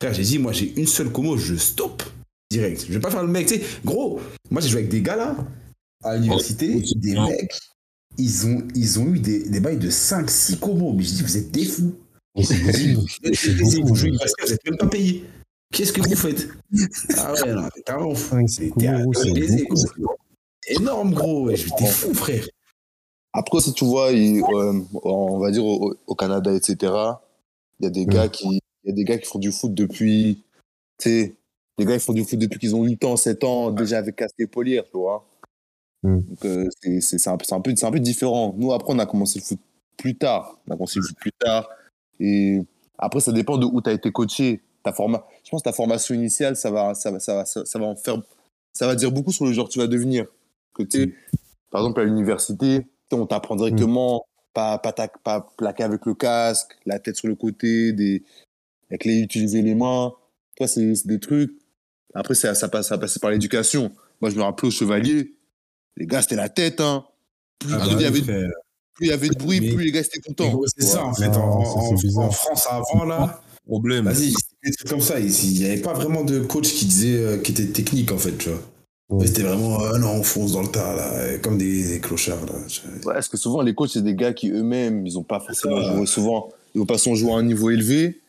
frère, 0.00 0.14
j'ai 0.14 0.22
dit, 0.22 0.38
moi, 0.38 0.52
j'ai 0.52 0.72
une 0.78 0.86
seule 0.86 1.10
commo, 1.10 1.36
je 1.36 1.54
stop 1.56 2.02
direct. 2.52 2.84
Je 2.86 2.92
vais 2.92 3.00
pas 3.00 3.10
faire 3.10 3.22
le 3.22 3.28
mec, 3.28 3.46
tu 3.46 3.56
sais. 3.56 3.62
Gros, 3.84 4.20
moi, 4.50 4.60
j'ai 4.60 4.68
joué 4.68 4.80
avec 4.80 4.90
des 4.90 5.02
gars 5.02 5.16
là, 5.16 5.36
à 6.04 6.14
l'université, 6.16 6.74
Oh, 6.76 6.92
des 6.96 7.12
non. 7.14 7.28
mecs. 7.28 7.58
Ils 8.18 8.46
ont, 8.46 8.68
ils 8.74 8.98
ont 9.00 9.06
eu 9.14 9.18
des, 9.18 9.48
des 9.48 9.60
bails 9.60 9.78
de 9.78 9.88
5-6 9.90 10.58
combos. 10.58 10.92
Mais 10.92 11.02
je 11.02 11.14
dis, 11.14 11.22
vous 11.22 11.36
êtes 11.36 11.50
des 11.50 11.64
fous. 11.64 11.94
Vous 12.34 12.42
n'êtes 13.24 14.64
même 14.64 14.76
pas 14.78 14.86
payé. 14.86 15.24
Qu'est-ce 15.72 15.92
que 15.92 16.00
vous 16.02 16.14
faites? 16.16 16.48
Ah 17.16 17.32
ouais, 17.32 17.54
non, 17.54 17.68
t'es. 17.74 17.82
Cinq, 18.16 18.48
six 18.48 18.70
T'es 18.78 18.86
gros. 18.86 20.16
énorme, 20.68 21.14
gros. 21.14 21.46
ouais, 21.46 21.56
je- 21.56 21.68
T'es 21.78 21.86
fou, 21.86 22.12
frère. 22.14 22.46
Après, 23.32 23.60
si 23.60 23.72
tu 23.72 23.84
vois, 23.86 24.12
il- 24.12 24.42
euh, 24.42 24.78
on 25.02 25.38
va 25.38 25.50
dire 25.50 25.64
au, 25.64 25.94
au 26.06 26.14
Canada, 26.14 26.52
etc., 26.54 26.92
il 27.80 27.84
y 27.84 27.86
a 27.86 27.90
des 27.90 28.04
gars 28.06 28.28
qui, 28.28 28.60
il 28.84 28.88
y 28.88 28.90
a 28.90 28.94
des 28.94 29.04
gars 29.04 29.16
qui 29.18 29.26
font 29.26 29.38
du 29.38 29.50
foot 29.52 29.72
depuis, 29.72 30.42
tu 30.98 31.08
sais, 31.08 31.34
les 31.78 31.84
gars 31.84 31.94
ils 31.94 32.00
font 32.00 32.12
du 32.12 32.24
foot 32.24 32.38
depuis 32.38 32.58
qu'ils 32.58 32.74
ont 32.76 32.84
8 32.84 33.04
ans, 33.04 33.16
7 33.16 33.44
ans, 33.44 33.70
déjà 33.70 33.98
avec 33.98 34.16
casque 34.16 34.34
et 34.38 34.46
polière, 34.46 34.84
tu 34.84 34.98
vois. 34.98 35.26
Mm. 36.02 36.20
Donc, 36.20 36.44
euh, 36.44 36.68
c'est 37.00 37.28
un, 37.28 37.32
un, 37.34 37.36
peu- 37.60 37.74
un 37.82 37.90
peu 37.90 38.00
différent. 38.00 38.54
Nous, 38.56 38.72
après, 38.72 38.92
on 38.92 38.98
a 38.98 39.06
commencé 39.06 39.38
le 39.38 39.44
foot 39.44 39.60
plus 39.96 40.16
tard. 40.16 40.58
On 40.66 40.72
a 40.72 40.76
commencé 40.76 40.98
le 40.98 41.06
foot 41.06 41.16
plus 41.18 41.32
tard. 41.32 41.68
Et 42.20 42.60
après, 42.98 43.20
ça 43.20 43.32
dépend 43.32 43.56
de 43.58 43.66
où 43.66 43.80
tu 43.80 43.90
as 43.90 43.92
été 43.92 44.10
coaché. 44.10 44.60
Ta 44.82 44.92
forma... 44.92 45.24
Je 45.44 45.50
pense 45.50 45.62
que 45.62 45.68
ta 45.68 45.72
formation 45.72 46.14
initiale, 46.14 46.56
ça 46.56 46.70
va, 46.70 46.94
ça, 46.94 47.10
va, 47.12 47.20
ça, 47.20 47.34
va, 47.36 47.44
ça, 47.44 47.78
va 47.78 47.84
en 47.84 47.94
faire. 47.96 48.20
Ça 48.72 48.86
va 48.86 48.94
dire 48.96 49.12
beaucoup 49.12 49.32
sur 49.32 49.44
le 49.44 49.52
genre 49.52 49.68
que 49.68 49.72
tu 49.72 49.78
vas 49.78 49.86
devenir. 49.86 50.26
Que 50.74 50.82
sais, 50.88 51.12
par 51.70 51.82
exemple, 51.82 52.00
à 52.00 52.04
l'université, 52.04 52.86
on 53.12 53.26
t'apprend 53.26 53.56
directement, 53.56 54.24
pas, 54.54 54.78
pas, 54.78 54.92
tac- 54.92 55.18
pas 55.22 55.52
plaquer 55.56 55.84
avec 55.84 56.04
le 56.06 56.14
casque, 56.14 56.76
la 56.86 56.98
tête 56.98 57.16
sur 57.16 57.28
le 57.28 57.34
côté, 57.34 57.92
des, 57.92 58.22
avec 58.90 59.04
les, 59.04 59.20
utiliser 59.20 59.62
les 59.62 59.74
mains. 59.74 60.12
Toi, 60.56 60.66
c'est 60.66 61.06
des 61.06 61.20
trucs. 61.20 61.52
Après, 62.14 62.34
ça, 62.34 62.54
ça, 62.54 62.68
passe, 62.68 62.88
ça 62.88 62.98
passe 62.98 63.18
par 63.18 63.30
l'éducation. 63.30 63.92
Moi, 64.20 64.30
je 64.30 64.36
me 64.36 64.42
rappelle 64.42 64.68
au 64.68 64.70
Chevalier, 64.70 65.34
les 65.96 66.06
gars, 66.06 66.22
c'était 66.22 66.36
la 66.36 66.48
tête. 66.48 66.80
Hein. 66.80 67.04
Plus, 67.58 67.72
Ah 67.74 67.78
plus 67.78 67.88
bah 67.90 67.96
il 67.98 68.02
y 68.02 68.06
avait, 68.06 68.20
plus 68.22 69.06
il 69.06 69.08
y 69.08 69.12
avait 69.12 69.28
de 69.28 69.34
bruit, 69.38 69.60
Mais- 69.60 69.72
plus 69.72 69.84
les 69.84 69.92
gars 69.92 70.00
étaient 70.00 70.20
contents. 70.20 70.60
C'est 70.76 70.84
ça, 70.86 71.04
en 71.04 71.14
fait. 71.14 71.30
Ah, 71.32 71.38
En, 71.38 72.30
France, 72.30 72.66
avant, 72.70 73.04
là, 73.04 73.40
Problème. 73.66 74.04
vas-y, 74.04 74.30
c'était 74.32 74.54
des 74.64 74.72
trucs 74.72 74.88
comme 74.90 75.00
ça. 75.00 75.18
Il 75.20 75.28
n'y 75.58 75.64
avait 75.66 75.80
pas 75.80 75.92
vraiment 75.92 76.24
de 76.24 76.40
coach 76.40 76.72
qui 76.72 76.84
disait, 76.86 77.16
euh, 77.16 77.38
qui 77.38 77.52
était 77.52 77.66
technique, 77.66 78.12
en 78.12 78.18
fait, 78.18 78.36
tu 78.36 78.48
vois. 78.50 78.58
Ouais. 79.08 79.26
C'était 79.26 79.42
vraiment, 79.42 79.82
euh, 79.82 79.98
non, 79.98 80.12
on 80.14 80.22
fonce 80.22 80.52
dans 80.52 80.62
le 80.62 80.68
tas, 80.68 80.94
là, 80.96 81.38
comme 81.38 81.58
des, 81.58 81.86
des 81.88 82.00
clochards, 82.00 82.44
là. 82.46 82.52
Ouais, 82.54 83.14
parce 83.14 83.28
que 83.28 83.36
souvent, 83.36 83.60
les 83.62 83.74
coachs, 83.74 83.90
c'est 83.90 84.02
des 84.02 84.14
gars 84.14 84.32
qui 84.32 84.50
eux-mêmes, 84.50 85.06
ils 85.06 85.14
n'ont 85.14 85.22
pas 85.22 85.38
forcément 85.40 85.80
joué 85.82 86.06
souvent. 86.06 86.48
Ils 86.74 86.78
n'ont 86.78 86.86
pas 86.86 86.96
souvent 86.98 87.14
joué 87.16 87.32
à 87.32 87.36
un 87.36 87.42
niveau 87.42 87.70
élevé. 87.70 88.20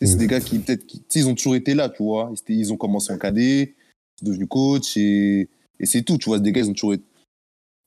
C'est 0.00 0.16
des 0.16 0.26
gars 0.28 0.40
qui, 0.40 0.58
peut-être, 0.60 0.84
ils 1.14 1.28
ont 1.28 1.34
toujours 1.34 1.56
été 1.56 1.74
là, 1.74 1.88
tu 1.88 2.02
vois. 2.04 2.32
Ils, 2.48 2.72
ont 2.72 2.76
commencé 2.76 3.12
en 3.12 3.18
cadet, 3.18 3.74
ils 4.16 4.18
sont 4.20 4.26
devenus 4.26 4.48
coach 4.48 4.96
et, 4.96 5.48
et 5.80 5.86
c'est 5.86 6.02
tout, 6.02 6.18
tu 6.18 6.28
vois. 6.28 6.38
Des 6.38 6.52
gars, 6.52 6.60
ils 6.60 6.70
ont 6.70 6.72
toujours 6.72 6.94
été. 6.94 7.04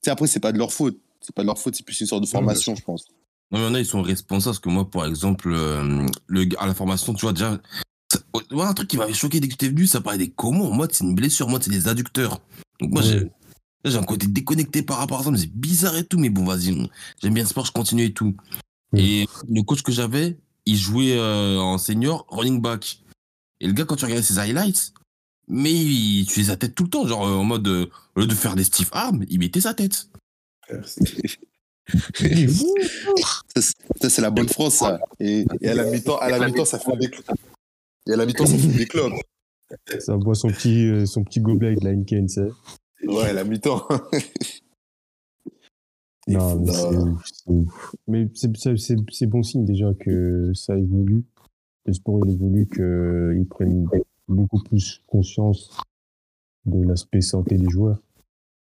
Après, 0.06 0.26
c'est 0.26 0.40
pas 0.40 0.52
de 0.52 0.58
leur 0.58 0.72
faute. 0.72 0.98
C'est 1.20 1.34
pas 1.34 1.42
de 1.42 1.46
leur 1.46 1.58
faute, 1.58 1.74
c'est 1.74 1.84
plus 1.86 1.98
une 2.00 2.06
sorte 2.06 2.22
de 2.22 2.28
formation, 2.28 2.74
je 2.74 2.82
pense. 2.82 3.06
Non, 3.50 3.58
mais 3.58 3.64
il 3.64 3.68
y 3.68 3.70
en 3.70 3.74
a, 3.74 3.80
ils 3.80 3.86
sont 3.86 4.02
responsables 4.02 4.54
parce 4.54 4.58
que 4.58 4.68
moi, 4.68 4.90
par 4.90 5.06
exemple, 5.06 5.52
euh, 5.52 6.06
le, 6.26 6.48
à 6.58 6.66
la 6.66 6.74
formation, 6.74 7.14
tu 7.14 7.20
vois, 7.22 7.32
déjà, 7.32 7.60
ouais, 8.34 8.62
un 8.62 8.74
truc 8.74 8.88
qui 8.88 8.96
m'avait 8.96 9.12
choqué 9.12 9.40
dès 9.40 9.48
que 9.48 9.56
tu 9.56 9.66
es 9.66 9.68
venu, 9.68 9.86
ça 9.86 10.00
parlait 10.00 10.18
des 10.18 10.30
comment. 10.30 10.70
Moi, 10.72 10.88
c'est 10.90 11.04
une 11.04 11.14
blessure, 11.14 11.48
moi, 11.48 11.60
c'est 11.62 11.70
des 11.70 11.86
adducteurs. 11.86 12.40
Donc, 12.80 12.90
moi, 12.92 13.02
Ouais. 13.02 13.30
j'ai. 13.84 13.96
un 13.96 14.02
côté 14.02 14.26
déconnecté 14.26 14.82
par 14.82 14.98
rapport 14.98 15.20
à 15.20 15.24
ça, 15.24 15.30
mais 15.30 15.38
c'est 15.38 15.52
bizarre 15.54 15.96
et 15.96 16.04
tout, 16.04 16.18
mais 16.18 16.30
bon, 16.30 16.44
vas-y, 16.44 16.74
j'aime 17.22 17.34
bien 17.34 17.44
le 17.44 17.48
sport, 17.48 17.64
je 17.64 17.72
continue 17.72 18.04
et 18.04 18.12
tout. 18.12 18.34
Et 18.96 19.26
le 19.48 19.62
coach 19.62 19.82
que 19.82 19.92
j'avais, 19.92 20.36
il 20.66 20.76
jouait 20.76 21.16
euh, 21.18 21.58
en 21.58 21.78
senior 21.78 22.26
running 22.28 22.60
back. 22.60 23.00
Et 23.60 23.66
le 23.66 23.72
gars, 23.72 23.84
quand 23.84 23.96
tu 23.96 24.04
regardais 24.04 24.22
ses 24.24 24.38
highlights, 24.38 24.92
mais 25.48 25.72
il 25.72 26.22
utilisait 26.22 26.52
sa 26.52 26.56
tête 26.56 26.74
tout 26.74 26.84
le 26.84 26.90
temps, 26.90 27.06
genre 27.06 27.26
euh, 27.26 27.34
en 27.34 27.44
mode, 27.44 27.66
euh, 27.68 27.86
au 28.16 28.20
lieu 28.20 28.26
de 28.26 28.34
faire 28.34 28.56
des 28.56 28.64
stiff 28.64 28.88
arms, 28.92 29.24
il 29.28 29.38
mettait 29.38 29.60
sa 29.60 29.74
tête. 29.74 30.08
Ça, 33.56 34.08
c'est- 34.08 34.20
la 34.22 34.30
bonne 34.30 34.48
France, 34.48 34.76
ça. 34.76 35.00
Et, 35.20 35.44
et 35.60 35.68
à 35.68 35.74
la 35.74 35.84
mi-temps, 35.84 36.16
à 36.18 36.30
la 36.30 36.46
mi-temps, 36.46 36.64
ça 36.64 36.78
fume 36.78 36.96
des 36.96 37.10
clopes. 37.10 37.26
Et 38.06 38.12
à 38.12 38.16
la 38.16 38.24
mi-temps, 38.24 38.46
ça 38.46 38.56
des 38.56 38.86
clopes. 38.86 39.12
Ça 39.98 40.16
boit 40.16 40.34
son 40.34 40.48
petit, 40.48 40.86
euh, 40.86 41.06
son 41.06 41.24
petit 41.24 41.40
gobelet 41.40 41.68
avec 41.68 41.80
de 41.80 41.84
la 41.86 41.90
Heineken, 41.90 42.26
tu 42.26 42.34
sais. 42.34 42.48
Ouais, 43.06 43.30
à 43.30 43.32
la 43.32 43.44
mi-temps. 43.44 43.86
Non, 46.28 47.16
mais 48.08 48.28
c'est 48.34 49.26
bon 49.26 49.42
signe 49.42 49.64
déjà 49.64 49.92
que 49.98 50.52
ça 50.54 50.76
évolue. 50.78 51.24
Le 51.86 51.92
sport, 51.92 52.20
il 52.24 52.32
évolue, 52.32 52.66
qu'ils 52.68 53.46
prennent 53.48 53.88
beaucoup 54.28 54.62
plus 54.62 55.02
conscience 55.08 55.70
de 56.64 56.82
l'aspect 56.86 57.20
santé 57.20 57.56
des 57.56 57.68
joueurs. 57.68 57.98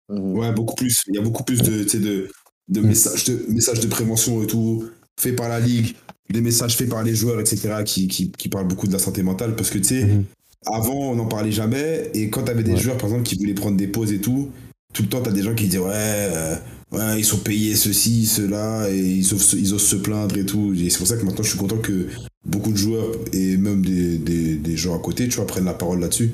Ouais, 0.10 0.54
beaucoup 0.54 0.76
plus. 0.76 1.04
Il 1.08 1.16
y 1.16 1.18
a 1.18 1.22
beaucoup 1.22 1.44
plus 1.44 1.62
de, 1.62 1.84
de, 2.00 2.30
de, 2.70 2.82
Mm. 2.82 2.88
messages, 2.88 3.26
de 3.26 3.46
messages 3.54 3.80
de 3.82 3.88
prévention 3.88 4.42
et 4.42 4.48
tout, 4.48 4.86
faits 5.20 5.36
par 5.36 5.50
la 5.50 5.60
ligue, 5.60 5.96
des 6.30 6.42
messages 6.42 6.78
faits 6.78 6.90
par 6.90 7.04
les 7.04 7.14
joueurs, 7.14 7.40
etc., 7.42 7.84
qui, 7.86 8.08
qui, 8.08 8.32
qui 8.32 8.48
parlent 8.48 8.68
beaucoup 8.68 8.88
de 8.88 8.94
la 8.94 9.00
santé 9.00 9.22
mentale. 9.22 9.56
Parce 9.56 9.70
que, 9.70 9.78
tu 9.80 9.84
sais, 9.84 10.06
Mhm. 10.06 10.24
avant, 10.66 11.12
on 11.12 11.16
n'en 11.16 11.28
parlait 11.28 11.52
jamais. 11.52 12.10
Et 12.14 12.30
quand 12.30 12.44
tu 12.46 12.52
avais 12.52 12.64
des 12.64 12.72
Ouais. 12.72 12.78
joueurs, 12.78 12.98
par 12.98 13.10
exemple, 13.10 13.24
qui 13.24 13.36
voulaient 13.36 13.54
prendre 13.54 13.76
des 13.76 13.88
pauses 13.88 14.14
et 14.14 14.22
tout, 14.22 14.50
tout 14.94 15.04
le 15.04 15.10
temps, 15.10 15.22
tu 15.22 15.30
as 15.30 15.34
des 15.34 15.44
gens 15.44 15.54
qui 15.56 15.66
disaient, 15.66 15.78
ouais, 15.80 15.92
euh, 15.94 16.56
ouais, 16.92 17.20
ils 17.20 17.26
sont 17.26 17.38
payés 17.40 17.76
ceci, 17.76 18.26
cela, 18.26 18.90
et 18.90 18.98
ils 19.00 19.34
osent, 19.34 19.54
ils 19.58 19.74
osent 19.74 19.86
se 19.88 19.96
plaindre 19.98 20.38
et 20.38 20.46
tout. 20.46 20.74
Et 20.78 20.90
c'est 20.90 20.98
pour 20.98 21.08
ça 21.08 21.18
que 21.18 21.24
maintenant, 21.26 21.44
je 21.44 21.50
suis 21.50 21.60
content 21.60 21.78
que 21.78 22.08
beaucoup 22.46 22.72
de 22.72 22.78
joueurs, 22.78 23.12
et 23.34 23.58
même 23.58 23.84
des, 23.86 24.18
des, 24.18 24.56
des 24.56 24.78
gens 24.78 24.96
à 24.96 25.00
côté, 25.00 25.28
tu 25.28 25.36
vois, 25.38 25.48
prennent 25.48 25.66
la 25.66 25.74
parole 25.74 26.00
là-dessus. 26.00 26.32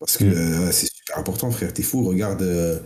Parce 0.00 0.16
que 0.16 0.24
Mm. 0.24 0.32
euh, 0.32 0.72
c'est 0.72 0.88
super 0.92 1.18
important, 1.18 1.50
frère. 1.50 1.72
T'es 1.72 1.82
fou, 1.82 2.02
regarde. 2.04 2.42
euh, 2.42 2.78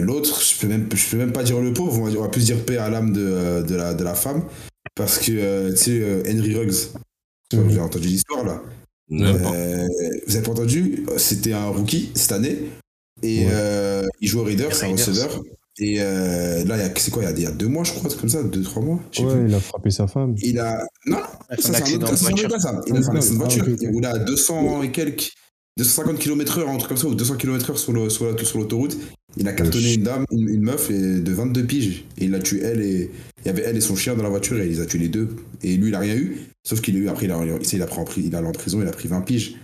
L'autre, 0.00 0.40
je 0.42 0.58
peux 0.60 0.66
même, 0.68 0.88
je 0.94 1.10
peux 1.10 1.16
même 1.16 1.32
pas 1.32 1.42
dire 1.42 1.60
le 1.60 1.72
pauvre, 1.72 1.98
on 2.00 2.04
va, 2.04 2.10
dire- 2.10 2.20
on 2.20 2.24
va 2.24 2.28
plus 2.28 2.44
dire 2.44 2.64
paix 2.64 2.76
à 2.76 2.88
l'âme 2.90 3.12
de, 3.12 3.62
de, 3.66 3.74
la, 3.74 3.94
de 3.94 4.04
la 4.04 4.14
femme. 4.14 4.44
Parce 4.94 5.18
que, 5.18 5.70
tu 5.70 5.76
sais, 5.76 6.22
Henry 6.30 6.54
Ruggs, 6.54 6.74
vous 7.52 7.60
avez 7.60 7.80
entendu 7.80 8.08
l'histoire 8.08 8.44
là. 8.44 8.62
Vous 9.10 9.24
avez 10.36 10.42
pas 10.42 10.50
entendu 10.50 11.04
C'était 11.16 11.52
un 11.54 11.68
rookie 11.68 12.10
cette 12.14 12.32
année. 12.32 12.58
Et 13.22 13.40
Ouais. 13.40 13.48
euh, 13.52 14.06
il 14.20 14.28
joue 14.28 14.40
au 14.40 14.44
Raiders, 14.44 14.74
c'est 14.74 14.86
un 14.86 14.92
receveur. 14.92 15.42
Et 15.80 15.96
euh, 16.00 16.64
là, 16.64 16.76
il 16.76 16.80
y 16.80 16.82
a- 16.82 16.92
c'est 16.96 17.10
quoi 17.12 17.22
il 17.22 17.26
y, 17.26 17.32
a, 17.32 17.36
il 17.36 17.42
y 17.42 17.46
a 17.46 17.52
deux 17.52 17.68
mois, 17.68 17.84
je 17.84 17.92
crois, 17.92 18.10
c'est 18.10 18.18
comme 18.18 18.28
ça, 18.28 18.42
deux, 18.42 18.62
trois 18.62 18.82
mois. 18.82 18.96
Ouais, 19.18 19.24
plus. 19.34 19.48
il 19.48 19.54
a 19.54 19.60
frappé 19.60 19.90
sa 19.90 20.06
femme. 20.08 20.34
Il 20.42 20.58
a. 20.58 20.84
Non, 21.06 21.18
Il 21.50 21.54
a 21.54 21.62
ça, 21.62 21.72
c'est 21.84 21.94
un 21.94 21.96
autre 21.96 22.10
de 22.12 22.16
ça, 22.16 22.16
c'est 22.16 22.26
un 22.26 22.32
autre 22.32 22.40
voiture. 22.42 22.48
gars, 22.48 22.58
ça. 22.58 22.80
Il 22.88 22.96
a 22.96 23.00
fait 23.02 23.08
un 23.10 23.14
accident 23.16 23.34
de 23.34 23.38
voiture. 23.38 23.68
Il 23.80 23.88
roulait 23.90 24.08
à 24.08 24.18
200 24.18 24.82
et 24.82 24.90
quelques. 24.90 25.30
250 25.76 26.18
km/h, 26.18 26.68
un 26.68 26.76
truc 26.76 26.88
comme 26.88 26.96
ça, 26.96 27.06
ou 27.06 27.14
200 27.14 27.36
km/h 27.36 27.76
sur, 27.76 27.92
le, 27.92 28.10
sur, 28.10 28.24
la- 28.32 28.44
sur 28.44 28.58
l'autoroute. 28.58 28.96
Il 29.36 29.46
a 29.46 29.52
cartonné 29.52 29.94
une 29.94 30.02
dame, 30.02 30.24
une, 30.32 30.48
une 30.48 30.62
meuf 30.62 30.90
et 30.90 31.20
de 31.20 31.32
22 31.32 31.64
piges. 31.64 32.04
Et 32.18 32.24
il 32.24 32.34
a 32.34 32.40
tué 32.40 32.60
elle 32.62 32.80
et. 32.80 33.10
Il 33.44 33.46
y 33.46 33.50
avait 33.50 33.62
elle 33.62 33.76
et 33.76 33.80
son 33.80 33.94
chien 33.94 34.16
dans 34.16 34.24
la 34.24 34.28
voiture 34.30 34.58
et 34.58 34.64
il 34.66 34.70
les 34.72 34.80
a 34.80 34.86
tués 34.86 34.98
les 34.98 35.08
deux. 35.08 35.36
Et 35.62 35.76
lui, 35.76 35.90
il 35.90 35.94
a 35.94 36.00
rien 36.00 36.16
eu. 36.16 36.38
Sauf 36.66 36.80
qu'il 36.80 36.96
a 36.96 36.98
eu, 36.98 37.08
après, 37.08 37.26
il 37.26 37.30
a, 37.30 37.38
il 37.44 37.82
a, 37.82 37.86
pris 37.86 37.98
en, 38.00 38.04
pri- 38.04 38.22
il 38.26 38.34
a 38.34 38.38
allé 38.38 38.48
en 38.48 38.52
prison, 38.52 38.82
il 38.82 38.88
a 38.88 38.90
pris 38.90 39.06
20 39.06 39.20
piges. 39.20 39.54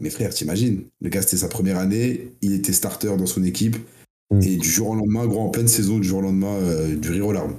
Mais 0.00 0.10
frère, 0.10 0.30
t'imagines 0.30 0.82
Le 1.00 1.10
gars, 1.10 1.22
c'était 1.22 1.36
sa 1.36 1.48
première 1.48 1.78
année. 1.78 2.32
Il 2.42 2.54
était 2.54 2.72
starter 2.72 3.14
dans 3.16 3.26
son 3.26 3.44
équipe. 3.44 3.76
Mm. 4.30 4.42
Et 4.42 4.56
du 4.56 4.68
jour 4.68 4.88
au 4.90 4.94
lendemain, 4.94 5.26
gros, 5.26 5.40
en 5.40 5.50
pleine 5.50 5.68
saison, 5.68 5.98
du 5.98 6.08
jour 6.08 6.18
au 6.20 6.22
lendemain, 6.22 6.54
euh, 6.56 6.96
du 6.96 7.10
rire 7.10 7.26
aux 7.26 7.32
larmes. 7.32 7.56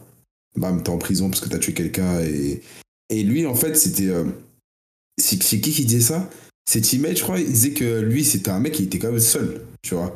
bam, 0.57 0.81
t'es 0.81 0.89
en 0.89 0.97
prison 0.97 1.29
parce 1.29 1.41
que 1.41 1.49
t'as 1.49 1.59
tué 1.59 1.73
quelqu'un. 1.73 2.21
Et, 2.21 2.61
et 3.09 3.23
lui, 3.23 3.45
en 3.45 3.55
fait, 3.55 3.75
c'était. 3.75 4.07
euh, 4.07 4.25
c'est 5.19 5.37
qui 5.37 5.59
qui 5.59 5.85
disait 5.85 6.01
ça? 6.01 6.29
C'est 6.65 6.81
Teammate, 6.81 7.17
je 7.17 7.23
crois. 7.23 7.39
Il 7.39 7.47
disait 7.47 7.71
que 7.71 7.99
lui, 8.01 8.23
c'était 8.23 8.49
un 8.49 8.59
mec 8.59 8.73
qui 8.73 8.83
était 8.83 8.97
quand 8.97 9.11
même 9.11 9.19
seul, 9.19 9.61
tu 9.81 9.95
vois. 9.95 10.15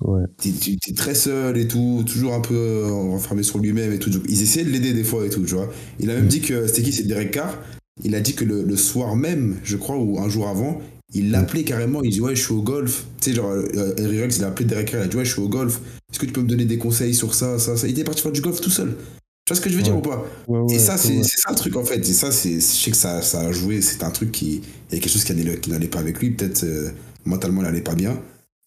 Ouais. 0.00 0.22
T'es 0.36 0.92
très 0.94 1.14
seul 1.14 1.58
et 1.58 1.66
tout, 1.66 2.04
toujours 2.06 2.34
un 2.34 2.40
peu 2.40 2.54
euh, 2.54 2.92
renfermé 2.92 3.42
sur 3.42 3.58
lui-même 3.58 3.92
et 3.92 3.98
tout. 3.98 4.10
Ils 4.28 4.42
essayaient 4.42 4.64
de 4.64 4.70
l'aider 4.70 4.92
des 4.92 5.02
fois 5.02 5.26
et 5.26 5.30
tout, 5.30 5.42
tu 5.42 5.54
vois. 5.54 5.72
Il 5.98 6.10
a 6.10 6.14
même 6.14 6.28
dit 6.28 6.40
que 6.40 6.68
c'était 6.68 6.82
qui? 6.82 6.92
C'est 6.92 7.02
Derek 7.04 7.32
Carr. 7.32 7.58
Il 8.04 8.14
a 8.14 8.20
dit 8.20 8.34
que 8.34 8.44
le, 8.44 8.62
le 8.62 8.76
soir 8.76 9.16
même, 9.16 9.56
je 9.64 9.76
crois, 9.76 9.96
ou 9.96 10.20
un 10.20 10.28
jour 10.28 10.46
avant, 10.46 10.80
il 11.14 11.30
l'appelait 11.30 11.64
carrément. 11.64 12.02
Il 12.02 12.10
dit 12.10 12.20
Ouais, 12.20 12.36
je 12.36 12.42
suis 12.42 12.52
au 12.52 12.62
golf. 12.62 13.04
Tu 13.20 13.30
sais, 13.30 13.36
genre, 13.36 13.50
euh, 13.50 13.94
il 13.98 14.44
a 14.44 14.48
appelé 14.48 14.66
Derek. 14.66 14.90
Il 14.92 14.98
a 14.98 15.06
dit 15.06 15.16
Ouais, 15.16 15.24
je 15.24 15.32
suis 15.32 15.40
au 15.40 15.48
golf. 15.48 15.80
Est-ce 16.10 16.18
que 16.18 16.26
tu 16.26 16.32
peux 16.32 16.42
me 16.42 16.48
donner 16.48 16.64
des 16.64 16.78
conseils 16.78 17.14
sur 17.14 17.34
ça, 17.34 17.58
ça, 17.58 17.76
ça? 17.76 17.86
Il 17.86 17.92
était 17.92 18.04
parti 18.04 18.22
faire 18.22 18.32
du 18.32 18.40
golf 18.40 18.60
tout 18.60 18.70
seul. 18.70 18.96
Tu 19.44 19.54
vois 19.54 19.56
ce 19.56 19.60
que 19.60 19.70
je 19.70 19.76
veux 19.76 19.82
dire 19.82 19.96
ou 19.96 20.02
pas? 20.02 20.26
Ouais, 20.46 20.58
ouais, 20.60 20.74
Et 20.74 20.78
ça, 20.78 20.98
c'est 20.98 21.22
ça 21.22 21.50
le 21.50 21.56
truc 21.56 21.76
en 21.76 21.84
fait. 21.84 22.06
Et 22.06 22.12
ça, 22.12 22.30
c'est, 22.30 22.56
je 22.56 22.60
sais 22.60 22.90
que 22.90 22.96
ça, 22.96 23.22
ça 23.22 23.40
a 23.40 23.52
joué. 23.52 23.80
C'est 23.80 24.02
un 24.02 24.10
truc 24.10 24.32
qui. 24.32 24.62
Il 24.90 24.94
y 24.94 24.98
a 24.98 25.00
quelque 25.00 25.10
chose 25.10 25.24
qui 25.24 25.34
n'allait, 25.34 25.88
pas 25.88 26.00
avec 26.00 26.18
lui. 26.18 26.30
Peut-être 26.30 26.64
euh, 26.64 26.90
mentalement, 27.24 27.62
il 27.62 27.64
n'allait 27.64 27.80
pas 27.80 27.94
bien. 27.94 28.20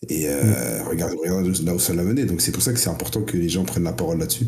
Et 0.10 0.28
euh, 0.28 0.84
regarde, 0.84 1.14
regarde 1.14 1.46
là 1.64 1.76
où 1.76 1.80
ça 1.80 1.94
l'a 1.94 2.04
mené. 2.04 2.26
Donc 2.26 2.42
c'est 2.42 2.52
pour 2.52 2.64
ça 2.64 2.74
que 2.74 2.80
c'est 2.80 2.90
important 2.90 3.22
que 3.22 3.38
les 3.38 3.50
gens 3.50 3.64
prennent 3.64 3.84
la 3.84 3.94
parole 3.94 4.18
là-dessus. 4.18 4.48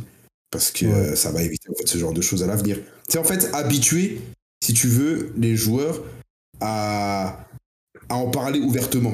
Parce 0.49 0.71
que 0.71 0.85
euh, 0.85 1.15
ça 1.15 1.31
va 1.31 1.41
éviter 1.41 1.69
en 1.69 1.73
fait, 1.75 1.87
ce 1.87 1.97
genre 1.97 2.13
de 2.13 2.21
choses 2.21 2.43
à 2.43 2.47
l'avenir. 2.47 2.79
C'est 3.07 3.17
en 3.17 3.23
fait 3.23 3.49
habituer, 3.53 4.21
si 4.63 4.73
tu 4.73 4.87
veux, 4.87 5.31
les 5.37 5.55
joueurs 5.55 6.03
à, 6.61 7.47
à 8.13 8.17
en 8.17 8.29
parler 8.29 8.59
ouvertement. 8.59 9.13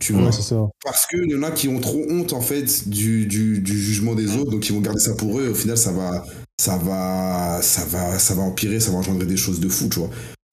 Tu 0.00 0.12
vois 0.12 0.26
Ouais, 0.26 0.32
ça. 0.32 0.56
parce 0.84 1.06
qu'il 1.06 1.28
y 1.30 1.34
en 1.34 1.42
a 1.42 1.50
qui 1.50 1.66
ont 1.68 1.80
trop 1.80 2.00
honte 2.08 2.32
en 2.32 2.40
fait 2.40 2.88
du, 2.88 3.26
du, 3.26 3.58
du 3.60 3.76
jugement 3.76 4.14
des 4.14 4.36
autres, 4.36 4.50
donc 4.52 4.68
ils 4.68 4.72
vont 4.72 4.80
garder 4.80 5.00
ça 5.00 5.14
pour 5.14 5.38
eux. 5.40 5.46
Et 5.46 5.48
au 5.48 5.54
final, 5.54 5.76
ça 5.76 5.90
va, 5.90 6.24
ça 6.56 6.76
va, 6.78 7.60
ça 7.62 7.84
va, 7.84 8.16
ça 8.18 8.34
va 8.34 8.42
empirer, 8.42 8.78
ça 8.78 8.92
va 8.92 8.98
engendrer 8.98 9.26
des 9.26 9.36
choses 9.36 9.58
de 9.58 9.68
fou, 9.68 9.88
tu 9.88 9.98
vois. 9.98 10.10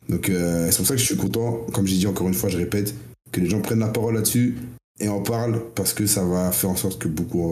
Donc 0.10 0.30
euh, 0.30 0.68
c'est 0.72 0.78
pour 0.78 0.88
ça 0.88 0.96
que 0.96 1.00
je 1.00 1.06
suis 1.06 1.16
content, 1.18 1.60
comme 1.74 1.86
j'ai 1.86 1.98
dit 1.98 2.08
encore 2.08 2.28
une 2.28 2.34
fois, 2.34 2.50
je 2.50 2.58
répète, 2.58 2.96
que 3.32 3.40
les 3.40 3.48
gens 3.50 3.62
prennent 3.62 3.80
la 3.80 3.88
parole 3.90 4.16
là-dessus 4.16 4.58
et 5.00 5.10
en 5.10 5.22
parlent 5.22 5.62
parce 5.76 5.94
que 5.94 6.08
ça 6.08 6.24
va 6.26 6.52
faire 6.52 6.72
en 6.72 6.76
sorte 6.76 6.98
que 7.00 7.08
beaucoup 7.08 7.44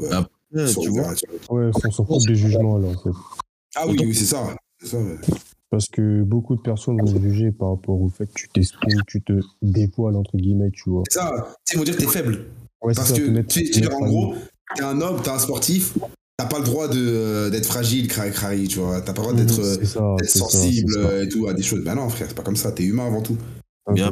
euh, 0.00 0.02
ouais, 0.02 0.08
Ah, 0.12 0.26
Ouais, 0.52 0.66
soient 0.66 0.82
tu 0.82 0.88
ouverts 0.88 1.02
vois. 1.04 1.12
là-dessus. 1.12 1.26
Ouais, 1.50 1.70
on 1.84 1.90
s'en 1.92 2.04
fout 2.04 2.26
des 2.26 2.34
jugements, 2.34 2.78
là, 2.78 2.88
en 2.88 2.92
fait. 2.94 3.10
Ah 3.76 3.84
oui, 3.86 3.96
oui, 4.00 4.14
c'est 4.14 4.24
ça. 4.24 4.56
C'est 4.80 4.88
ça 4.88 4.96
ouais. 4.98 5.16
Parce 5.70 5.86
que 5.88 6.22
beaucoup 6.22 6.56
de 6.56 6.62
personnes 6.62 6.98
vont 7.00 7.20
juger 7.20 7.52
par 7.52 7.70
rapport 7.70 8.00
au 8.00 8.08
fait 8.08 8.26
que 8.26 8.32
tu 8.34 8.48
t'exprimes, 8.48 9.02
tu 9.06 9.20
te 9.22 9.34
dévoiles, 9.60 10.16
entre 10.16 10.36
guillemets, 10.36 10.70
tu 10.70 10.88
vois. 10.88 11.02
C'est 11.10 11.18
ça. 11.18 11.48
Ils 11.72 11.78
vont 11.78 11.84
dire 11.84 11.94
que 11.96 12.00
t'es 12.00 12.06
faible. 12.08 12.46
Ouais, 12.82 12.94
Parce 12.94 13.08
ça, 13.10 13.16
que 13.16 13.22
mettre- 13.28 13.48
tu 13.48 13.68
tu 13.70 13.86
en 13.86 14.06
gros, 14.06 14.34
t'es 14.76 14.82
un 14.84 15.00
homme, 15.00 15.20
t'es 15.22 15.28
un 15.30 15.38
sportif, 15.38 15.98
t'as 16.38 16.46
pas 16.46 16.58
le 16.58 16.64
droit 16.64 16.88
de, 16.88 16.94
euh, 16.98 17.50
d'être 17.50 17.66
fragile, 17.66 18.08
crari, 18.08 18.30
crari, 18.30 18.68
tu 18.68 18.78
vois. 18.78 19.00
T'as 19.02 19.12
pas 19.12 19.20
le 19.22 19.28
droit 19.28 19.32
d'être 19.34 19.58
euh, 19.58 19.74
ça, 19.84 20.14
d'être 20.16 20.30
ça, 20.30 20.38
sensible 20.38 20.92
ça. 20.92 20.98
euh, 21.00 21.24
et 21.24 21.28
tout 21.28 21.46
à 21.48 21.52
des 21.54 21.62
choses. 21.62 21.84
Ben 21.84 21.96
non, 21.96 22.08
frère, 22.08 22.28
c'est 22.28 22.36
pas 22.36 22.42
comme 22.44 22.56
ça. 22.56 22.72
T'es 22.72 22.84
humain 22.84 23.06
avant 23.06 23.20
tout. 23.20 23.36
Pas 23.84 23.92
Bien, 23.92 24.10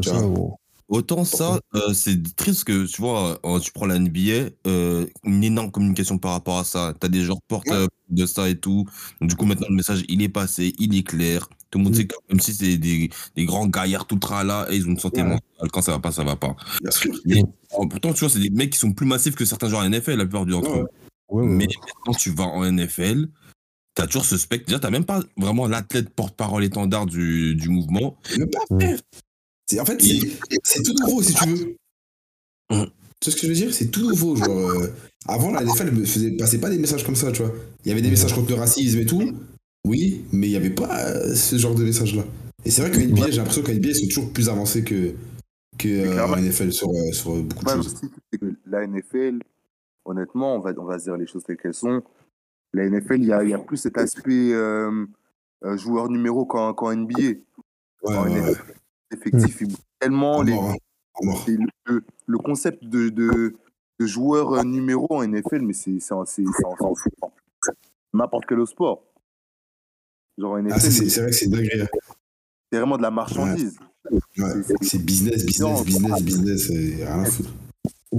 Autant 0.88 1.24
ça, 1.24 1.58
euh, 1.74 1.92
c'est 1.94 2.36
triste 2.36 2.62
que 2.64 2.86
tu 2.86 3.00
vois, 3.00 3.40
euh, 3.44 3.58
tu 3.58 3.72
prends 3.72 3.86
la 3.86 3.98
NBA, 3.98 4.50
euh, 4.68 5.06
une 5.24 5.42
énorme 5.42 5.72
communication 5.72 6.16
par 6.18 6.30
rapport 6.30 6.58
à 6.58 6.64
ça. 6.64 6.94
T'as 7.00 7.08
des 7.08 7.24
gens 7.24 7.38
porteurs 7.48 7.88
de 8.08 8.24
ça 8.26 8.48
et 8.48 8.56
tout. 8.56 8.86
Donc, 9.20 9.30
du 9.30 9.34
coup, 9.36 9.46
maintenant, 9.46 9.66
le 9.68 9.74
message, 9.74 10.04
il 10.08 10.22
est 10.22 10.28
passé, 10.28 10.74
il 10.78 10.96
est 10.96 11.02
clair. 11.02 11.48
Tout 11.70 11.78
le 11.78 11.84
monde 11.84 11.94
Mm. 11.94 11.96
sait 11.96 12.06
que 12.06 12.14
même 12.30 12.38
si 12.38 12.54
c'est 12.54 12.76
des, 12.78 13.10
des 13.34 13.44
grands 13.44 13.66
gaillards 13.66 14.06
tout 14.06 14.20
là 14.44 14.66
et 14.70 14.76
ils 14.76 14.86
ont 14.86 14.90
une 14.92 14.98
santé 14.98 15.22
Ouais. 15.22 15.28
mentale, 15.28 15.70
quand 15.72 15.82
ça 15.82 15.90
va 15.90 15.98
pas, 15.98 16.12
ça 16.12 16.22
va 16.22 16.36
pas. 16.36 16.54
Bien 16.80 16.90
sûr. 16.92 17.12
Mais, 17.24 17.42
oh, 17.76 17.88
pourtant, 17.88 18.12
tu 18.12 18.20
vois, 18.20 18.28
c'est 18.28 18.38
des 18.38 18.50
mecs 18.50 18.70
qui 18.70 18.78
sont 18.78 18.92
plus 18.92 19.06
massifs 19.06 19.34
que 19.34 19.44
certains 19.44 19.68
joueurs 19.68 19.82
en 19.82 19.90
NFL, 19.90 20.12
la 20.12 20.24
plupart 20.24 20.46
du 20.46 20.52
temps. 20.52 20.60
Ouais. 20.62 20.84
Ouais, 21.30 21.42
ouais, 21.42 21.46
Mais 21.48 21.66
quand 22.04 22.12
tu 22.14 22.30
vas 22.30 22.44
en 22.44 22.64
NFL, 22.64 23.26
t'as 23.94 24.06
toujours 24.06 24.24
ce 24.24 24.36
spectre. 24.36 24.66
Déjà, 24.66 24.78
t'as 24.78 24.90
même 24.90 25.04
pas 25.04 25.20
vraiment 25.36 25.66
l'athlète 25.66 26.10
porte-parole 26.10 26.62
étendard 26.62 27.06
du, 27.06 27.56
du 27.56 27.70
mouvement. 27.70 28.16
En 29.80 29.84
fait, 29.84 30.00
c'est, 30.00 30.20
c'est 30.62 30.82
tout 30.82 30.94
nouveau, 31.00 31.22
si 31.22 31.34
tu 31.34 31.48
veux. 31.48 31.76
Mm. 32.70 32.84
Tu 33.20 33.24
sais 33.24 33.30
ce 33.30 33.36
que 33.36 33.42
je 33.42 33.48
veux 33.48 33.54
dire? 33.54 33.74
C'est 33.74 33.86
tout 33.90 34.08
nouveau. 34.08 34.36
Genre, 34.36 34.48
euh, 34.70 34.92
avant, 35.26 35.50
la 35.50 35.62
NFL 35.64 35.90
me 35.92 36.04
faisait 36.04 36.30
passer 36.32 36.60
pas 36.60 36.70
des 36.70 36.78
messages 36.78 37.04
comme 37.04 37.16
ça, 37.16 37.32
tu 37.32 37.42
vois. 37.42 37.52
Il 37.84 37.88
y 37.88 37.92
avait 37.92 38.02
des 38.02 38.10
messages 38.10 38.34
contre 38.34 38.50
le 38.50 38.56
racisme 38.56 38.98
et 38.98 39.06
tout. 39.06 39.32
Oui, 39.86 40.24
mais 40.32 40.46
il 40.48 40.50
n'y 40.50 40.56
avait 40.56 40.70
pas 40.70 41.06
euh, 41.06 41.34
ce 41.34 41.56
genre 41.56 41.74
de 41.74 41.84
message-là. 41.84 42.24
Et 42.64 42.70
c'est 42.70 42.82
vrai 42.82 42.90
qu'en 42.90 43.00
NBA, 43.00 43.30
j'ai 43.30 43.36
l'impression 43.38 43.62
qu'en 43.62 43.72
NBA, 43.72 43.88
ils 43.88 43.94
sont 43.96 44.06
toujours 44.06 44.32
plus 44.32 44.48
avancés 44.48 44.82
que, 44.84 45.14
que 45.78 45.88
euh, 45.88 46.36
NFL 46.36 46.72
sur, 46.72 46.90
sur 47.12 47.36
beaucoup 47.42 47.64
de 47.64 47.70
Ouais, 47.70 47.76
choses. 47.76 47.94
aussi, 47.94 48.10
c'est 48.32 48.38
que 48.40 48.54
la 48.66 48.86
NFL, 48.86 49.38
honnêtement, 50.04 50.56
on 50.56 50.60
va, 50.60 50.72
on 50.78 50.84
va 50.84 50.98
se 50.98 51.04
dire 51.04 51.16
les 51.16 51.26
choses 51.26 51.44
telles 51.44 51.56
qu'elles 51.56 51.74
sont. 51.74 52.02
La 52.72 52.88
NFL, 52.88 53.18
il 53.22 53.26
y 53.26 53.32
a, 53.32 53.42
il 53.44 53.50
y 53.50 53.54
a 53.54 53.58
plus 53.58 53.76
cet 53.78 53.96
aspect 53.98 54.52
joueur 55.76 56.08
numéro 56.10 56.44
qu'en 56.44 56.74
qu'en 56.74 56.94
NBA. 56.94 57.18
Ouais, 58.02 58.16
En 58.16 58.24
ouais, 58.24 58.30
ouais. 58.40 58.50
NFL, 58.52 58.74
Effectif, 59.12 59.60
il 59.60 59.68
bouge 59.68 59.76
tellement. 59.98 60.42
Les, 60.42 60.52
hein. 60.52 60.74
C'est 61.44 61.52
le, 61.86 62.02
le- 62.26 62.38
concept 62.38 62.84
de, 62.84 63.08
de, 63.08 63.54
de 64.00 64.06
joueur 64.06 64.52
euh, 64.54 64.62
numéro 64.64 65.06
en 65.10 65.22
NFL, 65.26 65.62
mais 65.62 65.72
c'est 65.72 65.98
c'est 66.00 66.14
c'est- 66.26 66.44
c'est- 66.44 67.10
c'est- 67.62 67.72
n'importe 68.12 68.44
quel 68.46 68.60
autre 68.60 68.72
sport. 68.72 69.02
Genre 70.38 70.52
en 70.52 70.56
Ah, 70.56 70.60
NFL, 70.60 70.80
c'est, 70.80 70.90
c'est, 70.90 71.04
c'est 71.04 71.08
c'est 71.10 71.20
vrai 71.22 71.30
que 71.30 71.36
c'est 71.36 71.46
dingue. 71.48 71.68
hein. 71.82 71.86
vraiment 72.72 72.96
de 72.98 73.02
la 73.02 73.10
marchandise. 73.10 73.78
Ouais. 74.10 74.18
C'est- 74.36 74.62
c'est- 74.62 74.74
C'est 74.82 74.98
business, 74.98 75.46
business, 75.46 75.60
Non, 75.60 75.82
business, 75.82 76.22
business. 76.22 76.70
et 76.70 77.04
rien 77.04 77.20
à 77.22 77.24
foutre. 77.24 77.50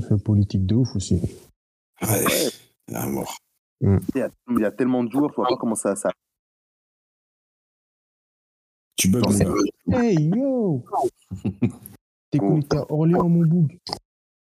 Fait 0.10 0.18
politique 0.24 0.66
de 0.66 0.76
ouf 0.76 0.96
aussi. 0.96 1.20
Ouais. 2.02 2.26
À 2.94 3.06
mort. 3.08 3.38
Il 3.82 4.00
y, 4.16 4.22
a, 4.22 4.30
il 4.50 4.60
y 4.60 4.66
a 4.66 4.72
tellement 4.72 5.04
de 5.04 5.12
joueurs, 5.12 5.30
tu 5.32 5.36
vois 5.36 5.48
pas 5.50 5.58
comment 5.58 5.76
ça. 5.76 5.96
ça 5.96 6.10
Tu 8.98 9.10
bugs, 9.10 9.22
mon. 9.86 9.98
Hey 9.98 10.16
yo 10.36 10.84
T'es 12.32 12.40
Oh. 12.42 12.50
connecté 12.50 12.78
à 12.78 12.92
Orléans, 12.92 13.30
mon 13.30 13.46
boug. 13.46 13.78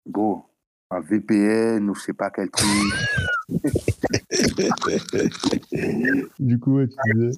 Bon, 0.06 0.44
un 0.90 1.02
VPN 1.02 1.90
ou 1.90 1.96
je 1.96 2.02
sais 2.02 2.14
pas 2.14 2.32
quel 2.32 2.50
truc. 2.50 2.70
Du 6.40 6.60
coup, 6.60 6.78
ouais, 6.78 6.88
tu 6.88 6.96
disais. 7.14 7.38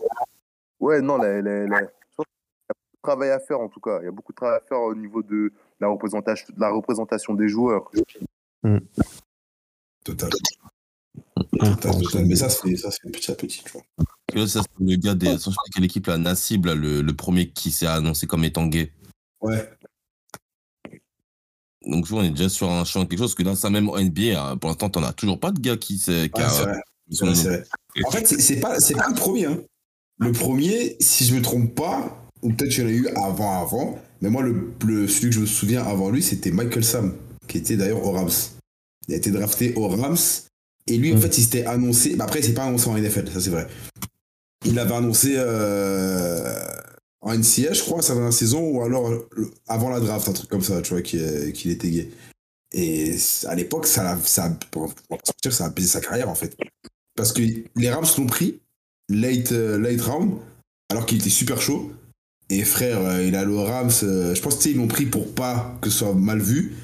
Ouais, 0.79 1.01
non, 1.01 1.17
la, 1.17 1.41
la, 1.41 1.65
la- 1.67 1.81
qu'il 1.81 1.87
y 1.87 2.69
a 2.69 2.73
beaucoup 2.73 2.95
de 2.95 3.01
travail 3.01 3.29
à 3.31 3.39
faire 3.39 3.59
en 3.59 3.69
tout 3.69 3.79
cas. 3.79 3.99
Il 4.01 4.05
y 4.05 4.07
a 4.07 4.11
beaucoup 4.11 4.31
de 4.31 4.35
travail 4.37 4.57
à 4.57 4.61
faire 4.67 4.79
au 4.79 4.93
niveau 4.95 5.21
de 5.23 5.51
la 5.79 5.87
représentation, 5.87 6.47
de 6.55 6.59
la 6.61 6.69
représentation 6.69 7.33
des 7.33 7.49
joueurs. 7.49 7.89
Total. 10.03 10.29
Total, 11.59 12.01
total. 12.01 12.25
Mais 12.25 12.35
ça, 12.35 12.49
c'est, 12.49 12.75
ça, 12.77 12.89
c'est 12.91 13.11
petit 13.11 13.31
à 13.31 13.35
petit, 13.35 13.63
tu 13.63 13.71
vois. 13.71 13.81
Là, 14.35 14.45
ça, 14.47 14.61
c'est 14.61 14.83
le 14.85 14.95
gars 14.97 15.15
des. 15.15 15.31
Je 15.33 15.37
sais 15.37 15.51
quelle 15.73 15.85
équipe, 15.85 16.07
là, 16.07 16.17
Nassib, 16.17 16.65
là, 16.65 16.75
le, 16.75 17.01
le 17.01 17.13
premier 17.15 17.49
qui 17.49 17.71
s'est 17.71 17.87
annoncé 17.87 18.27
comme 18.27 18.43
étant 18.43 18.67
gay. 18.67 18.91
Ouais. 19.41 19.69
Donc, 21.85 22.05
tu 22.05 22.11
vois, 22.13 22.21
on 22.21 22.25
est 22.25 22.31
déjà 22.31 22.49
sur 22.49 22.69
un 22.69 22.83
champ 22.83 23.05
quelque 23.05 23.19
chose. 23.19 23.35
Que 23.35 23.43
là, 23.43 23.55
ça, 23.55 23.69
même 23.69 23.89
en 23.89 23.97
NBA, 23.97 24.41
hein, 24.41 24.57
pour 24.57 24.69
l'instant, 24.69 24.89
t'en 24.89 25.03
as 25.03 25.13
toujours 25.13 25.39
pas 25.39 25.51
de 25.51 25.59
gars 25.59 25.77
qui. 25.77 25.97
s'est- 25.97 26.29
qui 26.33 26.41
a- 26.41 26.49
c'est 27.09 27.25
vrai. 27.25 27.63
En 28.05 28.11
fait, 28.11 28.25
c'est, 28.27 28.59
pas, 28.59 28.79
c'est 28.81 28.95
pas 28.95 29.07
le 29.07 29.15
premier. 29.15 29.45
Hein. 29.45 29.59
Le 30.19 30.31
premier, 30.33 30.97
si 30.99 31.23
je 31.25 31.33
me 31.35 31.41
trompe 31.41 31.73
pas, 31.73 32.21
ou 32.41 32.51
peut-être 32.51 32.71
qu'il 32.71 32.83
y 32.83 32.85
en 32.85 32.89
a 32.89 32.91
eu 32.93 33.07
avant, 33.15 33.61
avant, 33.61 33.99
mais 34.21 34.29
moi, 34.29 34.41
le, 34.43 34.73
le- 34.85 35.07
celui 35.07 35.29
que 35.29 35.35
je 35.35 35.39
me 35.41 35.45
souviens 35.45 35.83
avant 35.85 36.09
lui, 36.09 36.21
c'était 36.21 36.51
Michael 36.51 36.83
Sam, 36.83 37.15
qui 37.47 37.59
était 37.59 37.77
d'ailleurs 37.77 38.03
au 38.03 38.11
Rams. 38.11 38.29
Il 39.07 39.13
a 39.13 39.17
été 39.17 39.31
drafté 39.31 39.73
au 39.75 39.87
Rams, 39.87 40.17
et 40.87 40.97
lui, 40.97 41.13
en 41.13 41.15
Mm. 41.15 41.21
fait, 41.21 41.37
il 41.37 41.43
s'était 41.43 41.65
annoncé. 41.65 42.15
bah 42.17 42.25
après, 42.25 42.41
c'est 42.41 42.53
pas 42.53 42.65
annoncé 42.65 42.89
en 42.89 42.97
NFL, 42.97 43.31
ça 43.31 43.39
c'est 43.39 43.51
vrai. 43.51 43.67
Il 44.67 44.75
l'avait 44.75 44.95
annoncé 44.95 45.35
euh, 45.37 46.53
en 47.21 47.33
NCA, 47.33 47.73
je 47.73 47.81
crois, 47.81 48.01
sa 48.01 48.13
dernière 48.13 48.33
saison, 48.33 48.61
ou 48.61 48.83
alors 48.83 49.09
le- 49.09 49.51
avant 49.67 49.89
la 49.89 49.99
draft, 49.99 50.27
un 50.27 50.33
truc 50.33 50.49
comme 50.49 50.61
ça, 50.61 50.81
tu 50.81 50.91
vois, 50.91 51.01
qu'il 51.01 51.51
qu'il 51.53 51.71
était 51.71 51.89
gay. 51.89 52.09
Et 52.73 53.15
à 53.45 53.55
l'époque, 53.55 53.87
ça, 53.87 54.17
ça, 54.23 54.53
ça 55.49 55.65
a 55.65 55.69
baisé 55.69 55.87
sa 55.87 56.01
carrière, 56.01 56.29
en 56.29 56.35
fait. 56.35 56.55
Parce 57.15 57.31
que 57.31 57.41
les 57.75 57.89
Rams 57.89 58.05
l'ont 58.17 58.25
pris, 58.27 58.59
late, 59.09 59.53
euh, 59.53 59.79
late 59.79 60.01
round, 60.01 60.33
alors 60.89 61.05
qu'il 61.05 61.17
était 61.19 61.29
super 61.29 61.61
chaud. 61.61 61.91
Et 62.49 62.63
frère, 62.63 62.99
euh, 62.99 63.23
il 63.23 63.35
allé 63.35 63.51
aux 63.51 63.63
Rams, 63.63 63.91
euh, 64.03 64.35
je 64.35 64.41
pense 64.41 64.55
que 64.55 64.59
tu 64.59 64.63
sais, 64.65 64.71
ils 64.71 64.77
l'ont 64.77 64.87
pris 64.87 65.05
pour 65.05 65.33
pas 65.33 65.77
que 65.81 65.89
ce 65.89 65.99
soit 65.99 66.13
mal 66.13 66.39
vu. 66.39 66.75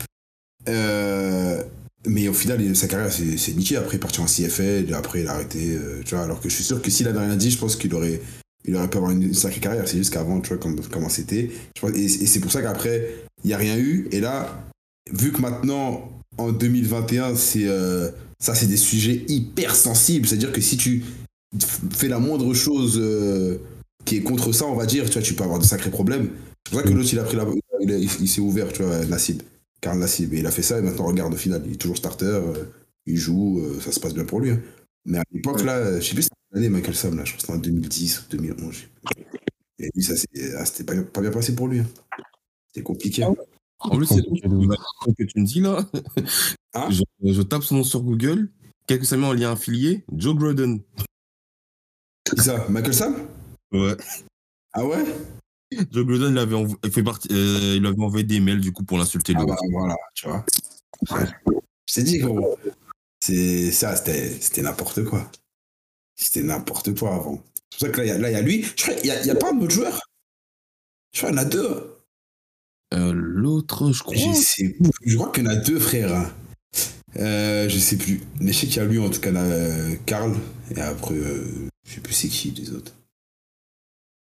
Euh, 0.69 1.61
mais 2.07 2.27
au 2.27 2.34
final, 2.34 2.75
sa 2.75 2.88
carrière, 2.88 3.11
c'est 3.11 3.55
niqué. 3.55 3.77
Après, 3.77 3.93
il 3.93 3.95
est 3.95 3.99
parti 3.99 4.19
en 4.21 4.25
CFL, 4.25 4.93
après, 4.93 5.21
il 5.21 5.27
a 5.27 5.34
arrêté. 5.34 5.75
euh, 5.75 6.01
tu 6.05 6.15
vois, 6.15 6.23
alors 6.23 6.39
que 6.41 6.49
je 6.49 6.55
suis 6.55 6.63
sûr 6.63 6.81
que 6.81 6.89
s'il 6.91 7.07
avait 7.07 7.19
rien 7.19 7.35
dit, 7.35 7.49
je 7.51 7.57
pense 7.57 7.75
qu'il 7.75 7.93
aurait, 7.93 8.21
il 8.65 8.75
aurait 8.75 8.89
pu 8.89 8.97
avoir 8.97 9.11
une 9.11 9.34
sacrée 9.34 9.59
carrière. 9.61 9.88
C'est 9.88 9.97
juste 9.97 10.13
qu'avant, 10.13 10.41
tu 10.41 10.49
vois, 10.49 10.57
comme, 10.57 10.80
comment 10.91 11.09
c'était. 11.09 11.51
Et, 11.95 12.03
et 12.03 12.07
c'est 12.27 12.39
pour 12.39 12.51
ça 12.51 12.61
qu'après, 12.61 13.15
il 13.43 13.47
n'y 13.47 13.53
a 13.53 13.57
rien 13.57 13.77
eu. 13.77 14.07
Et 14.11 14.19
là, 14.19 14.63
vu 15.11 15.31
que 15.31 15.39
maintenant, 15.41 16.09
en 16.38 16.51
2021, 16.51 17.35
c'est 17.35 17.67
euh, 17.67 18.09
ça, 18.39 18.53
c'est 18.55 18.67
des 18.67 18.77
sujets 18.77 19.23
hyper 19.27 19.75
sensibles. 19.75 20.27
C'est-à-dire 20.27 20.51
que 20.51 20.61
si 20.61 20.75
tu 20.77 21.03
fais 21.91 22.07
la 22.07 22.19
moindre 22.19 22.53
chose 22.53 22.97
euh, 23.01 23.57
qui 24.05 24.17
est 24.17 24.21
contre 24.23 24.51
ça, 24.51 24.65
on 24.65 24.75
va 24.75 24.85
dire, 24.85 25.05
tu 25.05 25.13
vois, 25.13 25.21
tu 25.21 25.34
peux 25.35 25.43
avoir 25.43 25.59
de 25.59 25.65
sacrés 25.65 25.91
problèmes. 25.91 26.30
C'est 26.65 26.71
pour 26.71 26.81
ça 26.81 26.88
que 26.88 26.93
l'autre, 26.93 27.09
il 27.13 27.19
a 27.19 27.23
pris 27.23 27.38
la, 27.38 27.45
il, 27.81 27.91
a- 27.91 27.97
il- 27.97 28.09
il 28.21 28.27
s'est 28.27 28.41
ouvert, 28.41 28.71
tu 28.73 28.81
vois, 28.84 29.05
Nassib, 29.05 29.41
Karl 29.84 29.99
Nassib. 29.99 30.34
Et 30.34 30.39
il 30.39 30.47
a 30.47 30.51
fait 30.51 30.64
ça, 30.64 30.80
et 30.80 30.81
maintenant, 30.81 31.05
regarde, 31.05 31.34
au 31.34 31.38
final, 31.38 31.61
il 31.65 31.73
est 31.73 31.77
toujours 31.77 31.97
starter, 31.97 32.26
euh, 32.26 32.53
il 33.05 33.18
joue, 33.18 33.60
euh, 33.60 33.80
ça 33.81 33.91
se 33.91 33.99
passe 33.99 34.14
bien 34.14 34.26
pour 34.26 34.39
lui. 34.39 34.51
hein. 34.51 34.61
Mais 35.05 35.18
à 35.19 35.23
l'époque, 35.31 35.61
là, 35.64 35.99
je 35.99 36.05
sais 36.07 36.14
plus, 36.14 36.23
c'était 36.23 36.35
L'année 36.53 36.69
Michael 36.69 36.95
Sam, 36.95 37.18
là, 37.18 37.26
je 37.26 37.31
pense 37.34 37.41
que 37.41 37.47
c'était 37.47 37.53
en 37.57 37.61
2010 37.61 38.19
ou 38.19 38.23
2011. 38.30 38.73
je 38.76 38.80
sais 38.80 38.88
plus. 39.03 39.85
Et 39.85 39.89
lui, 39.95 40.03
ça, 40.03 40.15
c'est- 40.15 40.53
ah, 40.55 40.65
c'était 40.65 40.84
pas, 40.84 41.01
pas 41.03 41.22
bien 41.22 41.31
passé 41.31 41.55
pour 41.55 41.68
lui. 41.68 41.80
hein. 41.80 41.88
C'était 42.68 42.84
compliqué. 42.84 43.23
En 43.80 43.89
plus, 43.97 44.05
c'est 44.05 44.15
ce 44.15 44.22
que 44.22 45.23
tu 45.23 45.39
me 45.41 45.45
dis 45.45 45.60
là. 45.61 45.89
Hein 46.76 46.89
je, 46.91 47.01
je 47.23 47.41
tape 47.41 47.64
son 47.64 47.76
nom 47.77 47.84
sur 47.84 48.01
Google. 48.03 48.49
Quelques 48.88 49.05
semaines 49.05 49.26
en 49.26 49.34
lien 49.34 49.51
affilié, 49.51 50.05
Joe 50.15 50.35
Groden. 50.35 50.80
Qui 52.26 52.41
ça 52.41 52.65
Michael 52.69 52.93
Sam 52.93 53.15
Ouais. 53.72 53.97
Ah 54.73 54.85
ouais? 54.85 55.03
Joe 55.91 56.06
Groden, 56.06 56.32
il 56.32 56.38
avait, 56.38 56.56
envo- 56.56 56.78
il 56.84 56.91
fait 56.91 57.04
partie, 57.04 57.28
euh, 57.32 57.76
il 57.78 57.86
avait 57.86 58.00
envoyé 58.02 58.24
des 58.26 58.40
mails 58.40 58.60
du 58.62 58.72
coup 58.72 58.84
pour 58.84 58.98
l'insulter. 58.98 59.34
Ah 59.38 59.45
bah 59.45 59.56
voilà, 59.72 59.95
tu 60.16 60.28
vois. 60.28 60.45
Ouais. 61.12 61.26
Je 61.88 61.94
t'ai 61.94 62.04
dit, 62.04 62.18
gros. 62.20 62.58
C'est 63.24 63.72
ça, 63.72 63.95
c'était 63.95 64.30
c'était 64.40 64.62
n'importe 64.62 65.04
quoi. 65.06 65.30
C'était 66.16 66.44
n'importe 66.44 66.98
quoi 66.98 67.16
avant. 67.16 67.41
C'est 67.72 67.78
pour 67.80 67.88
ça 67.88 67.90
que 67.90 67.98
là, 67.98 68.06
il 68.06 68.08
y 68.10 68.12
a- 68.12 68.18
là, 68.18 68.30
il 68.30 68.34
y 68.34 68.36
a 68.38 68.41
lui. 68.41 68.64
Je 68.76 68.84
crois 68.84 68.95
qu'il 68.95 69.08
y 69.08 69.12
a, 69.12 69.22
il 69.22 69.28
y 69.28 69.32
a 69.32 69.36
pas 69.36 69.52
un 69.52 69.60
autre 69.60 69.74
joueur? 69.74 70.00
Je 71.14 71.20
crois 71.20 71.30
qu'il 71.30 71.38
y 71.40 71.41
en 71.41 71.44
a 71.44 71.50
deux. 71.50 71.98
Euh, 72.94 73.12
L'autre, 73.14 73.91
je 73.91 74.04
crois. 74.04 74.16
Je 74.16 74.32
sais 74.34 74.70
plus. 74.70 74.91
Je 75.06 75.16
crois 75.18 75.32
qu'il 75.32 75.44
y 75.44 75.48
en 75.48 75.52
a 75.52 75.56
deux, 75.56 75.80
frères. 75.80 76.14
hein. 76.14 76.32
Euh, 77.18 77.70
je 77.70 77.78
sais 77.80 77.98
plus. 77.98 78.22
Mais 78.40 78.52
je 78.54 78.60
sais 78.60 78.68
qu'il 78.68 78.78
y 78.78 78.80
a 78.80 78.86
lui, 78.86 79.00
en 79.00 79.10
tout 79.10 79.20
cas, 79.20 79.32
là, 79.32 79.44
euh, 79.44 79.95
Karl. 80.06 80.36
Et 80.76 80.82
après, 80.82 81.16
euh, 81.16 81.45
je 81.86 81.94
sais 81.95 82.02
plus 82.02 82.14
c'est 82.14 82.28
qui 82.28 82.52
les 82.52 82.72
autres. 82.72 82.94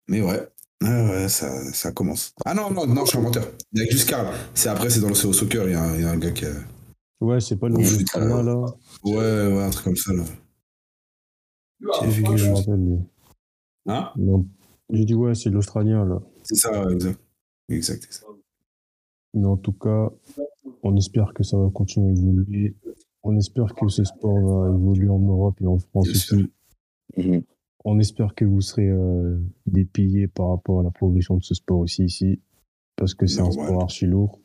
Mais 0.08 0.20
ouais. 0.20 0.46
Ouais, 0.82 0.88
ouais, 1.10 1.28
ça, 1.28 1.72
ça 1.72 1.92
commence. 1.92 2.32
Ah 2.44 2.54
non, 2.54 2.70
non, 2.70 2.86
non, 2.86 3.04
je 3.04 3.10
suis 3.10 3.18
un 3.18 3.22
menteur. 3.22 3.44
Il 3.72 3.82
y 3.82 3.86
a 3.86 3.90
juste. 3.90 4.14
C'est 4.54 4.68
après, 4.70 4.88
c'est 4.88 5.00
dans 5.00 5.08
le 5.08 5.26
au 5.26 5.32
soccer. 5.32 5.68
Il 5.68 5.72
y, 5.72 5.74
a 5.74 5.82
un- 5.82 5.94
il 5.94 6.00
y 6.02 6.04
a 6.04 6.10
un 6.10 6.16
gars 6.18 6.30
qui 6.30 6.46
a. 6.46 6.52
Ouais, 7.20 7.38
c'est 7.40 7.56
pas 7.56 7.68
le 7.68 7.74
Bon, 7.74 7.82
je- 7.82 7.96
Australien 7.96 8.42
là. 8.42 8.56
Ouais, 9.04 9.14
ouais, 9.14 9.62
un 9.62 9.68
truc 9.70 9.84
comme 9.84 9.96
ça, 9.96 10.12
là. 10.14 10.24
J'ai 12.02 12.08
vu 12.08 12.22
quelque 12.22 12.36
chose. 12.38 12.66
Hein? 13.86 14.10
Non. 14.16 14.46
J'ai 14.90 15.04
dit 15.04 15.14
ouais, 15.14 15.34
c'est 15.34 15.50
l'Australien 15.50 16.04
là. 16.06 16.20
C'est 16.44 16.54
ça, 16.56 16.84
ouais, 16.86 16.92
exact. 16.94 17.20
Exact, 17.68 18.06
ça. 18.10 18.26
Mais 19.34 19.46
en 19.46 19.56
tout 19.56 19.72
cas, 19.72 20.10
on 20.82 20.96
espère 20.96 21.32
que 21.34 21.42
ça 21.44 21.56
va 21.58 21.68
continuer 21.70 22.08
à 22.08 22.12
évoluer. 22.12 22.74
On 23.22 23.36
espère 23.36 23.74
que 23.74 23.86
ce 23.88 24.02
sport 24.02 24.34
va 24.34 24.68
évoluer 24.74 25.08
en 25.10 25.18
Europe 25.18 25.60
et 25.60 25.66
en 25.66 25.78
France 25.78 26.08
aussi. 26.08 26.50
On 27.84 27.98
espère 27.98 28.34
que 28.34 28.44
vous 28.44 28.60
serez 28.60 28.88
euh, 28.88 29.38
des 29.66 29.84
piliers 29.84 30.28
par 30.28 30.50
rapport 30.50 30.80
à 30.80 30.82
la 30.82 30.90
progression 30.90 31.36
de 31.36 31.42
ce 31.42 31.54
sport 31.54 31.78
aussi 31.78 32.04
ici, 32.04 32.40
parce 32.96 33.14
que 33.14 33.26
c'est 33.26 33.40
un 33.40 33.50
sport 33.50 33.82
archi 33.82 34.06
lourd. 34.06 34.38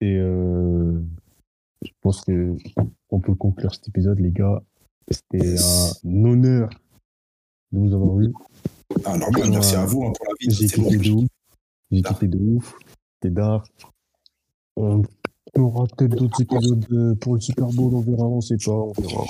Et 0.00 0.16
euh, 0.16 1.00
je 1.82 1.90
pense 2.00 2.22
que 2.24 2.56
on 3.10 3.20
peut 3.20 3.34
conclure 3.34 3.74
cet 3.74 3.88
épisode, 3.88 4.18
les 4.20 4.32
gars. 4.32 4.62
C'était 5.10 5.56
un 5.58 6.24
honneur 6.24 6.70
de 7.72 7.78
vous 7.78 7.94
avoir 7.94 8.18
eu. 8.20 8.32
Ah, 9.04 9.18
normal, 9.18 9.50
merci 9.50 9.76
à 9.76 9.84
vous 9.84 10.04
hein, 10.04 10.12
pour 10.16 10.26
la 10.26 10.32
vie. 10.40 10.50
J'ai 10.50 10.66
bon. 10.80 10.88
kiffé 10.88 10.98
de 10.98 11.12
ouf. 11.12 11.28
J'ai 11.90 12.02
kiffé 12.02 12.28
de 12.28 12.38
ouf. 12.38 12.74
C'était 13.14 13.34
d'art. 13.34 13.64
On 14.76 15.02
aura 15.62 15.86
peut-être 15.96 16.14
d'autres 16.16 16.40
épisodes 16.42 16.84
euh, 16.92 17.14
pour 17.16 17.34
le 17.34 17.40
Super 17.40 17.66
Bowl, 17.66 17.94
on 17.94 18.00
verra, 18.00 18.24
on 18.24 18.40
sait 18.40 18.56
pas. 18.56 18.72
On 18.72 18.92
verra. 18.92 19.24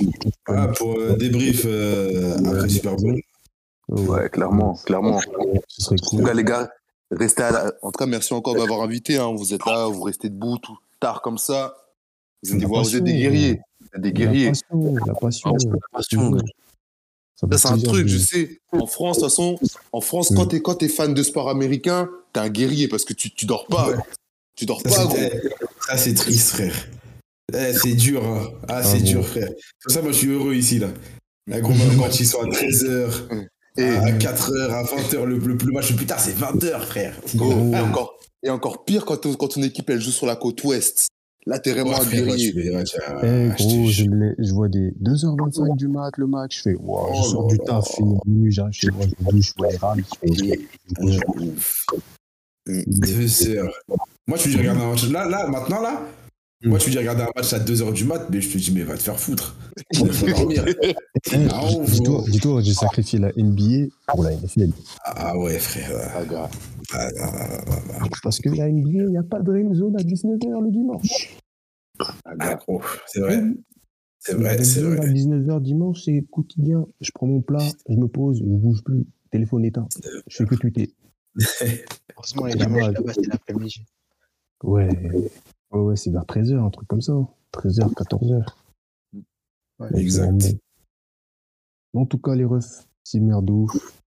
Ah, 0.46 0.68
pour 0.68 0.98
euh, 0.98 1.16
débrief 1.16 1.62
euh, 1.66 2.36
après 2.38 2.62
le 2.62 2.68
Super 2.68 2.96
Bowl. 2.96 3.20
Ouais, 3.88 4.28
clairement, 4.30 4.74
clairement. 4.86 5.20
Ce 5.68 5.82
serait 5.82 5.96
En 6.02 6.04
tout 6.10 6.16
cool. 6.16 6.24
cas, 6.26 6.34
les 6.34 6.44
gars, 6.44 6.70
restez 7.10 7.42
à 7.42 7.50
la... 7.50 7.72
En 7.82 7.90
tout 7.92 7.98
cas, 7.98 8.06
merci 8.06 8.32
encore 8.32 8.54
d'avoir 8.54 8.80
invité. 8.82 9.18
hein. 9.18 9.34
Vous 9.36 9.52
êtes 9.52 9.64
là, 9.66 9.86
vous 9.88 10.02
restez 10.02 10.30
debout 10.30 10.58
tout 10.58 10.78
tard 11.00 11.20
comme 11.20 11.36
ça. 11.38 11.74
Vous 12.42 12.54
êtes, 12.54 12.62
vous 12.64 12.74
passion. 12.74 13.00
des 13.00 13.12
guerriers. 13.18 13.60
Des 13.98 14.12
guerriers. 14.12 14.52
La 14.52 14.52
passion, 14.52 14.94
la 15.06 15.12
passion. 15.20 15.50
Ah, 15.52 15.58
c'est 15.58 15.68
la 15.68 15.78
passion, 15.92 16.30
ouais. 16.30 16.42
Ça 17.36 17.58
c'est 17.58 17.68
un 17.68 17.78
truc, 17.78 18.04
de- 18.04 18.08
je 18.08 18.18
sais. 18.18 18.60
En 18.72 18.86
France, 18.86 19.16
de 19.16 19.22
toute 19.22 19.30
façon, 19.30 19.58
en 19.92 20.00
France, 20.00 20.32
quand 20.34 20.46
t'es 20.46 20.60
quand 20.62 20.76
t'es 20.76 20.88
fan 20.88 21.12
de 21.14 21.22
sport 21.22 21.48
américain, 21.50 22.08
t'es 22.32 22.40
un 22.40 22.48
guerrier 22.48 22.86
parce 22.88 23.04
que 23.04 23.12
tu, 23.12 23.30
tu 23.34 23.44
dors 23.44 23.66
pas. 23.66 23.88
Ouais. 23.90 23.96
Tu 24.56 24.66
dors 24.66 24.80
Ça, 24.80 24.88
pas, 24.88 25.04
gros. 25.06 25.18
Ça, 25.86 25.96
c'est 25.96 26.14
triste, 26.14 26.50
frère. 26.50 26.74
Eh, 27.52 27.72
c'est 27.74 27.94
dur, 27.94 28.24
hein. 28.24 28.48
Ah, 28.68 28.82
c'est 28.82 28.98
bon. 29.00 29.04
dur, 29.04 29.26
frère. 29.26 29.48
C'est 29.50 29.84
pour 29.84 29.92
ça, 29.92 30.02
moi, 30.02 30.12
je 30.12 30.16
suis 30.18 30.28
heureux 30.28 30.54
ici, 30.54 30.78
là. 30.78 30.88
La 31.46 31.60
gros, 31.60 31.72
ils 32.20 32.26
sont 32.26 32.40
à 32.40 32.46
13h, 32.46 33.22
Et, 33.76 33.82
à 33.84 34.12
4h, 34.12 34.70
à 34.70 34.82
20h, 34.84 35.24
le, 35.24 35.38
le 35.38 35.56
plus 35.56 35.72
match, 35.72 35.94
putain, 35.94 36.16
c'est 36.18 36.36
20h, 36.38 36.80
frère. 36.80 37.14
et 37.34 37.76
encore, 37.80 38.18
et 38.42 38.50
encore 38.50 38.84
pire 38.84 39.04
quand, 39.04 39.18
ton- 39.18 39.34
quand 39.34 39.48
ton 39.48 39.62
équipe 39.62 39.90
elle 39.90 40.00
joue 40.00 40.10
sur 40.10 40.26
la 40.26 40.36
côte 40.36 40.62
ouest. 40.64 41.08
Là, 41.46 41.58
t'es 41.58 41.72
vraiment 41.72 41.90
Ouais, 41.90 42.00
frère, 42.06 42.26
ouais, 42.26 42.30
ah, 42.74 43.20
Eh, 43.22 43.50
je 43.50 43.64
gros, 43.64 43.86
je, 43.90 44.04
je 44.38 44.52
vois 44.54 44.68
des 44.68 44.92
2h25 45.02 45.76
du 45.76 45.88
mat, 45.88 46.12
le 46.16 46.26
match. 46.26 46.56
Je 46.56 46.62
fais, 46.62 46.74
wow, 46.74 47.08
je 47.12 47.18
Oh 47.18 47.22
sors 47.24 47.42
là 47.42 47.48
du 47.48 47.58
taf, 47.64 47.84
je 47.90 47.96
finis 47.96 48.16
minuit, 48.24 48.50
j'arrive 48.52 48.72
chez 48.72 48.88
moi, 48.90 49.04
je 49.04 49.24
me 49.26 49.30
douche, 49.30 49.48
je 49.48 49.52
vois 49.58 49.70
les 49.70 49.76
rames. 49.76 50.00
Je 50.22 51.18
ouf. 51.42 51.84
Deux 52.66 53.50
heures. 53.50 53.74
Moi, 54.26 54.38
tu 54.38 54.48
dis 54.48 54.56
regarder 54.56 54.82
un 54.82 54.90
match. 54.90 55.08
Là, 55.10 55.28
là, 55.28 55.46
maintenant, 55.48 55.80
là. 55.82 56.00
Moi, 56.62 56.78
tu 56.78 56.88
dis 56.88 56.96
regarder 56.96 57.22
un 57.22 57.30
match 57.36 57.52
à 57.52 57.58
2h 57.58 57.92
du 57.92 58.04
mat, 58.04 58.26
mais 58.30 58.40
je 58.40 58.50
te 58.50 58.56
dis, 58.56 58.72
mais 58.72 58.82
va 58.84 58.96
te 58.96 59.02
faire 59.02 59.20
foutre. 59.20 59.54
Il 59.92 60.10
faut 60.12 60.26
dormir. 60.26 60.64
Ouf, 61.78 61.90
Dis-toi, 61.90 62.24
dis-toi, 62.28 62.62
j'ai 62.62 62.72
sacrifié 62.72 63.18
la 63.18 63.32
NBA 63.36 63.88
pour 64.08 64.24
la 64.24 64.34
NFL. 64.34 64.70
Ah 65.04 65.36
ouais, 65.36 65.58
frère. 65.58 65.90
Ah. 66.14 66.22
Ah, 66.28 66.48
ah, 66.92 67.08
ah, 67.20 67.64
ah, 67.66 67.78
ah. 68.00 68.04
Parce 68.22 68.38
que 68.40 68.48
la 68.50 68.70
NBA, 68.70 69.04
il 69.04 69.06
n'y 69.08 69.18
a 69.18 69.22
pas 69.22 69.40
de 69.40 69.44
dream 69.44 69.74
zone 69.74 69.96
à 69.96 70.02
19h 70.02 70.64
le 70.64 70.70
dimanche. 70.70 71.36
Ah, 72.24 72.54
gros, 72.54 72.80
c'est 73.06 73.20
vrai. 73.20 73.42
C'est 74.20 74.34
vrai, 74.34 74.64
c'est 74.64 74.80
vrai. 74.80 75.00
à 75.00 75.06
19h 75.06 75.60
dimanche, 75.60 76.02
c'est 76.04 76.24
quotidien. 76.30 76.86
Je 77.00 77.10
prends 77.12 77.26
mon 77.26 77.42
plat, 77.42 77.66
je 77.90 77.94
me 77.94 78.08
pose, 78.08 78.38
je 78.38 78.44
bouge 78.44 78.82
plus. 78.82 79.04
Téléphone 79.30 79.66
éteint. 79.66 79.86
Je 80.28 80.36
fais 80.36 80.46
que 80.46 80.54
tweeter. 80.54 80.94
Heureusement, 82.16 82.46
les 82.46 82.54
dimanches 82.54 82.92
là-bas, 82.92 83.12
c'est 83.12 83.26
l'après-midi. 83.26 83.84
Ouais. 84.62 84.88
Ouais, 85.70 85.80
ouais, 85.80 85.96
c'est 85.96 86.10
vers 86.10 86.24
13h, 86.24 86.56
un 86.58 86.70
truc 86.70 86.88
comme 86.88 87.00
ça. 87.02 87.12
13h, 87.52 87.92
14h. 87.94 88.46
Ouais. 89.80 89.88
Exact. 90.00 90.56
En 91.94 92.06
tout 92.06 92.18
cas, 92.18 92.34
les 92.34 92.44
refs, 92.44 92.86
c'est 93.02 93.20
merde 93.20 93.44
de 93.46 93.52
ouf. 93.52 94.02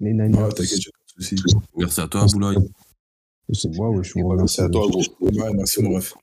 Les 0.00 0.12
Niners. 0.12 0.38
Ah, 0.38 0.48
t'inquiète, 0.48 0.80
j'ai 0.80 0.90
pas 0.90 0.98
de 1.18 1.22
soucis. 1.24 1.36
Merci 1.76 2.00
à 2.00 2.08
toi, 2.08 2.26
Boulaye. 2.32 2.56
C'est 3.52 3.74
moi, 3.76 3.90
ouais, 3.90 4.04
je 4.04 4.12
vous 4.14 4.32
Merci 4.34 4.60
à 4.60 4.68
toi, 4.68 4.86
gros. 4.88 5.02
Ouais, 5.20 5.52
merci, 5.54 5.82
mon 5.82 5.94
ref. 5.94 6.14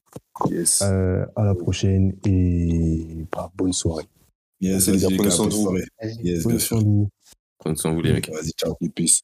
Yes. 0.49 0.81
Euh, 0.83 1.25
à 1.35 1.43
la 1.43 1.55
prochaine 1.55 2.15
et 2.25 3.25
bah, 3.31 3.51
bonne 3.55 3.73
soirée. 3.73 4.05
Yes, 4.61 4.87
les 4.87 4.93
vas-y, 4.97 5.01
gars, 5.09 5.15
prenez 5.17 5.31
soin 5.31 5.45
bonne 5.45 5.51
de 5.51 5.55
vous. 5.57 5.63
soirée. 5.63 5.83
Vas-y. 6.01 6.23
Yes, 6.23 6.41
Prenez 6.43 6.53
bien 6.55 6.59
sûr. 6.59 6.67
soin 6.67 6.81
de 6.81 6.85
vous. 6.87 7.09
Prenez 7.57 7.75
soin 7.77 7.91
de 7.91 7.95
vous, 7.95 8.01
les 8.03 8.13
mecs. 8.13 8.29
Vas-y, 8.29 8.51
ciao. 8.51 8.75
Peace. 8.93 9.21